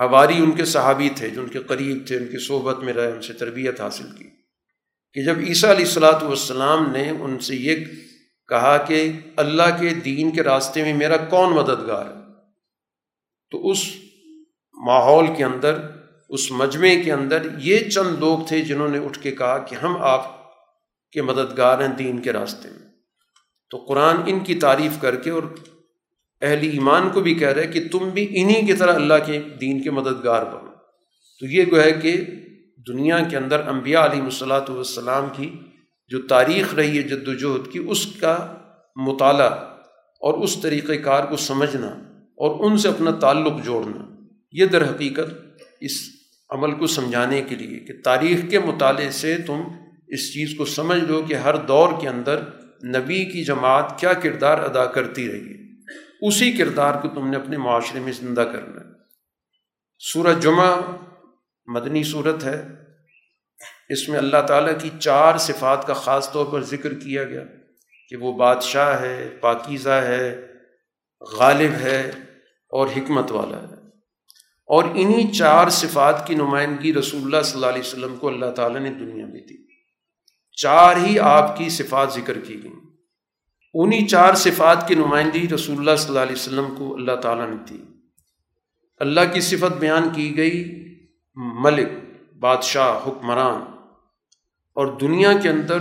ہواری 0.00 0.38
ان 0.38 0.52
کے 0.52 0.64
صحابی 0.64 1.08
تھے 1.16 1.28
جو 1.28 1.42
ان 1.42 1.48
کے 1.48 1.58
قریب 1.58 2.06
تھے، 2.06 2.16
ان 2.16 2.24
کی 2.24 2.46
صحبت 2.46 2.78
میں 2.78 2.92
رہے، 2.92 3.12
ان 3.12 3.22
سے 3.22 3.32
تربیت 3.32 3.80
حاصل 3.80 4.06
کی۔ 4.18 4.24
کہ 5.12 5.24
جب 5.24 5.38
عیسیٰ 5.38 5.70
علیہ 5.70 5.84
السلاۃ 5.84 6.22
والسلام 6.22 6.92
نے 6.92 7.10
ان 7.10 7.38
سے 7.38 7.56
یہ 7.56 7.84
کہا 8.48 8.76
کہ 8.76 9.12
اللہ 9.36 9.62
کے 9.80 9.88
دین 9.88 10.30
کے 10.30 10.42
راستے 10.42 10.82
میں 10.82 10.94
میرا 10.94 11.16
کون 11.16 11.52
مددگار 11.52 12.06
ہے، 12.06 12.32
تو 13.50 13.70
اس 13.70 13.78
ماحول 14.86 15.26
کے 15.36 15.44
اندر، 15.44 15.78
اس 16.28 16.50
مجمعے 16.50 17.02
کے 17.02 17.12
اندر 17.12 17.42
یہ 17.58 17.78
چند 17.90 18.18
لوگ 18.18 18.38
تھے 18.48 18.60
جنہوں 18.60 18.88
نے 18.88 18.98
اٹھ 18.98 19.18
کے 19.18 19.30
کہا 19.30 19.58
کہ 19.58 19.74
ہم 19.74 19.96
آپ 20.02 20.52
کے 21.12 21.22
مددگار 21.22 21.78
ہیں 21.78 21.88
دین 21.88 22.22
کے 22.22 22.32
راستے 22.32 22.68
میں۔ 22.68 22.88
تو 23.70 23.78
قرآن 23.88 24.16
ان 24.26 24.40
کی 24.40 24.54
تعریف 24.54 24.92
کر 25.00 25.16
کے 25.16 25.30
اور 25.30 25.42
اہل 26.44 26.70
ایمان 26.72 27.08
کو 27.10 27.20
بھی 27.20 27.34
کہہ 27.34 27.48
رہے 27.48 27.66
کہ 27.66 27.88
تم 27.92 28.08
بھی 28.08 28.26
انہی 28.30 28.66
کی 28.66 28.72
طرح 28.72 28.94
اللہ 28.94 29.14
کے 29.26 29.40
دین 29.60 29.82
کے 29.82 29.90
مددگار 29.90 30.44
بنو۔ 30.44 30.70
تو 31.40 31.46
یہ 31.46 31.64
جو 31.64 31.82
ہے 31.84 31.92
کہ 31.92 32.16
دنیا 32.88 33.18
کے 33.30 33.36
اندر 33.36 33.68
انبیاء 33.68 34.04
علیہ 34.04 34.22
الصلاۃ 34.22 34.68
والسلام 34.68 35.28
کی 35.36 35.50
جو 36.10 36.20
تاریخ 36.22 36.74
رہی 36.74 36.96
ہے 36.96 37.02
جد 37.02 37.28
وجہد 37.28 37.72
کی، 37.72 37.78
اس 37.78 38.06
کا 38.06 38.56
مطالعہ 38.96 39.50
اور 40.20 40.34
اس 40.34 40.56
طریقۂ 40.62 40.92
کار 41.04 41.24
کو 41.24 41.36
سمجھنا 41.36 41.86
اور 42.38 42.50
ان 42.60 42.76
سے 42.78 42.88
اپنا 42.88 43.10
تعلق 43.10 43.64
جوڑنا، 43.64 44.04
یہ 44.52 44.66
در 44.66 44.84
حقیقت 44.90 45.30
اس 45.80 45.90
عمل 46.50 46.74
کو 46.74 46.86
سمجھانے 46.86 47.42
کے 47.42 47.54
لیے 47.54 47.78
کہ 47.78 47.92
تاریخ 48.04 48.50
کے 48.50 48.58
مطالعے 48.58 49.10
سے 49.10 49.36
تم 49.46 49.60
اس 50.08 50.32
چیز 50.32 50.54
کو 50.58 50.64
سمجھ 50.64 50.98
لو 50.98 51.22
کہ 51.22 51.34
ہر 51.34 51.56
دور 51.56 51.88
کے 52.00 52.08
اندر 52.08 52.40
نبی 52.84 53.24
کی 53.24 53.44
جماعت 53.44 53.98
کیا 54.00 54.12
کردار 54.12 54.58
ادا 54.58 54.84
کرتی 54.86 55.32
رہی 55.32 55.48
ہے۔ 55.48 55.63
اسی 56.26 56.52
کردار 56.52 56.94
کو 56.94 57.08
تم 57.08 57.30
نے 57.30 57.36
اپنے 57.36 57.56
معاشرے 57.56 58.00
میں 58.00 58.12
زندہ 58.12 58.40
کرنا 58.40 58.80
ہے۔ 58.80 58.94
سورج 59.98 60.42
جمعہ 60.42 60.80
مدنی 61.66 62.02
صورت 62.02 62.44
ہے۔ 62.44 62.64
اس 63.88 64.08
میں 64.08 64.18
اللہ 64.18 64.46
تعالیٰ 64.48 64.72
کی 64.80 64.90
چار 65.00 65.38
صفات 65.38 65.86
کا 65.86 65.94
خاص 65.94 66.32
طور 66.32 66.46
پر 66.46 66.62
ذکر 66.62 66.94
کیا 66.94 67.24
گیا 67.24 67.42
کہ 68.08 68.16
وہ 68.16 68.32
بادشاہ 68.32 69.00
ہے، 69.00 69.28
پاکیزہ 69.40 69.88
ہے، 69.88 70.46
غالب 71.36 71.70
ہے 71.70 72.10
اور 72.68 72.88
حکمت 72.96 73.32
والا 73.32 73.56
ہے۔ 73.56 73.74
اور 74.66 74.84
انہی 74.84 75.32
چار 75.32 75.68
صفات 75.68 76.26
کی 76.26 76.34
نمائندگی 76.34 76.94
رسول 76.94 77.22
اللہ 77.22 77.42
صلی 77.42 77.54
اللہ 77.54 77.66
علیہ 77.66 77.80
وسلم 77.80 78.16
کو 78.16 78.28
اللہ 78.28 78.50
تعالیٰ 78.50 78.80
نے 78.80 78.90
دنیا 78.90 79.26
میں 79.26 79.40
دی۔ 79.40 79.66
چار 80.62 80.96
ہی 80.96 81.18
آپ 81.18 81.58
کی 81.58 81.68
صفات 81.68 82.12
ذکر 82.12 82.38
کی 82.38 82.62
گئیں۔ 82.62 82.83
انہی 83.74 84.06
چار 84.06 84.34
صفات 84.34 84.88
کی 84.88 84.94
نمائندگی 84.94 85.48
رسول 85.48 85.78
اللہ 85.78 85.96
صلی 85.96 86.08
اللہ 86.08 86.20
علیہ 86.20 86.32
وسلم 86.32 86.74
کو 86.78 86.94
اللہ 86.94 87.16
تعالیٰ 87.16 87.50
نے 87.50 87.56
دی 87.70 87.82
اللہ 88.98 89.20
کی 89.32 89.40
صفت 89.40 89.76
بیان 89.76 90.08
کی 90.14 90.36
گئی، 90.36 90.84
ملک، 91.34 91.88
بادشاہ، 92.38 93.08
حکمران۔ 93.08 93.62
اور 94.74 94.86
دنیا 94.86 95.32
کے 95.32 95.48
اندر 95.48 95.76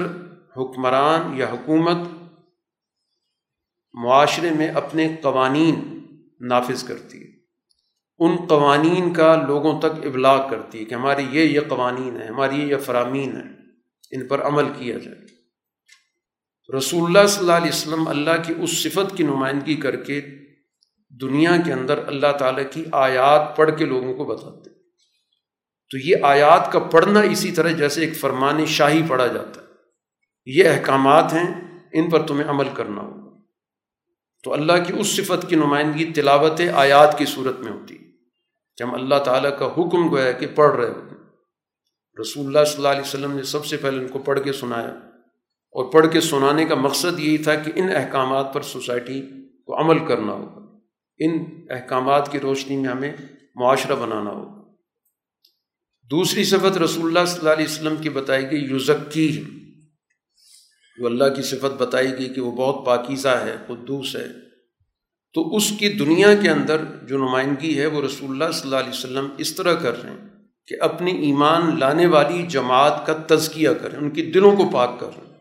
حکمران 0.57 1.37
یا 1.37 1.45
حکومت 1.51 1.97
معاشرے 3.93 4.49
میں 4.49 4.67
اپنے 4.67 5.15
قوانین 5.21 6.05
نافذ 6.41 6.83
کرتی 6.83 7.21
ہے۔ 7.21 7.27
ان 8.19 8.35
قوانین 8.47 9.13
کا 9.13 9.35
لوگوں 9.47 9.79
تک 9.79 10.05
ابلاغ 10.05 10.49
کرتی 10.49 10.79
ہے 10.79 10.85
کہ 10.85 10.93
ہماری 10.93 11.25
یہ 11.31 11.41
یہ 11.41 11.59
قوانین 11.67 12.21
ہیں، 12.21 12.27
ہماری 12.27 12.55
یہ 12.55 12.65
یہ 12.65 12.77
فرامین 12.77 13.35
ہیں، 13.35 13.53
ان 14.11 14.27
پر 14.27 14.41
عمل 14.41 14.65
کیا 14.77 14.97
جائے۔ 14.97 15.32
رسول 16.78 17.03
اللہ 17.05 17.28
صلی 17.28 17.39
اللہ 17.39 17.51
علیہ 17.51 17.70
وسلم 17.70 18.07
اللہ 18.07 18.30
کی 18.45 18.53
اس 18.57 18.84
صفت 18.84 19.18
کی 19.18 19.24
نمائندگی 19.24 19.76
کر 19.76 19.95
کے 19.95 20.22
دنیا 21.22 21.51
کے 21.66 21.74
اندر 21.74 22.07
اللہ 22.07 22.38
تعالیٰ 22.39 22.64
کی 22.72 22.84
آیات 22.91 23.57
پڑھ 23.57 23.78
کے 23.78 23.86
لوگوں 23.86 24.14
کو 24.14 24.26
بتاتے 24.26 24.70
تو 25.91 25.97
یہ 25.97 26.16
آیات 26.24 26.72
کا 26.72 26.80
پڑھنا 26.80 27.20
اسی 27.20 27.51
طرح 27.51 27.70
جیسے 27.70 28.01
ایک 28.01 28.18
فرمان 28.18 28.66
شاہی 28.66 29.01
پڑھا 29.07 29.28
جاتا 29.28 29.61
ہے۔ 29.61 29.66
یہ 30.45 30.70
احکامات 30.70 31.34
ہیں، 31.34 31.80
ان 31.93 32.09
پر 32.09 32.28
تمہیں 32.28 32.49
عمل 32.49 32.70
کرنا 32.74 33.01
ہوگا۔ 33.01 33.41
تو 34.43 34.53
اللہ 34.53 34.74
کی 34.88 34.93
اس 34.99 35.07
صفت 35.07 35.49
کی 35.49 35.55
نمائندگی 35.55 36.14
تلاوت 36.14 36.61
آیات 36.74 37.18
کی 37.18 37.26
صورت 37.26 37.59
میں 37.59 37.72
ہوتی 37.72 37.95
ہے، 37.95 38.03
کہ 38.78 38.84
ہم 38.84 38.93
اللہ 38.93 39.16
تعالیٰ 39.16 39.59
کا 39.59 39.66
حکم 39.66 40.09
گویا 40.09 40.32
کہ 40.32 40.47
پڑھ 40.47 40.76
رہے 40.76 40.89
ہوتے 40.89 41.16
رسول 42.22 42.45
اللہ 42.45 42.66
صلی 42.66 42.76
اللہ 42.76 42.88
علیہ 42.88 43.01
وسلم 43.01 43.32
نے 43.32 43.43
سب 43.43 43.66
سے 43.66 43.78
پہلے 43.78 43.97
ان 43.97 44.07
کو 44.07 44.20
پڑھ 44.20 44.39
کے 44.43 44.53
سنایا۔ 44.53 45.12
اور 45.74 45.91
پڑھ 45.91 46.07
کے 46.11 46.21
سنانے 46.21 46.65
کا 46.65 46.76
مقصد 46.76 47.19
یہی 47.19 47.38
تھا 47.38 47.55
کہ 47.55 47.71
ان 47.76 47.89
احکامات 47.95 48.53
پر 48.53 48.61
سوسائٹی 48.61 49.21
کو 49.65 49.80
عمل 49.82 50.07
کرنا 50.07 50.34
ہوگا۔ 50.34 50.78
ان 51.19 51.45
احکامات 51.69 52.32
کی 52.32 52.39
روشنی 52.39 52.78
میں 52.78 52.89
ہمیں 52.89 53.13
معاشرہ 53.55 53.95
بنانا 53.95 54.32
ہوگا۔ 54.32 54.63
دوسری 56.11 56.43
صفت 56.43 56.78
رسول 56.78 57.05
اللہ 57.05 57.30
صلی 57.30 57.39
اللہ 57.39 57.49
علیہ 57.49 57.65
وسلم 57.65 57.95
کی 57.95 58.09
بتائی 58.09 58.51
گئی 58.51 58.63
یوزکی 58.63 59.43
جو 60.97 61.05
اللہ 61.05 61.24
کی 61.36 61.41
صفت 61.41 61.82
بتائی 61.82 62.11
گئی 62.11 62.34
کہ 62.34 62.41
وہ 62.41 62.51
بہت 62.51 62.86
پاکیزہ 62.86 63.28
ہے، 63.28 63.55
قدوس 63.67 64.15
ہے۔ 64.15 64.28
تو 65.34 65.55
اس 65.55 65.74
کی 65.80 65.89
دنیا 65.89 66.36
کے 66.36 66.49
اندر 66.49 66.78
جو 67.07 67.17
نمائندگی 67.17 67.80
ہے، 67.80 67.86
وہ 67.86 68.01
رسول 68.01 68.30
اللہ 68.32 68.51
صلی 68.51 68.61
اللہ 68.63 68.76
علیہ 68.76 68.89
وسلم 68.89 69.28
اس 69.38 69.55
طرح 69.55 69.74
کر 69.74 70.03
رہے 70.03 70.11
ہیں 70.11 70.28
کہ 70.67 70.76
اپنی 70.80 71.11
ایمان 71.11 71.80
لانے 71.80 72.05
والی 72.05 72.45
جماعت 72.47 73.05
کا 73.05 73.36
تزکیہ 73.36 73.69
کریں، 73.69 73.99
ان 73.99 74.09
کے 74.09 74.21
دلوں 74.21 74.55
کو 74.55 74.69
پاک 74.74 74.99
کر 74.99 75.07
رہے 75.07 75.28
ہیں۔ 75.28 75.32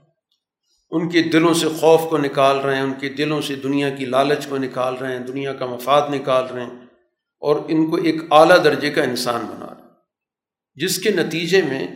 ان 0.92 1.10
کے 1.10 1.22
دلوں 1.22 1.54
سے 1.54 1.68
خوف 1.68 2.00
کو 2.10 2.18
نکال 2.18 2.58
رہے 2.58 2.74
ہیں، 2.74 2.82
ان 2.82 2.92
کے 3.00 3.08
دلوں 3.08 3.42
سے 3.42 3.54
دنیا 3.54 3.90
کی 3.90 4.04
لالچ 4.04 4.46
کو 4.46 4.56
نکال 4.56 4.94
رہے 4.94 5.12
ہیں، 5.12 5.18
دنیا 5.18 5.52
کا 5.52 5.66
مفاد 5.66 6.14
نکال 6.14 6.44
رہے 6.44 6.64
ہیں 6.64 6.80
اور 7.40 7.56
ان 7.68 7.90
کو 7.90 7.96
ایک 7.96 8.16
اعلیٰ 8.30 8.64
درجے 8.64 8.90
کا 8.90 9.02
انسان 9.02 9.40
بنا 9.40 9.66
رہے 9.66 9.82
ہیں۔ 9.82 9.88
جس 10.74 10.98
کے 10.98 11.10
نتیجے 11.10 11.62
میں 11.62 11.88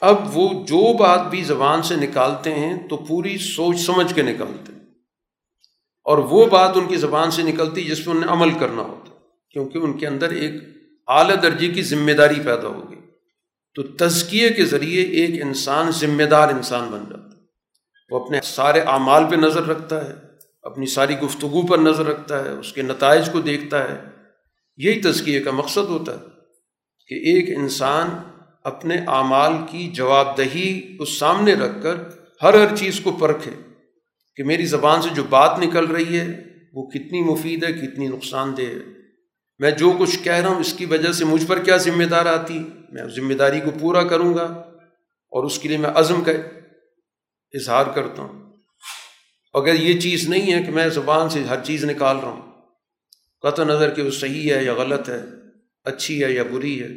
اب 0.00 0.38
وہ 0.38 0.48
جو 0.48 0.96
بات 0.96 1.30
بھی 1.30 1.42
زبان 1.42 1.82
سے 1.82 1.96
نکالتے 1.96 2.54
ہیں 2.54 2.88
تو 2.88 2.96
پوری 2.96 3.38
سوچ 3.38 3.80
سمجھ 3.80 4.14
کے 4.14 4.22
نکالتے 4.22 4.72
ہیں۔ 4.72 4.82
اور 6.04 6.18
وہ 6.18 6.46
بات 6.46 6.76
ان 6.76 6.86
کی 6.86 6.96
زبان 6.96 7.30
سے 7.30 7.42
نکلتی 7.42 7.84
جس 7.84 8.04
پہ 8.04 8.10
انہیں 8.10 8.30
عمل 8.30 8.50
کرنا 8.50 8.82
ہوتا 8.82 9.12
کیونکہ 9.50 9.78
ان 9.78 9.92
کے 9.98 10.06
اندر 10.06 10.30
ایک 10.30 10.52
اعلیٰ 11.08 11.42
درجے 11.42 11.68
کی 11.68 11.82
ذمہ 11.82 12.12
داری 12.12 12.34
پیدا 12.34 12.68
ہوگی 12.68 12.96
تو 13.74 13.82
تزکیے 13.82 14.48
کے 14.50 14.64
ذریعے 14.64 15.02
ایک 15.02 15.42
انسان 15.42 15.90
ذمہ 15.90 16.22
دار 16.22 16.48
انسان 16.48 16.88
بن 16.88 17.04
جاتا 17.10 17.24
ہے۔ 17.24 17.31
وہ 18.10 18.24
اپنے 18.24 18.40
سارے 18.42 18.80
اعمال 18.80 19.24
پہ 19.30 19.36
نظر 19.36 19.66
رکھتا 19.66 20.08
ہے، 20.08 20.12
اپنی 20.62 20.86
ساری 20.86 21.18
گفتگو 21.18 21.66
پر 21.66 21.78
نظر 21.78 22.06
رکھتا 22.06 22.44
ہے، 22.44 22.50
اس 22.50 22.72
کے 22.72 22.82
نتائج 22.82 23.28
کو 23.32 23.40
دیکھتا 23.40 23.90
ہے۔ 23.90 24.00
یہی 24.76 25.00
تزکیے 25.00 25.40
کا 25.40 25.50
مقصد 25.50 25.88
ہوتا 25.88 26.12
ہے 26.12 26.24
کہ 27.08 27.14
ایک 27.14 27.58
انسان 27.58 28.08
اپنے 28.64 28.96
اعمال 29.06 29.52
کی 29.70 29.88
جواب 29.88 30.38
دہی 30.38 30.96
کو 30.96 31.04
سامنے 31.04 31.54
رکھ 31.54 31.82
کر 31.82 31.94
ہر 32.42 32.54
ہر 32.54 32.76
چیز 32.76 33.00
کو 33.00 33.12
پرکھے 33.12 33.50
کہ 34.36 34.44
میری 34.44 34.66
زبان 34.66 35.02
سے 35.02 35.08
جو 35.14 35.22
بات 35.30 35.58
نکل 35.58 35.86
رہی 35.86 36.20
ہے، 36.20 36.44
وہ 36.74 36.90
کتنی 36.90 37.22
مفید 37.22 37.64
ہے، 37.64 37.72
کتنی 37.72 38.08
نقصان 38.08 38.56
دہ 38.56 38.62
ہے۔ 38.62 39.02
میں 39.58 39.70
جو 39.70 39.92
کچھ 39.98 40.18
کہہ 40.22 40.32
رہا 40.32 40.48
ہوں، 40.48 40.60
اس 40.60 40.72
کی 40.72 40.86
وجہ 40.86 41.12
سے 41.12 41.24
مجھ 41.24 41.46
پر 41.46 41.58
کیا 41.58 41.76
ذمہ 41.76 42.04
دار 42.04 42.26
آتی؟ 42.26 42.58
میں 42.92 43.04
ذمہ 43.16 43.34
داری 43.34 43.60
کو 43.60 43.70
پورا 43.80 44.02
کروں 44.02 44.34
گا 44.34 44.44
اور 45.32 45.44
اس 45.44 45.58
کے 45.58 45.68
لیے 45.68 45.78
میں 45.78 45.90
عزم 45.94 46.20
کا 46.20 46.32
اظہار 47.54 47.86
کرتا 47.94 48.22
ہوں۔ 48.22 48.40
اگر 49.54 49.74
یہ 49.74 50.00
چیز 50.00 50.28
نہیں 50.28 50.52
ہے 50.52 50.62
کہ 50.62 50.70
میں 50.70 50.88
زبان 50.88 51.28
سے 51.30 51.42
ہر 51.42 51.64
چیز 51.64 51.84
نکال 51.84 52.16
رہا 52.16 52.28
ہوں 52.28 52.50
قطع 53.44 53.64
نظر 53.64 53.90
کہ 53.90 54.02
وہ 54.02 54.10
صحیح 54.10 54.52
ہے 54.54 54.62
یا 54.64 54.74
غلط 54.74 55.08
ہے، 55.08 55.20
اچھی 55.84 56.24
ہے 56.24 56.30
یا 56.32 56.42
بری 56.42 56.82
ہے، 56.82 56.88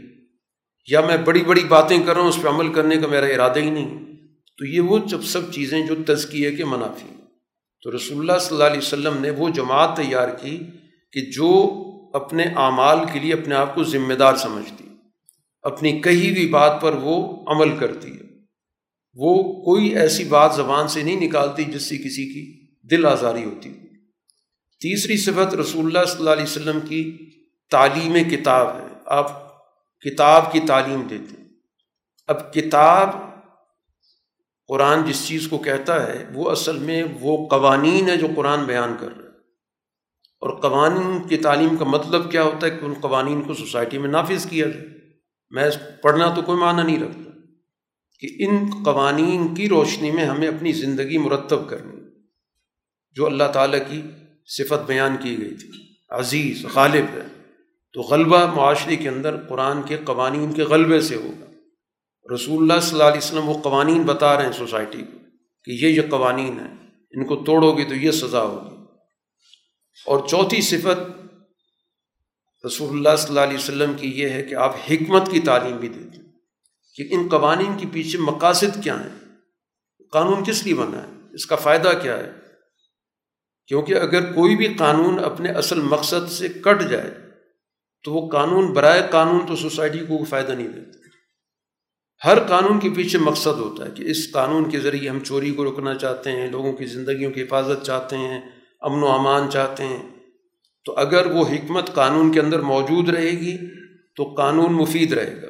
یا 0.87 1.01
میں 1.01 1.17
بڑی 1.17 1.43
بڑی 1.43 1.63
باتیں 1.63 1.97
کر 1.97 2.13
رہا 2.13 2.21
ہوں، 2.21 2.29
اس 2.29 2.41
پہ 2.41 2.47
عمل 2.47 2.73
کرنے 2.73 2.97
کا 2.97 3.07
میرا 3.07 3.25
ارادہ 3.25 3.59
ہی 3.59 3.69
نہیں 3.69 4.03
تو 4.59 4.65
یہ 4.65 4.79
وہ 4.79 4.97
جب 5.07 5.23
سب 5.23 5.51
چیزیں 5.53 5.79
جو 5.87 5.95
تزکیے 6.07 6.51
کے 6.55 6.65
منافی 6.65 7.07
تو 7.83 7.95
رسول 7.95 8.19
اللہ 8.19 8.39
صلی 8.39 8.55
اللہ 8.55 8.63
علیہ 8.63 8.77
وسلم 8.77 9.17
نے 9.21 9.29
وہ 9.29 9.49
جماعت 9.49 9.95
تیار 9.97 10.29
کی 10.41 10.57
کہ 11.13 11.21
جو 11.31 11.49
اپنے 12.13 12.43
اعمال 12.55 12.99
کے 13.13 13.19
لیے 13.19 13.33
اپنے 13.33 13.55
آپ 13.55 13.75
کو 13.75 13.83
ذمہ 13.83 14.13
دار 14.13 14.35
سمجھتی، 14.35 14.87
اپنی 15.63 15.99
کہی 16.01 16.29
ہوئی 16.31 16.47
بات 16.47 16.81
پر 16.81 16.93
وہ 17.01 17.17
عمل 17.47 17.77
کرتی 17.77 18.11
ہے۔ 18.11 18.34
وہ 19.15 19.63
کوئی 19.65 19.97
ایسی 19.97 20.23
بات 20.23 20.55
زبان 20.55 20.87
سے 20.87 21.03
نہیں 21.03 21.27
نکالتی 21.27 21.63
جس 21.63 21.89
سے 21.89 21.97
کسی 21.97 22.33
کی 22.33 22.67
دل 22.87 23.05
آزاری 23.05 23.43
ہوتی 23.43 23.73
تیسری 24.79 25.17
صفت 25.17 25.55
رسول 25.55 25.85
اللہ 25.85 26.05
صلی 26.07 26.19
اللہ 26.19 26.29
علیہ 26.29 26.43
وسلم 26.43 26.79
کی 26.79 27.17
تعلیم 27.71 28.29
کتاب 28.29 28.67
ہے۔ 28.67 28.87
آپ 29.05 29.45
کتاب 29.99 30.51
کی 30.51 30.59
تعلیم 30.67 31.01
دیتے 31.01 31.41
ہیں۔ 31.41 31.47
اب 32.27 32.53
کتاب 32.53 33.09
قرآن 34.67 35.05
جس 35.05 35.27
چیز 35.27 35.47
کو 35.47 35.57
کہتا 35.57 36.07
ہے، 36.07 36.25
وہ 36.33 36.51
اصل 36.51 36.77
میں 36.79 37.03
وہ 37.21 37.47
قوانین 37.49 38.09
ہے 38.09 38.17
جو 38.17 38.27
قرآن 38.35 38.63
بیان 38.63 38.95
کر 38.99 39.07
رہا 39.07 39.23
ہے۔ 39.23 39.29
اور 40.39 40.61
قوانین 40.61 41.27
کی 41.27 41.37
تعلیم 41.37 41.77
کا 41.77 41.85
مطلب 41.85 42.31
کیا 42.31 42.43
ہوتا 42.43 42.67
ہے؟ 42.67 42.71
کہ 42.71 42.85
ان 42.85 42.93
قوانین 43.01 43.41
کو 43.41 43.53
سوسائٹی 43.53 43.97
میں 43.97 44.09
نافذ 44.09 44.49
کیا 44.49 44.67
جائے۔ 44.67 44.85
میں 45.49 45.69
پڑھنا 46.01 46.33
تو 46.33 46.41
کوئی 46.41 46.59
معنی 46.59 46.83
نہیں 46.83 47.03
رکھتا۔ 47.03 47.24
کہ 48.19 48.27
ان 48.39 48.83
قوانین 48.85 49.55
کی 49.55 49.69
روشنی 49.69 50.11
میں 50.11 50.25
ہمیں 50.25 50.47
اپنی 50.47 50.71
زندگی 50.71 51.17
مرتب 51.17 51.69
کرنی۔ 51.69 51.95
جو 53.11 53.25
اللہ 53.25 53.43
تعالیٰ 53.53 53.79
کی 53.89 54.01
صفت 54.45 54.87
بیان 54.87 55.15
کی 55.23 55.37
گئی 55.37 55.55
تھی۔ 55.55 55.69
عزیز، 56.09 56.65
غالب 56.65 57.05
ہے۔ 57.13 57.35
تو 57.93 58.01
غلبہ 58.01 58.55
معاشرے 58.55 58.95
کے 58.95 59.09
اندر 59.09 59.37
قرآن 59.49 59.83
کے 59.83 59.97
قوانین 59.97 60.53
کے 60.53 60.63
غلبے 60.63 61.01
سے 61.01 61.15
ہوگا۔ 61.15 61.45
رسول 62.35 62.61
اللہ 62.61 62.81
صلی 62.81 62.91
اللہ 62.91 63.03
علیہ 63.03 63.17
وسلم 63.17 63.49
وہ 63.49 63.61
قوانین 63.61 64.03
بتا 64.03 64.35
رہے 64.35 64.45
ہیں 64.45 64.51
سوسائٹی 64.51 65.01
کو 65.01 65.17
کہ 65.63 65.71
یہ 65.71 65.87
یہ 65.87 66.01
قوانین 66.09 66.59
ہیں۔ 66.59 66.89
ان 67.11 67.25
کو 67.25 67.35
توڑو 67.35 67.77
گے 67.77 67.83
تو 67.83 67.95
یہ 67.95 68.11
سزا 68.11 68.41
ہوگی۔ 68.41 68.75
اور 70.05 70.27
چوتھی 70.27 70.61
صفت 70.61 71.21
رسول 72.65 72.89
اللہ 72.89 73.15
صلی 73.17 73.27
اللہ 73.27 73.39
علیہ 73.39 73.57
وسلم 73.57 73.93
کی 73.93 74.11
یہ 74.15 74.29
ہے 74.29 74.43
کہ 74.43 74.55
آپ 74.55 74.75
حکمت 74.91 75.31
کی 75.31 75.39
تعلیم 75.39 75.77
بھی 75.77 75.87
دیتے 75.87 76.21
ہیں۔ 76.21 76.24
کہ 76.95 77.07
ان 77.11 77.27
قوانین 77.27 77.77
کے 77.77 77.85
پیچھے 77.91 78.19
مقاصد 78.19 78.83
کیا 78.83 79.03
ہیں؟ 79.03 79.25
قانون 80.11 80.43
کس 80.43 80.65
لیے 80.65 80.73
بنا 80.73 81.03
ہے؟ 81.03 81.07
اس 81.33 81.45
کا 81.45 81.55
فائدہ 81.55 81.91
کیا 82.01 82.17
ہے؟ 82.17 82.31
کیونکہ 83.67 83.93
اگر 83.93 84.33
کوئی 84.33 84.55
بھی 84.55 84.73
قانون 84.73 85.23
اپنے 85.23 85.49
اصل 85.49 85.81
مقصد 85.81 86.31
سے 86.31 86.47
کٹ 86.47 86.89
جائے، 86.89 87.11
تو 88.03 88.13
وہ 88.13 88.29
قانون 88.29 88.73
برائے 88.73 89.01
قانون 89.11 89.47
تو 89.47 89.55
سوسائٹی 89.55 89.99
کو 89.99 90.23
فائدہ 90.23 90.51
نہیں 90.51 90.67
دیتا۔ 90.67 91.05
ہر 92.27 92.43
قانون 92.47 92.79
کے 92.79 92.89
پیچھے 92.89 93.19
مقصد 93.19 93.59
ہوتا 93.59 93.85
ہے 93.85 93.91
کہ 93.95 94.03
اس 94.03 94.31
قانون 94.31 94.69
کے 94.69 94.79
ذریعے 94.79 95.09
ہم 95.09 95.19
چوری 95.19 95.51
کو 95.51 95.63
روکنا 95.63 95.95
چاہتے 95.95 96.31
ہیں، 96.31 96.47
لوگوں 96.47 96.73
کی 96.73 96.85
زندگیوں 96.85 97.31
کی 97.31 97.41
حفاظت 97.41 97.85
چاہتے 97.85 98.17
ہیں، 98.17 98.41
امن 98.81 99.03
و 99.03 99.07
امان 99.07 99.51
چاہتے 99.51 99.83
ہیں۔ 99.83 100.09
تو 100.85 100.93
اگر 100.97 101.25
وہ 101.25 101.45
حکمت 101.47 101.93
قانون 101.93 102.31
کے 102.31 102.39
اندر 102.39 102.59
موجود 102.59 103.09
رہے 103.09 103.31
گی، 103.31 103.57
تو 104.15 104.23
قانون 104.23 104.73
مفید 104.73 105.13
رہے 105.13 105.41
گا۔ 105.41 105.47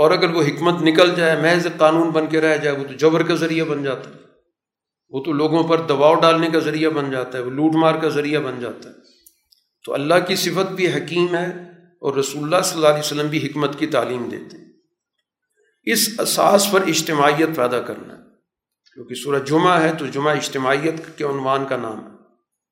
اور 0.00 0.10
اگر 0.10 0.30
وہ 0.30 0.42
حکمت 0.42 0.82
نکل 0.82 1.14
جائے، 1.14 1.42
محض 1.42 1.66
قانون 1.76 2.10
بن 2.10 2.26
کے 2.26 2.40
رہ 2.40 2.56
جائے، 2.56 2.76
وہ 2.76 2.84
تو 2.84 2.94
جبر 2.94 3.22
کا 3.22 3.34
ذریعہ 3.34 3.64
بن 3.64 3.84
جاتا 3.84 4.10
ہے۔ 4.10 4.14
وہ 5.08 5.24
تو 5.24 5.32
لوگوں 5.32 5.68
پر 5.68 5.80
دباؤ 5.80 6.14
ڈالنے 6.14 6.48
کا 6.52 6.58
ذریعہ 6.58 6.90
بن 6.90 7.10
جاتا 7.10 7.38
ہے، 7.38 7.42
وہ 7.42 7.50
لوٹ 7.50 7.74
مار 7.74 7.94
کا 7.94 8.08
ذریعہ 8.08 8.40
بن 8.40 8.60
جاتا 8.60 8.88
ہے۔ 8.88 8.94
تو 9.84 9.94
اللہ 9.94 10.14
کی 10.28 10.36
صفت 10.36 10.72
بھی 10.72 10.88
حکیم 10.88 11.36
ہے 11.36 11.46
اور 12.00 12.16
رسول 12.16 12.42
اللہ 12.44 12.62
صلی 12.64 12.76
اللہ 12.76 12.88
علیہ 12.88 12.98
وسلم 12.98 13.26
بھی 13.26 13.46
حکمت 13.46 13.78
کی 13.78 13.86
تعلیم 13.86 14.28
دیتے 14.28 14.56
ہیں۔ 14.56 14.64
اس 15.82 16.10
اساس 16.18 16.70
پر 16.70 16.80
اجتماعیت 16.80 17.56
پیدا 17.56 17.80
کرنا 17.80 18.14
ہے۔ 18.14 18.22
کیونکہ 18.94 19.14
سورج 19.14 19.48
جمعہ 19.48 19.82
ہے، 19.82 19.92
تو 19.98 20.06
جمعہ 20.06 20.36
اجتماعیت 20.36 21.18
کے 21.18 21.24
عنوان 21.24 21.64
کا 21.68 21.76
نام 21.76 21.98
ہے۔ 21.98 22.16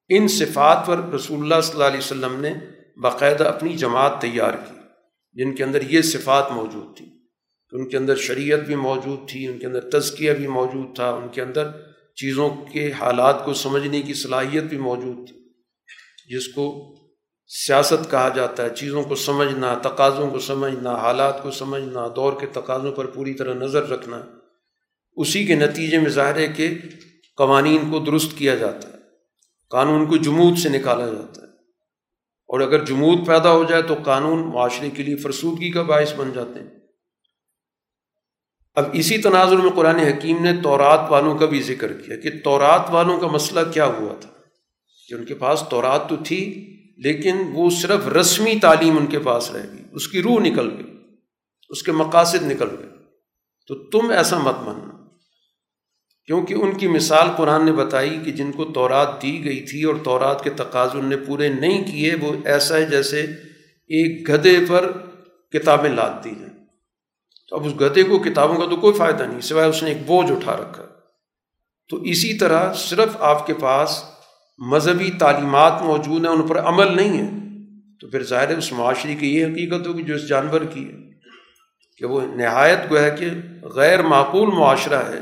ان 0.08 0.28
صفات 0.28 0.86
پر 0.86 0.98
رسول 1.14 1.40
اللہ 1.42 1.60
صلی 1.60 1.72
اللہ 1.72 1.84
علیہ 1.84 1.98
وسلم 1.98 2.40
نے 2.40 2.54
باقاعدہ 3.00 3.44
اپنی 3.44 3.76
جماعت 3.76 4.20
تیار 4.20 4.52
کی، 4.52 4.74
جن 5.32 5.54
کے 5.54 5.64
اندر 5.64 5.82
یہ 5.82 6.02
صفات 6.02 6.50
موجود 6.50 6.96
تھی 6.96 7.17
ان 7.72 7.88
کے 7.88 7.96
اندر 7.96 8.16
شریعت 8.16 8.60
بھی 8.60 8.74
موجود 8.74 9.28
تھی، 9.28 9.46
ان 9.46 9.58
کے 9.58 9.66
اندر 9.66 9.90
تزکیہ 9.90 10.32
بھی 10.32 10.46
موجود 10.46 10.94
تھا، 10.94 11.10
ان 11.10 11.28
کے 11.28 11.42
اندر 11.42 11.68
چیزوں 12.14 12.50
کے 12.72 12.92
حالات 12.92 13.44
کو 13.44 13.54
سمجھنے 13.54 14.02
کی 14.02 14.14
صلاحیت 14.14 14.62
بھی 14.62 14.78
موجود 14.78 15.28
تھی، 15.28 15.36
جس 16.36 16.48
کو 16.48 16.94
سیاست 17.46 18.10
کہا 18.10 18.28
جاتا 18.28 18.62
ہے، 18.62 18.68
چیزوں 18.70 19.02
کو 19.02 19.14
سمجھنا، 19.14 19.74
تقاضوں 19.82 20.30
کو 20.30 20.38
سمجھنا، 20.38 20.94
حالات 20.94 21.42
کو 21.42 21.50
سمجھنا، 21.50 22.08
دور 22.16 22.32
کے 22.40 22.46
تقاضوں 22.46 22.92
پر 22.92 23.06
پوری 23.06 23.34
طرح 23.34 23.54
نظر 23.54 23.88
رکھنا، 23.88 24.22
اسی 25.16 25.44
کے 25.44 25.54
نتیجے 25.54 25.98
میں 25.98 26.10
ظاہر 26.10 26.36
ہے 26.36 26.46
کہ 26.46 26.78
قوانین 27.36 27.90
کو 27.90 27.98
درست 27.98 28.38
کیا 28.38 28.54
جاتا 28.54 28.88
ہے، 28.88 28.94
قانون 29.70 30.06
کو 30.06 30.16
جمود 30.16 30.58
سے 30.58 30.68
نکالا 30.68 31.06
جاتا 31.06 31.42
ہے۔ 31.42 31.48
اور 32.48 32.60
اگر 32.60 32.84
جمود 32.84 33.26
پیدا 33.26 33.52
ہو 33.52 33.64
جائے 33.64 33.82
تو 33.82 33.94
قانون 34.04 34.38
معاشرے 34.38 34.90
کے 34.90 35.02
لیے 35.02 35.16
فرسودگی 35.16 35.70
کا 35.70 35.82
باعث 35.82 36.14
بن 36.14 36.32
جاتے 36.34 36.60
ہیں۔ 36.60 36.77
اب 38.78 38.84
اسی 38.92 39.18
تناظر 39.18 39.56
میں 39.56 39.70
قرآن 39.70 39.96
حکیم 39.96 40.42
نے 40.42 40.52
تورات 40.62 41.00
والوں 41.08 41.38
کا 41.38 41.46
بھی 41.46 41.62
ذکر 41.62 41.92
کیا 41.92 42.16
کہ 42.16 42.30
تورات 42.44 42.90
والوں 42.90 43.20
کا 43.20 43.26
مسئلہ 43.26 43.60
کیا 43.74 43.86
ہوا 43.86 44.14
تھا؟ 44.20 44.28
کہ 45.08 45.14
ان 45.14 45.24
کے 45.24 45.34
پاس 45.34 45.64
تورات 45.70 46.08
تو 46.08 46.16
تھی، 46.16 46.74
لیکن 46.96 47.36
وہ 47.52 47.70
صرف 47.70 48.08
رسمی 48.08 48.58
تعلیم 48.62 48.96
ان 48.96 49.06
کے 49.06 49.18
پاس 49.18 49.50
رہ 49.50 49.66
گئی۔ 49.72 49.82
اس 49.92 50.08
کی 50.08 50.22
روح 50.22 50.40
نکل 50.40 50.70
گئی، 50.70 50.96
اس 51.68 51.82
کے 51.82 51.92
مقاصد 51.92 52.42
نکل 52.42 52.68
گئے۔ 52.78 52.86
تو 53.66 53.74
تم 53.74 54.10
ایسا 54.10 54.38
مت 54.38 54.56
ماننا۔ 54.58 55.08
کیونکہ 56.26 56.54
ان 56.54 56.74
کی 56.74 56.88
مثال 56.88 57.26
قرآن 57.36 57.64
نے 57.64 57.72
بتائی 57.72 58.18
کہ 58.24 58.32
جن 58.32 58.52
کو 58.52 58.64
تورات 58.64 59.22
دی 59.22 59.44
گئی 59.44 59.60
تھی 59.60 59.82
اور 59.82 59.94
تورات 60.04 60.44
کے 60.44 60.50
تقاض 60.50 60.90
نے 60.94 61.16
پورے 61.16 61.48
نہیں 61.48 61.84
کیے، 61.86 62.14
وہ 62.14 62.32
ایسا 62.44 62.76
ہے 62.76 62.86
جیسے 62.86 63.20
ایک 63.86 64.28
گدے 64.28 64.56
پر 64.68 64.92
کتابیں 65.52 65.90
لاد 65.90 66.24
دی 66.24 66.30
جائیں۔ 66.30 66.47
تو 67.48 67.56
اب 67.56 67.66
اس 67.66 67.80
گدے 67.80 68.02
کو 68.02 68.18
کتابوں 68.18 68.56
کا 68.56 68.66
تو 68.70 68.76
کوئی 68.76 68.94
فائدہ 68.94 69.22
نہیں، 69.22 69.40
سوائے 69.40 69.68
اس 69.68 69.82
نے 69.82 69.90
ایک 69.90 70.06
بوجھ 70.06 70.32
اٹھا 70.32 70.56
رکھا۔ 70.56 70.82
تو 71.88 71.96
اسی 71.96 72.34
طرح 72.34 72.72
صرف 72.72 73.16
آپ 73.20 73.46
کے 73.46 73.54
پاس 73.54 74.04
مذہبی 74.58 75.10
تعلیمات 75.18 75.82
موجود 75.82 76.24
ہیں، 76.24 76.32
ان 76.32 76.42
پر 76.42 76.58
عمل 76.58 76.96
نہیں 76.96 77.18
ہے۔ 77.18 77.28
تو 78.00 78.08
پھر 78.08 78.22
ظاہر 78.22 78.56
اس 78.56 78.72
معاشرے 78.72 79.14
کی 79.14 79.34
یہ 79.36 79.46
حقیقت 79.46 79.86
ہوگی 79.86 80.02
جو 80.02 80.14
اس 80.14 80.28
جانور 80.28 80.60
کی 80.60 80.84
ہے، 80.84 80.96
کہ 81.96 82.06
وہ 82.06 82.20
نہایت 82.20 82.78
گو 82.90 82.98
ہے 82.98 83.10
کہ 83.18 83.26
غیر 83.62 84.02
معقول 84.02 84.48
معاشرہ 84.48 85.02
ہے، 85.08 85.18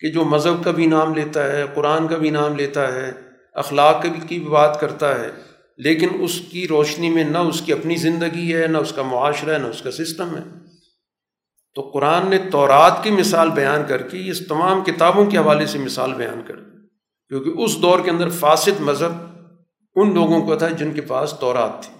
کہ 0.00 0.12
جو 0.12 0.24
مذہب 0.24 0.64
کا 0.64 0.70
بھی 0.70 0.86
نام 0.86 1.14
لیتا 1.14 1.52
ہے، 1.52 1.64
قرآن 1.74 2.08
کا 2.08 2.16
بھی 2.16 2.30
نام 2.30 2.56
لیتا 2.56 2.94
ہے، 2.94 3.10
اخلاق 3.54 4.02
کی 4.02 4.38
بھی 4.38 4.48
بات 4.48 4.80
کرتا 4.80 5.20
ہے، 5.20 5.30
لیکن 5.76 6.08
اس 6.20 6.40
کی 6.50 6.68
روشنی 6.68 7.10
میں 7.10 7.24
نہ 7.24 7.38
اس 7.38 7.60
کی 7.60 7.72
اپنی 7.72 7.96
زندگی 7.96 8.54
ہے، 8.56 8.66
نہ 8.66 8.78
اس 8.78 8.92
کا 8.92 9.02
معاشرہ 9.02 9.52
ہے، 9.52 9.58
نہ 9.58 9.66
اس 9.66 9.82
کا 9.82 9.90
سسٹم 9.90 10.36
ہے۔ 10.36 10.59
تو 11.74 11.82
قرآن 11.82 12.30
نے 12.30 12.38
تورات 12.52 13.04
کی 13.04 13.10
مثال 13.10 13.50
بیان 13.50 13.82
کر 13.88 14.02
کے 14.02 14.30
اس 14.30 14.46
تمام 14.46 14.84
کتابوں 14.84 15.26
کے 15.26 15.38
حوالے 15.38 15.66
سے 15.66 15.78
مثال 15.78 16.14
بیان 16.14 16.42
کر 16.46 16.56
دی۔ 16.56 16.86
کیونکہ 17.28 17.50
اس 17.50 17.82
دور 17.82 18.00
کے 18.00 18.10
اندر 18.10 18.28
فاسد 18.28 18.80
مذہب 18.80 19.12
ان 19.96 20.14
لوگوں 20.14 20.46
کو 20.46 20.56
تھا 20.56 20.68
جن 20.68 20.92
کے 20.92 21.00
پاس 21.00 21.34
تورات 21.40 21.82
تھی۔ 21.82 21.94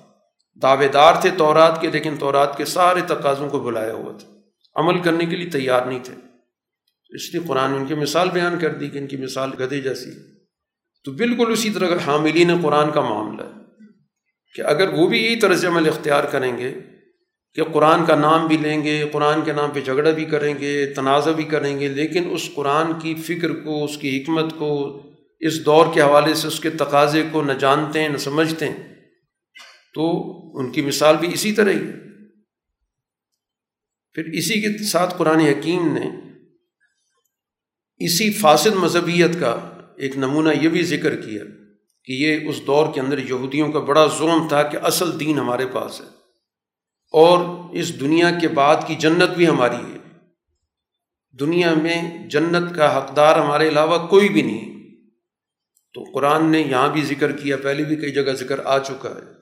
دعوے 0.62 0.88
دار 0.88 1.14
تھے 1.20 1.30
تورات 1.30 1.80
کے، 1.80 1.90
لیکن 1.90 2.16
تورات 2.16 2.56
کے 2.56 2.64
سارے 2.64 3.01
تقاضوں 3.01 3.51
کو 3.51 3.60
بلایا 3.60 3.94
ہوا 3.94 4.12
تھا۔ 4.18 4.28
عمل 4.74 4.98
کرنے 4.98 5.26
کے 5.26 5.36
لیے 5.36 5.51
تیار 5.51 5.82
نہیں 5.82 5.98
تھے۔ 6.02 6.14
اس 7.09 7.34
لیے 7.34 7.42
قرآن 7.47 7.74
ان 7.74 7.86
کی 7.86 7.94
مثال 7.94 8.30
بیان 8.30 8.59
کر 8.59 8.74
دی 8.74 8.88
کہ 8.88 8.98
ان 8.98 9.06
کی 9.06 9.16
مثال 9.16 9.51
گدے 9.60 9.80
جیسی 9.80 10.10
تو 11.05 11.12
بالکل 11.12 11.52
اسی 11.52 11.70
طرح 11.70 11.88
حاملین 12.06 12.51
قرآن 12.62 12.90
کا 12.90 13.01
معاملہ 13.01 13.42
ہے 13.42 13.60
کہ 14.55 14.62
اگر 14.62 14.92
وہ 14.92 15.06
بھی 15.06 15.24
یہی 15.24 15.36
طرز 15.36 15.64
عمل 15.64 15.88
اختیار 15.88 16.24
کریں 16.24 16.59
گے 16.59 16.74
کہ 17.55 17.64
قرآن 17.64 18.05
کا 18.06 18.14
نام 18.14 18.47
بھی 18.47 18.56
لیں 18.56 18.85
گے، 18.85 19.05
قرآن 19.12 19.44
کے 19.44 19.52
نام 19.52 19.70
پہ 19.70 19.81
جھگڑا 19.81 20.10
بھی 20.10 20.24
کریں 20.24 20.55
گے، 20.60 20.86
تنازع 20.86 21.32
بھی 21.32 21.44
کریں 21.44 21.81
گے، 21.81 21.89
لیکن 21.89 22.28
اس 22.31 22.51
قرآن 22.55 22.93
کی 23.01 23.14
فکر 23.14 23.51
کو، 23.51 23.85
اس 23.85 23.97
کی 23.97 24.22
حکمت 24.22 24.52
کو، 24.59 25.02
اس 25.40 25.66
دور 25.66 25.86
کے 25.94 26.01
حوالے 26.01 26.35
سے، 26.35 26.48
اس 26.48 26.60
کے 26.60 26.70
تقاضے 26.70 27.22
کو 27.32 27.43
نہ 27.43 27.52
جانتے 27.52 28.01
ہیں 28.01 28.09
نہ 28.09 28.16
سمجھتے 28.16 28.68
ہیں 28.68 28.94
تو 29.94 30.10
ان 30.59 30.72
کی 30.72 30.82
مثال 30.82 31.16
بھی 31.16 31.35
اسی 31.35 31.52
طرح 31.52 31.70
ہی۔ 31.70 31.93
پھر 34.14 34.24
اسی 34.24 34.60
کے 34.60 34.85
ساتھ 34.85 35.14
قرآن 35.18 35.40
حکیم 35.40 35.94
نے 35.94 36.10
اسی 37.98 38.32
فاسد 38.32 38.77
مذہبیت 38.77 39.40
کا 39.40 39.60
ایک 39.97 40.16
نمونہ 40.16 40.48
یہ 40.60 40.68
بھی 40.68 40.82
ذکر 40.82 41.16
کیا 41.16 41.44
کہ 42.05 42.12
یہ 42.12 42.48
اس 42.48 42.60
دور 42.66 42.94
کے 42.94 43.01
اندر 43.01 43.18
یہودیوں 43.18 43.72
کا 43.72 43.78
بڑا 43.78 44.06
ظلم 44.18 44.48
تھا 44.48 44.62
کہ 44.62 44.77
اصل 44.77 45.20
دین 45.20 45.39
ہمارے 45.39 45.66
پاس 45.66 46.01
ہے۔ 46.01 46.19
اور 47.11 47.65
اس 47.73 48.01
دنیا 48.01 48.31
کے 48.31 48.49
بعد 48.49 48.77
کی 48.87 48.95
جنت 48.95 49.31
بھی 49.37 49.49
ہماری 49.49 49.93
ہے۔ 49.93 49.99
دنیا 51.41 51.74
میں 51.74 52.28
جنت 52.28 52.74
کا 52.74 52.99
حقدار 52.99 53.39
ہمارے 53.39 53.69
علاوہ 53.69 54.07
کوئی 54.07 54.28
بھی 54.28 54.43
نہیں 54.43 54.70
تو 55.95 56.05
قرآن 56.15 56.47
نے 56.47 56.61
یہاں 56.61 56.89
بھی 56.89 57.03
ذکر 57.03 57.32
کیا، 57.32 57.57
پہلے 57.57 57.85
بھی 57.85 57.97
کئی 57.97 58.11
جگہ 58.11 58.32
ذکر 58.32 58.61
آ 58.65 58.78
چکا 58.78 59.09
ہے 59.09 59.32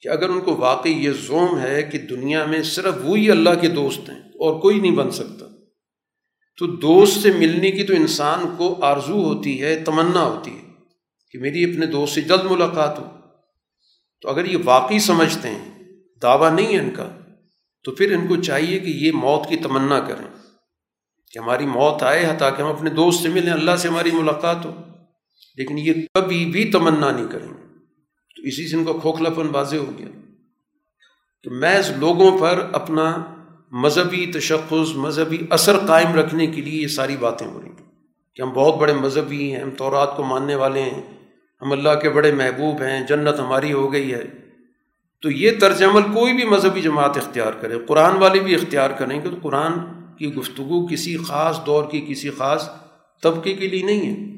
کہ 0.00 0.08
اگر 0.08 0.28
ان 0.28 0.40
کو 0.40 0.56
واقعی 0.56 0.92
یہ 0.92 1.10
زوم 1.10 1.60
ہے 1.60 1.82
کہ 1.82 1.98
دنیا 1.98 2.44
میں 2.44 2.62
صرف 2.62 2.94
وہی 3.02 3.30
اللہ 3.30 3.50
کے 3.60 3.68
دوست 3.68 4.10
ہیں 4.10 4.18
اور 4.18 4.60
کوئی 4.60 4.80
نہیں 4.80 4.96
بن 4.96 5.10
سکتا۔ 5.10 5.46
تو 6.58 6.66
دوست 6.66 7.18
سے 7.18 7.32
ملنے 7.32 7.70
کی 7.70 7.84
تو 7.84 7.92
انسان 7.92 8.54
کو 8.56 8.84
آرزو 8.84 9.22
ہوتی 9.22 9.62
ہے، 9.62 9.84
تمنا 9.84 10.24
ہوتی 10.24 10.50
ہے 10.50 10.72
کہ 11.30 11.38
میری 11.38 11.64
اپنے 11.64 11.86
دوست 11.86 12.14
سے 12.14 12.20
جلد 12.20 12.50
ملاقات 12.50 12.98
ہو۔ 12.98 13.04
تو 14.22 14.28
اگر 14.28 14.44
یہ 14.44 14.56
واقعی 14.64 14.98
سمجھتے 14.98 15.48
ہیں 15.48 15.75
دعویٰ 16.22 16.52
نہیں 16.52 16.74
ہے 16.74 16.80
ان 16.80 16.90
کا، 16.90 17.08
تو 17.84 17.92
پھر 17.92 18.14
ان 18.14 18.26
کو 18.26 18.36
چاہیے 18.36 18.78
کہ 18.78 18.90
یہ 18.90 19.12
موت 19.12 19.48
کی 19.48 19.56
تمنا 19.56 20.00
کریں 20.00 20.28
کہ 21.32 21.38
ہماری 21.38 21.66
موت 21.66 22.02
آئے 22.02 22.26
تاکہ 22.38 22.62
ہم 22.62 22.68
اپنے 22.68 22.90
دوست 22.90 23.22
سے 23.22 23.28
ملیں، 23.28 23.52
اللہ 23.52 23.76
سے 23.76 23.88
ہماری 23.88 24.10
ملاقات 24.10 24.66
ہو۔ 24.66 24.74
لیکن 25.56 25.78
یہ 25.78 25.92
کبھی 26.14 26.46
بھی 26.46 26.70
تمنا 26.70 27.10
نہیں 27.10 27.26
کریں 27.30 27.48
تو 28.36 28.42
اسی 28.42 28.68
سے 28.68 28.76
ان 28.76 28.84
کا 28.84 28.92
کھوکھلا 29.00 29.30
پن 29.30 29.46
واضح 29.52 29.76
ہو 29.76 29.92
گیا 29.98 30.06
کہ 31.42 31.50
محض 31.50 31.90
لوگوں 31.90 32.38
پر 32.38 32.66
اپنا 32.72 33.24
مذہبی 33.72 34.32
تشخص، 34.34 34.96
مذہبی 34.96 35.46
اثر 35.50 35.78
قائم 35.86 36.14
رکھنے 36.14 36.46
کے 36.46 36.62
لیے 36.62 36.82
یہ 36.82 36.86
ساری 36.86 37.16
باتیں 37.16 37.46
ہو 37.46 37.60
رہی 37.60 37.68
ہیں 37.68 37.92
کہ 38.34 38.42
ہم 38.42 38.50
بہت 38.50 38.74
بڑے 38.74 38.92
مذہبی 38.92 39.54
ہیں، 39.54 39.62
ہم 39.62 39.70
تورات 39.70 40.16
کو 40.16 40.22
ماننے 40.22 40.54
والے 40.54 40.82
ہیں، 40.82 41.02
ہم 41.62 41.72
اللہ 41.72 41.90
کے 42.02 42.10
بڑے 42.10 42.32
محبوب 42.32 42.82
ہیں، 42.82 43.06
جنت 43.06 43.40
ہماری 43.40 43.72
ہو 43.72 43.92
گئی 43.92 44.14
ہے۔ 44.14 44.45
تو 45.22 45.30
یہ 45.30 45.50
طرز 45.60 45.82
عمل 45.82 46.02
کوئی 46.02 46.32
بھی 46.32 46.44
مذہبی 46.44 46.80
جماعت 46.80 47.16
اختیار 47.16 47.52
کرے، 47.52 47.78
قرآن 47.88 48.16
والے 48.16 48.40
بھی 48.40 48.54
اختیار 48.54 48.90
کریں 48.90 49.20
کہ 49.20 49.30
تو 49.30 49.36
قرآن 49.42 49.72
کی 50.18 50.34
گفتگو 50.34 50.86
کسی 50.86 51.16
خاص 51.16 51.60
دور 51.66 51.84
کی، 51.90 52.06
کسی 52.08 52.30
خاص 52.30 52.68
طبقے 53.22 53.54
کے 53.54 53.68
لیے 53.68 53.82
نہیں 53.82 54.10
ہے۔ 54.10 54.36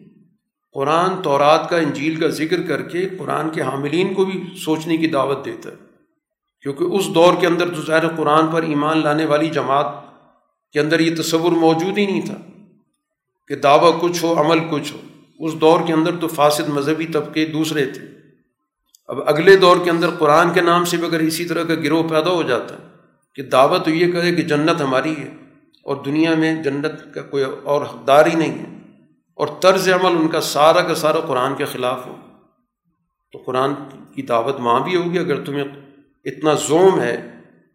قرآن 0.72 1.22
تورات 1.22 1.70
کا 1.70 1.76
انجیل 1.76 2.16
کا 2.16 2.28
ذکر 2.28 2.62
کر 2.62 2.82
کے 2.82 3.08
قرآن 3.18 3.50
کے 3.50 3.62
حاملین 3.62 4.14
کو 4.14 4.24
بھی 4.24 4.44
سوچنے 4.56 4.96
کی 4.96 5.06
دعوت 5.06 5.44
دیتا 5.44 5.70
ہے۔ 5.70 5.76
کیونکہ 6.62 6.84
اس 6.84 7.08
دور 7.14 7.32
کے 7.40 7.46
اندر 7.46 7.74
تو 7.74 7.82
ظاہر 7.82 8.08
قرآن 8.08 8.46
پر 8.46 8.62
ایمان 8.62 8.98
لانے 8.98 9.24
والی 9.24 9.48
جماعت 9.48 9.86
کے 10.72 10.80
اندر 10.80 11.00
یہ 11.00 11.14
تصور 11.22 11.52
موجود 11.52 11.98
ہی 11.98 12.06
نہیں 12.06 12.26
تھا 12.26 12.38
کہ 13.48 13.54
دعویٰ 13.56 14.00
کچھ 14.00 14.24
ہو، 14.24 14.40
عمل 14.40 14.58
کچھ 14.70 14.92
ہو۔ 14.92 14.98
اس 15.46 15.54
دور 15.54 15.80
کے 15.86 15.92
اندر 15.92 16.16
تو 16.20 16.28
فاسد 16.28 16.68
مذہبی 16.68 17.06
طبقے 17.06 17.46
دوسرے 17.46 17.84
تھے۔ 17.84 18.17
اب 19.08 19.28
اگلے 19.28 19.56
دور 19.56 19.76
کے 19.84 19.90
اندر 19.90 20.10
قرآن 20.10 20.52
کے 20.52 20.60
نام 20.60 20.84
سے 20.84 20.96
بھی 20.96 21.06
اگر 21.06 21.20
اسی 21.20 21.44
طرح 21.44 21.62
کا 21.62 21.74
گروہ 21.74 22.08
پیدا 22.08 22.30
ہو 22.30 22.42
جاتا 22.42 22.74
ہے 22.74 22.86
کہ 23.34 23.42
دعوت 23.42 23.84
تو 23.84 23.90
یہ 23.90 24.12
کرے 24.12 24.34
کہ 24.34 24.42
جنت 24.42 24.80
ہماری 24.80 25.14
ہے 25.16 25.28
اور 25.82 25.96
دنیا 25.96 26.34
میں 26.34 26.62
جنت 26.62 27.14
کا 27.14 27.22
کوئی 27.22 27.44
اور 27.44 27.82
حقدار 27.82 28.26
ہی 28.26 28.34
نہیں 28.34 28.58
ہے 28.58 28.76
اور 29.34 29.48
طرز 29.60 29.88
عمل 29.88 30.16
ان 30.16 30.28
کا 30.28 30.40
سارا 30.40 30.80
کا 30.80 30.94
سارا 30.94 31.20
قرآن 31.20 31.54
کے 31.54 31.64
خلاف 31.64 32.06
ہو، 32.06 32.16
تو 33.32 33.38
قرآن 33.38 33.74
کی 34.14 34.22
دعوت 34.22 34.60
وہاں 34.60 34.80
بھی 34.80 34.96
ہوگی 34.96 35.18
اگر 35.18 35.44
تمہیں 35.44 35.64
اتنا 36.24 36.54
زوم 36.54 37.00
ہے 37.00 37.16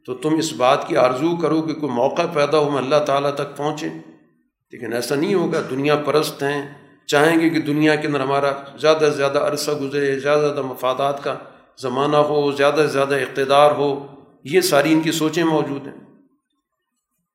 تو 0.07 0.13
تم 0.13 0.35
اس 0.35 0.53
بات 0.53 0.87
کی 0.87 0.97
آرزو 0.97 1.35
کرو 1.37 1.61
کہ 1.61 1.73
کوئی 1.73 1.91
موقع 1.93 2.21
پیدا 2.33 2.57
ہو 2.57 2.69
ہم 2.69 2.75
اللہ 2.75 3.05
تعالیٰ 3.05 3.31
تک 3.35 3.57
پہنچیں 3.57 3.89
لیکن 3.89 4.93
ایسا 4.93 5.15
نہیں 5.15 5.33
ہوگا، 5.33 5.61
دنیا 5.69 5.95
پرست 5.95 6.43
ہیں 6.43 6.61
چاہیں 7.07 7.39
گے 7.39 7.49
کہ 7.49 7.61
دنیا 7.61 7.95
کے 7.95 8.07
اندر 8.07 8.19
ہمارا 8.19 8.53
زیادہ 8.81 9.09
سے 9.11 9.17
زیادہ 9.17 9.39
عرصہ 9.39 9.71
گزرے، 9.71 10.19
زیادہ 10.19 10.39
سے 10.39 10.45
زیادہ 10.45 10.61
مفادات 10.61 11.23
کا 11.23 11.35
زمانہ 11.81 12.17
ہو، 12.17 12.51
زیادہ 12.51 12.75
سے 12.75 12.87
زیادہ 12.87 13.15
اقتدار 13.15 13.71
ہو، 13.71 14.07
یہ 14.43 14.61
ساری 14.61 14.93
ان 14.93 15.01
کی 15.01 15.11
سوچیں 15.11 15.43
موجود 15.43 15.87
ہیں۔ 15.87 16.21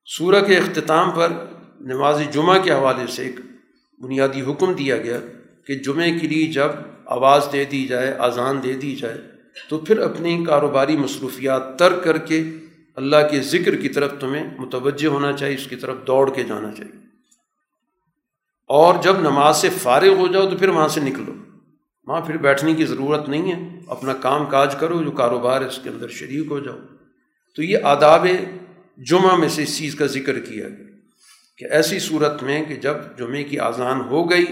سورہ 0.07 0.45
کے 0.45 0.57
اختتام 0.57 1.11
پر 1.11 1.29
نماز 1.81 2.23
جمعہ 2.33 2.59
کے 2.59 2.73
حوالے 2.73 3.07
سے 3.07 3.25
ایک 3.25 3.41
بنیادی 3.99 4.43
حکم 4.43 4.73
دیا 4.73 4.97
گیا 4.97 5.19
کہ 5.67 5.75
جمعے 5.75 6.19
کے 6.19 6.29
لیے 6.29 6.53
جب 6.53 6.69
آواز 7.07 7.49
دے 7.53 7.65
دی 7.65 7.87
جائے، 7.87 8.09
اذان 8.09 8.63
دے 8.63 8.73
دی 8.73 8.97
جائے، 8.97 9.19
تو 9.71 9.79
پھر 9.79 9.99
اپنی 9.99 10.45
کاروباری 10.45 10.97
مصروفیات 10.97 11.79
ترک 11.79 12.05
کر 12.05 12.19
کے 12.19 12.43
اللہ 12.97 13.17
کے 13.31 13.41
ذکر 13.41 13.77
کی 13.77 13.89
طرف 13.89 14.13
تمہیں 14.21 14.51
متوجہ 14.59 15.07
ہونا 15.07 15.33
چاہیے، 15.33 15.55
اس 15.55 15.67
کی 15.67 15.77
طرف 15.77 15.97
دوڑ 16.07 16.35
کے 16.35 16.43
جانا 16.43 16.71
چاہیے۔ 16.73 17.18
اور 18.69 19.03
جب 19.03 19.19
نماز 19.19 19.57
سے 19.57 19.69
فارغ 19.83 20.09
ہو 20.09 20.27
جاؤ 20.27 20.51
تو 20.51 20.57
پھر 20.57 20.69
وہاں 20.69 20.89
سے 20.89 21.01
نکلو۔ 21.01 21.33
وہاں 22.07 22.21
پھر 22.21 22.37
بیٹھنے 22.37 22.75
کی 22.75 22.85
ضرورت 22.85 23.29
نہیں 23.29 23.53
ہے۔ 23.53 23.81
اپنا 23.87 24.15
کام 24.15 24.47
کاج 24.47 24.75
کرو، 24.75 25.03
جو 25.03 25.11
کاروبار 25.11 25.61
ہے، 25.61 25.67
اس 25.67 25.81
کے 25.83 25.91
اندر 25.91 26.09
شریک 26.09 26.47
ہو 26.51 26.59
جاؤ۔ 26.59 26.79
تو 27.57 27.63
یہ 27.63 27.79
آداب 27.83 28.27
جمعہ 28.97 29.37
میں 29.37 29.49
سے 29.49 29.63
اس 29.63 29.79
چیز 29.79 29.95
کا 29.95 30.07
ذکر 30.07 30.39
کیا 30.39 30.69
گیا 30.69 30.87
کہ 31.59 31.65
ایسی 31.65 31.99
صورت 31.99 32.43
میں 32.43 32.65
کہ 32.65 32.77
جب 32.77 32.95
جمعے 33.19 33.45
کی 33.45 33.59
آزان 33.59 34.01
ہو 34.01 34.31
گئی 34.31 34.45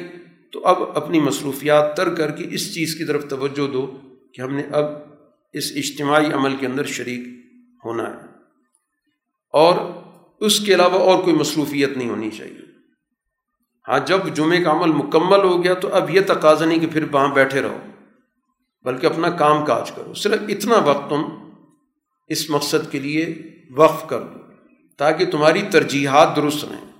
تو 0.53 0.67
اب 0.67 0.83
اپنی 0.83 1.21
مصروفیات 1.21 1.97
تر 1.97 2.15
کر 2.15 2.31
کے 2.31 2.47
اس 2.51 2.75
چیز 2.75 2.95
کی 2.95 3.05
طرف 3.05 3.29
توجہ 3.29 3.73
دو 3.73 3.97
کہ 4.35 4.41
ہم 4.41 4.55
نے 4.55 4.63
اب 4.73 4.85
اس 5.53 5.73
اجتماعی 5.77 6.33
عمل 6.33 6.57
کے 6.57 6.67
اندر 6.67 6.85
شریک 6.85 7.21
ہونا 7.85 8.11
ہے۔ 8.11 8.27
اور 9.53 9.75
اس 10.41 10.61
کے 10.61 10.75
علاوہ 10.75 10.99
اور 10.99 11.23
کوئی 11.23 11.37
مصروفیت 11.37 11.97
نہیں 11.97 12.09
ہونی 12.09 12.31
چاہیے۔ 12.31 12.66
ہاں 13.89 13.99
جب 13.99 14.19
جمعے 14.35 14.63
کا 14.63 14.71
عمل 14.71 14.93
مکمل 14.93 15.45
ہو 15.45 15.65
گیا 15.65 15.75
تو 15.75 15.95
اب 15.95 16.11
یہ 16.11 16.21
تقاضا 16.27 16.65
نہیں 16.65 16.79
کہ 16.79 16.87
پھر 16.87 17.05
وہاں 17.13 17.35
بیٹھے 17.35 17.63
رہو، 17.63 17.77
بلکہ 18.83 19.07
اپنا 19.07 19.31
کام 19.31 19.65
کاج 19.65 19.91
کرو۔ 19.91 20.15
صرف 20.15 20.41
اتنا 20.49 20.77
وقت 20.77 21.11
تم 21.11 21.23
اس 22.29 22.51
مقصد 22.51 22.93
کے 22.93 22.99
لیے 22.99 23.35
وقف 23.77 24.09
کر 24.09 24.21
دو، 24.21 24.39
تاکہ 24.97 25.27
تمہاری 25.27 25.63
ترجیحات 25.71 26.37
درست 26.37 26.65
رہیں۔ 26.65 26.93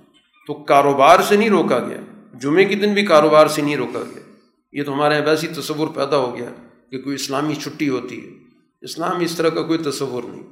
تو 0.47 0.53
کاروبار 0.53 1.19
سے 1.19 1.35
نہیں 1.35 1.49
روکا 1.49 1.79
گیا، 1.79 2.01
جمعے 2.33 2.65
کے 2.65 2.75
دن 2.75 2.93
بھی 2.93 3.05
کاروبار 3.05 3.47
سے 3.47 3.61
نہیں 3.61 3.75
روکا 3.75 3.99
گیا۔ 3.99 4.21
یہ 4.71 4.83
تو 4.83 4.93
ہمارے 4.93 5.15
یہاں 5.15 5.25
ویسی 5.25 5.47
تصور 5.47 5.87
پیدا 5.87 6.17
ہو 6.17 6.37
گیا 6.37 6.49
کہ 6.91 7.01
کوئی 7.01 7.15
اسلامی 7.15 7.55
چھٹی 7.55 7.89
ہوتی 7.89 8.25
ہے۔ 8.25 8.29
اسلام 8.81 9.19
اس 9.19 9.37
طرح 9.37 9.49
کا 9.49 9.63
کوئی 9.63 9.79
تصور 9.79 10.23
نہیں۔ 10.23 10.43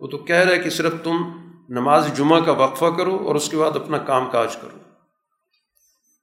وہ 0.00 0.06
تو 0.06 0.18
کہہ 0.18 0.36
رہا 0.36 0.52
ہے 0.52 0.58
کہ 0.58 0.70
صرف 0.70 0.92
تم 1.02 1.16
نماز 1.68 2.16
جمعہ 2.16 2.40
کا 2.40 2.52
وقفہ 2.52 2.84
کرو 2.84 3.16
اور 3.16 3.34
اس 3.34 3.48
کے 3.48 3.56
بعد 3.56 3.76
اپنا 3.76 3.98
کام 3.98 4.30
کاج 4.32 4.56
کرو۔ 4.56 4.85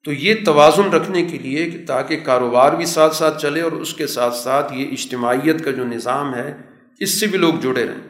تو 0.04 0.12
یہ 0.12 0.36
توازن 0.46 0.84
رکھنے 0.84 1.26
کے 1.26 1.38
لیے 1.38 1.70
کہ 1.70 1.86
تاکہ 1.86 2.20
کاروبار 2.24 2.74
بھی 2.74 2.86
ساتھ 2.86 3.16
ساتھ 3.16 3.42
چلے 3.42 3.62
اور 3.62 3.72
اس 3.72 3.94
کے 3.94 4.08
ساتھ 4.08 4.36
ساتھ 4.36 4.74
یہ 4.74 4.88
اجتماعیت 4.88 5.66
کا 5.66 5.72
جو 5.72 5.86
نظام 5.86 6.36
ہے، 6.36 6.58
اس 7.00 7.20
سے 7.20 7.28
بھی 7.28 7.38
لوگ 7.38 7.54
جڑے 7.54 7.88
رہیں۔ 7.88 8.08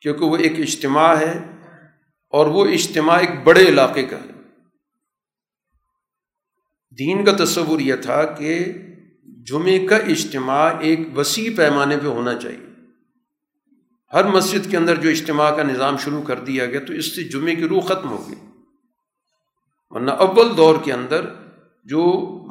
کیونکہ 0.00 0.24
وہ 0.24 0.36
ایک 0.36 0.52
اجتماع 0.58 1.16
ہے 1.16 1.40
اور 2.30 2.46
وہ 2.46 2.66
اجتماع 2.66 3.18
ایک 3.18 3.30
بڑے 3.44 3.62
علاقے 3.68 4.02
کا 4.02 4.16
ہے۔ 4.16 4.32
دین 6.98 7.24
کا 7.24 7.44
تصور 7.44 7.80
یہ 7.80 7.94
تھا 7.94 8.22
کہ 8.24 8.64
جمعے 9.26 9.86
کا 9.86 9.96
اجتماع 9.96 10.72
ایک 10.80 11.18
وسیع 11.18 11.50
پیمانے 11.56 11.96
پہ 11.96 12.06
ہونا 12.06 12.34
چاہیے۔ 12.34 12.66
ہر 14.12 14.24
مسجد 14.24 14.70
کے 14.70 14.76
اندر 14.76 14.96
جو 14.96 15.10
اجتماع 15.10 15.56
کا 15.56 15.62
نظام 15.62 15.96
شروع 15.96 16.22
کر 16.22 16.40
دیا 16.40 16.66
گیا 16.66 16.80
تو 16.80 16.92
اس 16.92 17.16
سے 17.16 17.22
جمعے 17.22 17.54
کی 17.54 17.68
روح 17.68 17.80
ختم 17.80 18.08
ہو 18.08 18.28
گئی۔ 18.28 18.45
ورنہ 19.96 20.10
اول 20.10 20.56
دور 20.56 20.74
کے 20.84 20.92
اندر 20.92 21.26
جو 21.84 22.02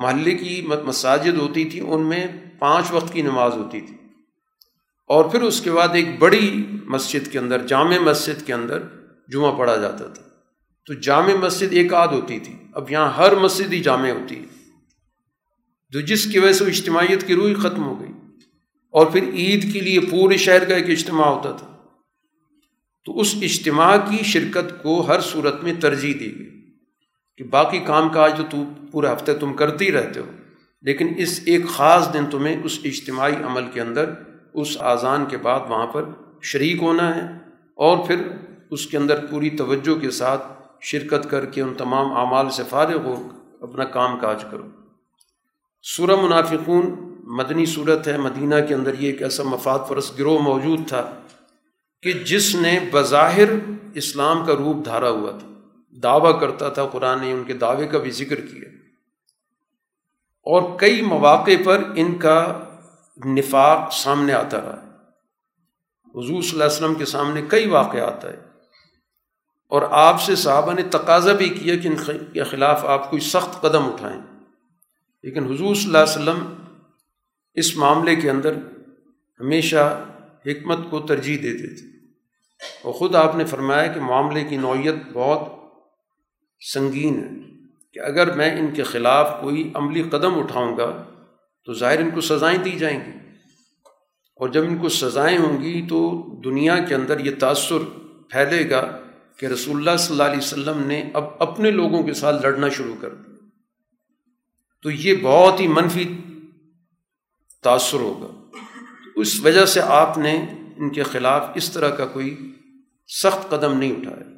محلے 0.01 0.33
کی 0.33 0.67
مساجد 0.85 1.37
ہوتی 1.37 1.65
تھی، 1.65 1.79
ان 1.79 2.01
میں 2.01 2.27
پانچ 2.59 2.85
وقت 2.91 3.13
کی 3.13 3.21
نماز 3.21 3.53
ہوتی 3.53 3.81
تھی۔ 3.81 3.95
اور 5.07 5.25
پھر 5.25 5.41
اس 5.41 5.61
کے 5.61 5.71
بعد 5.71 5.87
ایک 5.87 6.19
بڑی 6.19 6.65
مسجد 6.85 7.31
کے 7.31 7.39
اندر، 7.39 7.67
جامع 7.67 7.97
مسجد 7.97 8.45
کے 8.45 8.53
اندر 8.53 8.79
جمعہ 9.27 9.57
پڑھا 9.57 9.75
جاتا 9.75 10.07
تھا۔ 10.07 10.23
تو 10.85 10.93
جامع 10.93 11.33
مسجد 11.41 11.73
ایک 11.73 11.93
آدھ 11.93 12.13
ہوتی 12.13 12.39
تھی۔ 12.39 12.55
اب 12.73 12.91
یہاں 12.91 13.09
ہر 13.09 13.35
مسجد 13.35 13.73
ہی 13.73 13.79
جامع 13.79 14.09
ہوتی 14.09 14.39
ہے۔ 14.39 14.45
جو 15.89 16.01
جس 16.01 16.31
کی 16.31 16.39
وجہ 16.39 16.53
سے 16.53 16.65
اجتماعیت 16.65 17.27
کی 17.27 17.33
روح 17.33 17.53
ختم 17.59 17.83
ہو 17.83 17.99
گئی۔ 17.99 18.11
اور 18.91 19.05
پھر 19.05 19.23
عید 19.23 19.73
کے 19.73 19.79
لیے 19.79 19.99
پورے 19.99 20.37
شہر 20.37 20.65
کا 20.65 20.75
ایک 20.75 20.89
اجتماع 20.89 21.27
ہوتا 21.27 21.51
تھا۔ 21.51 21.77
تو 23.05 23.19
اس 23.19 23.35
اجتماع 23.41 23.97
کی 23.97 24.23
شرکت 24.23 24.83
کو 24.83 25.01
ہر 25.01 25.19
صورت 25.19 25.63
میں 25.63 25.73
ترجیح 25.73 26.13
دی 26.19 26.39
گئی۔ 26.39 26.54
کہ 27.37 27.43
باقی 27.43 27.79
کام 27.79 28.09
کاج 28.09 28.37
تو 28.37 28.43
تو 28.49 28.63
پورے 28.91 29.07
ہفتے 29.07 29.33
تم 29.33 29.53
کرتے 29.53 29.85
ہی 29.85 29.91
رہتے 29.91 30.19
ہو۔ 30.19 30.25
لیکن 30.81 31.13
اس 31.17 31.39
ایک 31.45 31.67
خاص 31.67 32.13
دن 32.13 32.25
تمہیں 32.25 32.63
اس 32.63 32.79
اجتماعی 32.83 33.35
عمل 33.35 33.63
کے 33.73 33.81
اندر، 33.81 34.13
اس 34.53 34.77
اذان 34.79 35.25
کے 35.25 35.37
بعد 35.37 35.59
وہاں 35.69 35.87
پر 35.87 36.03
شریک 36.41 36.81
ہونا 36.81 37.15
ہے۔ 37.15 37.21
اور 37.75 38.07
پھر 38.07 38.27
اس 38.71 38.87
کے 38.87 38.97
اندر 38.97 39.25
پوری 39.25 39.49
توجہ 39.49 39.99
کے 39.99 40.11
ساتھ 40.11 40.47
شرکت 40.81 41.29
کر 41.29 41.45
کے 41.45 41.61
ان 41.61 41.73
تمام 41.73 42.17
اعمال 42.17 42.49
سے 42.49 42.63
فارغ 42.69 43.05
ہو 43.05 43.29
اپنا 43.61 43.83
کام 43.83 44.19
کاج 44.19 44.43
کرو۔ 44.51 44.63
سورہ 45.83 46.15
منافقون، 46.15 47.13
مدنی 47.23 47.65
صورت 47.65 48.07
ہے۔ 48.07 48.17
مدینہ 48.17 48.55
کے 48.67 48.73
اندر 48.73 48.91
یہ 48.99 49.07
ایک 49.07 49.23
ایسا 49.23 49.43
مفاد 49.43 49.79
پرست 49.89 50.19
گروہ 50.19 50.39
موجود 50.39 50.79
تھا 50.87 51.13
کہ 52.03 52.11
جس 52.11 52.55
نے 52.55 52.79
بظاہر 52.91 53.49
اسلام 53.93 54.45
کا 54.45 54.53
روپ 54.53 54.85
دھارا 54.85 55.09
ہوا 55.09 55.31
تھا۔ 55.31 55.54
دعویٰ 56.03 56.39
کرتا 56.39 56.69
تھا 56.69 56.87
قرآن 56.87 57.21
نے 57.21 57.31
ان 57.31 57.43
کے 57.43 57.53
دعوے 57.53 57.87
کا 57.87 57.97
بھی 57.97 58.11
ذکر 58.11 58.35
کیا۔ 58.35 58.69
اور 60.43 60.79
کئی 60.79 61.01
مواقع 61.01 61.51
پر 61.65 61.83
ان 61.95 62.17
کا 62.17 62.63
نفاق 63.25 63.93
سامنے 63.93 64.33
آتا 64.33 64.61
رہا۔ 64.61 64.81
حضور 66.05 66.41
صلی 66.41 66.51
اللہ 66.51 66.63
علیہ 66.63 66.75
وسلم 66.75 66.95
کے 66.95 67.05
سامنے 67.05 67.41
کئی 67.47 67.69
واقعات 67.69 68.25
آئے۔ 68.25 68.37
اور 69.67 69.81
آپ 69.89 70.21
سے 70.21 70.35
صحابہ 70.35 70.73
نے 70.73 70.81
تقاضا 70.81 71.33
بھی 71.33 71.49
کیا 71.49 71.75
کہ 71.75 71.87
ان 71.87 71.95
کے 72.33 72.43
خلاف 72.43 72.85
آپ 72.85 73.09
کوئی 73.09 73.19
سخت 73.19 73.61
قدم 73.61 73.93
اٹھائیں۔ 73.93 74.21
لیکن 75.23 75.53
حضور 75.53 75.75
صلی 75.75 75.85
اللہ 75.85 75.97
علیہ 75.97 76.11
وسلم 76.11 76.53
اس 77.53 77.77
معاملے 77.77 78.15
کے 78.15 78.29
اندر 78.29 78.53
ہمیشہ 79.39 80.05
حکمت 80.45 80.79
کو 80.89 80.99
ترجیح 80.99 81.37
دیتے 81.43 81.75
تھے۔ 81.75 81.95
اور 82.83 82.93
خود 82.93 83.15
آپ 83.15 83.35
نے 83.35 83.45
فرمایا 83.45 83.87
کہ 83.87 83.99
معاملے 83.99 84.43
کی 84.43 84.57
نوعیت 84.57 84.95
بہت 85.13 85.54
سنگین 86.59 87.19
ہے 87.19 87.55
کہ 87.93 87.99
اگر 87.99 88.35
میں 88.35 88.59
ان 88.59 88.73
کے 88.73 88.83
خلاف 88.83 89.29
کوئی 89.41 89.71
عملی 89.73 90.03
قدم 90.03 90.39
اٹھاؤں 90.39 90.77
گا 90.77 91.03
تو 91.65 91.73
ظاہر 91.73 91.99
ان 91.99 92.09
کو 92.11 92.21
سزائیں 92.21 92.57
دی 92.57 92.71
جائیں 92.71 92.99
گی۔ 92.99 93.11
اور 94.35 94.49
جب 94.49 94.63
ان 94.63 94.77
کو 94.77 94.89
سزائیں 94.89 95.37
ہوں 95.37 95.61
گی 95.61 95.87
تو 95.89 96.25
دنیا 96.45 96.77
کے 96.77 96.95
اندر 96.95 97.19
یہ 97.19 97.31
تأثر 97.39 97.77
پھیلے 98.29 98.69
گا 98.69 98.97
کہ 99.37 99.45
رسول 99.45 99.77
اللہ 99.77 99.97
صلی 99.97 100.13
اللہ 100.13 100.23
علیہ 100.23 100.37
وسلم 100.37 100.87
نے 100.87 101.09
اب 101.13 101.23
اپنے 101.39 101.71
لوگوں 101.71 102.03
کے 102.03 102.13
ساتھ 102.13 102.41
لڑنا 102.41 102.69
شروع 102.69 102.95
کر 103.01 103.09
دیا۔ 103.09 103.35
تو 104.83 104.91
یہ 104.91 105.15
بہت 105.21 105.59
ہی 105.59 105.67
منفی 105.67 106.17
تأثر 107.63 107.97
ہوگا۔ 107.97 108.57
اس 109.15 109.39
وجہ 109.39 109.65
سے 109.65 109.81
آپ 109.81 110.17
نے 110.17 110.45
ان 110.77 110.89
کے 110.89 111.03
خلاف 111.03 111.43
اس 111.55 111.71
طرح 111.71 111.89
کا 111.89 112.05
کوئی 112.05 112.55
سخت 113.07 113.49
قدم 113.49 113.77
نہیں 113.77 113.91
اٹھایا۔ 113.91 114.34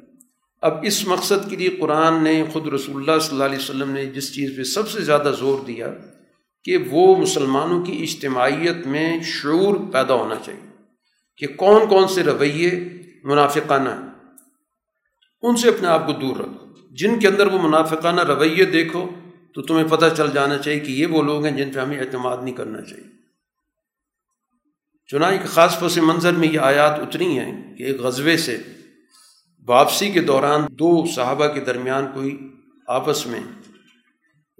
اب 0.62 0.74
اس 0.82 1.06
مقصد 1.06 1.50
کے 1.50 1.56
لیے 1.56 1.68
قرآن 1.68 2.24
نے 2.24 2.44
خود 2.52 2.68
رسول 2.68 2.96
اللہ 2.96 3.20
صلی 3.20 3.32
اللہ 3.32 3.44
علیہ 3.44 3.58
وسلم 3.58 3.90
نے 3.90 4.06
جس 4.06 4.34
چیز 4.34 4.56
پہ 4.56 4.62
سب 4.62 4.88
سے 4.88 5.00
زیادہ 5.00 5.32
زور 5.38 5.60
دیا 5.60 5.86
کہ 6.64 6.76
وہ 6.76 7.16
مسلمانوں 7.16 7.82
کی 7.82 8.02
اجتماعیت 8.02 8.86
میں 8.86 9.22
شعور 9.22 9.76
پیدا 9.92 10.14
ہونا 10.14 10.34
چاہیے 10.44 10.70
کہ 11.36 11.46
کون 11.46 11.88
کون 11.88 12.08
سے 12.08 12.22
رویے 12.22 12.88
منافقانہ 13.24 13.88
ہیں۔ 13.88 14.34
ان 15.42 15.56
سے 15.56 15.68
اپنے 15.68 15.88
آپ 15.88 16.06
کو 16.06 16.12
دور 16.12 16.36
رکھو۔ 16.36 16.66
جن 16.90 17.18
کے 17.18 17.28
اندر 17.28 17.46
وہ 17.46 17.58
منافقانہ 17.62 18.20
رویے 18.20 18.64
دیکھو 18.64 19.10
تو 19.54 19.62
تمہیں 19.62 19.88
پتہ 19.88 20.06
چل 20.16 20.30
جانا 20.34 20.58
چاہیے 20.58 20.80
کہ 20.80 20.90
یہ 20.90 21.06
وہ 21.06 21.22
لوگ 21.22 21.44
ہیں 21.44 21.56
جن 21.56 21.72
پہ 21.72 21.80
ہمیں 21.80 22.00
اعتماد 22.00 22.36
نہیں 22.42 22.54
کرنا 22.54 22.80
چاہیے۔ 22.80 23.04
چنانچہ 25.06 25.46
خاص 25.46 25.80
پس 25.80 25.98
منظر 25.98 26.32
میں 26.32 26.48
یہ 26.48 26.58
آیات 26.58 26.98
اتری 26.98 27.38
ہیں 27.38 27.76
کہ 27.76 27.82
ایک 27.82 28.00
غزبے 28.00 28.36
سے 28.36 28.58
واپسی 29.68 30.10
کے 30.10 30.20
دوران 30.20 30.60
دو 30.70 31.06
صحابہ 31.06 31.46
کے 31.46 31.60
درمیان 31.60 32.06
کوئی 32.14 32.48
آپس 32.86 33.26
میں 33.26 33.40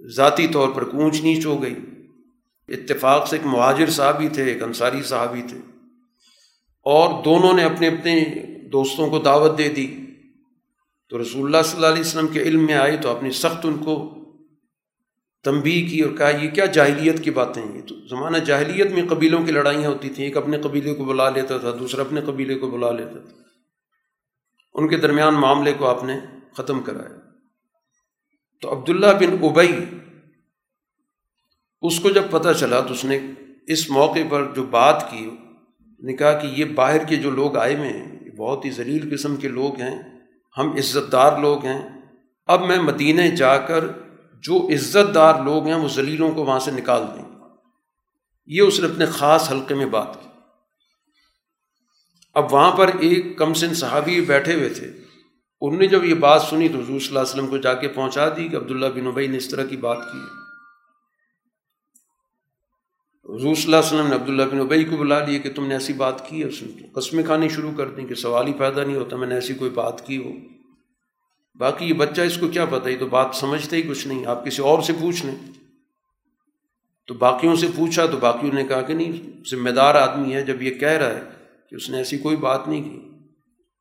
ذاتی 0.07 0.47
طور 0.47 0.69
پر 0.69 0.83
کونچ 0.83 1.21
نیچ 1.21 1.45
ہو 1.45 1.63
گئی۔ 1.63 1.75
اتفاق 2.67 3.27
سے 3.27 3.37
ایک 3.37 3.45
مہاجر 3.45 3.89
صاحبی 3.89 4.27
تھے، 4.27 4.43
ایک 4.43 4.63
انصاری 4.63 5.03
صاحبی 5.03 5.41
تھے۔ 5.41 5.57
اور 6.83 7.23
دونوں 7.23 7.53
نے 7.53 7.63
اپنے 7.63 7.87
اپنے 7.87 8.25
دوستوں 8.71 9.09
کو 9.09 9.19
دعوت 9.19 9.57
دے 9.57 9.69
دی۔ 9.69 9.97
تو 11.09 11.21
رسول 11.21 11.45
اللہ 11.45 11.61
صلی 11.65 11.75
اللہ 11.75 11.87
علیہ 11.87 12.01
وسلم 12.01 12.27
کے 12.27 12.41
علم 12.41 12.65
میں 12.65 12.73
آئے 12.73 12.97
تو 12.97 13.09
اپنی 13.09 13.31
سخت 13.31 13.65
ان 13.65 13.77
کو 13.77 14.15
تنبیہ 15.43 15.89
کی 15.89 16.01
اور 16.01 16.17
کہا، 16.17 16.29
یہ 16.29 16.49
کیا 16.49 16.65
جاہلیت 16.65 17.23
کی 17.23 17.31
باتیں 17.31 17.63
ہیں؟ 17.63 17.81
تو 17.81 17.95
زمانہ 18.07 18.37
جاہلیت 18.37 18.91
میں 18.91 19.03
قبیلوں 19.09 19.45
کی 19.45 19.51
لڑائیاں 19.51 19.89
ہوتی 19.89 20.09
تھیں۔ 20.09 20.25
ایک 20.25 20.37
اپنے 20.37 20.61
قبیلے 20.61 20.93
کو 20.93 21.05
بلا 21.05 21.29
لیتا 21.29 21.57
تھا، 21.57 21.71
دوسرا 21.79 22.01
اپنے 22.01 22.21
قبیلے 22.21 22.55
کو 22.55 22.69
بلا 22.69 22.91
لیتا 22.91 23.19
تھا۔ 23.19 23.48
ان 24.73 24.87
کے 24.87 24.97
درمیان 24.97 25.33
معاملے 25.33 25.73
کو 25.73 25.87
آپ 25.87 26.03
نے 26.03 26.19
ختم 26.57 26.81
کرایا۔ 26.81 27.19
تو 28.61 28.71
عبداللہ 28.71 29.07
بن 29.07 29.45
ابئی 29.45 29.85
اس 31.81 31.99
کو 31.99 32.09
جب 32.09 32.23
پتہ 32.31 32.49
چلا 32.59 32.79
تو 32.81 32.93
اس 32.93 33.05
نے 33.05 33.19
اس 33.67 33.89
موقع 33.89 34.19
پر 34.29 34.53
جو 34.55 34.63
بات 34.63 35.11
کی 35.11 35.29
نے 35.99 36.13
کہا 36.13 36.39
کہ 36.39 36.47
یہ 36.47 36.65
باہر 36.65 37.05
کے 37.05 37.15
جو 37.15 37.31
لوگ 37.31 37.57
آئے 37.57 37.75
ہوئے 37.75 37.89
ہیں، 37.89 38.19
یہ 38.25 38.31
بہت 38.31 38.65
ہی 38.65 38.71
ذلیل 38.71 39.15
قسم 39.15 39.35
کے 39.35 39.47
لوگ 39.47 39.79
ہیں، 39.79 40.19
ہم 40.57 40.71
عزت 40.71 41.11
دار 41.11 41.39
لوگ 41.39 41.65
ہیں۔ 41.65 41.89
اب 42.45 42.61
میں 42.61 42.77
مدینہ 42.77 43.21
جا 43.21 43.57
کر 43.57 43.85
جو 44.33 44.67
عزت 44.67 45.15
دار 45.15 45.41
لوگ 45.41 45.65
ہیں، 45.65 45.75
وہ 45.75 45.87
ذلیلوں 45.87 46.31
کو 46.31 46.45
وہاں 46.45 46.59
سے 46.59 46.71
نکال 46.71 47.03
دیں 47.15 47.25
یہ 48.47 48.61
اس 48.61 48.79
نے 48.79 48.87
اپنے 48.87 49.05
خاص 49.05 49.51
حلقے 49.51 49.75
میں 49.75 49.85
بات 49.85 50.23
کی۔ 50.23 50.28
اب 52.39 52.53
وہاں 52.53 52.71
پر 52.71 52.89
ایک 52.99 53.37
کم 53.37 53.53
سن 53.53 53.73
صحابی 53.73 54.21
بیٹھے 54.21 54.53
ہوئے 54.53 54.69
تھے۔ 54.69 54.87
انہوں 55.61 55.79
نے 55.79 55.87
جب 55.87 56.03
یہ 56.03 56.13
بات 56.13 56.41
سنی 56.41 56.67
تو 56.67 56.75
حضور 56.75 56.99
صلی 56.99 57.07
اللہ 57.07 57.19
علیہ 57.19 57.31
وسلم 57.31 57.47
کو 57.47 57.57
جا 57.57 57.73
کے 57.73 57.87
پہنچا 57.87 58.29
دی 58.29 58.47
کہ 58.47 58.55
عبداللہ 58.55 58.85
بن 58.95 59.07
ابئی 59.07 59.27
نے 59.27 59.37
اس 59.37 59.49
طرح 59.49 59.65
کی 59.65 59.77
بات 59.77 59.97
کی۔ 59.97 60.19
حضور 63.25 63.55
صلی 63.55 63.65
اللہ 63.65 63.75
علیہ 63.75 63.85
وسلم 63.85 64.07
نے 64.07 64.15
عبداللہ 64.15 64.43
بن 64.43 64.59
ابئی 64.59 64.83
کو 64.83 64.97
بلا 64.97 65.25
لیا 65.25 65.39
کہ 65.39 65.53
تم 65.53 65.65
نے 65.65 65.75
ایسی 65.75 65.93
بات 65.93 66.29
کی 66.29 66.39
ہے 66.39 66.47
اس 66.47 66.61
نے 66.61 66.87
قسمیں 66.93 67.23
کھانی 67.23 67.49
شروع 67.49 67.71
کر 67.77 67.87
دیں 67.87 68.05
کہ 68.05 68.15
سوال 68.15 68.47
ہی 68.47 68.53
پیدا 68.53 68.83
نہیں 68.83 68.95
ہوتا، 68.95 69.15
میں 69.15 69.27
نے 69.27 69.35
ایسی 69.35 69.53
کوئی 69.53 69.71
بات 69.71 70.07
کی 70.07 70.17
ہو۔ 70.17 70.31
باقی 71.55 71.85
یہ 71.85 71.93
بچہ 71.93 72.21
اس 72.21 72.37
کو 72.37 72.47
کیا 72.47 72.65
پتہ 72.65 72.89
ہی 72.89 72.95
تو 72.95 73.07
بات 73.07 73.35
سمجھتے 73.35 73.75
ہی 73.75 73.81
کچھ 73.81 74.07
نہیں، 74.07 74.25
آپ 74.25 74.45
کسی 74.45 74.61
اور 74.61 74.81
سے 74.81 74.93
پوچھ 74.93 75.25
لیں۔ 75.25 75.35
تو 77.07 77.13
باقیوں 77.13 77.55
سے 77.55 77.67
پوچھا 77.75 78.05
تو 78.05 78.17
باقیوں 78.17 78.53
نے 78.53 78.63
کہا 78.63 78.81
کہ 78.81 78.93
نہیں، 78.93 79.43
ذمہ 79.49 79.69
دار 79.69 79.95
آدمی 79.95 80.33
ہے، 80.33 80.41
جب 80.41 80.61
یہ 80.61 80.71
کہہ 80.71 80.97
رہا 81.01 81.09
ہے 81.09 81.38
کہ 81.69 81.75
اس 81.75 81.89
نے 81.89 81.97
ایسی 81.97 82.17
کوئی 82.17 82.35
بات 82.35 82.67
نہیں 82.67 82.83
کی۔ 82.83 82.99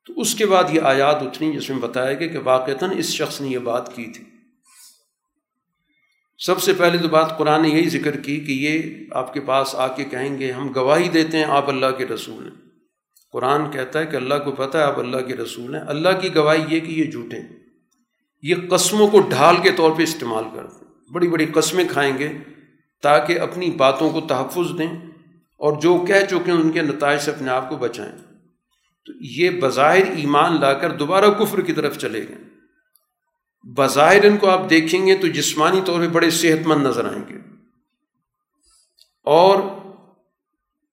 تو 0.06 0.20
اس 0.20 0.34
کے 0.34 0.46
بعد 0.46 0.64
یہ 0.72 0.80
آیات 0.80 1.14
اتنی 1.14 1.52
جس 1.52 1.70
میں 1.70 1.78
بتایا 1.78 2.14
گیا 2.14 2.28
کہ 2.28 2.38
واقعتاً 2.44 2.98
اس 2.98 3.08
شخص 3.08 3.40
نے 3.40 3.48
یہ 3.48 3.58
بات 3.58 3.96
کی 3.96 4.04
تھی۔ 4.04 4.24
سب 6.38 6.62
سے 6.62 6.72
پہلے 6.72 6.98
تو 6.98 7.08
بات 7.08 7.38
قرآن 7.38 7.62
نے 7.62 7.68
یہی 7.68 7.88
ذکر 7.88 8.16
کی 8.16 8.40
کہ 8.40 8.52
یہ 8.52 8.82
آپ 9.10 9.34
کے 9.34 9.40
پاس 9.40 9.74
آ 9.74 9.88
کے 9.88 10.04
کہیں 10.04 10.38
گے، 10.38 10.52
ہم 10.52 10.72
گواہی 10.76 11.08
دیتے 11.08 11.36
ہیں 11.36 11.44
آپ 11.44 11.68
اللہ 11.68 11.86
کے 11.98 12.06
رسول 12.06 12.44
ہیں۔ 12.44 12.70
قرآن 13.32 13.70
کہتا 13.70 13.98
ہے 13.98 14.06
کہ 14.06 14.16
اللہ 14.16 14.34
کو 14.44 14.52
پتہ 14.52 14.78
ہے 14.78 14.82
آپ 14.82 14.98
اللہ 14.98 15.16
کے 15.16 15.36
رسول 15.36 15.74
ہیں۔ 15.74 15.82
اللہ 15.82 16.08
کی 16.22 16.34
گواہی 16.34 16.62
یہ 16.68 16.80
کہ 16.80 16.92
یہ 16.92 17.10
جھوٹے 17.10 17.36
یہ 18.42 18.54
قسموں 18.70 19.08
کو 19.08 19.20
ڈھال 19.20 19.56
کے 19.62 19.70
طور 19.70 19.90
پہ 19.98 20.02
استعمال 20.02 20.44
کرتے 20.54 20.84
ہیں۔ 20.84 21.12
بڑی 21.12 21.28
بڑی 21.28 21.46
قسمیں 21.46 21.84
کھائیں 21.90 22.18
گے 22.18 22.28
تاکہ 23.02 23.40
اپنی 23.40 23.70
باتوں 23.70 24.10
کو 24.10 24.20
تحفظ 24.20 24.78
دیں۔ 24.78 25.07
اور 25.58 25.80
جو 25.80 26.04
کہہ 26.08 26.26
چکے 26.30 26.50
ہیں 26.52 26.58
ان 26.58 26.72
کے 26.72 26.82
نتائج 26.82 27.20
سے 27.20 27.30
اپنے 27.30 27.50
آپ 27.50 27.68
کو 27.68 27.76
بچائیں۔ 27.76 28.18
تو 29.06 29.12
یہ 29.20 29.50
بظاہر 29.50 30.10
ایمان 30.10 30.60
لا 30.60 30.72
کر 30.72 30.92
دوبارہ 30.92 31.24
کفر 31.24 31.60
کی 31.60 31.72
طرف 31.72 31.98
چلے 31.98 32.26
گئے۔ 32.28 32.36
بظاہر 33.76 34.24
ان 34.24 34.36
کو 34.36 34.48
آپ 34.50 34.70
دیکھیں 34.70 35.06
گے 35.06 35.16
تو 35.16 35.26
جسمانی 35.26 35.80
طور 35.84 36.00
پہ 36.00 36.08
بڑے 36.08 36.30
صحت 36.30 36.66
مند 36.66 36.86
نظر 36.86 37.12
آئیں 37.12 37.22
گے۔ 37.28 37.38
اور 39.24 39.62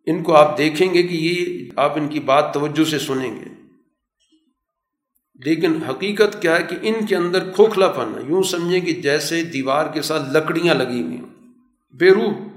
ان 0.06 0.24
کو 0.24 0.36
آپ 0.36 0.58
دیکھیں 0.58 0.94
گے 0.94 1.04
کہ 1.04 1.16
یہ 1.16 1.70
آپ 1.76 1.98
ان 1.98 2.08
کی 2.08 2.20
بات 2.20 2.54
توجہ 2.54 2.84
سے 2.84 3.00
سنیں 3.00 3.36
گے۔ 3.36 3.46
لیکن 5.46 5.84
حقیقت 5.84 6.42
کیا 6.42 6.58
ہے 6.58 6.64
کہ 6.64 6.76
ان 6.82 7.06
کے 7.06 7.16
اندر 7.16 7.52
کھوکھلا 7.52 7.88
پن 7.88 8.14
ہے۔ 8.16 8.30
یوں 8.30 8.44
سمجھیں 8.44 8.82
کہ 8.82 8.94
جیسے 8.94 9.44
دیوار 9.44 9.94
کے 9.94 10.02
ساتھ 10.02 10.30
لکڑیاں 10.30 10.74
لگی 10.74 11.02
ہوئی 11.02 11.18
ہیں۔ 11.18 11.52
بے 11.94 12.10
روح۔ 12.10 12.55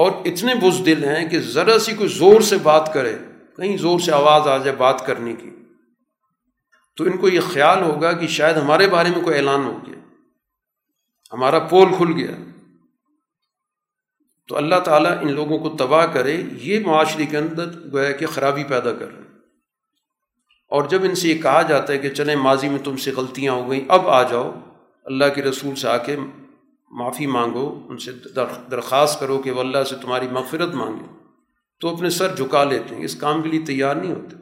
اور 0.00 0.12
اتنے 0.24 0.54
بز 0.54 0.86
دل 0.86 1.04
ہیں 1.04 1.28
کہ 1.28 1.40
ذرا 1.40 1.78
سی 1.78 1.94
کوئی 1.94 2.08
زور 2.08 2.40
سے 2.40 2.56
بات 2.62 2.94
کرے، 2.94 3.18
کہیں 3.56 3.76
زور 3.76 4.00
سے 4.00 4.12
آواز 4.12 4.48
آ 4.48 4.56
جائے 4.56 4.76
بات 4.76 5.06
کرنے 5.06 5.32
کی۔ 5.32 5.50
تو 6.96 7.04
ان 7.04 7.16
کو 7.16 7.28
یہ 7.28 7.40
خیال 7.52 7.82
ہوگا 7.82 8.12
کہ 8.12 8.26
شاید 8.26 8.56
ہمارے 8.56 8.86
بارے 8.88 9.08
میں 9.08 9.24
کوئی 9.24 9.36
اعلان 9.36 9.64
ہو 9.64 9.78
گیا۔ 9.86 9.98
ہمارا 11.32 11.58
پول 11.58 11.88
کھل 11.96 12.12
گیا۔ 12.16 12.30
تو 14.48 14.56
اللہ 14.56 14.76
تعالیٰ 14.84 15.12
ان 15.20 15.32
لوگوں 15.32 15.58
کو 15.58 15.68
تباہ 15.68 16.06
کرے، 16.06 16.42
یہ 16.52 16.86
معاشرے 16.86 17.26
کے 17.26 17.38
اندر 17.38 17.66
گویا 17.92 18.10
کہ 18.10 18.26
خرابی 18.26 18.64
پیدا 18.64 18.92
کر۔ 18.92 19.12
رہے 19.12 19.22
اور 20.68 20.82
جب 20.88 21.04
ان 21.04 21.14
سے 21.14 21.28
یہ 21.28 21.42
کہا 21.42 21.62
جاتا 21.62 21.92
ہے 21.92 21.98
کہ 21.98 22.10
چلیں 22.10 22.36
ماضی 22.36 22.68
میں 22.68 22.78
تم 22.78 22.96
سے 22.96 23.10
غلطیاں 23.10 23.52
ہو 23.52 23.70
گئیں، 23.70 23.84
اب 23.88 24.08
آ 24.08 24.22
جاؤ، 24.22 24.60
اللہ 25.04 25.24
کے 25.34 25.42
رسول 25.42 25.74
سے 25.74 25.88
آ 25.88 25.96
کے 25.96 26.16
معافی 26.90 27.26
مانگو، 27.26 27.86
ان 27.88 27.98
سے 27.98 28.12
درخواست 28.70 29.20
کرو 29.20 29.38
کہ 29.38 29.50
وہ 29.50 29.60
اللہ 29.60 29.84
سے 29.84 29.96
تمہاری 29.96 30.28
مغفرت 30.28 30.74
مانگے۔ 30.74 31.04
تو 31.80 31.88
اپنے 31.88 32.10
سر 32.10 32.36
جھکا 32.36 32.64
لیتے 32.64 32.94
ہیں، 32.94 33.04
اس 33.04 33.16
کام 33.16 33.42
کے 33.42 33.48
لیے 33.48 33.60
تیار 33.60 33.94
نہیں 33.94 34.12
ہوتے۔ 34.12 34.36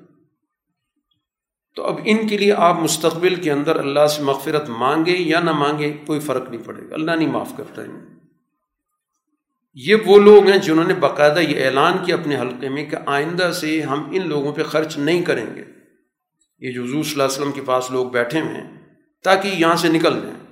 تو 1.75 1.85
اب 1.85 1.99
ان 2.05 2.29
کے 2.29 2.39
لیے 2.39 2.53
آپ 2.53 2.81
مستقبل 2.81 3.35
کے 3.35 3.53
اندر 3.53 3.77
اللہ 3.77 4.07
سے 4.07 4.23
مغفرت 4.23 4.69
مانگے 4.69 5.17
یا 5.17 5.41
نہ 5.41 5.53
مانگے، 5.53 5.97
کوئی 6.07 6.21
فرق 6.21 6.51
نہیں 6.51 6.63
پڑے 6.65 6.91
گا۔ 6.91 6.95
اللہ 6.95 7.11
نہیں 7.11 7.29
معاف 7.29 7.53
کرتا 7.57 7.83
ہے 7.83 7.87
یہ 9.75 9.97
وہ 10.07 10.19
لوگ 10.19 10.47
ہیں 10.47 10.59
جنہوں 10.59 10.85
نے 10.85 10.95
باقاعدہ 10.95 11.39
یہ 11.39 11.65
اعلان 11.65 12.05
کیا 12.07 12.17
اپنے 12.17 12.41
حلقے 12.41 12.69
میں 12.69 12.87
کہ 12.87 12.97
آئندہ 13.07 13.51
سے 13.61 13.83
ہم 13.83 14.11
ان 14.13 14.29
لوگوں 14.29 14.53
پہ 14.53 14.63
خرچ 14.63 14.99
نہیں 14.99 15.23
کریں 15.23 15.47
گے۔ 15.57 15.65
یہ 16.59 16.73
جو 16.73 16.83
حضور 16.83 17.03
صلی 17.03 17.13
اللہ 17.13 17.23
علیہ 17.23 17.41
وسلم 17.41 17.53
کے 17.53 17.61
پاس 17.61 17.91
لوگ 17.91 18.11
بیٹھے 18.11 18.41
ہوئے 18.41 18.55
ہیں، 18.55 18.79
تاکہ 19.25 19.49
یہاں 19.49 19.77
سے 19.77 19.89
نکل 19.89 20.21
جائیں۔ 20.23 20.48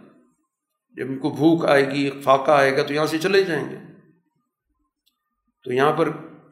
جب 0.96 1.06
ان 1.08 1.18
کو 1.18 1.30
بھوک 1.30 1.66
آئے 1.66 1.90
گی، 1.90 2.10
فاقہ 2.10 2.50
آئے 2.50 2.76
گا 2.76 2.82
تو 2.82 2.94
یہاں 2.94 3.06
سے 3.06 3.18
چلے 3.18 3.42
جائیں 3.42 3.70
گے۔ 3.70 3.76
تو 5.64 5.72
یہاں 5.72 5.92
پر 5.92 6.08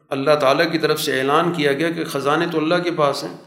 اللہ 0.09 0.35
تعالیٰ 0.41 0.71
کی 0.71 0.77
طرف 0.79 1.01
سے 1.01 1.19
اعلان 1.19 1.53
کیا 1.53 1.73
گیا 1.73 1.89
کہ 1.89 2.05
خزانے 2.05 2.47
تو 2.51 2.57
اللہ 2.57 2.75
کے 2.75 2.91
پاس 2.91 3.23
ہیں۔ 3.23 3.37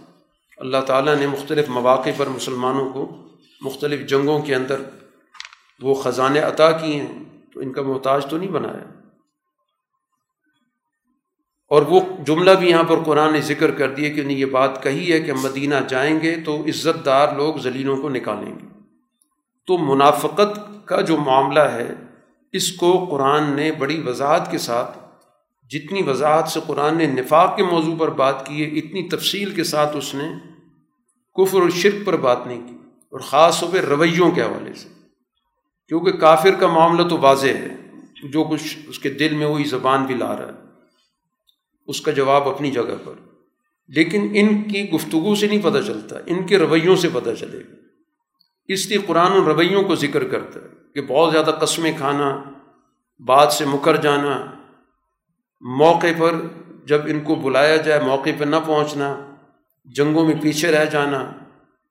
اللہ 0.56 0.76
تعالیٰ 0.86 1.16
نے 1.16 1.26
مختلف 1.26 1.68
مواقع 1.68 2.10
پر 2.16 2.26
مسلمانوں 2.26 2.90
کو 2.92 3.28
مختلف 3.60 4.08
جنگوں 4.08 4.42
کے 4.42 4.54
اندر 4.54 4.82
وہ 5.80 5.94
خزانے 5.94 6.40
عطا 6.40 6.70
کیے 6.70 7.02
ہیں، 7.02 7.24
تو 7.54 7.60
ان 7.60 7.72
کا 7.72 7.82
محتاج 7.82 8.26
تو 8.30 8.38
نہیں 8.38 8.50
بنایا۔ 8.50 8.84
اور 11.68 11.82
وہ 11.82 12.00
جملہ 12.26 12.50
بھی 12.50 12.70
یہاں 12.70 12.84
پر 12.84 13.02
قرآن 13.04 13.32
نے 13.32 13.40
ذکر 13.40 13.70
کر 13.70 13.94
دیا 13.94 14.08
کہ 14.08 14.20
انہیں 14.20 14.38
یہ 14.38 14.46
بات 14.46 14.82
کہی 14.82 15.12
ہے 15.12 15.20
کہ 15.20 15.32
مدینہ 15.32 15.74
جائیں 15.88 16.20
گے 16.20 16.36
تو 16.40 16.64
عزت 16.64 17.06
دار 17.06 17.36
لوگ 17.36 17.54
ذلیلوں 17.54 17.96
کو 17.96 18.08
نکالیں 18.08 18.58
گے۔ 18.58 18.68
تو 19.66 19.78
منافقت 19.78 20.67
کا 20.88 21.00
جو 21.00 21.16
معاملہ 21.16 21.60
ہے، 21.60 21.94
اس 22.52 22.72
کو 22.72 23.06
قرآن 23.10 23.52
نے 23.52 23.72
بڑی 23.72 24.02
وضاحت 24.06 24.50
کے 24.50 24.58
ساتھ، 24.58 24.98
جتنی 25.70 26.02
وضاحت 26.02 26.48
سے 26.48 26.60
قرآن 26.66 26.96
نے 26.96 27.06
نفاق 27.06 27.56
کے 27.56 27.62
موضوع 27.62 27.94
پر 27.98 28.10
بات 28.10 28.46
کی 28.46 28.64
ہے، 28.64 28.78
اتنی 28.78 29.08
تفصیل 29.08 29.50
کے 29.50 29.64
ساتھ 29.64 29.96
اس 29.96 30.14
نے 30.14 30.24
کفر 31.34 31.60
اور 31.60 31.70
شرک 31.70 32.06
پر 32.06 32.16
بات 32.16 32.46
نہیں 32.46 32.68
کی، 32.68 32.76
اور 33.10 33.20
خاص 33.20 33.60
طور 33.60 33.68
پہ 33.72 33.78
رویوں 33.78 34.30
کے 34.30 34.42
حوالے 34.42 34.74
سے۔ 34.74 34.88
کیونکہ 35.88 36.12
کافر 36.12 36.50
کا 36.50 36.66
معاملہ 36.66 37.08
تو 37.08 37.18
واضح 37.18 37.46
ہے، 37.46 37.76
جو 38.32 38.44
کچھ 38.44 38.78
اس 38.88 38.98
کے 38.98 39.10
دل 39.10 39.34
میں 39.34 39.46
وہی 39.46 39.64
زبان 39.64 40.04
بھی 40.04 40.14
لا 40.14 40.36
رہا 40.36 40.48
ہے۔ 40.48 40.68
اس 41.86 42.00
کا 42.00 42.12
جواب 42.12 42.48
اپنی 42.48 42.70
جگہ 42.70 42.96
پر۔ 43.04 43.12
لیکن 43.88 44.28
ان 44.34 44.62
کی 44.62 44.90
گفتگو 44.90 45.34
سے 45.34 45.46
نہیں 45.46 45.62
پتہ 45.62 45.78
چلتا، 45.86 46.16
ان 46.26 46.46
کے 46.46 46.58
رویوں 46.58 46.96
سے 46.96 47.08
پتہ 47.12 47.30
چلے 47.40 47.58
گا۔ 47.58 47.74
اس 48.68 48.88
لیے 48.88 48.98
قرآن 48.98 49.32
و 49.32 49.44
رویوں 49.44 49.82
کو 49.82 49.94
ذکر 49.94 50.24
کرتا 50.24 50.60
ہے۔ 50.60 50.77
کہ 50.98 51.06
بہت 51.06 51.32
زیادہ 51.32 51.50
قسمیں 51.50 51.92
کھانا 51.96 52.42
بات 53.26 53.52
سے 53.52 53.64
مکر 53.64 53.96
جانا، 53.96 54.44
موقع 55.60 56.06
پر 56.18 56.34
جب 56.84 57.00
ان 57.06 57.20
کو 57.20 57.34
بلایا 57.34 57.76
جائے، 57.76 58.00
موقع 58.00 58.30
پہ 58.38 58.44
نہ 58.44 58.56
پہنچنا، 58.66 59.34
جنگوں 59.84 60.24
میں 60.26 60.34
پیچھے 60.42 60.72
رہ 60.72 60.84
جانا، 60.84 61.30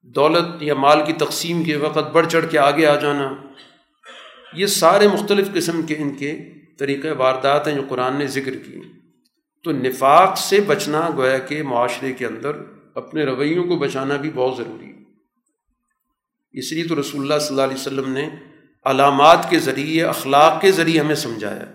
دولت 0.02 0.64
یا 0.64 0.74
مال 0.74 1.06
کی 1.06 1.14
تقسیم 1.14 1.64
کے 1.64 1.76
وقت 1.76 2.12
بڑھ 2.12 2.28
چڑھ 2.28 2.46
کے 2.50 2.60
آگے 2.60 2.86
آ 2.86 2.96
جانا، 2.96 3.36
یہ 4.54 4.66
سارے 4.66 5.08
مختلف 5.08 5.54
قسم 5.54 5.82
کے 5.82 5.96
ان 5.98 6.16
کے 6.16 6.50
طریقۂ 6.80 7.08
واردات 7.18 7.68
ہیں 7.68 7.76
جو 7.76 7.82
قرآن 7.90 8.16
نے 8.16 8.28
ذکر 8.28 8.54
کی۔ 8.54 8.82
تو 9.64 9.72
نفاق 9.72 10.38
سے 10.38 10.62
بچنا 10.62 11.10
گویا 11.18 11.38
کہ 11.38 11.64
معاشرے 11.64 12.14
کے 12.14 12.26
اندر 12.26 12.52
اپنے 12.96 13.24
رویوں 13.24 13.64
کو 13.64 13.78
بچانا 13.78 14.16
بھی 14.16 14.32
بہت 14.36 14.58
ضروری 14.58 14.86
ہے۔ 14.86 14.98
اس 16.54 16.72
لیے 16.72 16.84
تو 16.84 17.00
رسول 17.00 17.22
اللہ 17.22 17.40
صلی 17.40 17.50
اللہ 17.50 17.62
علیہ 17.62 17.82
وسلم 17.82 18.14
نے 18.14 18.30
علامات 18.86 19.50
کے 19.50 19.60
ذریعے، 19.60 20.04
اخلاق 20.04 20.62
کے 20.62 20.72
ذریعے 20.72 21.00
ہمیں 21.00 21.16
سمجھایا 21.16 21.66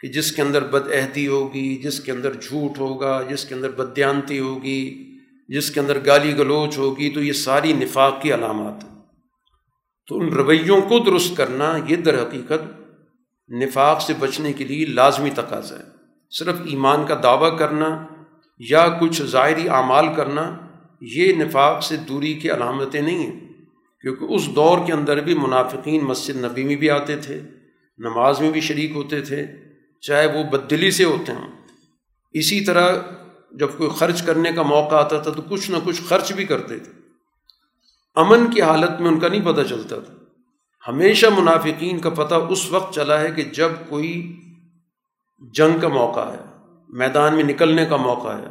کہ 0.00 0.08
جس 0.08 0.32
کے 0.32 0.42
اندر 0.42 0.64
بد 0.64 0.92
عہدی 0.92 1.26
ہوگی، 1.26 1.76
جس 1.76 2.00
کے 2.00 2.12
اندر 2.12 2.32
جھوٹ 2.32 2.78
ہوگا، 2.78 3.22
جس 3.30 3.44
کے 3.44 3.54
اندر 3.54 3.70
بدیانتی 3.70 4.38
ہوگی، 4.38 5.12
جس 5.48 5.70
کے 5.70 5.80
اندر 5.80 5.98
گالی 6.06 6.36
گلوچ 6.38 6.78
ہوگی، 6.78 7.10
تو 7.10 7.22
یہ 7.22 7.32
ساری 7.32 7.72
نفاق 7.72 8.22
کی 8.22 8.34
علامات 8.34 8.84
ہیں۔ 8.84 8.96
تو 10.08 10.18
ان 10.18 10.28
رویوں 10.28 10.80
کو 10.80 10.98
درست 10.98 11.36
کرنا 11.36 11.76
یہ 11.88 11.96
در 11.96 12.22
حقیقت 12.22 12.80
نفاق 13.62 14.02
سے 14.02 14.12
بچنے 14.18 14.52
کے 14.52 14.64
لیے 14.64 14.86
لازمی 14.86 15.30
تقاضا 15.30 15.78
ہے۔ 15.78 15.84
صرف 16.30 16.54
ایمان 16.64 17.06
کا 17.06 17.20
دعویٰ 17.22 17.58
کرنا 17.58 18.06
یا 18.58 18.88
کچھ 18.88 19.22
ظاہری 19.22 19.68
اعمال 19.68 20.14
کرنا، 20.16 20.56
یہ 21.00 21.32
نفاق 21.32 21.82
سے 21.82 21.96
دوری 21.96 22.34
کی 22.34 22.50
علامتیں 22.50 23.00
نہیں 23.00 23.26
ہیں۔ 23.26 23.45
کیونکہ 24.06 24.24
اس 24.24 24.46
دور 24.54 24.78
کے 24.86 24.92
اندر 24.92 25.20
بھی 25.20 25.34
منافقین 25.34 26.04
مسجد 26.04 26.36
نبی 26.36 26.64
میں 26.64 26.76
بھی 26.76 26.90
آتے 26.90 27.16
تھے، 27.16 27.40
نماز 27.98 28.40
میں 28.40 28.50
بھی 28.50 28.60
شریک 28.60 28.90
ہوتے 28.90 29.20
تھے، 29.20 29.46
چاہے 30.00 30.26
وہ 30.26 30.44
بدلی 30.44 30.90
سے 30.90 31.04
ہوتے 31.04 31.32
ہوں۔ 31.32 31.46
اسی 32.32 32.60
طرح 32.60 32.96
جب 33.52 33.68
کوئی 33.76 33.90
خرچ 33.90 34.22
کرنے 34.22 34.52
کا 34.52 34.62
موقع 34.62 34.94
آتا 34.94 35.18
تھا 35.18 35.32
تو 35.32 35.42
کچھ 35.42 35.70
نہ 35.70 35.76
کچھ 35.84 36.02
خرچ 36.08 36.32
بھی 36.32 36.44
کرتے 36.44 36.78
تھے۔ 36.78 36.92
امن 38.14 38.50
کی 38.50 38.62
حالت 38.62 39.00
میں 39.00 39.08
ان 39.08 39.20
کا 39.20 39.28
نہیں 39.28 39.44
پتہ 39.44 39.60
چلتا 39.62 39.98
تھا۔ 39.98 40.14
ہمیشہ 40.88 41.26
منافقین 41.26 41.98
کا 41.98 42.10
پتہ 42.10 42.34
اس 42.34 42.70
وقت 42.70 42.94
چلا 42.94 43.20
ہے 43.20 43.30
کہ 43.30 43.42
جب 43.42 43.68
کوئی 43.88 44.40
جنگ 45.54 45.78
کا 45.78 45.88
موقع 45.88 46.32
ہے 46.32 46.44
میدان 46.88 47.34
میں 47.34 47.44
نکلنے 47.44 47.86
کا 47.86 47.96
موقع 47.96 48.28
ہے 48.28 48.46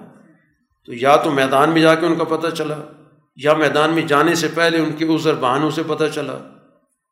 تو 0.85 0.93
یا 0.93 1.15
تو 1.15 1.31
میدان 1.31 1.69
میں 1.69 1.81
جا 1.81 1.95
کے 1.95 2.05
ان 2.05 2.15
کا 2.15 2.23
پتہ 2.23 2.47
چلا 2.47 3.04
یا 3.35 3.53
میدان 3.53 3.93
میں 3.93 4.01
جانے 4.01 4.35
سے 4.35 4.47
پہلے 4.47 4.79
ان 4.79 4.91
کے 4.91 5.05
عذر 5.05 5.35
بہانوں 5.35 5.71
سے 5.71 5.83
پتہ 5.87 6.03
چلا، 6.15 6.37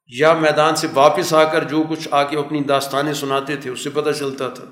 یا 0.08 0.34
میدان 0.34 0.76
سے 0.76 0.88
واپس 0.94 1.34
آ 1.34 1.44
کر 1.44 1.64
جو 1.64 1.84
کچھ 1.90 2.08
آ 2.12 2.24
کے 2.24 2.38
اپنی 2.38 2.60
داستانیں 2.60 3.14
سناتے 3.14 3.56
تھے، 3.56 3.70
اس 3.70 3.84
سے 3.84 3.90
پتہ 3.90 4.10
چلتا 4.12 4.50
تھا۔ 4.50 4.64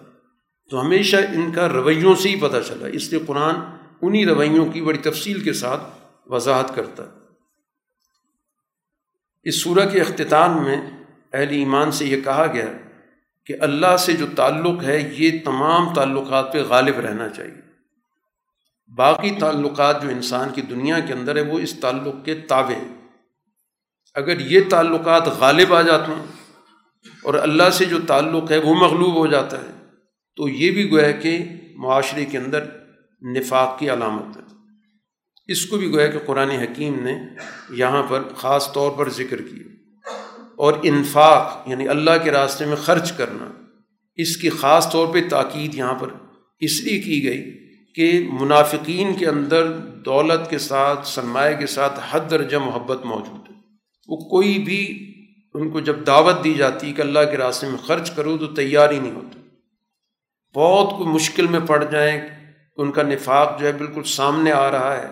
تو 0.70 0.82
ہمیشہ 0.82 1.18
ان 1.18 1.52
کا 1.52 1.70
رویوں 1.70 2.16
سے 2.16 2.30
ہی 2.30 2.36
پتہ 2.36 2.58
چلا، 2.68 2.88
اس 2.88 3.12
لیے 3.12 3.20
قرآن 3.28 3.56
انہی 4.02 4.26
رویوں 4.26 4.66
کی 4.66 4.82
بڑی 4.82 4.98
تفصیل 4.98 5.44
کے 5.44 5.54
ساتھ 5.54 5.84
وضاحت 6.28 6.76
کرتا۔ 6.76 7.04
اس 9.44 9.62
سورہ 9.62 9.90
کے 9.90 10.02
اختتام 10.02 10.64
میں 10.64 10.82
اہل 11.34 11.50
ایمان 11.50 11.92
سے 11.92 12.06
یہ 12.06 12.22
کہا 12.22 12.46
گیا 12.54 12.66
کہ 13.46 13.54
اللہ 13.60 13.98
سے 13.98 14.14
جو 14.14 14.26
تعلق 14.36 14.84
ہے، 14.84 15.14
یہ 15.18 15.32
تمام 15.46 15.94
تعلقات 15.94 16.54
پہ 16.54 16.64
غالب 16.64 17.00
رہنا 17.00 17.30
چاہیے۔ 17.30 17.71
باقی 18.98 19.32
تعلقات 19.40 20.04
جو 20.04 20.10
انسان 20.10 20.50
کی 20.50 20.62
دنیا 20.62 21.00
کے 21.00 21.14
اندر 21.14 21.36
ہے 21.36 21.42
وہ 21.42 21.60
اس 21.60 21.80
تعلق 21.80 22.26
کے 22.26 22.36
تابع 22.36 22.74
اگر 24.14 24.40
یہ 24.40 24.60
تعلقات 24.70 25.28
غالب 25.28 25.74
آ 25.74 25.82
جاتے 25.82 26.12
ہیں 26.12 26.26
اور 27.24 27.34
اللہ 27.34 27.70
سے 27.70 27.86
جو 27.86 27.98
تعلق 28.08 28.52
ہے 28.52 28.58
وہ 28.58 28.76
مغلوب 28.76 29.16
ہو 29.16 29.28
جاتا 29.28 29.58
ہے، 29.58 29.86
تو 30.36 30.50
یہ 30.50 30.72
بھی 30.72 30.92
گویا 30.92 31.12
کہ 31.12 31.40
معاشرے 31.76 32.26
کے 32.26 32.38
اندر 32.38 32.66
نفاق 33.22 33.80
کی 33.80 33.90
علامت 33.90 34.38
ہے۔ 34.38 34.42
اس 35.48 35.66
کو 35.66 35.78
بھی 35.78 35.92
گویا 35.92 36.08
کہ 36.08 36.20
قرآن 36.26 36.50
حکیم 36.50 37.04
نے 37.04 37.14
یہاں 37.70 38.04
پر 38.04 38.24
خاص 38.38 38.74
طور 38.74 38.92
پر 38.92 39.10
ذکر 39.10 39.42
کیا۔ 39.42 39.68
اور 40.56 40.74
انفاق 40.84 41.64
یعنی 41.66 41.88
اللہ 41.88 42.12
کے 42.24 42.32
راستے 42.32 42.66
میں 42.66 42.76
خرچ 42.76 43.12
کرنا، 43.12 43.52
اس 44.16 44.38
کی 44.38 44.50
خاص 44.50 44.92
طور 44.92 45.14
پہ 45.14 45.30
تاکید 45.30 45.76
یہاں 45.76 45.94
پر 45.94 46.08
اس 46.60 46.84
لیے 46.84 47.00
کی 47.00 47.24
گئی 47.24 47.71
کہ 47.96 48.30
منافقین 48.34 49.14
کے 49.14 49.28
اندر 49.28 49.68
دولت 49.78 50.50
کے 50.50 50.58
ساتھ، 50.58 51.08
سرمایہ 51.08 51.58
کے 51.58 51.68
ساتھ 51.68 52.00
حد 52.12 52.20
درجہ 52.32 52.58
محبت 52.58 53.06
موجود 53.06 53.50
ہے۔ 53.50 53.56
وہ 54.08 54.18
کوئی 54.18 54.60
بھی 54.60 55.08
ان 55.54 55.70
کو 55.70 55.80
جب 55.80 56.08
دعوت 56.08 56.44
دی 56.44 56.54
جاتی 56.54 56.94
کہ 56.94 57.02
اللہ 57.02 57.20
کے 57.32 57.38
راستے 57.38 57.68
میں 57.68 57.78
خرچ 57.78 58.12
کرو 58.12 58.38
تو 58.38 58.48
تیار 58.48 58.92
ہی 58.92 59.00
نہیں 59.00 59.12
ہوتا 59.12 59.40
بہت 60.56 60.98
کوئی 60.98 61.10
مشکل 61.10 61.48
میں 61.48 61.60
پڑ 61.68 61.84
جائیں، 61.84 62.22
ان 62.78 62.92
کا 62.92 63.04
نفاق 63.04 63.60
جو 63.60 63.68
ہے 63.68 63.72
بالکل 63.72 64.04
سامنے 64.04 64.52
آ 64.52 64.72
رہا 64.72 64.98
ہے۔ 64.98 65.08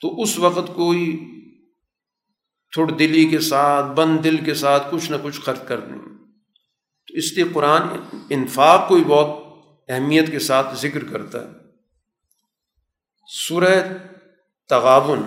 تو 0.00 0.22
اس 0.22 0.38
وقت 0.38 0.74
کوئی 0.74 1.20
تھوڑ 2.72 2.90
دلی 2.90 3.24
کے 3.24 3.40
ساتھ، 3.40 3.86
بند 3.86 4.24
دل 4.24 4.36
کے 4.36 4.54
ساتھ 4.54 4.86
کچھ 4.90 5.10
نہ 5.10 5.16
کچھ 5.22 5.40
خرچ 5.40 5.60
کر 5.66 5.80
دیں 5.80 5.98
تو 7.06 7.14
اس 7.14 7.32
لیے 7.32 7.44
قرآن 7.52 7.82
انفاق 8.30 8.88
کو 8.88 8.98
بہت 8.98 9.44
اہمیت 9.88 10.30
کے 10.30 10.38
ساتھ 10.38 10.78
ذکر 10.80 11.04
کرتا 11.04 11.42
ہے۔ 11.42 11.59
سورہ 13.32 13.82
تغابن۔ 14.68 15.20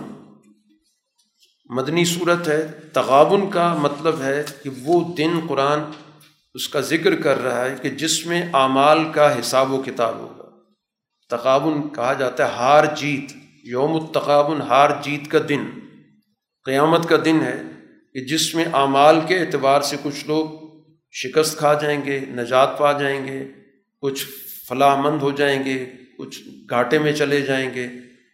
مدنی 1.70 2.06
صورت 2.06 2.48
ہے۔ 2.48 2.68
تغابن 2.94 3.50
کا 3.50 3.74
مطلب 3.74 4.22
ہے 4.22 4.44
کہ 4.64 4.70
وہ 4.82 5.16
دن 5.16 5.40
قرآن 5.50 5.80
اس 6.54 6.70
کا 6.70 6.80
ذکر 6.80 7.22
کر 7.22 7.44
رہا 7.44 7.66
ہے 7.66 7.76
کہ 7.82 7.90
جس 7.90 8.26
میں 8.26 8.42
اعمال 8.54 9.12
کا 9.12 9.40
حساب 9.40 9.72
و 9.72 9.84
کتاب 9.84 10.16
ہوگا۔ 10.16 10.44
تغابن 11.30 11.90
کہا 11.90 12.14
جاتا 12.14 12.48
ہے 12.48 12.54
ہار 12.54 12.96
جیت۔ 12.96 13.32
یوم 13.64 13.94
التقابن 13.94 14.62
ہار 14.62 14.90
جیت 15.02 15.32
کا 15.32 15.40
دن۔ 15.50 15.66
قیامت 16.66 17.10
کا 17.10 17.16
دن 17.26 17.42
ہے 17.42 17.62
کہ 18.14 18.20
جس 18.20 18.56
میں 18.56 18.66
اعمال 18.66 19.20
کے 19.28 19.40
اعتبار 19.40 19.82
سے 19.82 19.98
کچھ 20.04 20.28
لوگ 20.28 20.46
شکست 21.12 21.58
کھا 21.58 21.74
جائیں 21.74 22.06
گے، 22.06 22.20
نجات 22.20 22.78
پا 22.78 22.92
جائیں 22.92 23.28
گے، 23.28 23.48
کچھ 24.02 24.26
فلاح 24.70 24.96
مند 24.96 25.22
ہو 25.22 25.32
جائیں 25.32 25.64
گے 25.64 25.86
کچھ 26.26 26.42
گھاٹے 26.70 27.00
میں 27.00 27.14
چلے 27.14 27.42
جائیں 27.42 27.74
گے، 27.74 27.88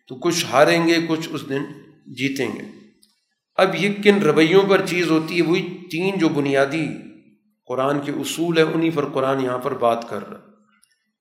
تو 0.07 0.15
کچھ 0.15 0.45
ہاریں 0.45 0.87
گے، 0.87 0.95
کچھ 1.07 1.29
اس 1.31 1.49
دن 1.49 1.63
جیتیں 2.07 2.47
گے۔ 2.47 2.79
اب 3.55 3.75
یہ 3.75 3.89
کن 4.03 4.21
رویوں 4.21 4.63
پر 4.69 4.85
چیز 4.85 5.11
ہوتی 5.11 5.37
ہے؟ 5.37 5.41
وہی 5.41 5.87
تین 5.91 6.19
جو 6.19 6.29
بنیادی 6.29 6.87
قرآن 7.65 7.99
کے 7.99 8.11
اصول 8.11 8.57
ہے 8.57 8.63
انہیں 8.63 8.91
پر 8.95 9.05
قرآن 9.05 9.43
یہاں 9.43 9.57
پر 9.57 9.73
بات 9.77 10.09
کر 10.09 10.29
رہا 10.29 10.39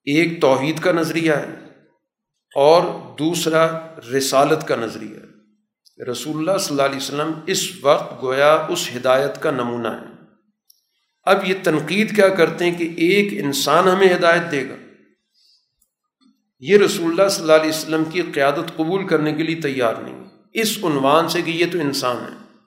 ایک 0.04 0.40
توحید 0.40 0.80
کا 0.80 0.92
نظریہ 0.92 1.32
ہے 1.32 1.54
اور 2.54 2.82
دوسرا 3.18 3.94
رسالت 4.16 4.68
کا 4.68 4.76
نظریہ 4.76 5.16
ہے۔ 5.16 5.28
رسول 6.10 6.36
اللہ 6.36 6.58
صلی 6.58 6.70
اللہ 6.70 6.82
علیہ 6.82 6.96
وسلم 6.96 7.32
اس 7.46 7.84
وقت 7.84 8.22
گویا 8.22 8.52
اس 8.52 8.88
ہدایت 8.96 9.42
کا 9.42 9.50
نمونہ 9.50 9.88
ہے۔ 9.88 10.24
اب 11.24 11.48
یہ 11.48 11.54
تنقید 11.62 12.16
کیا 12.16 12.28
کرتے 12.28 12.64
ہیں 12.64 12.78
کہ 12.78 12.84
ایک 12.96 13.44
انسان 13.44 13.88
ہمیں 13.88 14.16
ہدایت 14.16 14.52
دے 14.52 14.68
گا۔ 14.68 14.74
یہ 16.60 16.78
رسول 16.78 17.10
اللہ 17.10 17.28
صلی 17.28 17.42
اللہ 17.42 17.52
علیہ 17.52 17.68
وسلم 17.68 18.04
کی 18.04 18.22
قیادت 18.22 18.76
قبول 18.76 19.06
کرنے 19.06 19.32
کے 19.32 19.42
لیے 19.42 19.60
تیار 19.60 19.94
نہیں۔ 19.94 20.24
اس 20.52 20.78
عنوان 20.82 21.28
سے 21.28 21.42
کہ 21.42 21.50
یہ 21.50 21.64
تو 21.72 21.78
انسان 21.78 22.16
ہے۔ 22.16 22.58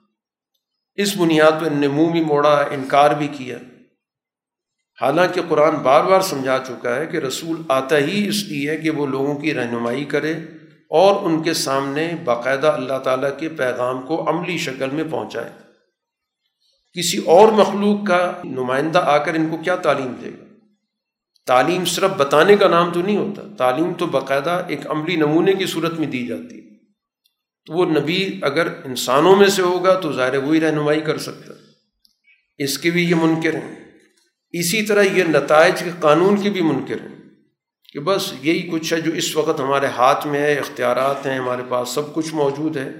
اس 0.94 1.16
بنیاد 1.16 1.60
پہ 1.60 1.66
نمو 1.66 2.10
بھی 2.10 2.24
موڑا، 2.24 2.64
انکار 2.70 3.10
بھی 3.10 3.28
کیا۔ 3.28 3.58
حالانکہ 5.00 5.40
قرآن 5.48 5.74
بار 5.74 6.04
بار 6.04 6.20
سمجھا 6.20 6.58
چکا 6.66 6.96
ہے 6.96 7.06
کہ 7.06 7.16
رسول 7.16 7.62
آتا 7.68 7.98
ہی 7.98 8.28
اس 8.28 8.44
لیے 8.44 8.70
ہے 8.70 8.76
کہ 8.76 8.90
وہ 8.90 9.06
لوگوں 9.06 9.34
کی 9.34 9.54
رہنمائی 9.54 10.04
کرے 10.04 10.32
اور 10.88 11.30
ان 11.30 11.42
کے 11.42 11.54
سامنے 11.54 12.12
باقاعدہ 12.24 12.66
اللہ 12.66 12.98
تعالیٰ 12.98 13.38
کے 13.38 13.48
پیغام 13.48 14.02
کو 14.02 14.30
عملی 14.30 14.58
شکل 14.58 14.90
میں 14.90 15.04
پہنچائے۔ 15.10 15.50
کسی 16.92 17.18
اور 17.18 17.52
مخلوق 17.52 18.06
کا 18.06 18.32
نمائندہ 18.44 18.98
آ 18.98 19.18
کر 19.18 19.34
ان 19.34 19.48
کو 19.50 19.56
کیا 19.56 19.76
تعلیم 19.76 20.14
دے؟ 20.24 20.30
گا 20.30 20.41
تعلیم 21.46 21.84
صرف 21.84 22.10
بتانے 22.10 22.56
کا 22.56 22.68
نام 22.68 22.92
تو 22.92 23.02
نہیں 23.02 23.16
ہوتا، 23.16 23.42
تعلیم 23.58 23.92
تو 23.92 24.06
باقاعدہ 24.06 24.64
ایک 24.68 24.80
عملی 24.90 25.16
نمونے 25.16 25.52
کی 25.52 25.66
صورت 25.66 25.92
میں 25.92 26.06
دی 26.06 26.26
جاتی 26.26 26.56
ہے۔ 26.56 26.62
تو 27.66 27.72
وہ 27.72 27.86
نبی 27.86 28.38
اگر 28.42 28.66
انسانوں 28.84 29.36
میں 29.36 29.48
سے 29.48 29.62
ہوگا 29.62 30.00
تو 30.00 30.12
ظاہر 30.12 30.36
وہی 30.36 30.60
رہنمائی 30.60 31.00
کر 31.00 31.18
سکتا 31.18 31.52
اس 32.58 32.78
کے 32.78 32.90
بھی 32.90 33.10
یہ 33.10 33.14
منکر 33.14 33.54
ہیں۔ 33.54 33.84
اسی 34.50 34.82
طرح 34.82 35.02
یہ 35.02 35.24
نتائج 35.24 35.82
کے 35.82 35.90
قانون 36.00 36.42
کی 36.42 36.50
بھی 36.50 36.62
منکر 36.62 37.00
ہیں۔ 37.00 37.22
کہ 37.92 38.00
بس 38.00 38.32
یہی 38.42 38.68
کچھ 38.72 38.94
ہے 38.94 39.00
جو 39.00 39.12
اس 39.12 39.36
وقت 39.36 39.60
ہمارے 39.60 39.86
ہاتھ 39.86 40.26
میں 40.26 40.40
ہے، 40.40 40.54
اختیارات 40.54 41.26
ہیں، 41.26 41.38
ہمارے 41.38 41.62
پاس 41.68 41.88
سب 41.88 42.14
کچھ 42.14 42.34
موجود 42.34 42.76
ہے۔ 42.76 42.92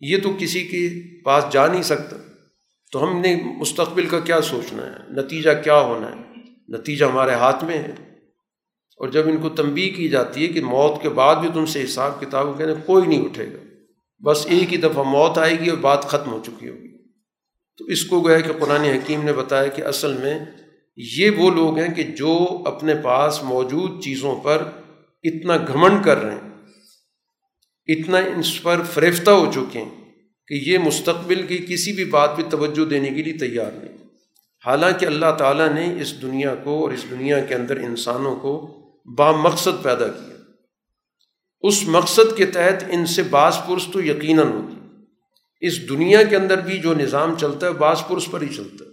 یہ 0.00 0.16
تو 0.22 0.36
کسی 0.38 0.64
کے 0.64 0.90
پاس 1.22 1.44
جا 1.52 1.66
نہیں 1.66 1.82
سکتا۔ 1.82 2.16
تو 2.92 3.04
ہم 3.04 3.20
نے 3.20 3.36
مستقبل 3.58 4.06
کا 4.06 4.20
کیا 4.20 4.40
سوچنا 4.40 4.86
ہے؟ 4.86 5.22
نتیجہ 5.22 5.50
کیا 5.64 5.80
ہونا 5.80 6.10
ہے؟ 6.10 6.31
نتیجہ 6.72 7.04
ہمارے 7.04 7.32
ہاتھ 7.32 7.64
میں 7.64 7.78
ہے۔ 7.78 7.94
اور 8.92 9.08
جب 9.08 9.28
ان 9.28 9.36
کو 9.36 9.48
تنبی 9.48 9.90
کی 9.90 10.08
جاتی 10.08 10.42
ہے 10.42 10.52
کہ 10.52 10.60
موت 10.60 11.02
کے 11.02 11.08
بعد 11.08 11.36
بھی 11.36 11.48
تم 11.54 11.66
سے 11.66 11.84
حساب 11.84 12.20
کتاب 12.20 12.58
کہنے 12.58 12.74
کوئی 12.86 13.06
نہیں 13.06 13.24
اٹھے 13.24 13.46
گا۔ 13.46 13.58
بس 14.24 14.46
ایک 14.46 14.72
ہی 14.72 14.76
دفعہ 14.76 15.02
موت 15.02 15.38
آئے 15.38 15.60
گی 15.60 15.70
اور 15.70 15.78
بات 15.78 16.02
ختم 16.04 16.32
ہو 16.32 16.42
چکی 16.46 16.68
ہوگی۔ 16.68 16.88
تو 17.78 17.84
اس 17.84 18.04
کو 18.04 18.20
گیا 18.20 18.40
کہ 18.40 18.52
قرآن 18.52 18.80
حکیم 18.80 19.22
نے 19.24 19.32
بتایا 19.32 19.66
کہ 19.66 19.82
اصل 19.82 20.12
میں 20.12 20.38
یہ 20.96 21.30
وہ 21.30 21.50
لوگ 21.50 21.78
ہیں 21.78 21.94
کہ 21.94 22.02
جو 22.02 22.62
اپنے 22.66 22.94
پاس 22.94 23.42
موجود 23.42 24.04
چیزوں 24.04 24.36
پر 24.36 24.62
اتنا 25.22 25.56
گھمنڈ 25.56 26.04
کر 26.04 26.22
رہے 26.22 26.34
ہیں، 26.34 26.50
اتنا 27.86 28.18
ان 28.18 28.40
پر 28.62 28.82
فریفتہ 28.82 29.30
ہو 29.30 29.52
چکے 29.54 29.78
ہیں 29.78 29.90
کہ 30.46 30.54
یہ 30.54 30.78
مستقبل 30.78 31.46
کی 31.46 31.58
کسی 31.58 31.92
بھی 31.92 32.04
بات 32.04 32.36
پہ 32.36 32.42
توجہ 32.50 32.84
دینے 32.84 33.08
کے 33.08 33.22
لیے 33.22 33.32
تیار 33.32 33.72
نہیں۔ 33.72 34.01
حالانکہ 34.66 35.06
اللہ 35.06 35.36
تعالیٰ 35.38 35.72
نے 35.72 36.00
اس 36.00 36.22
دنیا 36.22 36.54
کو 36.54 36.82
اور 36.82 36.92
اس 36.92 37.04
دنیا 37.10 37.40
کے 37.40 37.54
اندر 37.54 37.76
انسانوں 37.76 38.36
کو 38.36 38.78
با 39.16 39.32
مقصد 39.32 39.82
پیدا 39.82 40.08
کیا۔ 40.08 40.36
اس 41.60 41.84
مقصد 41.88 42.36
کے 42.36 42.46
تحت 42.46 42.84
ان 42.88 43.06
سے 43.06 43.22
بعض 43.22 43.56
پرس 43.68 43.88
تو 43.92 44.02
یقیناً 44.02 44.46
ہوتی۔ 44.46 44.76
اس 45.60 45.88
دنیا 45.88 46.22
کے 46.22 46.36
اندر 46.36 46.60
بھی 46.60 46.78
جو 46.78 46.94
نظام 46.94 47.38
چلتا 47.38 47.66
ہے، 47.66 47.72
بعض 47.72 48.00
پرس 48.08 48.28
پر 48.30 48.42
ہی 48.42 48.48
چلتا۔ 48.48 48.84
ہے 48.84 48.90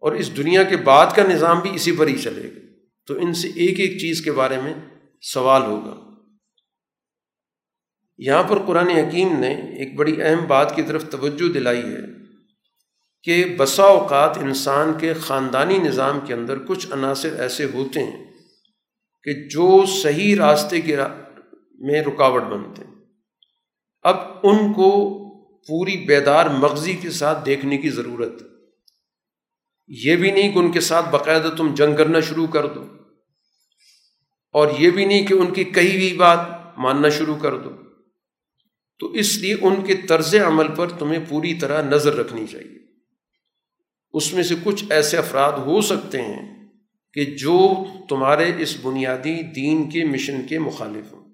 اور 0.00 0.12
اس 0.12 0.36
دنیا 0.36 0.62
کے 0.62 0.76
بعد 0.76 1.06
کا 1.16 1.22
نظام 1.22 1.60
بھی 1.60 1.70
اسی 1.74 1.96
پر 1.96 2.06
ہی 2.06 2.18
چلے 2.18 2.50
گا۔ 2.56 2.60
تو 3.06 3.14
ان 3.14 3.34
سے 3.34 3.48
ایک 3.48 3.80
ایک 3.80 3.98
چیز 3.98 4.20
کے 4.20 4.32
بارے 4.32 4.60
میں 4.60 4.74
سوال 5.20 5.62
ہوگا۔ 5.62 6.14
یہاں 8.18 8.42
پر 8.42 8.58
قرآن 8.66 8.88
حکیم 8.88 9.40
نے 9.40 9.54
ایک 9.54 9.96
بڑی 9.96 10.22
اہم 10.22 10.44
بات 10.48 10.76
کی 10.76 10.82
طرف 10.82 11.10
توجہ 11.10 11.52
دلائی 11.52 11.82
ہے۔ 11.82 12.21
کہ 13.22 13.44
بسا 13.58 13.82
اوقات 13.82 14.38
انسان 14.38 14.98
کے 15.00 15.14
خاندانی 15.14 15.78
نظام 15.78 16.18
کے 16.26 16.34
اندر 16.34 16.58
کچھ 16.58 16.86
عناصر 16.92 17.40
ایسے 17.40 17.64
ہوتے 17.64 18.00
ہیں 18.00 18.24
کہ 19.22 19.32
جو 19.32 19.84
صحیح 20.02 20.36
راستے 20.36 20.80
کے 20.80 20.96
میں 21.78 22.02
رکاوٹ 22.02 22.42
بنتے 22.42 22.82
ہیں۔ 22.84 22.94
اب 24.02 24.16
ان 24.42 24.72
کو 24.72 25.18
پوری 25.66 25.96
بیدار 25.96 26.46
مغزی 26.46 26.94
کے 26.94 27.10
ساتھ 27.10 27.46
دیکھنے 27.46 27.78
کی 27.78 27.90
ضرورت 27.90 28.42
ہے۔ 28.42 28.46
یہ 29.86 30.16
بھی 30.16 30.30
نہیں 30.30 30.52
کہ 30.52 30.58
ان 30.58 30.72
کے 30.72 30.80
ساتھ 30.80 31.08
باقاعدہ 31.10 31.54
تم 31.56 31.74
جنگ 31.74 31.96
کرنا 31.96 32.20
شروع 32.20 32.46
کر 32.46 32.66
دو۔ 32.66 32.84
اور 34.52 34.68
یہ 34.78 34.90
بھی 34.90 35.04
نہیں 35.04 35.26
کہ 35.26 35.34
ان 35.34 35.52
کی 35.54 35.64
کہی 35.64 35.96
ہوئی 35.96 36.16
بات 36.16 36.38
ماننا 36.78 37.08
شروع 37.08 37.36
کر 37.36 37.58
دو۔ 37.58 37.70
تو 38.98 39.12
اس 39.12 39.38
لیے 39.38 39.56
ان 39.60 39.84
کے 39.84 39.94
طرز 39.94 40.34
عمل 40.34 40.66
پر 40.76 40.88
تمہیں 40.88 41.24
پوری 41.28 41.54
طرح 41.54 41.82
نظر 41.82 42.14
رکھنی 42.14 42.46
چاہیے۔ 42.46 42.91
اس 44.12 44.32
میں 44.32 44.42
سے 44.42 44.54
کچھ 44.64 44.84
ایسے 44.90 45.16
افراد 45.16 45.52
ہو 45.52 45.80
سکتے 45.80 46.22
ہیں 46.22 46.68
کہ 47.12 47.24
جو 47.24 47.84
تمہارے 48.08 48.52
اس 48.58 48.76
بنیادی 48.82 49.42
دین 49.42 49.90
کے 49.90 50.04
مشن 50.04 50.46
کے 50.46 50.58
مخالف 50.58 51.12
ہوں۔ 51.12 51.24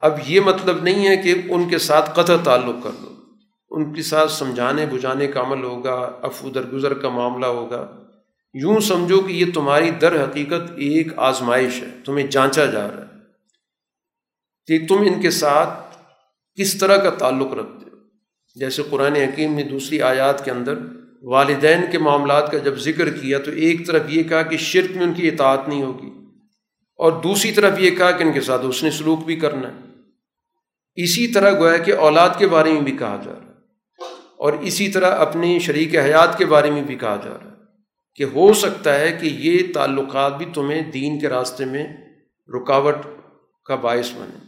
اب 0.00 0.18
یہ 0.26 0.40
مطلب 0.40 0.82
نہیں 0.82 1.08
ہے 1.08 1.16
کہ 1.16 1.34
ان 1.48 1.68
کے 1.68 1.78
ساتھ 1.78 2.10
قطع 2.14 2.36
تعلق 2.44 2.76
کر 2.82 2.90
دو 2.90 3.14
ان 3.70 3.94
کے 3.94 4.02
ساتھ 4.02 4.32
سمجھانے 4.32 4.86
بجھانے 4.86 5.26
کا 5.26 5.40
عمل 5.40 5.64
ہوگا 5.64 6.18
افو 6.22 6.50
درگزر 6.50 6.94
کا 6.94 7.08
معاملہ 7.08 7.46
ہوگا۔ 7.46 8.04
یوں 8.54 8.80
سمجھو 8.80 9.20
کہ 9.20 9.32
یہ 9.32 9.44
تمہاری 9.54 9.90
در 9.90 10.24
حقیقت 10.24 10.70
ایک 10.70 11.18
آزمائش 11.18 11.82
ہے، 11.82 11.88
تمہیں 12.04 12.26
جانچا 12.26 12.66
جا 12.66 12.88
رہا 12.88 13.02
ہے 13.02 13.18
کہ 14.66 14.86
تم 14.86 14.96
ان 14.98 15.22
کے 15.22 15.30
ساتھ 15.30 15.98
کس 16.54 16.78
طرح 16.78 16.96
کا 16.96 17.10
تعلق 17.10 17.52
رکھتے 17.52 17.90
ہو۔ 17.90 17.96
جیسے 18.54 18.82
قرآن 18.90 19.16
حکیم 19.16 19.54
نے 19.54 19.62
دوسری 19.62 20.02
آیات 20.02 20.44
کے 20.44 20.50
اندر 20.50 20.78
والدین 21.26 21.80
کے 21.92 21.98
معاملات 21.98 22.52
کا 22.52 22.58
جب 22.58 22.74
ذکر 22.74 23.10
کیا 23.10 23.38
تو 23.38 23.50
ایک 23.50 23.86
طرف 23.86 24.02
یہ 24.08 24.22
کہا 24.22 24.42
کہ 24.42 24.56
شرک 24.56 24.96
میں 24.96 25.06
ان 25.06 25.14
کی 25.14 25.28
اطاعت 25.28 25.68
نہیں 25.68 25.82
ہوگی 25.82 26.10
اور 26.96 27.12
دوسری 27.12 27.52
طرف 27.52 27.78
یہ 27.78 27.90
کہا 27.90 28.10
کہ 28.10 28.22
ان 28.22 28.32
کے 28.32 28.40
ساتھ 28.40 28.66
اس 28.66 28.82
نے 28.82 28.90
سلوک 28.90 29.24
بھی 29.24 29.36
کرنا 29.36 29.68
ہے۔ 29.68 29.78
اسی 30.94 31.26
طرح 31.26 31.58
گویا 31.58 31.76
کہ 31.76 31.94
اولاد 31.94 32.30
کے 32.38 32.46
بارے 32.46 32.72
میں 32.72 32.80
بھی 32.80 32.92
کہا 32.92 33.20
جا 33.24 33.32
رہا 33.32 33.46
ہے 33.46 33.52
اور 34.38 34.52
اسی 34.52 34.88
طرح 34.88 35.16
اپنی 35.18 35.58
شریک 35.58 35.96
حیات 35.96 36.38
کے 36.38 36.44
بارے 36.44 36.70
میں 36.70 36.82
بھی 36.82 36.94
کہا 36.94 37.16
جا 37.24 37.30
رہا 37.30 37.50
ہے 37.50 37.56
کہ 38.14 38.22
ہو 38.22 38.52
سکتا 38.52 39.00
ہے 39.00 39.18
کہ 39.20 39.26
یہ 39.26 39.72
تعلقات 39.74 40.38
بھی 40.38 40.46
تمہیں 40.54 40.80
دین 40.80 41.20
کے 41.20 41.28
راستے 41.28 41.64
میں 41.64 41.86
رکاوٹ 42.56 42.94
کا 43.64 43.74
باعث 43.74 44.10
بنے۔ 44.14 44.44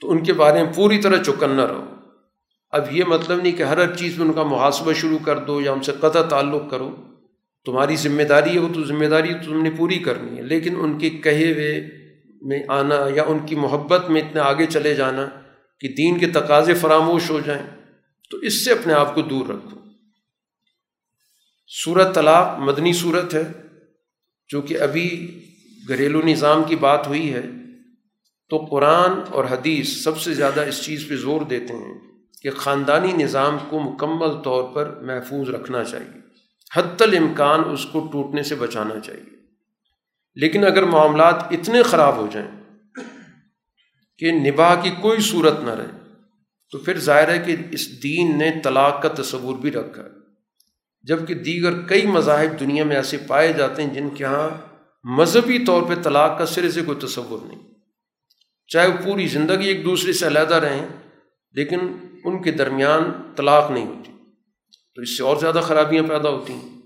تو 0.00 0.10
ان 0.10 0.22
کے 0.22 0.32
بارے 0.32 0.64
میں 0.64 0.72
پوری 0.72 1.00
طرح 1.00 1.22
چکنا 1.22 1.68
رہو۔ 1.68 1.91
اب 2.72 2.92
یہ 2.92 3.04
مطلب 3.04 3.42
نہیں 3.42 3.52
کہ 3.52 3.62
ہر 3.62 3.76
ہر 3.76 3.96
چیز 3.96 4.18
میں 4.18 4.26
ان 4.26 4.32
کا 4.32 4.42
محاسبہ 4.42 4.92
شروع 4.92 5.18
کر 5.24 5.38
دو 5.38 5.60
یا 5.60 5.72
ان 5.72 5.82
سے 5.82 5.92
قطع 6.00 6.22
تعلق 6.22 6.70
کرو۔ 6.70 6.96
تمہاری 7.64 7.96
ذمہ 7.96 8.22
داری 8.22 8.50
ہے، 8.54 8.58
وہ 8.58 8.74
تو 8.74 8.84
ذمہ 8.84 9.04
داری 9.04 9.34
تم 9.34 9.62
نے 9.62 9.70
پوری 9.70 9.98
کرنی 9.98 10.36
ہے۔ 10.36 10.42
لیکن 10.42 10.76
ان 10.76 10.98
کے 10.98 11.10
کہے 11.10 11.52
ہوئے 11.52 11.88
میں 12.42 12.62
آنا 12.68 12.96
یا 13.14 13.22
ان 13.22 13.38
کی 13.46 13.54
محبت 13.54 14.10
میں 14.10 14.22
اتنے 14.22 14.40
آگے 14.40 14.66
چلے 14.66 14.94
جانا 14.94 15.26
کہ 15.80 15.88
دین 15.88 16.18
کے 16.18 16.26
تقاضے 16.26 16.74
فراموش 16.74 17.30
ہو 17.30 17.40
جائیں، 17.40 17.66
تو 18.30 18.36
اس 18.36 18.64
سے 18.64 18.72
اپنے 18.72 18.92
آپ 18.92 19.14
کو 19.14 19.22
دور 19.22 19.48
رکھو۔ 19.48 19.80
صورت 21.84 22.14
طلاق 22.14 22.58
مدنی 22.58 22.92
صورت 22.92 23.34
ہے، 23.34 23.42
جو 24.48 24.62
کہ 24.62 24.80
ابھی 24.80 25.38
گھریلو 25.88 26.22
نظام 26.22 26.62
کی 26.64 26.76
بات 26.76 27.08
ہوئی 27.08 27.34
ہے۔ 27.34 27.42
تو 28.50 28.58
قرآن 28.58 29.10
اور 29.28 29.44
حدیث 29.44 29.88
سب 29.88 30.18
سے 30.18 30.34
زیادہ 30.34 30.60
اس 30.60 30.84
چیز 30.84 31.06
پہ 31.08 31.16
زور 31.16 31.40
دیتے 31.40 31.74
ہیں۔ 31.74 32.11
کہ 32.42 32.50
خاندانی 32.50 33.12
نظام 33.12 33.56
کو 33.68 33.80
مکمل 33.80 34.42
طور 34.42 34.74
پر 34.74 35.00
محفوظ 35.00 35.50
رکھنا 35.50 35.84
چاہیے۔ 35.84 36.20
حت 36.76 37.02
الامکان 37.02 37.60
اس 37.66 37.86
کو 37.92 38.08
ٹوٹنے 38.12 38.42
سے 38.42 38.54
بچانا 38.54 39.00
چاہیے۔ 39.00 39.36
لیکن 40.34 40.64
اگر 40.64 40.82
معاملات 40.82 41.42
اتنے 41.50 41.82
خراب 41.82 42.16
ہو 42.16 42.28
جائیں 42.32 42.50
کہ 44.18 44.32
نباہ 44.32 44.82
کی 44.82 44.90
کوئی 44.90 45.20
صورت 45.20 45.60
نہ 45.60 45.70
رہے، 45.70 46.14
تو 46.70 46.78
پھر 46.78 46.98
ظاہر 46.98 47.28
ہے 47.28 47.38
کہ 47.38 47.56
اس 47.70 48.02
دین 48.02 48.38
نے 48.38 48.50
طلاق 48.64 49.02
کا 49.02 49.08
تصور 49.08 49.58
بھی 49.58 49.70
رکھا 49.70 50.02
ہے۔ 50.02 50.08
جبکہ 51.02 51.34
دیگر 51.34 51.82
کئی 51.82 52.06
مذاہب 52.06 52.60
دنیا 52.60 52.84
میں 52.84 52.96
ایسے 52.96 53.16
پائے 53.16 53.52
جاتے 53.52 53.82
ہیں 53.82 53.94
جن 53.94 54.10
کے 54.10 54.24
یہاں 54.24 54.48
مذہبی 55.04 55.58
طور 55.58 55.82
پہ 55.82 55.94
طلاق 56.02 56.38
کا 56.38 56.46
سرے 56.46 56.70
سے 56.70 56.82
کوئی 56.82 57.06
تصور 57.06 57.38
نہیں۔ 57.46 57.58
چاہے 58.68 58.86
وہ 58.86 59.04
پوری 59.04 59.26
زندگی 59.26 59.68
ایک 59.68 59.84
دوسرے 59.84 60.12
سے 60.12 60.26
علیحدہ 60.26 60.54
رہیں، 60.54 60.86
لیکن 61.52 61.78
ان 62.24 62.42
کے 62.42 62.50
درمیان 62.50 63.12
طلاق 63.36 63.70
نہیں 63.70 63.86
ہوتی۔ 63.86 64.12
تو 64.94 65.02
اس 65.02 65.16
سے 65.16 65.22
اور 65.22 65.36
زیادہ 65.36 65.60
خرابیاں 65.62 66.02
پیدا 66.02 66.28
ہوتی 66.28 66.52
ہیں۔ 66.52 66.82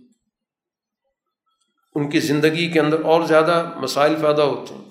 ان 1.95 2.11
کی 2.11 2.21
زندگی 2.21 2.71
کے 2.71 2.81
اندر 2.81 3.01
اور 3.01 3.27
زیادہ 3.27 3.73
مسائل 3.77 4.15
پیدا 4.23 4.45
ہوتے 4.45 4.75
ہیں۔ 4.75 4.85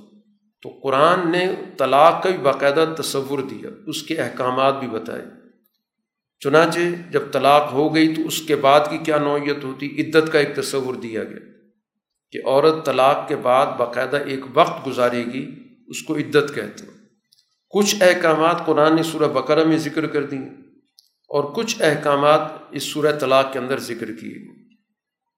تو 0.62 0.80
قرآن 0.84 1.32
نے 1.32 1.56
طلاق 1.78 2.24
کا 2.24 2.30
بھی 2.30 2.38
باقاعدہ 2.38 3.02
تصور 3.02 3.40
دیا، 3.40 3.70
اس 3.88 4.04
کے 4.04 4.18
احکامات 4.18 4.80
بھی 4.80 4.88
بتائے۔ 4.88 5.22
چنانچہ 6.40 6.80
جب 7.12 7.22
طلاق 7.32 7.72
ہو 7.72 7.96
گئی 7.96 8.16
تو 8.16 8.22
اس 8.22 8.42
کے 8.42 8.56
بعد 8.56 8.80
کی 8.90 8.98
کیا 8.98 9.18
نوعیت 9.18 9.64
ہوتی؟ 9.64 10.02
عدت 10.02 10.32
کا 10.32 10.40
ایک 10.40 10.56
تصور 10.56 10.96
دیا 10.96 11.24
گیا 11.24 11.52
کہ 12.32 12.48
عورت 12.48 12.86
طلاق 12.86 13.28
کے 13.28 13.36
بعد 13.36 13.66
باقاعدہ 13.78 14.16
ایک 14.16 14.40
وقت 14.54 14.88
گزارے 14.88 15.26
گی، 15.26 15.56
اس 15.88 16.02
کو 16.02 16.18
عدت 16.18 16.56
کہتے 16.56 16.86
ہیں۔ 16.86 16.95
کچھ 17.76 17.96
احکامات 18.02 18.66
قرآن 18.66 18.96
نے 18.96 19.04
سورہ 19.04 19.30
بقرہ 19.30 19.64
میں 19.64 19.78
ذکر 19.78 20.08
کر 20.08 20.24
دی 20.24 20.38
اور 21.30 21.44
کچھ 21.44 21.82
احکامات 21.82 22.42
اس 22.72 22.84
سورہ 22.84 23.20
طلاق 23.20 23.54
کے 23.54 23.60
اندر 23.60 23.80
ذکر 23.80 24.06
کیے۔ 24.06 24.36
گئے 24.36 24.66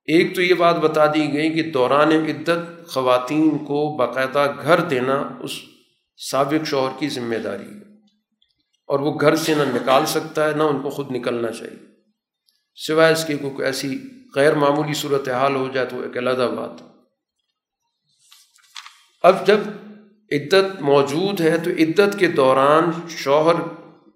ایک 0.06 0.36
تو 0.36 0.42
یہ 0.42 0.54
بات 0.54 0.76
بتا 0.76 1.06
دی 1.06 1.34
گئی 1.34 1.54
کہ 1.54 1.72
دوران 1.72 2.12
عدت 2.12 2.88
خواتین 2.88 3.58
کو 3.58 3.98
باقاعدہ 3.98 4.54
گھر 4.62 4.80
دینا 4.80 5.38
اس 5.40 5.52
سابق 6.18 6.66
شوہر 6.66 7.00
کی 7.00 7.10
ذمہ 7.10 7.36
داری 7.36 7.66
ہے 7.66 7.94
اور 8.88 9.00
وہ 9.00 9.18
گھر 9.22 9.36
سے 9.36 9.56
نہ 9.56 9.64
نکال 9.64 10.06
سکتا 10.06 10.50
ہے، 10.50 10.56
نہ 10.56 10.64
ان 10.64 10.82
کو 10.82 10.90
خود 10.90 11.12
نکلنا 11.12 11.52
چاہیے۔ 11.52 11.86
سوائے 12.76 13.14
اس 13.14 13.26
کی 13.26 13.38
کوئی 13.38 13.64
ایسی 13.64 14.00
غیر 14.36 14.56
معمولی 14.56 14.94
صورت 14.94 15.30
حال 15.30 15.56
ہو 15.56 15.68
جائے 15.74 15.88
تو 15.88 16.02
ایک 16.02 16.18
علیحدہ 16.18 16.50
بات۔ 16.58 16.82
اب 19.24 19.48
جب 19.48 19.60
عدت 20.32 20.82
موجود 20.82 21.42
ہے 21.42 21.58
تو 21.58 21.70
عدت 21.70 22.20
کے 22.20 22.28
دوران 22.28 22.92
شوہر 23.10 23.56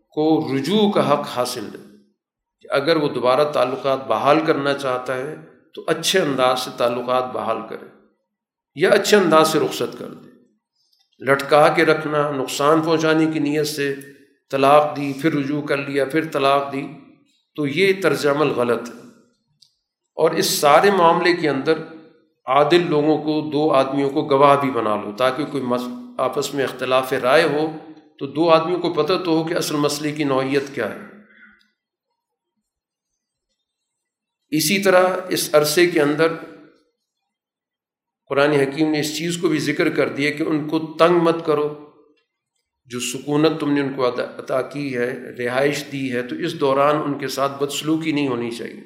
کو 0.10 0.48
رجوع 0.56 0.92
کا 0.92 1.14
حق 1.14 1.28
حاصل 1.36 1.66
ہے 1.66 1.98
کہ 2.62 2.68
اگر 2.72 2.96
وہ 2.96 3.10
دوبارہ 3.10 3.44
تعلقات 3.44 4.08
بحال 4.08 4.40
کرنا 4.46 4.74
چاہتا 4.74 5.16
ہے 5.16 5.36
تو 5.74 5.84
اچھے 5.88 6.20
انداز 6.20 6.60
سے 6.60 6.70
تعلقات 6.78 7.34
بحال 7.34 7.58
کرے 7.70 7.86
یا 8.76 8.90
اچھے 8.90 9.18
انداز 9.18 9.52
سے 9.52 9.60
رخصت 9.60 10.00
کر 10.00 10.08
دے۔ 10.08 10.30
لٹکا 11.26 11.68
کے 11.68 11.86
رکھنا، 11.86 12.32
نقصان 12.32 12.82
پہنچانے 12.82 13.26
کی 13.34 13.40
نیت 13.40 13.68
سے 13.68 13.96
طلاق 14.52 14.98
دی، 14.98 15.14
پھر 15.22 15.34
رجوع 15.34 15.62
کر 15.62 15.78
لیا، 15.78 16.06
پھر 16.06 16.26
طلاق 16.32 16.74
دی، 16.74 16.88
تو 17.56 17.68
یہ 17.68 17.94
طرز 18.04 18.28
عمل 18.28 18.48
غلط 18.48 18.90
ہے۔ 18.90 19.00
اور 20.16 20.32
اس 20.32 20.46
سارے 20.46 20.92
معاملے 20.92 21.34
کے 21.34 21.50
اندر 21.50 21.74
عادل 22.46 22.90
لوگوں 22.90 23.18
کو، 23.18 23.50
دو 23.54 23.74
آدمیوں 23.74 24.10
کو 24.10 24.26
گواہ 24.26 24.56
بھی 24.62 24.72
بنا 24.72 24.96
لو 24.96 25.12
تاکہ 25.18 25.46
کوئی 25.46 25.64
آپس 26.18 26.54
میں 26.54 26.64
اختلاف 26.64 27.14
رائے 27.14 27.44
ہو، 27.44 27.78
تو 28.20 28.28
دو 28.28 28.50
آدمیوں 28.50 28.80
کو 28.80 28.94
پتہ 28.94 29.14
تو 29.26 29.32
ہو 29.32 29.48
کہ 29.48 29.54
اصل 29.54 29.76
مسئلے 29.76 30.12
کی 30.12 30.24
نوعیت 30.24 30.64
کیا 30.74 30.96
ہے۔ 30.96 31.00
اسی 34.50 34.80
طرح 34.80 35.18
اس 35.30 35.56
عرصے 35.56 35.88
کے 35.88 36.02
اندر 36.02 36.34
قرآن 38.30 38.52
حکیم 38.52 38.92
نے 38.92 39.00
اس 39.00 39.18
چیز 39.18 39.38
کو 39.38 39.48
بھی 39.48 39.60
ذکر 39.60 39.90
کر 39.90 40.10
دیا 40.10 40.32
کہ 40.32 40.44
ان 40.44 40.68
کو 40.68 40.80
تنگ 40.80 41.16
مت 41.16 41.46
کرو۔ 41.46 41.92
جو 42.86 43.00
سکونت 43.00 43.60
تم 43.60 43.74
نے 43.74 43.82
ان 43.82 43.94
کو 43.94 44.10
عطا 44.10 44.62
کی 44.62 44.98
ہے، 44.98 45.20
رہائش 45.38 45.84
دی 45.92 46.12
ہے، 46.12 46.24
تو 46.24 46.36
اس 46.36 46.60
دوران 46.60 46.96
ان 46.96 47.20
کے 47.20 47.28
ساتھ 47.28 47.64
بدسلوکی 47.64 48.12
نہیں 48.12 48.28
ہونی 48.28 48.52
چاہیے۔ 48.52 48.84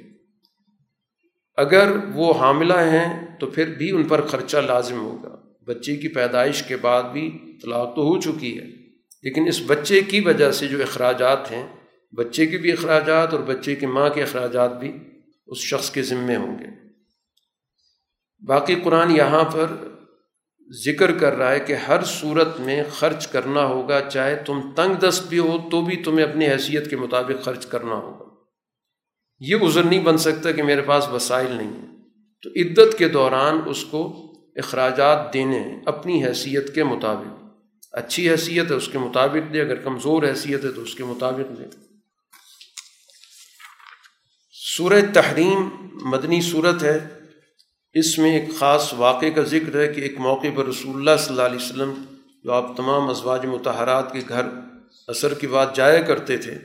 اگر 1.56 1.92
وہ 2.14 2.34
حاملہ 2.34 2.74
ہیں، 2.74 3.40
تو 3.40 3.48
پھر 3.48 3.74
بھی 3.74 3.92
ان 3.92 4.04
پر 4.04 4.28
خرچہ 4.28 4.58
لازم 4.58 5.00
ہوگا۔ 5.00 5.35
بچے 5.68 5.96
کی 5.96 6.08
پیدائش 6.08 6.64
کے 6.64 6.78
بعد 6.78 7.04
بھی 7.04 7.58
طلاق 7.62 7.96
تو 7.96 8.02
ہو 8.02 8.22
چکی 8.22 8.60
ہے۔ 8.60 8.66
لیکن 9.24 9.48
اس 9.48 9.62
بچے 9.68 10.02
کی 10.02 10.20
وجہ 10.20 10.52
سے 10.52 10.68
جو 10.68 10.82
اخراجات 10.82 11.52
ہیں، 11.52 11.68
بچے 12.16 12.46
کے 12.46 12.58
بھی 12.58 12.72
اخراجات 12.72 13.34
اور 13.34 13.42
بچے 13.42 13.76
کی 13.76 13.86
ماں 13.86 14.10
کے 14.10 14.24
اخراجات 14.24 14.80
بھی 14.80 14.98
اس 15.48 15.58
شخص 15.58 15.92
کے 15.92 16.02
ذمے 16.02 16.36
ہوں 16.36 16.60
گے۔ 16.60 16.66
باقی 18.48 18.76
قرآن 18.76 19.12
یہاں 19.12 19.44
پر 19.44 19.68
ذکر 20.86 21.18
کر 21.18 21.34
رہا 21.34 21.52
ہے 21.52 21.60
کہ 21.60 21.74
ہر 21.74 22.04
صورت 22.04 22.60
میں 22.60 22.84
خرچ 22.92 23.28
کرنا 23.28 23.66
ہوگا، 23.66 24.10
چاہے 24.10 24.36
تم 24.36 24.60
تنگ 24.76 24.94
دست 24.94 25.28
بھی 25.28 25.40
ہو 25.40 25.70
تو 25.72 25.82
بھی 25.82 25.96
تمہیں 25.96 26.26
اپنی 26.26 26.48
حیثیت 26.48 26.90
کے 26.90 26.96
مطابق 26.96 27.44
خرچ 27.44 27.66
کرنا 27.66 27.96
ہوگا۔ 27.96 28.26
یہ 29.40 29.56
عذر 29.56 29.84
نہیں 29.84 30.04
بن 30.04 30.18
سکتا 30.18 30.52
کہ 30.52 30.64
میرے 30.64 30.82
پاس 30.82 31.10
وسائل 31.10 31.52
نہیں 31.52 31.68
ہیں۔ 31.68 31.96
تو 32.44 32.50
عدت 32.56 32.98
کے 32.98 33.08
دوران 33.08 33.62
اس 33.66 33.86
کو 33.86 34.25
اخراجات 34.56 35.34
دینے 35.34 35.80
اپنی 35.86 36.26
حیثیت 36.26 36.76
کے 36.76 36.84
مطابق۔ 36.84 37.45
اچھی 37.91 38.30
حیثیت 38.30 38.72
ہے 38.72 38.76
اس 38.76 38.88
کے 38.88 38.98
مطابق 38.98 39.53
دے، 39.53 39.61
اگر 39.61 39.76
کمزور 39.76 40.23
حیثیت 40.23 40.65
ہے 40.65 40.72
تو 40.72 40.82
اس 40.82 40.95
کے 40.95 41.03
مطابق 41.03 41.60
دے۔ 41.60 41.64
سورہ 44.52 45.02
تحریم 45.14 45.69
مدنی 45.94 46.41
صورت 46.41 46.84
ہے۔ 46.84 46.99
اس 47.94 48.18
میں 48.18 48.40
ایک 48.40 48.60
خاص 48.60 48.94
واقعے 48.94 49.32
کا 49.32 49.41
ذکر 49.41 49.80
ہے 49.80 49.88
کہ 49.88 50.02
ایک 50.02 50.19
موقع 50.19 50.48
پر 50.56 50.65
رسول 50.65 50.95
اللہ 50.95 51.11
صلی 51.19 51.30
اللہ 51.30 51.41
علیہ 51.41 51.65
وسلم 51.65 51.94
جو 52.44 52.52
آپ 52.52 52.77
تمام 52.77 53.10
ازواج 53.10 53.45
متحرات 53.45 54.14
کے 54.14 54.19
گھر 54.30 54.41
اثر 55.07 55.34
کی 55.34 55.48
بات 55.48 55.76
جایا 55.76 56.02
کرتے 56.02 56.38
تھے، 56.38 56.56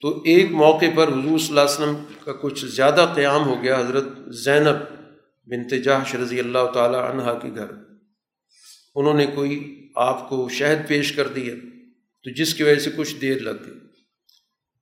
تو 0.00 0.22
ایک 0.24 0.50
موقع 0.50 0.86
پر 0.94 1.08
حضور 1.08 1.38
صلی 1.38 1.48
اللہ 1.48 1.60
علیہ 1.60 1.74
وسلم 1.74 1.96
کا 2.24 2.32
کچھ 2.32 2.64
زیادہ 2.64 3.12
قیام 3.14 3.44
ہو 3.46 3.62
گیا، 3.62 3.78
حضرت 3.78 4.04
زینب۔ 4.26 5.01
بنت 5.46 5.84
جہش 5.84 6.14
رضی 6.14 6.40
اللہ 6.40 6.66
تعالیٰ 6.74 7.10
عنہا 7.10 7.34
کے 7.34 7.48
گھر۔ 7.54 7.66
انہوں 8.94 9.14
نے 9.14 9.26
کوئی 9.26 9.88
آپ 9.96 10.28
کو 10.28 10.48
شہد 10.48 10.88
پیش 10.88 11.12
کر 11.12 11.28
دیا 11.28 11.54
تو 12.24 12.30
جس 12.30 12.54
کی 12.54 12.62
وجہ 12.62 12.78
سے 12.78 12.90
کچھ 12.96 13.16
دیر 13.16 13.40
لگ 13.40 13.64
گئی۔ 13.66 13.74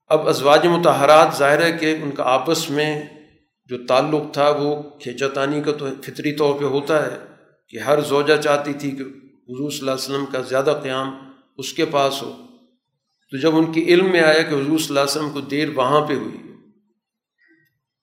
اب 0.08 0.28
ازواج 0.28 0.66
متحرات 0.66 1.28
ظاہر 1.38 1.62
ہے 1.62 1.72
کہ 1.72 1.96
ان 2.02 2.10
کا 2.10 2.22
آپس 2.22 2.70
میں 2.70 3.02
جو 3.64 3.86
تعلق 3.86 4.32
تھا 4.32 4.48
وہ 4.48 4.82
کھینچاتانی 4.98 5.62
کا 5.62 5.72
تو 5.72 5.86
فطری 6.02 6.32
طور 6.32 6.58
پہ 6.60 6.64
ہوتا 6.64 7.06
ہے 7.06 7.18
کہ 7.68 7.78
ہر 7.78 8.00
زوجہ 8.00 8.40
چاہتی 8.40 8.72
تھی 8.72 8.90
کہ 8.90 9.02
حضور 9.48 9.70
صلی 9.70 9.78
اللہ 9.78 9.90
علیہ 9.90 10.04
وسلم 10.04 10.26
کا 10.26 10.40
زیادہ 10.40 10.80
قیام 10.82 11.14
اس 11.58 11.72
کے 11.72 11.84
پاس 11.84 12.22
ہو۔ 12.22 12.32
تو 13.30 13.36
جب 13.36 13.56
ان 13.56 13.72
کی 13.72 13.84
علم 13.84 14.10
میں 14.10 14.20
آیا 14.20 14.42
کہ 14.42 14.54
حضور 14.54 14.78
صلی 14.78 14.88
اللہ 14.88 15.00
علیہ 15.00 15.10
وسلم 15.10 15.30
کو 15.30 15.40
دیر 15.40 15.68
وہاں 15.68 16.06
پہ 16.06 16.14
ہوئی 16.14 16.49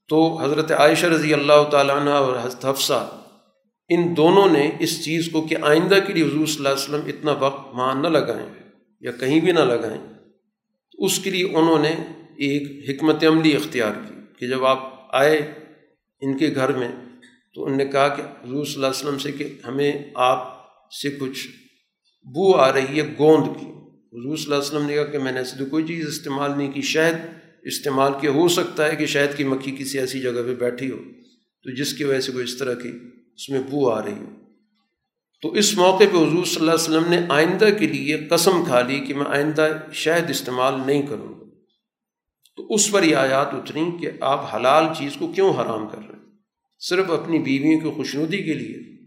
تو 0.09 0.19
حضرت 0.41 0.71
عائشہ 0.71 1.05
رضی 1.05 1.34
اللہ 1.34 1.63
تعالیٰ 1.71 1.95
عنہ 1.95 2.09
اور 2.09 2.35
حضرت 2.41 2.65
حفصہ، 2.65 2.99
ان 3.89 4.15
دونوں 4.17 4.47
نے 4.49 4.69
اس 4.79 5.03
چیز 5.05 5.29
کو 5.31 5.41
کہ 5.41 5.55
آئندہ 5.61 5.97
کے 6.07 6.13
لیے 6.13 6.23
حضور 6.23 6.45
صلی 6.45 6.57
اللہ 6.57 6.69
علیہ 6.69 6.84
وسلم 6.84 7.07
اتنا 7.07 7.31
وقت 7.39 7.65
وہاں 7.73 7.93
نہ 7.95 8.07
لگائیں 8.07 8.47
یا 9.01 9.11
کہیں 9.11 9.39
بھی 9.39 9.51
نہ 9.51 9.59
لگائیں، 9.71 10.01
اس 10.97 11.19
کے 11.19 11.29
لیے 11.29 11.43
انہوں 11.43 11.79
نے 11.79 11.93
ایک 12.38 12.63
حکمت 12.89 13.23
عملی 13.23 13.55
اختیار 13.55 13.93
کی 14.07 14.15
کہ 14.39 14.47
جب 14.47 14.65
آپ 14.65 14.79
آئے 15.15 15.38
ان 16.21 16.38
کے 16.38 16.53
گھر 16.55 16.71
میں 16.71 16.91
تو 17.55 17.65
ان 17.65 17.77
نے 17.77 17.85
کہا 17.85 18.07
کہ 18.07 18.21
حضور 18.21 18.65
صلی 18.65 18.75
اللہ 18.75 18.88
علیہ 18.88 18.99
وسلم 18.99 19.17
سے 19.17 19.31
کہ 19.31 19.47
ہمیں 19.65 19.91
آپ 20.15 20.45
سے 20.91 21.09
کچھ 21.11 21.47
بو 22.27 22.53
آ 22.55 22.71
رہی 22.73 22.99
ہے، 22.99 23.07
گوند 23.19 23.47
کی۔ 23.59 23.65
حضور 24.13 24.35
صلی 24.35 24.45
اللہ 24.45 24.55
علیہ 24.55 24.67
وسلم 24.67 24.85
نے 24.85 24.93
کہا 24.93 25.03
کہ 25.03 25.19
میں 25.19 25.31
نے 25.31 25.39
ایسی 25.39 25.57
تو 25.57 25.65
کوئی 25.65 25.84
چیز 25.85 26.07
استعمال 26.07 26.57
نہیں 26.57 26.71
کی 26.71 26.81
شہد 26.81 27.15
استعمال 27.63 28.11
کیا، 28.21 28.31
ہو 28.31 28.47
سکتا 28.47 28.91
ہے 28.91 28.95
کہ 28.95 29.05
شہد 29.05 29.38
کی 29.38 29.43
مکھی 29.43 29.75
کسی 29.79 29.99
ایسی 29.99 30.19
جگہ 30.19 30.31
پہ 30.31 30.55
بیٹھی 30.55 30.91
ہو، 30.91 30.97
تو 31.63 31.75
جس 31.75 31.93
کی 31.93 32.03
وجہ 32.03 32.19
سے 32.19 32.31
کوئی 32.31 32.43
اس 32.43 32.57
طرح 32.57 32.73
کی 32.73 32.91
اس 33.35 33.49
میں 33.49 33.61
بو 33.69 33.89
آ 33.89 34.05
رہی 34.05 34.11
ہو۔ 34.11 34.25
تو 35.41 35.51
اس 35.51 35.77
موقع 35.77 36.03
پہ 36.11 36.17
حضور 36.17 36.45
صلی 36.45 36.59
اللہ 36.59 36.71
علیہ 36.71 36.97
وسلم 36.97 37.09
نے 37.09 37.19
آئندہ 37.29 37.69
کے 37.79 37.88
لیے 37.88 38.17
قسم 38.29 38.65
کھا 38.65 38.81
لی 38.81 38.99
کہ 38.99 39.13
میں 39.13 39.25
آئندہ 39.27 39.67
شہد 39.93 40.29
استعمال 40.29 40.73
نہیں 40.85 41.01
کروں 41.01 41.39
گا۔ 41.39 41.45
تو 42.55 42.73
اس 42.73 42.91
پر 42.91 43.03
یہ 43.03 43.15
آیات 43.15 43.53
اتری 43.53 43.81
کہ 44.01 44.11
آپ 44.21 44.55
حلال 44.55 44.85
چیز 44.97 45.11
کو 45.19 45.27
کیوں 45.27 45.53
حرام 45.53 45.88
کر 45.88 45.97
رہے 45.97 46.19
ہیں؟ 46.19 46.29
صرف 46.79 47.11
اپنی 47.11 47.39
بیویوں 47.39 47.79
کی 47.79 47.89
خوشنودی 47.95 48.38
کے 48.38 48.53
لیے۔ 48.53 49.05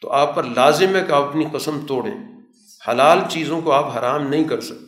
تو 0.00 0.10
آپ 0.10 0.36
پر 0.36 0.42
لازم 0.44 0.96
ہے 0.96 1.04
کہ 1.06 1.12
آپ 1.12 1.22
اپنی 1.22 1.44
قسم 1.52 1.80
توڑیں۔ 1.88 2.40
حلال 2.90 3.18
چیزوں 3.30 3.60
کو 3.60 3.72
آپ 3.72 3.98
حرام 3.98 4.28
نہیں 4.28 4.44
کر 4.44 4.60
سکتے۔ 4.60 4.87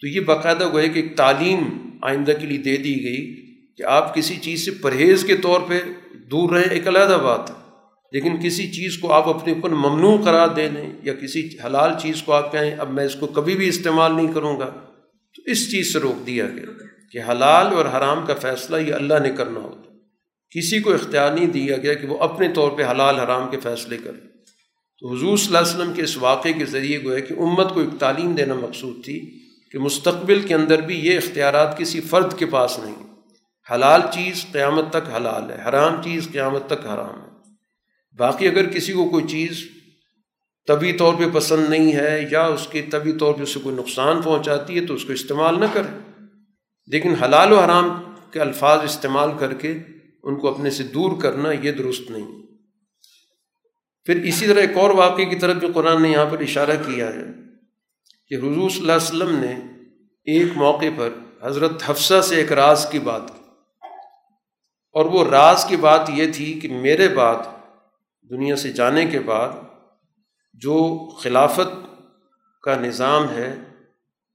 تو 0.00 0.06
یہ 0.06 0.20
باقاعدہ 0.20 0.72
گوئے 0.72 0.88
کہ 0.88 0.98
ایک 0.98 1.16
تعلیم 1.16 1.58
آئندہ 2.02 2.32
کے 2.40 2.46
لیے 2.46 2.58
دے 2.58 2.76
دی 2.76 3.04
گئی 3.04 3.46
کہ 3.76 3.82
آپ 3.82 4.14
کسی 4.14 4.36
چیز 4.36 4.64
سے 4.64 4.70
پرہیز 4.70 5.24
کے 5.24 5.36
طور 5.36 5.60
پہ 5.60 5.80
دور 6.30 6.50
رہیں، 6.52 6.70
ایک 6.70 6.88
علیحدہ 6.88 7.18
بات 7.22 7.50
ہے۔ 7.50 7.54
لیکن 8.12 8.36
کسی 8.44 8.72
چیز 8.72 8.98
کو 8.98 9.12
آپ 9.12 9.28
اپنے 9.28 9.52
اوپر 9.52 9.70
ممنوع 9.70 10.22
قرار 10.24 10.48
دے 10.48 10.68
دیں 10.68 10.90
یا 11.02 11.14
کسی 11.14 11.48
حلال 11.66 11.90
چیز 12.02 12.22
کو 12.22 12.32
آپ 12.32 12.52
کہیں، 12.52 12.70
اب 12.70 12.92
میں 12.92 13.04
اس 13.04 13.14
کو 13.14 13.26
کبھی 13.26 13.54
بھی 13.54 13.68
استعمال 13.68 14.16
نہیں 14.16 14.32
کروں 14.32 14.60
گا، 14.60 14.66
تو 15.36 15.42
اس 15.46 15.70
چیز 15.70 15.92
سے 15.92 15.98
روک 15.98 16.26
دیا 16.26 16.46
گیا 16.46 16.72
کہ 17.12 17.30
حلال 17.30 17.66
اور 17.66 17.84
حرام 17.84 18.26
کا 18.26 18.34
فیصلہ 18.34 18.76
یہ 18.76 18.94
اللہ 18.94 19.14
نے 19.22 19.30
کرنا 19.30 19.60
ہوتا 19.60 19.92
کسی 20.50 20.80
کو 20.80 20.94
اختیار 20.94 21.32
نہیں 21.32 21.46
دیا 21.46 21.76
گیا 21.76 21.94
کہ 21.94 22.06
وہ 22.06 22.18
اپنے 22.18 22.48
طور 22.48 22.70
پہ 22.70 22.82
حلال 22.84 23.16
حرام 23.16 23.50
کے 23.50 23.56
فیصلے 23.62 23.96
کرے۔ 23.96 24.28
تو 25.00 25.14
حضور 25.14 25.36
صلی 25.36 25.46
اللہ 25.46 25.58
علیہ 25.58 25.80
وسلم 25.80 25.92
کے 25.92 26.02
اس 26.02 26.16
واقعے 26.16 26.52
کے 26.52 26.64
ذریعے 26.64 27.04
گویا 27.04 27.18
کہ 27.18 27.32
امت 27.32 27.74
کو 27.74 27.80
ایک 27.80 28.00
تعلیم 28.00 28.34
دینا 28.34 28.54
مقصود 28.54 29.04
تھی۔ 29.04 29.45
کہ 29.72 29.78
مستقبل 29.78 30.42
کے 30.42 30.54
اندر 30.54 30.80
بھی 30.80 31.06
یہ 31.06 31.16
اختیارات 31.16 31.78
کسی 31.78 32.00
فرد 32.00 32.38
کے 32.38 32.46
پاس 32.46 32.78
نہیں۔ 32.78 32.94
حلال 33.74 34.00
چیز 34.12 34.46
قیامت 34.52 34.90
تک 34.90 35.10
حلال 35.16 35.50
ہے، 35.50 35.68
حرام 35.68 36.02
چیز 36.02 36.28
قیامت 36.32 36.66
تک 36.66 36.86
حرام 36.86 37.22
ہے۔ 37.22 37.36
باقی 38.18 38.48
اگر 38.48 38.68
کسی 38.68 38.92
کو 38.92 39.08
کوئی 39.08 39.24
چیز 39.28 39.64
طبی 40.66 40.92
طور 40.92 41.14
پہ 41.14 41.24
پسند 41.32 41.68
نہیں 41.68 41.92
ہے 41.92 42.28
یا 42.30 42.46
اس 42.46 42.68
کے 42.70 42.82
طبی 42.82 43.12
طور 43.12 43.34
پہ 43.34 43.42
اسے 43.42 43.60
کوئی 43.60 43.76
نقصان 43.76 44.22
پہنچاتی 44.22 44.80
ہے 44.80 44.86
تو 44.86 44.94
اس 44.94 45.04
کو 45.04 45.12
استعمال 45.12 45.60
نہ 45.60 45.64
کرے۔ 45.72 45.98
لیکن 46.86 47.14
حلال 47.14 47.52
و 47.52 47.60
حرام 47.60 48.14
کے 48.30 48.40
الفاظ 48.40 48.78
استعمال 48.84 49.30
کر 49.38 49.54
کے 49.54 49.78
ان 50.22 50.40
کو 50.40 50.48
اپنے 50.48 50.70
سے 50.70 50.82
دور 50.82 51.22
کرنا 51.22 51.52
یہ 51.52 51.72
درست 51.72 52.10
نہیں۔ 52.10 52.26
پھر 54.04 54.22
اسی 54.22 54.46
طرح 54.46 54.60
ایک 54.60 54.76
اور 54.76 54.90
واقعے 54.90 55.24
کی 55.24 55.36
طرف 55.36 55.56
بھی 55.56 55.68
قرآن 55.74 56.02
نے 56.02 56.08
یہاں 56.08 56.26
پر 56.26 56.40
اشارہ 56.40 56.76
کیا 56.86 57.06
ہے۔ 57.06 57.45
کہ 58.28 58.34
حضور 58.34 58.70
صلی 58.70 58.80
اللہ 58.80 58.92
علیہ 58.92 59.02
وسلم 59.02 59.38
نے 59.38 59.54
ایک 60.24 60.56
موقع 60.56 60.84
پر 60.96 61.08
حضرت 61.42 61.82
حفصہ 61.86 62.20
سے 62.20 62.36
ایک 62.36 62.52
راز 62.52 62.86
کی 62.92 62.98
بات 62.98 63.22
کی۔ 63.28 63.42
اور 64.92 65.04
وہ 65.04 65.24
راز 65.24 65.64
کی 65.68 65.76
بات 65.76 66.10
یہ 66.10 66.32
تھی 66.32 66.60
کہ 66.60 66.68
میرے 66.68 67.08
بعد 67.08 67.36
دنیا 68.30 68.56
سے 68.56 68.72
جانے 68.72 69.06
کے 69.06 69.20
بعد 69.20 69.48
جو 70.54 71.08
خلافت 71.08 71.96
کا 72.62 72.74
نظام 72.74 73.30
ہے، 73.30 73.56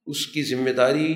اس 0.05 0.27
کی 0.27 0.43
ذمہ 0.43 0.69
داری 0.69 1.13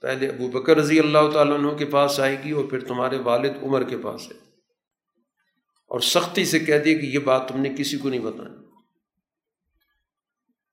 پہلے 0.00 0.28
ابو 0.28 0.48
بکر 0.48 0.76
رضی 0.76 0.98
اللہ 0.98 1.30
تعالیٰ 1.34 1.54
عنہ 1.54 1.68
کے 1.68 1.84
پاس 1.84 2.20
آئے 2.20 2.36
گی 2.44 2.50
اور 2.50 2.64
پھر 2.64 2.84
تمہارے 2.84 3.18
والد 3.18 3.52
عمر 3.62 3.82
کے 3.82 3.98
پاس 3.98 4.20
ہے 4.26 4.36
اور 5.88 6.00
سختی 6.00 6.44
سے 6.44 6.58
کہہ 6.58 6.78
دیا 6.78 6.98
کہ 6.98 7.06
یہ 7.06 7.18
بات 7.18 7.48
تم 7.48 7.60
نے 7.60 7.68
کسی 7.78 7.96
کو 7.96 8.08
نہیں 8.08 8.20
بتائی۔ 8.20 8.67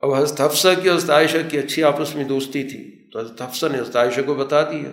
اب 0.06 0.14
حضرت 0.14 0.42
حفصہ 0.42 0.68
کی 0.84 0.90
حضرت 0.90 1.10
عائشہ 1.10 1.38
کی 1.50 1.58
اچھی 1.58 1.84
آپس 1.84 2.16
میں 2.16 2.24
دوستی 2.24 2.64
تھی 2.64 3.10
تو 3.10 3.20
حضرت 3.20 3.42
حفصہ 3.42 3.66
نے 3.72 3.80
حضرت 3.80 3.96
عائشہ 3.96 4.22
کو 4.26 4.36
بتا 4.36 4.62
دیا، 4.62 4.90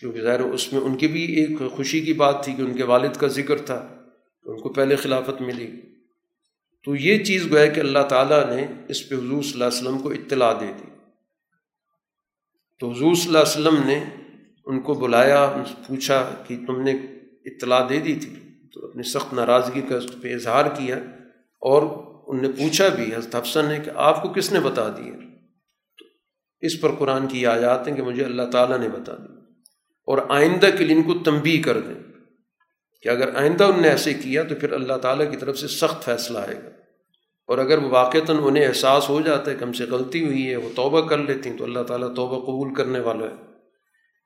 کیونکہ 0.00 0.20
ظاہر 0.20 0.40
اس 0.40 0.72
میں 0.72 0.80
ان 0.80 0.96
کی 0.96 1.08
بھی 1.08 1.22
ایک 1.22 1.58
خوشی 1.76 2.00
کی 2.00 2.12
بات 2.12 2.44
تھی 2.44 2.52
کہ 2.52 2.62
ان 2.62 2.74
کے 2.76 2.84
والد 2.84 3.16
کا 3.16 3.26
ذکر 3.26 3.58
تھا 3.58 3.76
ان 4.44 4.60
کو 4.60 4.68
پہلے 4.68 4.96
خلافت 4.96 5.40
ملی۔ 5.40 5.66
تو 6.84 6.96
یہ 6.96 7.24
چیز 7.24 7.50
گویا 7.50 7.66
کہ 7.66 7.80
اللہ 7.80 8.06
تعالیٰ 8.08 8.56
نے 8.56 8.66
اس 8.88 9.08
پہ 9.08 9.14
حضور 9.14 9.42
صلی 9.42 9.52
اللہ 9.52 9.64
علیہ 9.64 9.80
وسلم 9.80 9.98
کو 9.98 10.10
اطلاع 10.10 10.52
دے 10.52 10.72
دی۔ 10.78 10.90
تو 12.80 12.90
حضور 12.90 13.14
صلی 13.14 13.26
اللہ 13.26 13.38
علیہ 13.38 13.56
وسلم 13.58 13.86
نے 13.86 14.04
ان 14.66 14.80
کو 14.80 14.94
بلایا 14.94 15.62
پوچھا 15.88 16.34
کہ 16.46 16.56
تم 16.66 16.82
نے 16.82 16.92
اطلاع 17.44 17.86
دے 17.88 18.00
دی 18.00 18.14
تھی، 18.14 18.34
تو 18.74 18.86
اپنی 18.86 19.02
سخت 19.02 19.34
ناراضگی 19.34 19.80
کا 19.88 19.96
اس 19.96 20.20
پہ 20.22 20.34
اظہار 20.34 20.64
کیا 20.64 20.96
اور 21.62 22.07
ان 22.28 22.42
نے 22.42 22.48
پوچھا 22.48 22.88
بھی، 22.88 23.14
حضرت 23.14 23.36
حفصن 23.36 23.64
نے 23.64 23.78
کہ 23.84 23.90
آپ 23.94 24.22
کو 24.22 24.28
کس 24.28 24.52
نے 24.52 24.60
بتا 24.60 24.88
دیا 24.88 25.12
تو 25.98 26.04
اس 26.60 26.80
پر 26.80 26.88
قرآن 26.98 27.28
کی 27.28 27.46
آیات 27.46 27.88
ہیں 27.88 27.96
کہ 27.96 28.02
مجھے 28.02 28.24
اللہ 28.24 28.42
تعالیٰ 28.42 28.78
نے 28.78 28.88
بتا 28.88 29.14
دی۔ 29.14 29.32
اور 30.06 30.18
آئندہ 30.28 30.66
کے 30.78 30.84
لیے 30.84 30.96
ان 30.96 31.02
کو 31.02 31.14
تنبی 31.14 31.58
کر 31.58 31.80
دیں 31.80 31.94
کہ 33.02 33.08
اگر 33.08 33.36
آئندہ 33.36 33.64
ان 33.64 33.82
نے 33.82 33.88
ایسے 33.88 34.14
کیا 34.14 34.42
تو 34.42 34.54
پھر 34.54 34.72
اللہ 34.72 34.92
تعالیٰ 34.92 35.30
کی 35.30 35.36
طرف 35.36 35.58
سے 35.58 35.68
سخت 35.68 36.04
فیصلہ 36.04 36.38
آئے 36.38 36.54
گا۔ 36.54 36.68
اور 37.46 37.58
اگر 37.58 37.78
وہ 37.78 37.90
واقعتاً 37.90 38.36
انہیں 38.40 38.66
احساس 38.66 39.08
ہو 39.08 39.20
جاتا 39.20 39.50
ہے 39.50 39.56
کہ 39.56 39.64
ہم 39.64 39.72
سے 39.72 39.84
غلطی 39.84 40.24
ہوئی 40.24 40.50
ہے، 40.50 40.56
وہ 40.56 40.68
توبہ 40.76 41.08
کر 41.08 41.18
لیتی 41.18 41.50
ہیں، 41.50 41.58
تو 41.58 41.64
اللہ 41.64 41.82
تعالیٰ 41.82 42.14
توبہ 42.14 42.40
قبول 42.40 42.74
کرنے 42.74 43.00
والا 43.00 43.26
ہے۔ 43.26 43.48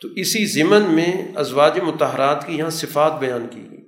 تو 0.00 0.08
اسی 0.16 0.46
ضمن 0.46 0.94
میں 0.94 1.32
ازواج 1.34 1.78
متحرات 1.80 2.46
کی 2.46 2.58
یہاں 2.58 2.70
صفات 2.70 3.20
بیان 3.20 3.46
کی 3.50 3.70
گئی۔ 3.70 3.81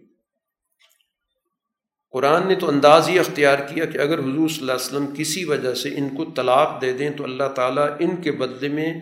قرآن 2.14 2.46
نے 2.48 2.54
تو 2.54 2.68
انداز 2.68 3.08
ہی 3.08 3.18
اختیار 3.18 3.58
کیا 3.58 3.84
کہ 3.84 3.98
اگر 3.98 4.18
حضور 4.18 4.48
صلی 4.48 4.60
اللہ 4.60 4.72
علیہ 4.72 4.86
وسلم 4.86 5.06
کسی 5.16 5.44
وجہ 5.44 5.74
سے 5.74 5.88
ان 5.96 6.08
کو 6.08 6.24
طلاق 6.36 6.80
دے 6.82 6.92
دیں 6.92 7.10
تو 7.10 7.24
اللہ 7.24 7.48
تعالیٰ 7.54 7.86
ان 7.98 8.16
کے 8.16 8.32
بدلے 8.32 8.68
میں 8.68 8.92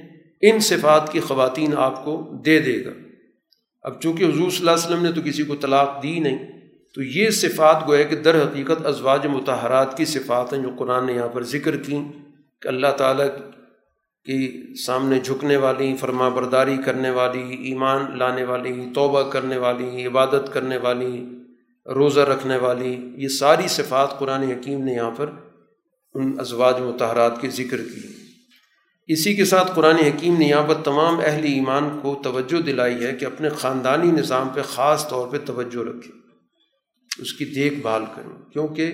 ان 0.43 0.61
صفات 0.61 1.13
کی 1.13 1.21
خواتین 1.21 1.75
آپ 1.77 2.05
کو 2.05 2.15
دے 2.47 2.59
دے 2.59 2.85
گا۔ 2.85 2.91
اب 3.85 4.01
چونکہ 4.01 4.25
حضور 4.25 4.51
صلی 4.51 4.59
اللہ 4.59 4.71
علیہ 4.71 4.87
وسلم 4.87 5.03
نے 5.03 5.13
تو 5.13 5.21
کسی 5.25 5.43
کو 5.43 5.57
طلاق 5.57 6.03
دی 6.03 6.19
نہیں، 6.19 6.39
تو 6.95 7.03
یہ 7.03 7.31
صفات 7.31 7.87
گویا 7.89 8.03
کہ 8.03 8.17
در 8.17 8.43
حقیقت 8.43 8.87
ازواج 8.87 9.27
متحرات 9.27 9.97
کی 9.97 10.05
صفات 10.05 10.53
ہیں 10.53 10.63
جو 10.63 10.71
قرآن 10.79 11.07
نے 11.07 11.13
یہاں 11.13 11.29
پر 11.29 11.43
ذکر 11.43 11.77
کی 11.77 11.99
کہ 12.63 12.69
اللہ 12.69 12.97
تعالیٰ 12.97 13.27
کی 14.27 14.41
سامنے 14.87 15.19
جھکنے 15.21 15.57
والی، 15.57 15.95
فرما 16.01 16.29
برداری 16.29 16.77
کرنے 16.85 17.11
والی، 17.11 17.45
ایمان 17.71 18.19
لانے 18.19 18.45
والی، 18.45 18.75
توبہ 18.95 19.23
کرنے 19.31 19.57
والی، 19.57 20.07
عبادت 20.07 20.53
کرنے 20.53 20.77
والی 20.77 21.13
روزہ 21.87 22.21
رکھنے 22.21 22.57
والی، 22.57 23.11
یہ 23.17 23.29
ساری 23.29 23.69
صفات 23.69 24.19
قرآن 24.19 24.43
حکیم 24.43 24.85
نے 24.85 24.93
یہاں 24.93 25.11
پر 25.11 25.31
ان 26.15 26.35
ازواج 26.39 26.81
متحرات 26.81 27.41
کے 27.41 27.49
ذکر 27.49 27.77
کی۔ 27.77 28.13
اسی 29.07 29.35
کے 29.35 29.45
ساتھ 29.45 29.73
قرآن 29.75 29.97
حکیم 29.97 30.37
نے 30.39 30.45
یہاں 30.45 30.67
پر 30.67 30.75
تمام 30.75 31.21
اہل 31.25 31.45
ایمان 31.45 31.99
کو 32.03 32.21
توجہ 32.25 32.63
دلائی 32.63 33.07
ہے 33.07 33.13
کہ 33.13 33.25
اپنے 33.25 33.49
خاندانی 33.49 34.11
نظام 34.11 34.49
پہ 34.49 34.61
خاص 34.63 35.09
طور 35.09 35.29
پہ 35.29 35.37
توجہ 35.45 35.89
رکھیں۔ 35.89 36.23
اس 37.19 37.33
کی 37.33 37.45
دیکھ 37.45 37.75
بھال 37.75 38.05
کریں، 38.17 38.51
کیونکہ 38.53 38.93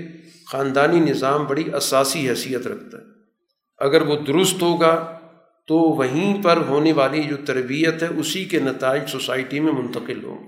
خاندانی 0.53 1.01
نظام 1.01 1.45
بڑی 1.45 1.75
اساسی 1.75 2.31
حیثیت 2.31 2.67
رکھتا 2.67 2.99
ہے۔ 2.99 3.03
اگر 3.79 4.03
وہ 4.03 4.17
درست 4.17 4.63
ہوگا 4.63 5.19
تو 5.67 5.79
وہیں 5.79 6.43
پر 6.43 6.57
ہونے 6.57 6.93
والی 6.93 7.23
جو 7.23 7.37
تربیت 7.47 8.03
ہے، 8.03 8.09
اسی 8.09 8.45
کے 8.45 8.61
نتائج 8.61 9.03
سوسائٹی 9.09 9.61
میں 9.61 9.73
منتقل 9.73 10.25
ہوں 10.25 10.48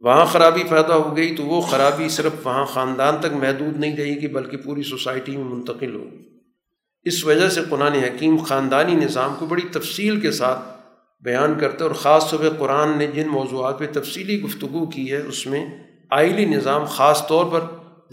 وہاں 0.00 0.24
خرابی 0.26 0.62
پیدا 0.68 0.94
ہو 0.96 1.16
گئی 1.16 1.34
تو 1.36 1.42
وہ 1.42 1.60
خرابی 1.60 2.08
صرف 2.08 2.32
وہاں 2.44 2.64
خاندان 2.66 3.16
تک 3.20 3.32
محدود 3.32 3.76
نہیں 3.76 3.96
رہے 3.96 4.20
گی، 4.20 4.28
بلکہ 4.28 4.56
پوری 4.56 4.82
سوسائٹی 4.82 5.36
میں 5.36 5.44
منتقل 5.44 5.94
ہوگی 5.94 6.24
اس 7.04 7.24
وجہ 7.24 7.48
سے 7.48 7.60
قرآن 7.68 7.92
حکیم 7.92 8.36
خاندانی 8.36 8.94
نظام 8.94 9.34
کو 9.38 9.46
بڑی 9.46 9.62
تفصیل 9.62 10.20
کے 10.20 10.30
ساتھ 10.30 10.60
بیان 11.24 11.58
کرتے 11.58 11.84
اور 11.84 11.92
خاص 11.92 12.30
طور 12.30 12.40
پہ 12.40 12.48
قرآن 12.58 12.98
نے 12.98 13.06
جن 13.06 13.28
موضوعات 13.28 13.78
پہ 13.78 13.86
تفصیلی 13.92 14.40
گفتگو 14.42 14.86
کی 14.86 15.12
ہے، 15.12 15.16
اس 15.16 15.46
میں 15.46 15.64
آئلی 16.10 16.44
نظام 16.44 16.84
خاص 16.84 17.26
طور 17.26 17.44
پر 17.44 17.60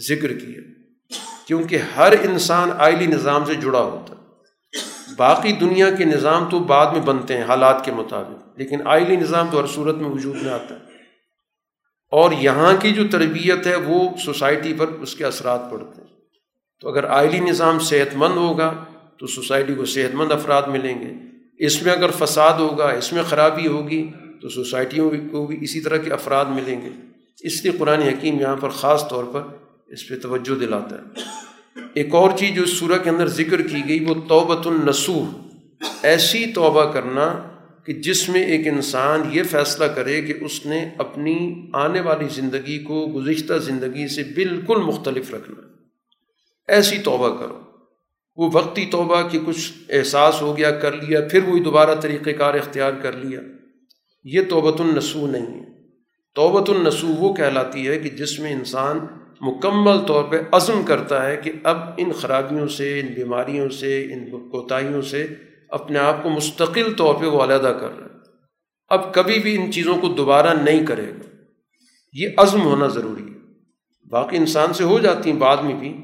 ذکر 0.00 0.32
کیا 0.32 0.60
کیونکہ 1.46 1.78
ہر 1.96 2.12
انسان 2.22 2.70
آئلی 2.78 3.06
نظام 3.06 3.44
سے 3.44 3.54
جڑا 3.54 3.82
ہوتا 3.82 4.14
ہے۔ 4.14 5.14
باقی 5.16 5.52
دنیا 5.52 5.90
کے 5.90 6.04
نظام 6.04 6.48
تو 6.50 6.58
بعد 6.58 6.92
میں 6.92 7.00
بنتے 7.00 7.36
ہیں، 7.36 7.44
حالات 7.44 7.84
کے 7.84 7.92
مطابق، 7.92 8.58
لیکن 8.58 8.86
آئلی 8.86 9.16
نظام 9.16 9.48
تو 9.50 9.60
ہر 9.60 9.66
صورت 9.66 9.96
میں 9.96 10.10
وجود 10.10 10.42
میں 10.42 10.52
آتا 10.52 10.74
ہے۔ 10.74 10.93
اور 12.14 12.32
یہاں 12.32 12.72
کی 12.80 12.90
جو 12.90 13.08
تربیت 13.10 13.66
ہے 13.66 13.76
وہ 13.76 14.16
سوسائٹی 14.24 14.74
پر 14.74 14.86
اس 14.88 15.14
کے 15.14 15.24
اثرات 15.24 15.70
پڑتے 15.70 16.00
ہیں۔ 16.00 16.08
تو 16.80 16.88
اگر 16.88 17.04
آئلی 17.04 17.40
نظام 17.40 17.78
صحت 17.78 18.16
مند 18.16 18.36
ہوگا 18.36 18.84
تو 19.18 19.26
سوسائٹی 19.26 19.74
کو 19.74 19.84
صحت 19.84 20.14
مند 20.14 20.32
افراد 20.32 20.62
ملیں 20.62 21.00
گے۔ 21.00 21.12
اس 21.66 21.82
میں 21.82 21.92
اگر 21.92 22.10
فساد 22.10 22.52
ہوگا، 22.58 22.88
اس 22.88 23.12
میں 23.12 23.22
خرابی 23.22 23.66
ہوگی 23.66 24.10
تو 24.42 24.48
سوسائٹیوں 24.48 25.10
کو 25.30 25.46
بھی 25.46 25.58
اسی 25.60 25.80
طرح 25.80 25.96
کے 25.96 26.10
افراد 26.10 26.44
ملیں 26.44 26.80
گے۔ 26.82 26.88
اس 27.40 27.64
لیے 27.64 27.72
قرآن 27.78 28.02
حکیم 28.02 28.40
یہاں 28.40 28.56
پر 28.56 28.68
خاص 28.68 29.08
طور 29.08 29.24
پر 29.24 29.42
اس 29.86 30.08
پہ 30.08 30.14
توجہ 30.16 30.58
دلاتا 30.60 30.96
ہے۔ 30.96 31.20
ایک 31.94 32.14
اور 32.14 32.30
چیز 32.36 32.54
جو 32.54 32.66
سورہ 32.66 32.98
کے 33.02 33.10
اندر 33.10 33.26
ذکر 33.26 33.62
کی 33.62 33.82
گئی 33.88 34.04
وہ 34.04 34.14
توبۃ 34.28 34.66
النسوح 34.66 35.26
ایسی 36.02 36.46
توبہ 36.46 36.92
کرنا 36.92 37.42
کہ 37.86 37.92
جس 37.92 38.28
میں 38.28 38.44
ایک 38.44 38.66
انسان 38.66 39.22
یہ 39.30 39.42
فیصلہ 39.42 39.84
کرے 39.84 40.22
کہ 40.22 40.34
اس 40.40 40.66
نے 40.66 40.88
اپنی 40.98 41.66
آنے 41.72 42.00
والی 42.00 42.26
زندگی 42.34 42.78
کو 42.78 43.12
گزشتہ 43.14 43.54
زندگی 43.54 44.08
سے 44.08 44.22
بالکل 44.22 44.76
مختلف 44.76 45.34
رکھنا 45.34 45.60
ایسی 46.68 46.98
توبہ 46.98 47.38
کرو۔ 47.38 47.60
وہ 48.36 48.50
وقتی 48.52 48.86
توبہ 48.86 49.28
کہ 49.28 49.38
کچھ 49.46 49.72
احساس 49.88 50.42
ہو 50.42 50.56
گیا، 50.56 50.70
کر 50.70 50.92
لیا، 50.92 51.20
پھر 51.30 51.44
وہی 51.44 51.60
دوبارہ 51.60 51.94
طریقۂ 51.94 52.30
کار 52.38 52.54
اختیار 52.54 52.92
کر 53.02 53.12
لیا۔ 53.12 53.40
یہ 54.24 54.40
توبۃ 54.48 54.80
النسو 54.80 55.26
نہیں 55.26 55.60
ہے۔ 55.60 55.64
توبۃ 56.34 56.74
النسو 56.74 57.06
وہ 57.06 57.34
کہلاتی 57.34 57.88
ہے 57.88 57.98
کہ 57.98 58.10
جس 58.10 58.38
میں 58.38 58.52
انسان 58.52 58.98
مکمل 59.40 59.98
طور 60.06 60.24
پہ 60.24 60.36
عزم 60.52 60.82
کرتا 60.82 61.26
ہے 61.26 61.36
کہ 61.36 61.52
اب 61.62 61.78
ان 61.96 62.12
خرابیوں 62.12 62.68
سے، 62.68 63.00
ان 63.00 63.06
بیماریوں 63.06 63.68
سے، 63.68 64.02
ان 64.02 64.48
کوتاہیوں 64.50 65.02
سے 65.02 65.26
اپنے 65.68 65.98
آپ 65.98 66.22
کو 66.22 66.30
مستقل 66.30 66.92
طور 66.96 67.14
پہ 67.14 67.26
وہ 67.26 67.42
علیحدہ 67.42 67.76
کر 67.80 67.98
رہا 67.98 68.04
ہے 68.04 68.14
اب 68.88 69.14
کبھی 69.14 69.38
بھی 69.38 69.56
ان 69.56 69.72
چیزوں 69.72 69.96
کو 69.96 70.08
دوبارہ 70.08 70.54
نہیں 70.54 70.86
کرے 70.86 71.06
گا۔ 71.06 71.36
یہ 72.12 72.28
عزم 72.36 72.62
ہونا 72.62 72.86
ضروری 72.86 73.22
ہے۔ 73.22 73.38
باقی 74.10 74.36
انسان 74.36 74.72
سے 74.72 74.84
ہو 74.84 74.98
جاتی 74.98 75.30
ہیں 75.30 75.38
بعد 75.38 75.56
میں 75.56 75.74
بھی۔ 75.74 75.96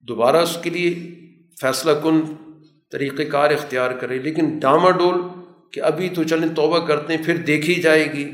دوبارہ 0.00 0.36
اس 0.36 0.58
کے 0.62 0.70
لیے 0.70 1.14
فیصلہ 1.60 1.92
کن 2.02 2.20
طریقۂ 2.92 3.22
کار 3.32 3.50
اختیار 3.50 3.90
کرے۔ 3.90 4.18
لیکن 4.18 4.58
ڈاما 4.58 4.90
ڈول 4.90 5.14
کہ 5.72 5.80
ابھی 5.80 6.08
تو 6.08 6.22
چلیں 6.22 6.48
توبہ 6.48 6.86
کرتے 6.86 7.16
ہیں، 7.16 7.24
پھر 7.24 7.36
دیکھی 7.36 7.74
جائے 7.74 8.12
گی۔ 8.12 8.30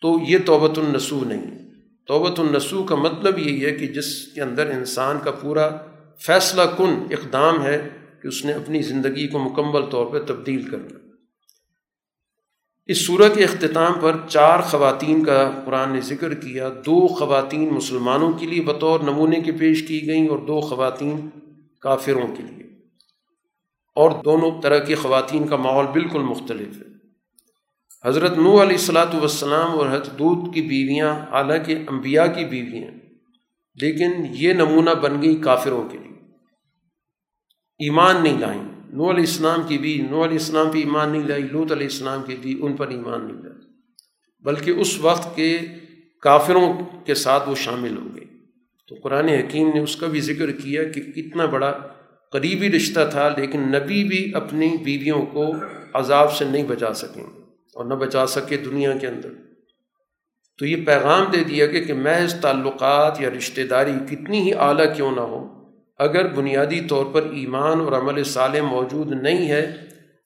تو 0.00 0.18
یہ 0.28 0.38
توبۃ 0.46 0.78
النسو 0.78 1.24
نہیں 1.24 1.70
توبۃ 2.06 2.38
النسو 2.38 2.82
کا 2.82 2.94
مطلب 2.94 3.38
یہی 3.38 3.64
ہے 3.64 3.70
کہ 3.70 3.86
جس 3.86 4.26
کے 4.34 4.42
اندر 4.42 4.66
انسان 4.66 5.18
کا 5.24 5.30
پورا 5.30 5.70
فیصلہ 6.26 6.62
کن، 6.78 7.02
اقدام 7.10 7.62
ہے 7.62 7.88
کہ 8.24 8.28
اس 8.28 8.44
نے 8.44 8.52
اپنی 8.52 8.82
زندگی 8.82 9.28
کو 9.28 9.38
مکمل 9.38 9.90
طور 9.90 10.06
پہ 10.06 10.18
تبدیل 10.18 10.70
کرنا 10.70 10.98
اس 12.86 13.06
صورت 13.06 13.34
کے 13.34 13.44
اختتام 13.44 13.92
پر 14.00 14.16
چار 14.28 14.60
خواتین 14.60 15.24
کا 15.24 15.62
قرآن 15.64 15.92
نے 15.92 16.00
ذکر 16.00 16.34
کیا۔ 16.34 16.68
دو 16.68 17.06
خواتین 17.06 17.74
مسلمانوں 17.74 18.32
کے 18.32 18.46
لیے 18.46 18.62
بطور 18.62 19.00
نمونے 19.00 19.40
کے 19.40 19.52
پیش 19.52 19.88
کی 19.88 20.06
گئیں 20.06 20.28
اور 20.28 20.38
دو 20.38 20.60
خواتین 20.60 21.28
کافروں 21.80 22.36
کے 22.36 22.42
لیے۔ 22.42 22.66
اور 23.94 24.22
دونوں 24.24 24.62
طرح 24.62 24.78
کی 24.78 24.94
خواتین 24.94 25.46
کا 25.46 25.56
ماحول 25.56 25.86
بالکل 25.86 26.22
مختلف 26.22 26.76
ہے۔ 26.76 26.94
حضرت 28.08 28.38
نو 28.38 28.52
علیہ 28.52 28.76
السلاۃ 28.76 29.14
والسلام 29.14 29.78
اور 29.78 29.86
حضرت 29.86 30.18
دودھ 30.18 30.54
کی 30.54 30.62
بیویاں، 30.62 31.14
حالانکہ 31.30 31.76
انبیاء 31.90 32.26
کی 32.26 32.44
بیویاں 32.44 32.90
لیکن 33.74 34.12
یہ 34.30 34.52
نمونہ 34.52 34.90
بن 34.90 35.22
گئی 35.22 35.36
کافروں 35.36 35.88
کے 35.88 35.98
لیے۔ 35.98 36.13
ایمان 37.84 38.22
نہیں 38.22 38.38
لائیں۔ 38.38 38.62
نو 38.92 39.10
علیہ 39.10 39.20
السلام 39.20 39.62
کی 39.68 39.78
بھی 39.78 39.96
نو 40.10 40.24
علیہ 40.24 40.38
السلام 40.38 40.70
پہ 40.70 40.78
ایمان 40.78 41.10
نہیں 41.12 41.22
لائی 41.22 41.42
لوت 41.42 41.72
علیہ 41.72 41.86
السلام 41.86 42.22
کی 42.22 42.36
بھی 42.40 42.58
ان 42.62 42.76
پر 42.76 42.88
ایمان 42.88 43.26
نہیں 43.26 43.42
لائی 43.42 43.62
بلکہ 44.44 44.70
اس 44.70 44.98
وقت 45.00 45.36
کے 45.36 45.58
کافروں 46.22 46.72
کے 47.06 47.14
ساتھ 47.14 47.48
وہ 47.48 47.54
شامل 47.54 47.96
ہو 47.96 48.14
گئے۔ 48.14 48.24
تو 48.88 48.94
قرآن 49.02 49.28
حکیم 49.28 49.70
نے 49.74 49.80
اس 49.80 49.96
کا 49.96 50.06
بھی 50.06 50.20
ذکر 50.20 50.50
کیا 50.52 50.84
کہ 50.84 51.00
کتنا 51.02 51.44
بڑا 51.46 51.72
قریبی 52.32 52.70
رشتہ 52.72 53.00
تھا، 53.10 53.28
لیکن 53.36 53.60
نبی 53.60 54.04
بھی 54.04 54.32
اپنی 54.34 54.68
بیویوں 54.84 55.26
کو 55.26 55.44
عذاب 55.94 56.32
سے 56.32 56.44
نہیں 56.44 56.64
بچا 56.64 56.92
سکیں 56.94 57.22
اور 57.74 57.84
نہ 57.84 57.94
بچا 57.94 58.26
سکے 58.26 58.56
دنیا 58.56 58.96
کے 58.98 59.06
اندر۔ 59.06 59.32
تو 60.58 60.66
یہ 60.66 60.84
پیغام 60.86 61.24
دے 61.32 61.44
دیا 61.44 61.66
کہ 61.66 61.84
کہ 61.84 61.94
محض 61.94 62.34
تعلقات 62.40 63.20
یا 63.20 63.30
رشتہ 63.30 63.60
داری 63.60 63.92
کتنی 64.10 64.40
ہی 64.40 64.54
اعلیٰ 64.54 64.96
کیوں 64.96 65.10
نہ 65.10 65.20
ہو 65.20 65.63
اگر 65.98 66.28
بنیادی 66.28 66.80
طور 66.80 67.04
پر 67.12 67.22
ایمان 67.22 67.80
اور 67.80 67.92
عمل 67.92 68.24
صالح 68.24 68.62
موجود 68.62 69.12
نہیں 69.22 69.48
ہے، 69.48 69.72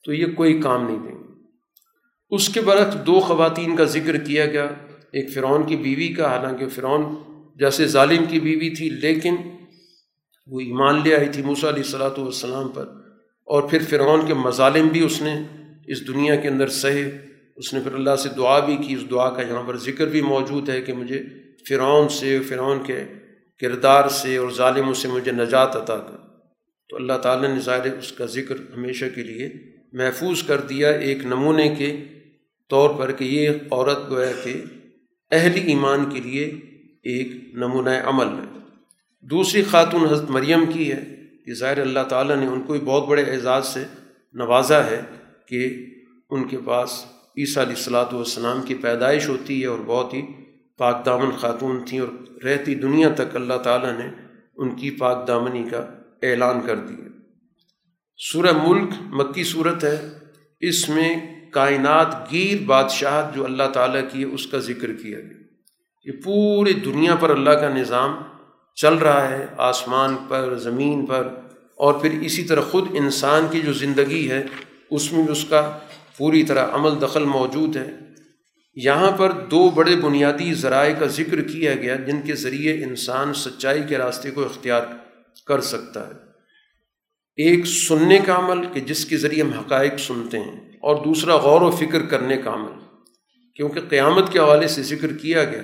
تو 0.05 0.13
یہ 0.13 0.25
کوئی 0.25 0.61
کام 0.61 0.87
نہیں 0.87 0.99
دیں 1.03 1.11
گے 1.11 1.19
اس 2.29 2.49
کے 2.49 2.61
برعکس 2.61 3.05
دو 3.05 3.19
خواتین 3.19 3.75
کا 3.75 3.83
ذکر 3.83 4.17
کیا 4.17 4.45
گیا۔ 4.45 4.63
ایک 5.11 5.33
فرعون 5.33 5.65
کی 5.65 5.77
بیوی 5.77 6.07
کا، 6.07 6.37
حالانکہ 6.37 6.67
فرعون 6.67 7.15
جیسے 7.55 7.87
ظالم 7.87 8.25
کی 8.25 8.39
بیوی 8.39 8.69
تھی، 8.69 8.89
لیکن 8.89 9.35
وہ 10.47 10.59
ایمان 10.59 11.01
لے 11.03 11.15
آئی 11.15 11.29
تھی 11.29 11.43
موسیٰ 11.43 11.69
علیہ 11.69 11.83
السلاۃ 11.83 12.17
والسلام 12.17 12.69
پر۔ 12.69 12.85
اور 13.45 13.63
پھر 13.63 13.81
فرعون 13.89 14.27
کے 14.27 14.33
مظالم 14.33 14.87
بھی 14.87 15.05
اس 15.05 15.21
نے 15.21 15.41
اس 15.87 16.07
دنیا 16.07 16.35
کے 16.35 16.47
اندر 16.47 16.67
سہے۔ 16.67 17.17
اس 17.55 17.73
نے 17.73 17.79
پھر 17.79 17.93
اللہ 17.93 18.15
سے 18.15 18.29
دعا 18.37 18.59
بھی 18.59 18.77
کی۔ 18.77 18.93
اس 18.93 19.11
دعا 19.11 19.29
کا 19.29 19.41
یہاں 19.41 19.63
پر 19.63 19.77
ذکر 19.77 20.07
بھی 20.07 20.21
موجود 20.21 20.69
ہے 20.69 20.81
کہ 20.81 20.93
مجھے 20.93 21.23
فرعون 21.69 22.09
سے، 22.09 22.39
فرعون 22.39 22.83
کے 22.83 23.03
کردار 23.61 24.07
سے 24.07 24.37
اور 24.37 24.49
ظالموں 24.49 24.93
سے 24.93 25.07
مجھے 25.07 25.31
نجات 25.31 25.75
عطا 25.75 25.97
کر۔ 25.97 26.17
تو 26.89 26.95
اللہ 26.95 27.13
تعالیٰ 27.13 27.53
نے 27.53 27.59
ظاہر 27.59 27.97
اس 27.97 28.11
کا 28.11 28.25
ذکر 28.25 28.55
ہمیشہ 28.77 29.05
کے 29.15 29.23
لیے 29.23 29.49
محفوظ 29.93 30.43
کر 30.43 30.61
دیا 30.61 30.89
ایک 30.89 31.25
نمونے 31.25 31.75
کے 31.75 32.03
طور 32.69 32.89
پر 32.89 33.11
کہ 33.11 33.23
یہ 33.23 33.49
عورت 33.71 34.09
گویا 34.09 34.31
کہ 34.43 34.61
اہل 35.31 35.51
ایمان 35.65 36.09
کے 36.09 36.19
لیے 36.19 36.45
ایک 37.03 37.55
نمونہ 37.55 37.89
عمل 37.89 38.27
ہے۔ 38.27 38.59
دوسری 39.21 39.63
خاتون 39.63 40.05
حضرت 40.05 40.29
مریم 40.29 40.65
کی 40.73 40.91
ہے 40.91 41.03
کہ 41.45 41.53
ظاہر 41.53 41.81
اللہ 41.81 41.99
تعالیٰ 42.09 42.35
نے 42.35 42.47
ان 42.47 42.61
کو 42.61 42.73
بھی 42.73 42.81
بہت 42.81 43.07
بڑے 43.07 43.23
اعزاز 43.23 43.67
سے 43.67 43.83
نوازا 44.33 44.85
ہے 44.85 45.01
کہ 45.47 45.85
ان 46.29 46.47
کے 46.47 46.57
پاس 46.65 47.05
عیسیٰ 47.37 47.63
علیہ 47.63 47.75
السلاۃ 47.75 48.13
والسلام 48.13 48.61
کی 48.61 48.73
پیدائش 48.73 49.29
ہوتی 49.29 49.61
ہے 49.61 49.65
اور 49.65 49.79
بہت 49.85 50.13
ہی 50.13 50.21
پاک 50.79 51.05
دامن 51.05 51.31
خاتون 51.31 51.85
تھیں 51.85 51.99
اور 51.99 52.43
رہتی 52.43 52.75
دنیا 52.75 53.09
تک 53.09 53.35
اللہ 53.35 53.53
تعالیٰ 53.53 53.99
نے 53.99 54.05
ان 54.57 54.75
کی 54.75 54.91
پاک 54.91 55.27
دامنی 55.27 55.63
کا 55.71 55.77
اعلان 56.23 56.61
کر 56.65 56.75
دیا۔ 56.75 57.07
سورہ 58.31 58.51
ملک 58.67 58.89
مکی 59.01 59.43
صورت 59.43 59.83
ہے۔ 59.83 60.09
اس 60.59 60.89
میں 60.89 61.15
کائنات 61.51 62.31
گیر 62.31 62.63
بادشاہت 62.65 63.35
جو 63.35 63.45
اللہ 63.45 63.63
تعالیٰ 63.73 64.01
کی 64.11 64.19
ہے، 64.19 64.25
اس 64.25 64.47
کا 64.47 64.57
ذکر 64.57 64.93
کیا 64.93 65.19
گیا۔ 65.19 65.37
یہ 66.05 66.11
پوری 66.23 66.73
دنیا 66.73 67.15
پر 67.15 67.29
اللہ 67.29 67.49
کا 67.49 67.69
نظام 67.69 68.21
چل 68.75 68.93
رہا 68.93 69.29
ہے، 69.29 69.45
آسمان 69.57 70.15
پر، 70.27 70.55
زمین 70.55 71.05
پر۔ 71.05 71.27
اور 71.75 71.93
پھر 71.93 72.11
اسی 72.21 72.43
طرح 72.43 72.61
خود 72.61 72.87
انسان 72.93 73.47
کی 73.51 73.61
جو 73.61 73.73
زندگی 73.73 74.31
ہے، 74.31 74.43
اس 74.91 75.11
میں 75.11 75.23
بھی 75.23 75.31
اس 75.31 75.45
کا 75.49 75.79
پوری 76.17 76.43
طرح 76.43 76.67
عمل 76.71 77.01
دخل 77.01 77.23
موجود 77.23 77.75
ہے۔ 77.75 78.08
یہاں 78.83 79.11
پر 79.11 79.31
دو 79.31 79.69
بڑے 79.69 79.95
بنیادی 79.95 80.53
ذرائع 80.53 80.93
کا 80.99 81.05
ذکر 81.05 81.41
کیا 81.41 81.75
گیا 81.75 81.95
جن 81.95 82.21
کے 82.21 82.35
ذریعے 82.35 82.83
انسان 82.83 83.33
سچائی 83.33 83.83
کے 83.89 83.97
راستے 83.97 84.31
کو 84.31 84.45
اختیار 84.45 84.81
کر 85.47 85.61
سکتا 85.61 86.07
ہے۔ 86.07 86.13
ایک 87.35 87.65
سننے 87.65 88.19
کا 88.25 88.35
عمل 88.37 88.65
کہ 88.73 88.79
جس 88.79 89.05
کے 89.05 89.17
ذریعے 89.17 89.43
ہم 89.43 89.49
حقائق 89.49 89.99
سنتے 89.99 90.39
ہیں 90.39 90.59
اور 90.81 91.05
دوسرا 91.05 91.35
غور 91.35 91.61
و 91.61 91.71
فکر 91.71 92.05
کرنے 92.05 92.37
کا 92.37 92.53
عمل۔ 92.53 92.79
کیونکہ 93.55 93.81
قیامت 93.89 94.31
کے 94.31 94.39
حوالے 94.39 94.67
سے 94.67 94.83
ذکر 94.83 95.13
کیا 95.13 95.43
گیا 95.43 95.61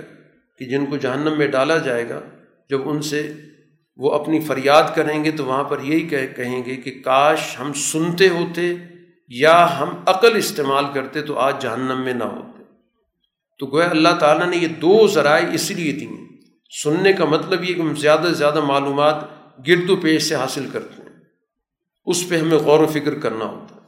کہ 0.59 0.65
جن 0.65 0.85
کو 0.85 0.97
جہنم 0.97 1.37
میں 1.37 1.47
ڈالا 1.47 1.77
جائے 1.77 2.09
گا، 2.09 2.21
جب 2.69 2.89
ان 2.89 3.01
سے 3.01 3.33
وہ 3.97 4.11
اپنی 4.11 4.39
فریاد 4.39 4.83
کریں 4.95 5.23
گے 5.23 5.31
تو 5.31 5.45
وہاں 5.45 5.63
پر 5.63 5.77
یہی 5.83 6.27
کہیں 6.35 6.65
گے 6.65 6.75
کہ 6.75 7.01
کاش 7.03 7.59
ہم 7.59 7.73
سنتے 7.73 8.29
ہوتے 8.29 8.73
یا 9.27 9.79
ہم 9.79 9.89
عقل 10.05 10.35
استعمال 10.35 10.85
کرتے 10.93 11.21
تو 11.21 11.39
آج 11.39 11.61
جہنم 11.61 12.01
میں 12.05 12.13
نہ 12.13 12.23
ہوتے 12.23 12.54
تو 13.59 13.65
گویا 13.65 13.89
اللہ 13.89 14.09
تعالیٰ 14.19 14.47
نے 14.47 14.57
یہ 14.57 14.67
دو 14.67 15.07
ذرائع 15.07 15.45
اس 15.53 15.71
لیے 15.71 15.91
دیں۔ 15.91 16.25
سننے 16.83 17.13
کا 17.13 17.25
مطلب 17.25 17.63
یہ 17.63 17.73
کہ 17.73 17.81
ہم 17.81 17.95
زیادہ 17.95 18.27
سے 18.27 18.33
زیادہ 18.33 18.61
معلومات 18.61 19.15
گرد 19.67 19.89
و 19.89 19.95
پیش 19.95 20.23
سے 20.23 20.35
حاصل 20.35 20.67
کرتے 20.71 21.01
ہیں۔ 21.01 21.09
اس 22.05 22.29
پہ 22.29 22.37
ہمیں 22.37 22.57
غور 22.57 22.79
و 22.79 22.87
فکر 22.87 23.19
کرنا 23.19 23.45
ہوتا 23.45 23.75
ہے۔ 23.75 23.81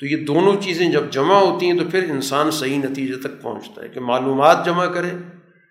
تو 0.00 0.06
یہ 0.06 0.16
دونوں 0.16 0.56
چیزیں 0.60 0.90
جب 0.90 1.10
جمع 1.10 1.34
ہوتی 1.34 1.70
ہیں 1.70 1.78
تو 1.78 1.84
پھر 1.90 2.10
انسان 2.10 2.50
صحیح 2.50 2.78
نتیجے 2.78 3.16
تک 3.16 3.42
پہنچتا 3.42 3.82
ہے 3.82 3.88
کہ 3.88 4.00
معلومات 4.00 4.66
جمع 4.66 4.86
کرے، 4.86 5.10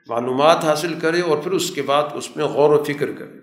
معلومات 0.07 0.63
حاصل 0.63 0.93
کرے 0.99 1.21
اور 1.21 1.37
پھر 1.37 1.51
اس 1.51 1.71
کے 1.71 1.81
بعد 1.81 2.03
اس 2.13 2.35
میں 2.35 2.45
غور 2.45 2.69
و 2.69 2.83
فکر 2.83 3.11
کرے۔ 3.11 3.39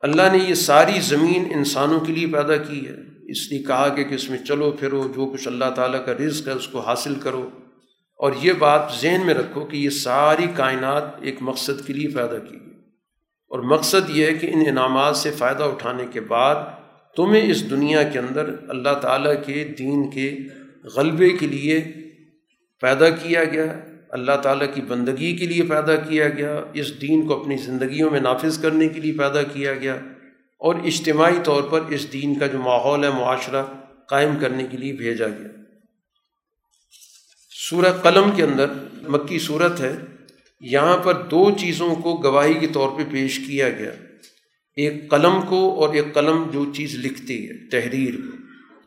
اللہ 0.00 0.22
نے 0.32 0.38
یہ 0.38 0.54
ساری 0.54 1.00
زمین 1.00 1.52
انسانوں 1.54 2.00
کے 2.00 2.12
لیے 2.12 2.26
پیدا 2.26 2.56
کی 2.56 2.88
ہے۔ 2.88 3.13
اس 3.28 3.52
لیے 3.52 3.62
کہا 3.62 3.88
کہ 3.88 4.14
اس 4.14 4.30
میں 4.30 4.38
چلو 4.38 4.70
پھرو، 4.70 5.12
جو 5.16 5.26
کچھ 5.26 5.48
اللہ 5.48 5.64
تعالیٰ 5.76 6.06
کا 6.06 6.12
رزق 6.12 6.48
ہے 6.48 6.52
اس 6.52 6.68
کو 6.68 6.80
حاصل 6.80 7.14
کرو۔ 7.14 7.50
اور 8.18 8.32
یہ 8.42 8.52
بات 8.52 8.80
ذہن 9.00 9.26
میں 9.26 9.34
رکھو 9.34 9.64
کہ 9.64 9.76
یہ 9.76 9.90
ساری 9.90 10.46
کائنات 10.54 11.02
ایک 11.20 11.36
مقصد 11.40 11.86
کے 11.86 11.92
لیے 11.92 12.08
پیدا 12.08 12.38
کی 12.38 12.56
گئی۔ 12.66 12.74
اور 13.48 13.58
مقصد 13.58 14.10
یہ 14.10 14.26
ہے 14.26 14.34
کہ 14.34 14.46
ان 14.46 14.62
انعامات 14.68 15.16
سے 15.16 15.30
فائدہ 15.30 15.62
اٹھانے 15.62 16.06
کے 16.12 16.20
بعد 16.20 16.54
تمہیں 17.16 17.50
اس 17.50 17.70
دنیا 17.70 18.02
کے 18.02 18.18
اندر 18.18 18.54
اللہ 18.68 18.94
تعالیٰ 18.94 19.34
کے 19.46 19.72
دین 19.78 20.10
کے 20.10 20.38
غلبے 20.96 21.28
کے 21.28 21.46
لیے 21.46 21.84
پیدا 22.80 23.08
کیا 23.08 23.44
گیا، 23.44 23.80
اللہ 24.10 24.36
تعالیٰ 24.42 24.66
کی 24.74 24.80
بندگی 24.80 25.36
کے 25.36 25.46
لیے 25.46 25.62
پیدا 25.62 25.96
کیا 25.96 26.28
گیا، 26.28 26.60
اس 26.72 27.00
دین 27.02 27.26
کو 27.26 27.40
اپنی 27.40 27.56
زندگیوں 27.56 28.10
میں 28.10 28.20
نافذ 28.20 28.62
کرنے 28.62 28.88
کے 28.88 29.00
لیے 29.00 29.12
پیدا 29.12 29.42
کیا 29.42 29.74
گیا۔ 29.74 29.96
اور 30.64 30.74
اجتماعی 30.74 31.36
طور 31.44 31.62
پر 31.62 31.80
اس 31.88 32.12
دین 32.12 32.38
کا 32.38 32.46
جو 32.46 32.58
ماحول 32.58 33.04
ہے، 33.04 33.10
معاشرہ 33.10 33.64
قائم 34.08 34.36
کرنے 34.40 34.66
کے 34.70 34.76
لیے 34.76 34.92
بھیجا 34.92 35.28
گیا۔ 35.28 35.48
سورہ 37.70 37.92
قلم 38.02 38.30
کے 38.36 38.42
اندر 38.42 38.66
مکی 39.08 39.38
صورت 39.38 39.80
ہے۔ 39.80 39.96
یہاں 40.60 40.96
پر 40.96 41.14
دو 41.14 41.50
چیزوں 41.50 41.94
کو 41.94 42.14
گواہی 42.14 42.54
کے 42.54 42.66
طور 42.66 42.88
پہ 42.88 43.02
پیش 43.12 43.38
کیا 43.38 43.70
گیا۔ 43.70 43.90
ایک 44.76 45.10
قلم 45.10 45.40
کو 45.48 45.74
اور 45.74 45.94
ایک 45.94 46.14
قلم 46.14 46.50
جو 46.50 46.72
چیز 46.72 46.94
لکھتی 46.94 47.50
ہے، 47.50 47.68
تحریر۔ 47.70 48.14
کو 48.14 48.36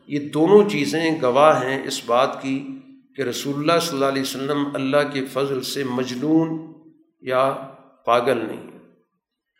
یہ 0.08 0.18
دونوں 0.18 0.70
چیزیں 0.70 1.10
گواہ 1.22 1.62
ہیں 1.62 1.86
اس 1.86 2.04
بات 2.06 2.42
کی 2.42 2.68
کہ 3.16 3.22
رسول 3.22 3.54
اللہ 3.54 3.80
صلی 3.80 3.94
اللہ 3.94 4.04
علیہ 4.04 4.22
وسلم 4.22 4.68
اللہ 4.74 4.96
کے 5.12 5.24
فضل 5.32 5.62
سے 5.62 5.84
مجنون 5.84 6.72
یا 7.20 7.56
پاگل 8.06 8.38
نہیں۔ 8.38 8.77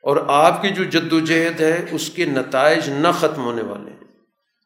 اور 0.03 0.17
آپ 0.29 0.63
کی 0.63 0.69
جو 0.69 0.85
جد 0.85 1.13
و 1.13 1.21
جہد 1.21 1.61
ہے، 1.61 1.87
اس 1.91 2.11
کے 2.11 2.25
نتائج 2.25 2.89
نہ 2.89 3.09
ختم 3.15 3.45
ہونے 3.45 3.63
والے 3.63 3.91
ہیں۔ 3.91 3.99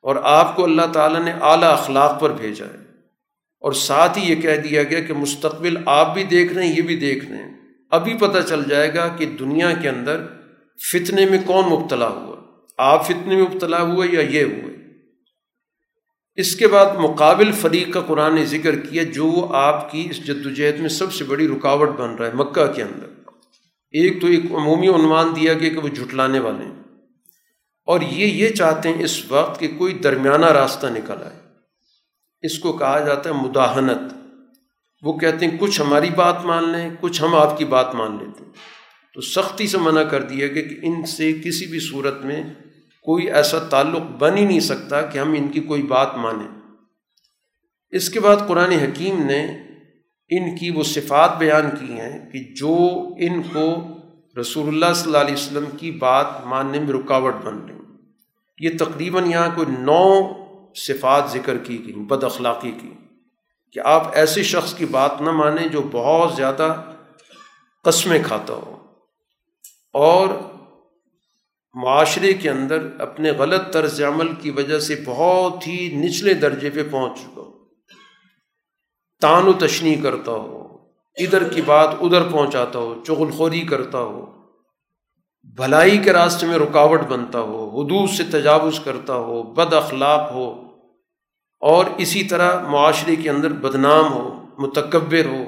اور 0.02 0.16
آپ 0.22 0.56
کو 0.56 0.64
اللہ 0.64 0.82
تعالیٰ 0.92 1.24
نے 1.24 1.32
اعلیٰ 1.40 1.72
اخلاق 1.72 2.20
پر 2.20 2.30
بھیجا 2.30 2.64
ہے۔ 2.64 2.82
اور 3.60 3.72
ساتھ 3.72 4.18
ہی 4.18 4.30
یہ 4.30 4.42
کہہ 4.42 4.56
دیا 4.56 4.82
گیا 4.82 5.00
کہ 5.00 5.14
مستقبل 5.14 5.76
آپ 5.86 6.14
بھی 6.14 6.24
دیکھ 6.24 6.52
رہے 6.52 6.66
ہیں، 6.66 6.76
یہ 6.76 6.82
بھی 6.82 6.96
دیکھ 6.96 7.24
رہے 7.24 7.36
ہیں۔ 7.36 7.54
ابھی 7.90 8.14
پتہ 8.14 8.38
چل 8.48 8.64
جائے 8.68 8.94
گا 8.94 9.08
کہ 9.08 9.26
دنیا 9.26 9.72
کے 9.82 9.88
اندر 9.88 10.26
فتنے 10.92 11.26
میں 11.26 11.38
کون 11.46 11.64
مبتلا 11.64 12.08
ہوا۔ 12.08 12.36
آپ 12.78 13.04
فتنے 13.04 13.36
میں 13.36 13.42
مبتلا 13.42 13.82
ہوئے 13.82 14.08
یا 14.12 14.20
یہ 14.20 14.44
ہوئے؟ 14.44 14.76
اس 16.34 16.56
کے 16.56 16.68
بعد 16.68 16.86
مقابل 16.96 17.52
فریق 17.52 17.94
کا 17.94 18.00
قرآن 18.00 18.34
نے 18.34 18.44
ذکر 18.44 18.78
کیا، 18.78 19.02
جو 19.02 19.52
آپ 19.54 19.90
کی 19.90 20.06
اس 20.10 20.26
جد 20.26 20.46
وجہد 20.46 20.80
میں 20.80 20.88
سب 20.88 21.12
سے 21.12 21.24
بڑی 21.24 21.48
رکاوٹ 21.48 21.88
بن 21.88 22.14
رہا 22.14 22.26
ہے 22.26 22.32
مکہ 22.34 22.66
کے 22.66 22.82
اندر۔ 22.82 23.21
ایک 23.92 24.20
تو 24.20 24.26
ایک 24.26 24.44
عمومی 24.44 24.88
عنوان 24.88 25.36
دیا 25.36 25.52
گیا 25.52 25.68
کہ 25.68 25.78
وہ 25.78 25.88
جھٹلانے 25.88 26.38
والے 26.38 26.64
ہیں۔ 26.64 26.82
اور 27.86 28.00
یہ 28.00 28.26
یہ 28.26 28.48
چاہتے 28.48 28.88
ہیں 28.88 29.04
اس 29.04 29.32
وقت 29.32 29.60
کہ 29.60 29.68
کوئی 29.78 29.94
درمیانہ 29.94 30.46
راستہ 30.46 30.86
نکل 30.86 31.22
آئے۔ 31.22 31.40
اس 32.42 32.58
کو 32.58 32.72
کہا 32.72 32.98
جاتا 32.98 33.30
ہے 33.30 33.34
مداحنت۔ 33.34 34.14
وہ 35.02 35.18
کہتے 35.18 35.46
ہیں 35.46 35.58
کچھ 35.58 35.80
ہماری 35.80 36.10
بات 36.10 36.44
مان 36.44 36.68
لیں، 36.68 36.90
کچھ 37.00 37.22
ہم 37.22 37.34
آپ 37.34 37.58
کی 37.58 37.64
بات 37.64 37.94
مان 37.94 38.18
لیتے 38.20 38.44
ہیں۔ 38.44 38.52
تو 39.14 39.20
سختی 39.20 39.66
سے 39.66 39.78
منع 39.78 40.02
کر 40.02 40.22
دیا 40.22 40.46
گیا 40.46 40.62
کہ 40.62 40.76
ان 40.82 41.06
سے 41.06 41.32
کسی 41.32 41.66
بھی 41.66 41.80
صورت 41.80 42.24
میں 42.24 42.42
کوئی 43.02 43.30
ایسا 43.30 43.58
تعلق 43.58 44.02
بن 44.18 44.38
ہی 44.38 44.44
نہیں 44.44 44.60
سکتا 44.60 45.02
کہ 45.02 45.18
ہم 45.18 45.32
ان 45.32 45.48
کی 45.48 45.60
کوئی 45.60 45.82
بات 45.82 46.16
مانیں۔ 46.16 46.60
اس 47.90 48.10
کے 48.10 48.20
بعد 48.20 48.36
قرآن 48.48 48.70
حکیم 48.70 49.26
نے 49.26 49.46
ان 50.32 50.56
کی 50.56 50.70
وہ 50.70 50.82
صفات 50.82 51.38
بیان 51.38 51.70
کی 51.80 51.92
ہیں 51.92 52.30
کہ 52.30 52.38
جو 52.38 52.76
ان 53.18 53.42
کو 53.42 53.76
رسول 54.40 54.68
اللہ 54.68 54.94
صلی 54.94 55.06
اللہ 55.06 55.18
علیہ 55.18 55.34
وسلم 55.34 55.76
کی 55.76 55.90
بات 55.90 56.26
ماننے 56.44 56.80
میں 56.80 56.88
رکاوٹ 56.88 57.34
بن 57.44 57.58
رہی 57.58 57.72
یہ 58.58 58.70
تقریباً 58.78 59.30
یہاں 59.30 59.48
کوئی 59.54 59.66
نو 59.78 60.32
صفات 60.74 61.30
ذکر 61.32 61.58
کی 61.58 61.84
گئی، 61.84 61.94
بد 61.94 62.24
اخلاقی 62.24 62.70
کی۔ 62.70 62.92
کہ 63.72 63.80
آپ 63.80 64.06
ایسے 64.12 64.42
شخص 64.42 64.74
کی 64.74 64.86
بات 64.86 65.20
نہ 65.20 65.30
مانیں 65.30 65.66
جو 65.66 65.82
بہت 65.92 66.36
زیادہ 66.36 66.76
قسمیں 67.84 68.18
کھاتا 68.26 68.54
ہو۔ 68.54 68.76
اور 69.92 70.28
معاشرے 71.74 72.32
کے 72.32 72.50
اندر 72.50 72.88
اپنے 72.98 73.30
غلط 73.30 73.72
طرز 73.72 74.02
عمل 74.02 74.34
کی 74.34 74.50
وجہ 74.50 74.78
سے 74.78 75.02
بہت 75.06 75.66
ہی 75.66 75.88
نچلے 75.94 76.34
درجے 76.34 76.70
پہ 76.70 76.82
پہنچ 76.90 77.18
چکا 77.20 77.40
ہو۔ 77.40 77.51
تان 79.22 79.48
و 79.48 79.52
تشنی 79.52 79.94
کرتا 79.94 80.32
ہو، 80.32 80.78
ادھر 81.16 81.48
کی 81.48 81.62
بات 81.62 81.88
ادھر 82.00 82.22
پہنچاتا 82.22 82.78
ہو، 82.78 83.02
چغل 83.06 83.30
خوری 83.30 83.60
کرتا 83.60 83.98
ہو، 83.98 84.26
بھلائی 85.56 85.98
کے 85.98 86.12
راستے 86.12 86.46
میں 86.46 86.58
رکاوٹ 86.58 87.00
بنتا 87.00 87.40
ہو، 87.40 87.80
حدود 87.80 88.10
سے 88.10 88.24
تجاوز 88.24 88.80
کرتا 88.84 89.14
ہو، 89.14 89.42
بد 89.42 89.72
اخلاق 89.72 90.32
ہو، 90.32 90.76
اور 91.60 91.84
اسی 91.96 92.24
طرح 92.24 92.68
معاشرے 92.68 93.16
کے 93.16 93.30
اندر 93.30 93.48
بدنام 93.48 94.12
ہو، 94.12 94.44
متکبر 94.58 95.24
ہو، 95.24 95.44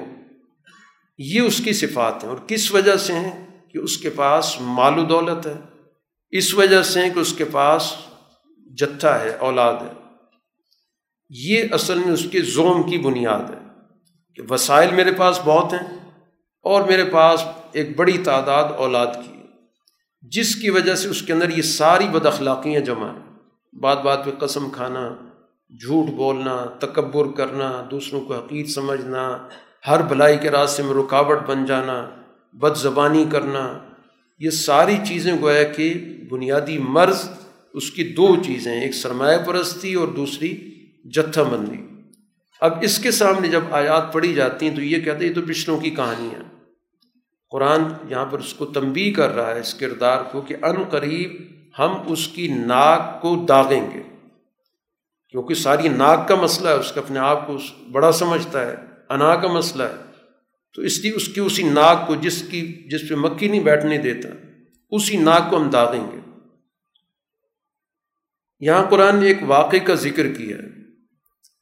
یہ 1.17 1.41
اس 1.41 1.61
کی 1.65 1.73
صفات 1.73 2.23
ہیں۔ 2.23 2.31
اور 2.31 2.37
کس 2.47 2.71
وجہ 2.71 2.95
سے 2.95 3.13
ہیں؟ 3.13 3.61
کہ 3.69 3.77
اس 3.77 3.97
کے 3.97 4.09
پاس 4.09 4.61
مال 4.61 4.99
و 4.99 5.03
دولت 5.03 5.47
ہے۔ 5.47 5.57
اس 6.31 6.53
وجہ 6.53 6.81
سے 6.81 7.01
ہیں 7.01 7.13
کہ 7.13 7.19
اس 7.19 7.33
کے 7.33 7.45
پاس 7.45 7.93
جتھا 8.77 9.19
ہے، 9.19 9.29
اولاد 9.29 9.73
ہے۔ 9.73 9.93
یہ 11.29 11.63
اصل 11.71 11.99
میں 11.99 12.11
اس 12.11 12.27
کے 12.31 12.41
زوم 12.41 12.83
کی 12.83 12.97
بنیاد 12.97 13.49
ہے۔ 13.49 13.64
کہ 14.35 14.43
وسائل 14.49 14.93
میرے 14.93 15.11
پاس 15.11 15.39
بہت 15.45 15.73
ہیں 15.73 16.11
اور 16.63 16.81
میرے 16.81 17.05
پاس 17.05 17.43
ایک 17.71 17.97
بڑی 17.97 18.17
تعداد 18.17 18.63
اولاد 18.77 19.07
کی 19.07 19.35
جس 20.21 20.55
کی 20.55 20.69
وجہ 20.69 20.95
سے 20.95 21.07
اس 21.07 21.21
کے 21.21 21.33
اندر 21.33 21.49
یہ 21.49 21.61
ساری 21.61 22.07
بد 22.07 22.25
اخلاقیاں 22.25 22.81
جمع 22.81 23.13
ہیں۔ 23.13 23.25
بات 23.79 24.01
بات 24.01 24.25
پہ 24.25 24.31
قسم 24.31 24.69
کھانا، 24.69 25.09
جھوٹ 25.69 26.09
بولنا، 26.09 26.65
تکبر 26.79 27.25
کرنا، 27.37 27.83
دوسروں 27.91 28.21
کو 28.21 28.35
حقیق 28.35 28.67
سمجھنا، 28.67 29.47
ہر 29.87 30.01
بلائی 30.01 30.37
کے 30.37 30.51
راستے 30.51 30.83
میں 30.83 30.93
رکاوٹ 30.93 31.37
بن 31.47 31.65
جانا، 31.65 32.09
بد 32.53 32.77
زبانی 32.77 33.25
کرنا، 33.31 33.79
یہ 34.39 34.49
ساری 34.49 34.97
چیزیں 35.07 35.35
گویا 35.41 35.63
کہ 35.63 35.93
بنیادی 36.31 36.77
مرض 36.77 37.29
اس 37.73 37.91
کی 37.91 38.03
دو 38.03 38.35
چیزیں 38.45 38.81
ایک 38.81 38.95
سرمایہ 38.95 39.37
پرستی 39.37 39.93
اور 39.93 40.07
دوسری 40.07 40.75
جتھا 41.09 41.43
بندی۔ 41.43 41.94
اب 42.65 42.77
اس 42.81 42.99
کے 42.99 43.11
سامنے 43.11 43.47
جب 43.47 43.61
آیات 43.71 44.13
پڑھی 44.13 44.33
جاتی 44.33 44.69
ہیں 44.69 44.75
تو 44.75 44.81
یہ 44.81 45.01
کہتے 45.01 45.23
ہیں 45.23 45.29
یہ 45.29 45.35
تو 45.35 45.41
پچھلوں 45.41 45.79
کی 45.79 45.89
کہانیاں 45.89 46.43
قرآن 47.49 47.81
یہاں 48.09 48.25
پر 48.25 48.39
اس 48.39 48.53
کو 48.53 48.65
تنبی 48.65 49.11
کر 49.11 49.29
رہا 49.29 49.55
ہے 49.55 49.59
اس 49.59 49.73
کردار 49.73 50.21
کو 50.31 50.41
کہ 50.41 50.55
ان 50.61 50.83
قریب 50.83 51.55
ہم 51.79 51.97
اس 52.05 52.27
کی 52.27 52.47
ناک 52.47 53.21
کو 53.21 53.45
داغیں 53.49 53.91
گے۔ 53.93 54.03
کیونکہ 55.29 55.53
ساری 55.53 55.89
ناک 55.89 56.27
کا 56.27 56.35
مسئلہ 56.35 56.69
ہے، 56.69 56.73
اس 56.73 56.91
کا 56.91 57.01
اپنے 57.01 57.19
آپ 57.19 57.47
کو 57.47 57.57
بڑا 57.91 58.11
سمجھتا 58.11 58.65
ہے، 58.65 58.75
انا 59.09 59.35
کا 59.35 59.47
مسئلہ 59.47 59.83
ہے۔ 59.83 60.11
تو 60.75 60.81
اس 60.81 60.99
لیے 60.99 61.11
اس 61.11 61.27
کی 61.27 61.41
اسی 61.41 61.63
ناک 61.63 62.07
کو 62.07 62.15
جس 62.15 62.43
کی، 62.51 62.89
جس 62.91 63.09
پہ 63.09 63.15
مکھی 63.15 63.47
نہیں 63.47 63.63
بیٹھنے 63.63 63.97
دیتا، 63.97 64.29
اسی 64.91 65.17
ناک 65.17 65.49
کو 65.49 65.57
ہم 65.57 65.69
داغیں 65.69 66.11
گے۔ 66.11 66.19
یہاں 68.59 68.89
قرآن 68.89 69.15
نے 69.15 69.27
ایک 69.27 69.37
واقعے 69.47 69.79
کا 69.79 69.95
ذکر 69.95 70.33
کیا 70.33 70.57
ہے۔ 70.57 70.84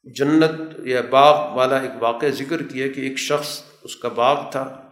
جنت 0.04 0.50
یا 0.78 1.00
باغ 1.10 1.56
والا 1.56 1.78
ایک 1.78 2.02
واقعہ 2.02 2.28
ذکر 2.28 2.62
کیا 2.62 2.88
کہ 2.88 3.00
ایک 3.00 3.18
شخص 3.18 3.62
اس 3.82 3.96
کا 3.96 4.08
باغ 4.08 4.50
تھا۔ 4.50 4.88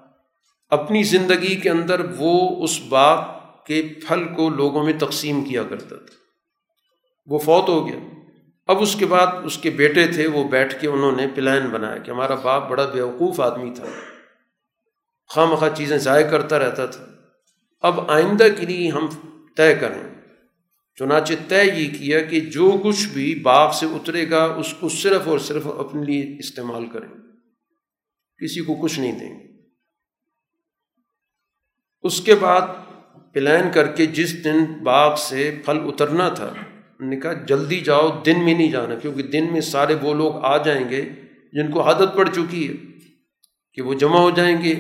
اپنی 0.71 1.03
زندگی 1.03 1.57
کے 1.57 1.71
اندر 1.71 2.01
وہ 2.17 2.65
اس 2.65 2.81
باغ 2.89 3.25
کے 3.67 3.89
پھل 4.09 4.25
کو 4.37 4.49
لوگوں 4.49 4.85
میں 4.85 4.93
تقسیم 4.99 5.45
کیا 5.45 5.63
کرتا 5.63 5.97
تھا۔ 5.97 6.15
وہ 7.27 7.39
فوت 7.39 7.69
ہو 7.69 7.89
گیا۔ 7.89 7.97
اب 8.67 8.83
اس 8.83 8.97
کے 8.97 9.07
بعد 9.07 9.27
اس 9.45 9.59
کے 9.59 9.71
بیٹے 9.71 10.07
تھے، 10.07 10.27
وہ 10.27 10.49
بیٹھ 10.49 10.81
کے 10.81 10.89
انہوں 10.89 11.13
نے 11.13 11.27
پلان 11.35 11.67
بنایا 11.67 11.99
کہ 11.99 12.11
ہمارا 12.11 12.35
باپ 12.35 12.71
بڑا 12.71 12.87
بیوقوف 12.87 13.41
آدمی 13.41 13.71
تھا۔ 13.75 13.85
خواہ 15.29 15.47
مخواہ 15.47 15.71
چیزیں 15.75 15.99
ضائع 15.99 16.31
کرتا 16.31 16.59
رہتا 16.59 16.87
تھا۔ 16.87 17.05
اب 17.83 18.11
آئندہ 18.11 18.49
کے 18.61 18.67
لیے 18.67 18.91
ہم 18.91 19.09
طے 19.57 19.75
کریں۔ 19.75 20.12
چنانچہ 20.99 21.35
طے 21.49 21.65
یہ 21.65 21.99
کیا 21.99 22.21
کہ 22.21 22.41
جو 22.41 22.81
کچھ 22.85 23.09
بھی 23.09 23.35
باغ 23.35 23.73
سے 23.73 23.87
اترے 23.87 24.31
گا، 24.31 24.45
اس 24.45 24.75
کو 24.81 24.89
صرف 24.89 25.29
اور 25.29 25.39
صرف 25.39 25.67
اپنے 25.67 26.05
لیے 26.05 26.37
استعمال 26.39 26.87
کریں۔ 26.87 27.09
کسی 28.39 28.61
کو 28.61 28.75
کچھ 28.75 29.01
نہیں 29.01 29.13
دیں۔ 29.13 29.41
گے 29.41 29.63
اس 32.03 32.21
کے 32.21 32.35
بعد 32.35 32.61
پلان 33.33 33.71
کر 33.73 33.87
کے 33.93 34.07
جس 34.07 34.45
دن 34.45 34.65
باغ 34.83 35.15
سے 35.19 35.59
پھل 35.65 35.79
اترنا 35.85 36.29
تھا 36.29 36.53
نے 37.01 37.21
کہا، 37.21 37.33
جلدی 37.33 37.81
جاؤ، 37.81 38.23
دن 38.27 38.45
میں 38.45 38.55
نہیں 38.55 38.73
جانا، 38.73 38.95
کیونکہ 38.95 39.23
دن 39.23 39.53
میں 39.53 39.61
سارے 39.61 39.95
وہ 40.03 40.15
لوگ 40.15 40.45
آ 40.45 40.63
جائیں 40.63 40.91
گے 40.91 41.03
جن 41.53 41.71
کو 41.71 41.83
عادت 41.83 42.17
پڑ 42.17 42.29
چکی 42.29 42.69
ہے 42.69 42.75
کہ 43.75 43.83
وہ 43.83 43.95
جمع 43.95 44.19
ہو 44.19 44.31
جائیں 44.31 44.63
گے 44.63 44.73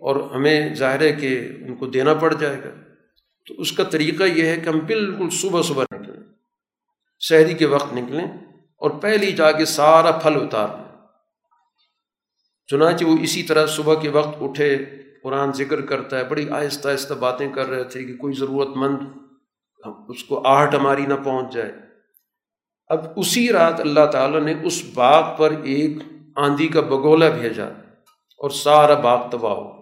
اور 0.00 0.34
ہمیں 0.34 0.74
ظاہر 0.74 1.00
ہے 1.00 1.12
کہ 1.12 1.48
ان 1.60 1.76
کو 1.76 1.86
دینا 1.86 2.14
پڑ 2.14 2.34
جائے 2.34 2.56
گا۔ 2.64 2.87
تو 3.48 3.54
اس 3.58 3.72
کا 3.72 3.84
طریقہ 3.84 4.24
یہ 4.24 4.46
ہے 4.46 4.56
کہ 4.56 4.68
ہم 4.68 4.78
بالکل 4.78 5.30
صبح 5.30 5.62
صبح 5.62 5.84
نکلیں، 5.94 6.22
شہری 7.20 7.54
کے 7.54 7.66
وقت 7.66 7.92
نکلیں 7.94 8.26
اور 8.80 8.90
پہلی 8.90 9.32
جا 9.32 9.52
کے 9.52 9.64
سارا 9.64 10.10
پھل 10.10 10.36
اتار 10.36 10.68
لیں۔ 10.68 10.84
چنانچہ 12.68 13.04
وہ 13.04 13.16
اسی 13.22 13.42
طرح 13.42 13.66
صبح 13.66 13.94
کے 13.94 14.08
وقت 14.08 14.36
اٹھے، 14.40 14.84
قرآن 15.22 15.52
ذکر 15.52 15.80
کرتا 15.80 16.18
ہے، 16.18 16.24
بڑی 16.24 16.50
آہستہ 16.50 16.88
آہستہ 16.88 17.14
باتیں 17.14 17.52
کر 17.52 17.66
رہے 17.66 17.84
تھے 17.84 18.04
کہ 18.04 18.16
کوئی 18.16 18.34
ضرورت 18.34 18.76
مند 18.76 18.96
اس 20.08 20.24
کو 20.24 20.46
آہٹ 20.46 20.74
ہماری 20.74 21.06
نہ 21.06 21.14
پہنچ 21.14 21.54
جائے۔ 21.54 21.72
اب 22.90 23.06
اسی 23.16 23.48
رات 23.48 23.80
اللہ 23.80 24.06
تعالیٰ 24.12 24.40
نے 24.40 24.54
اس 24.62 24.82
باغ 24.94 25.36
پر 25.36 25.50
ایک 25.50 25.96
آندھی 26.36 26.68
کا 26.68 26.80
بگولا 26.80 27.28
بھیجا 27.28 27.66
اور 28.40 28.50
سارا 28.50 28.94
باغ 28.94 29.30
تباہ 29.30 29.52
ہو 29.52 29.77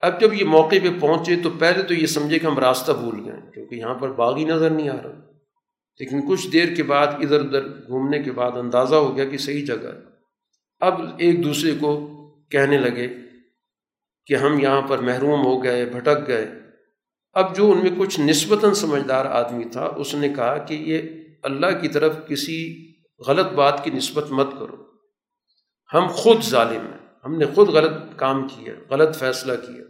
اب 0.00 0.20
جب 0.20 0.34
یہ 0.34 0.44
موقع 0.44 0.76
پہ 0.82 1.00
پہنچے 1.00 1.36
تو 1.42 1.50
پہلے 1.50 1.82
تو 1.82 1.94
یہ 1.94 2.06
سمجھے 2.06 2.38
کہ 2.38 2.46
ہم 2.46 2.58
راستہ 2.58 2.92
بھول 2.92 3.24
گئے 3.24 3.40
کیونکہ 3.54 3.74
یہاں 3.74 3.94
پر 3.94 4.12
باغ 4.12 4.36
ہی 4.36 4.44
نظر 4.44 4.70
نہیں 4.70 4.88
آ 4.88 4.96
رہا۔ 4.96 5.30
لیکن 5.98 6.28
کچھ 6.28 6.48
دیر 6.48 6.74
کے 6.74 6.82
بعد 6.82 7.06
ادھر 7.06 7.40
ادھر 7.40 7.66
گھومنے 7.66 8.22
کے 8.22 8.32
بعد 8.32 8.52
اندازہ 8.52 8.94
ہو 8.94 9.16
گیا 9.16 9.24
کہ 9.24 9.38
صحیح 9.38 9.64
جگہ 9.64 9.86
ہے۔ 9.86 10.10
اب 10.80 11.00
ایک 11.18 11.44
دوسرے 11.44 11.74
کو 11.80 12.16
کہنے 12.50 12.78
لگے 12.78 13.08
کہ 14.26 14.34
ہم 14.34 14.58
یہاں 14.58 14.82
پر 14.82 14.98
محروم 14.98 15.44
ہو 15.44 15.64
گئے، 15.64 15.84
بھٹک 15.84 16.28
گئے۔ 16.28 16.50
اب 17.32 17.56
جو 17.56 17.70
ان 17.70 17.78
میں 17.78 17.90
کچھ 17.98 18.20
نسبتاً 18.20 18.72
سمجھدار 18.72 19.26
آدمی 19.26 19.64
تھا، 19.64 19.84
اس 19.84 20.14
نے 20.14 20.28
کہا 20.28 20.58
کہ 20.58 20.74
یہ 20.74 20.98
اللہ 21.42 21.66
کی 21.80 21.88
طرف 21.88 22.16
کسی 22.28 22.92
غلط 23.26 23.46
بات 23.46 23.84
کی 23.84 23.90
نسبت 23.90 24.30
مت 24.30 24.50
کرو۔ 24.58 24.76
ہم 25.94 26.06
خود 26.06 26.42
ظالم 26.42 26.80
ہیں۔ 26.80 26.98
ہم 27.24 27.38
نے 27.38 27.46
خود 27.46 27.68
غلط 27.68 27.92
کام 28.16 28.48
کیا، 28.48 28.74
غلط 28.90 29.16
فیصلہ 29.16 29.52
کیا۔ 29.52 29.84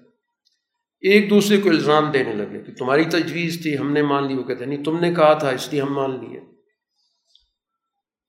ایک 1.01 1.31
دوسرے 1.31 1.57
کو 1.57 1.69
الزام 1.69 2.11
دینے 2.11 2.33
لگے 2.35 2.59
کہ 2.59 2.73
تمہاری 2.75 3.05
تجویز 3.05 3.63
تھی، 3.63 3.79
ہم 3.79 3.93
نے 3.93 4.03
مان 4.03 4.27
لی، 4.27 4.35
وہ 4.35 4.43
کہتے 4.43 4.65
نہیں، 4.65 4.85
تم 4.85 5.01
نے 5.01 5.15
کہا 5.15 5.35
تھا، 5.35 5.49
اس 5.49 5.73
لیے 5.73 5.83
ہم 5.83 5.95
مان 5.95 6.11
لیے۔ 6.11 6.41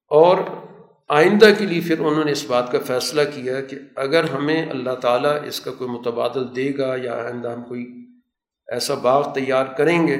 اور 0.10 0.38
آئندہ 1.10 1.49
کے 1.57 1.65
لیے 1.65 1.81
پھر 1.81 1.99
انہوں 1.99 2.26
نے 2.26 2.31
اس 2.31 2.45
بات 2.48 2.72
کا 2.72 2.77
فیصلہ 2.85 3.22
کیا 3.35 3.61
کہ 3.61 3.77
اگر 3.95 4.23
ہمیں 4.23 4.69
اللہ 4.69 4.95
تعالیٰ 4.95 5.48
اس 5.48 5.61
کا 5.61 5.72
کوئی 5.72 5.89
متبادل 5.89 6.56
دے 6.56 6.72
گا 6.77 6.95
یا 7.03 7.14
آئندہ 7.14 7.52
ہم 7.52 7.64
کوئی 7.64 8.06
ایسا 8.68 8.93
باغ 8.93 9.34
تیار 9.34 9.65
کریں 9.65 10.07
گے، 10.07 10.18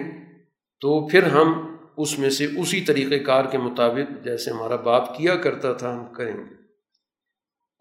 تو 0.80 1.08
پھر 1.08 1.24
ہم 1.24 1.76
اس 1.98 2.20
میں 2.20 2.30
سے 2.30 2.46
اسی 2.46 2.82
طریقۂ 2.82 3.26
کار 3.26 3.46
کے 3.46 3.58
مطابق 3.58 4.24
جیسے 4.24 4.52
ہمارا 4.52 4.76
باپ 4.76 5.18
کیا 5.18 5.36
کرتا 5.36 5.74
تھا، 5.74 5.94
ہم 5.94 6.14
کریں 6.14 6.38
گے۔ 6.38 6.61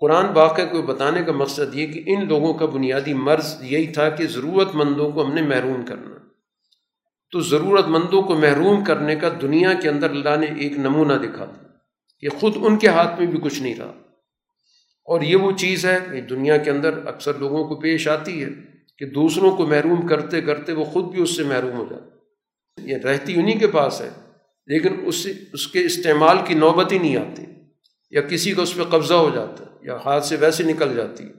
قرآن 0.01 0.27
واقعہ 0.35 0.65
کو 0.71 0.83
بتانے 0.83 1.23
کا 1.23 1.33
مقصد 1.33 1.75
یہ 1.75 1.87
کہ 1.87 2.03
ان 2.07 2.29
لوگوں 2.29 2.55
کا 2.55 2.67
بنیادی 2.67 3.15
مرض 3.15 3.57
یہی 3.61 3.87
تھا 3.87 4.09
کہ 4.09 4.27
ضرورت 4.27 4.75
مندوں 4.75 5.11
کو 5.11 5.27
ہم 5.27 5.35
نے 5.35 5.43
محروم 5.43 5.83
کرنا۔ 5.87 6.17
تو 7.31 7.41
ضرورت 7.41 7.87
مندوں 7.87 8.23
کو 8.23 8.35
محروم 8.35 8.85
کرنے 8.85 9.17
کا 9.17 9.29
دنیا 9.43 9.73
کے 9.73 9.89
اندر 9.89 10.11
اللہ 10.11 10.37
نے 10.41 10.47
ایک 10.47 10.79
نمونہ 10.79 11.13
دکھا 11.13 11.45
تھا 11.45 11.69
کہ 12.21 12.29
خود 12.29 12.53
ان 12.57 12.79
کے 12.79 12.89
ہاتھ 12.89 13.19
میں 13.19 13.27
بھی 13.27 13.41
کچھ 13.41 13.63
نہیں 13.63 13.75
رہا۔ 13.75 13.93
اور 15.05 15.21
یہ 15.21 15.37
وہ 15.37 15.53
چیز 15.53 15.87
ہے 15.87 15.99
کہ 16.13 16.21
دنیا 16.21 16.57
کے 16.57 16.71
اندر 16.71 17.07
اکثر 17.07 17.35
لوگوں 17.35 17.69
کو 17.69 17.75
پیش 17.75 18.09
آتی 18.09 18.45
ہے 18.45 18.49
کہ 18.99 19.07
دوسروں 19.07 19.57
کو 19.57 19.67
محروم 19.67 20.07
کرتے 20.07 20.41
کرتے 20.41 20.73
وہ 20.73 20.85
خود 20.85 21.05
بھی 21.05 21.23
اس 21.23 21.37
سے 21.37 21.43
محروم 21.43 21.77
ہو 21.77 21.87
جاتے 21.91 22.11
یہ 22.91 22.97
رہتی 22.97 23.35
انہیں 23.35 23.59
کے 23.59 23.67
پاس 23.67 24.01
ہے، 24.01 24.11
لیکن 24.67 24.97
اس 25.05 25.17
سے، 25.17 25.33
اس 25.53 25.67
کے 25.67 25.85
استعمال 25.85 26.39
کی 26.47 26.55
نوبت 26.55 26.93
ہی 26.93 26.99
نہیں 26.99 27.17
آتی۔ 27.17 27.43
یا 28.13 28.23
کسی 28.23 28.53
کا 28.53 28.63
اس 28.63 28.75
پہ 28.75 28.85
قبضہ 28.91 29.15
ہو 29.15 29.31
جاتا 29.31 29.65
ہے، 29.65 29.71
یا 29.83 29.97
ہاتھ 30.05 30.25
سے 30.27 30.37
ویسے 30.37 30.63
نکل 30.65 30.95
جاتی 30.97 31.25
ہے۔ 31.25 31.39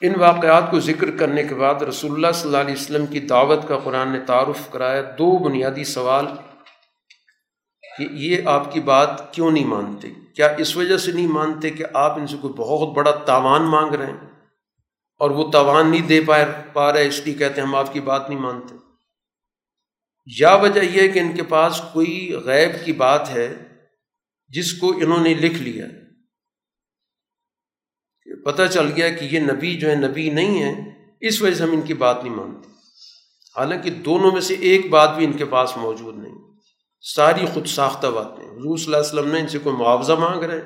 ان 0.00 0.18
واقعات 0.20 0.70
کو 0.70 0.80
ذکر 0.80 1.10
کرنے 1.16 1.42
کے 1.42 1.54
بعد 1.54 1.82
رسول 1.82 2.12
اللہ 2.14 2.32
صلی 2.34 2.48
اللہ 2.48 2.62
علیہ 2.62 2.74
وسلم 2.74 3.06
کی 3.06 3.20
دعوت 3.20 3.66
کا 3.68 3.78
قرآن 3.78 4.12
نے 4.12 4.20
تعارف 4.20 4.68
کرایا 4.70 5.02
دو 5.18 5.36
بنیادی 5.38 5.84
سوال 5.84 6.26
کہ 7.84 8.06
یہ 8.12 8.48
آپ 8.48 8.72
کی 8.72 8.80
بات 8.80 9.32
کیوں 9.34 9.50
نہیں 9.50 9.64
مانتے؟ 9.64 10.10
کیا 10.36 10.46
اس 10.58 10.76
وجہ 10.76 10.96
سے 10.96 11.12
نہیں 11.12 11.26
مانتے 11.26 11.70
کہ 11.70 11.84
آپ 11.94 12.18
ان 12.18 12.26
سے 12.26 12.36
کوئی 12.40 12.54
بہت 12.54 12.96
بڑا 12.96 13.10
تاوان 13.26 13.62
مانگ 13.62 13.94
رہے 13.94 14.06
ہیں 14.06 14.30
اور 15.20 15.30
وہ 15.30 15.50
تاوان 15.50 15.90
نہیں 15.90 16.06
دے 16.08 16.20
پائے 16.26 16.44
پا 16.72 16.92
رہے، 16.92 17.06
اس 17.08 17.20
لیے 17.24 17.34
کہتے 17.34 17.60
ہیں 17.60 17.68
ہم 17.68 17.74
آپ 17.74 17.92
کی 17.92 18.00
بات 18.00 18.28
نہیں 18.28 18.40
مانتے۔ 18.40 18.74
یا 20.26 20.54
وجہ 20.54 20.80
یہ 20.80 21.08
کہ 21.08 21.18
ان 21.18 21.36
کے 21.36 21.42
پاس 21.42 21.80
کوئی 21.92 22.32
غیب 22.44 22.84
کی 22.84 22.92
بات 22.92 23.30
ہے 23.30 23.54
جس 24.48 24.72
کو 24.72 24.90
انہوں 24.90 25.22
نے 25.22 25.34
لکھ 25.34 25.62
لیا 25.62 25.86
پتہ 28.44 28.62
چل 28.70 28.92
گیا 28.96 29.08
کہ 29.08 29.24
یہ 29.24 29.40
نبی 29.40 29.74
جو 29.74 29.90
ہے 29.90 29.94
نبی 29.94 30.30
نہیں 30.30 30.62
ہے، 30.62 30.74
اس 31.20 31.42
وجہ 31.42 31.54
سے 31.54 31.62
ہم 31.62 31.72
ان 31.72 31.82
کی 31.82 31.94
بات 31.94 32.24
نہیں 32.24 32.34
مانتے۔ 32.34 32.70
حالانکہ 33.56 33.90
دونوں 33.90 34.32
میں 34.32 34.40
سے 34.40 34.54
ایک 34.54 34.90
بات 34.90 35.16
بھی 35.16 35.24
ان 35.24 35.32
کے 35.32 35.44
پاس 35.44 35.76
موجود 35.76 36.18
نہیں۔ 36.18 36.34
ساری 37.00 37.46
خود 37.46 37.66
ساختہ 37.66 38.06
باتیں۔ 38.06 38.44
حضور 38.44 38.76
صلی 38.76 38.84
اللہ 38.84 38.96
علیہ 38.96 39.20
وسلم 39.20 39.32
نے 39.32 39.40
ان 39.40 39.48
سے 39.48 39.58
کوئی 39.58 39.76
معاوضہ 39.76 40.12
مانگ 40.12 40.42
رہے 40.42 40.58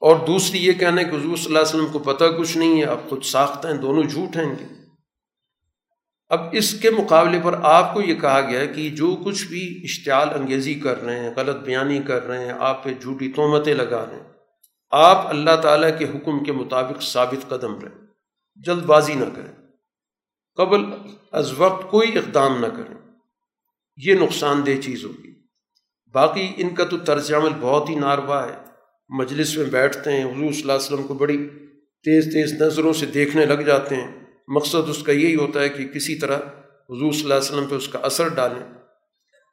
اور 0.00 0.26
دوسری 0.26 0.66
یہ 0.66 0.72
کہنا 0.72 1.00
ہے 1.00 1.04
کہ 1.04 1.16
حضور 1.16 1.36
صلی 1.36 1.46
اللہ 1.46 1.58
علیہ 1.58 1.68
وسلم 1.68 1.92
کو 1.92 1.98
پتہ 1.98 2.24
کچھ 2.38 2.56
نہیں 2.58 2.80
ہے، 2.80 2.84
اب 2.84 3.08
خود 3.08 3.24
ساختہ 3.24 3.68
ہیں، 3.68 3.74
دونوں 3.74 4.02
جھوٹ 4.02 4.36
ہیں 4.36 4.44
ان 4.44 4.56
کے۔ 4.56 4.83
اب 6.28 6.40
اس 6.52 6.80
کے 6.80 6.90
مقابلے 6.90 7.38
پر 7.44 7.54
آپ 7.62 7.94
کو 7.94 8.02
یہ 8.02 8.14
کہا 8.14 8.40
گیا 8.40 8.66
کہ 8.66 8.90
جو 8.90 9.16
کچھ 9.24 9.46
بھی 9.46 9.80
اشتعال 9.84 10.28
انگیزی 10.30 10.74
کر 10.74 11.02
رہے 11.02 11.20
ہیں، 11.20 11.30
غلط 11.36 11.56
بیانی 11.56 12.02
کر 12.02 12.26
رہے 12.26 12.44
ہیں، 12.44 12.52
آپ 12.58 12.84
پہ 12.84 12.90
جھوٹی 13.00 13.32
تہمتیں 13.32 13.74
لگا 13.74 14.06
رہے 14.10 14.16
ہیں، 14.16 14.32
آپ 14.90 15.26
اللہ 15.26 15.56
تعالیٰ 15.62 15.98
کے 15.98 16.04
حکم 16.04 16.44
کے 16.44 16.52
مطابق 16.52 17.02
ثابت 17.02 17.48
قدم 17.48 17.78
رہیں 17.78 18.06
جلد 18.56 18.82
بازی 18.82 19.14
نہ 19.14 19.24
کریں۔ 19.36 19.52
قبل 20.56 20.80
از 21.32 21.52
وقت 21.58 21.90
کوئی 21.90 22.18
اقدام 22.18 22.60
نہ 22.60 22.66
کریں۔ 22.66 22.94
یہ 23.96 24.14
نقصان 24.14 24.66
دہ 24.66 24.80
چیز 24.80 25.04
ہوگی۔ 25.04 25.34
باقی 26.12 26.52
ان 26.56 26.74
کا 26.74 26.84
تو 26.84 26.98
طرز 26.98 27.32
عمل 27.34 27.50
بہت 27.60 27.90
ہی 27.90 27.94
ناروا 27.94 28.48
ہے۔ 28.48 28.58
مجلس 29.08 29.56
میں 29.56 29.66
بیٹھتے 29.66 30.12
ہیں، 30.12 30.24
حضور 30.24 30.52
صلی 30.52 30.60
اللہ 30.60 30.72
علیہ 30.72 30.74
وسلم 30.74 31.02
کو 31.02 31.14
بڑی 31.14 31.48
تیز 32.04 32.24
تیز 32.24 32.62
نظروں 32.62 32.92
سے 32.92 33.06
دیکھنے 33.06 33.46
لگ 33.46 33.60
جاتے 33.62 33.96
ہیں۔ 33.96 34.23
مقصد 34.48 34.88
اس 34.88 35.02
کا 35.02 35.12
یہی 35.12 35.34
ہوتا 35.34 35.60
ہے 35.60 35.68
کہ 35.68 35.88
کسی 35.88 36.14
طرح 36.14 36.38
حضور 36.90 37.12
صلی 37.12 37.22
اللہ 37.22 37.34
علیہ 37.34 37.50
وسلم 37.50 37.66
پہ 37.66 37.74
اس 37.74 37.88
کا 37.88 37.98
اثر 37.98 38.28
ڈالیں۔ 38.28 38.74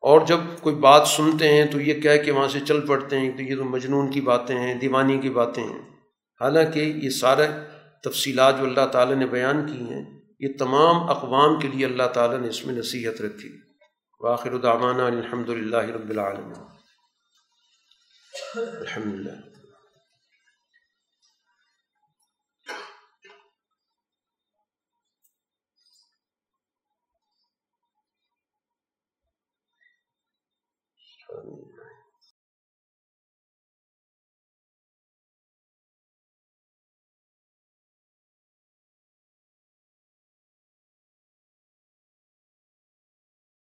اور 0.02 0.22
جب 0.26 0.38
کوئی 0.62 0.76
بات 0.76 1.08
سنتے 1.08 1.48
ہیں 1.48 1.66
تو 1.66 1.82
یہ 1.82 2.02
کہہ 2.02 2.24
کہ 2.24 2.32
وہاں 2.32 2.48
سے 2.48 2.60
چل 2.68 2.88
پڑتے 2.88 3.20
ہیں 3.20 3.32
کہ 3.32 3.44
یہ 3.44 3.56
تو 3.56 3.64
مجنون 3.64 4.12
کی 4.12 4.22
باتیں 4.22 4.58
ہیں، 4.58 4.76
دیوانی 4.76 5.18
کی 5.18 5.30
باتیں 5.30 5.64
ہیں۔ 5.64 5.82
حالانکہ 6.42 6.80
یہ 6.80 7.10
سارے 7.10 7.48
تفصیلات 8.04 8.58
جو 8.60 8.64
اللہ 8.64 8.88
تعالیٰ 8.88 9.16
نے 9.16 9.28
بیان 9.28 9.68
کی 9.68 9.94
ہیں، 9.94 10.22
یہ 10.40 10.48
تمام 10.60 11.10
اقوام 11.10 11.60
کے 11.60 11.68
لیے 11.68 11.86
اللہ 11.86 12.08
تعالیٰ 12.14 12.40
نے 12.40 12.48
اس 12.48 12.66
میں 12.66 12.74
نصیحت 12.74 13.22
رکھی۔ 13.22 13.50
واخر 14.20 14.52
الدعوانا 14.52 15.06
الحمد 15.06 15.50
للہ 15.50 15.78
رب 15.78 16.10
العالمین۔ 16.10 16.54
الحمد 18.56 19.14
للہ 19.14 19.51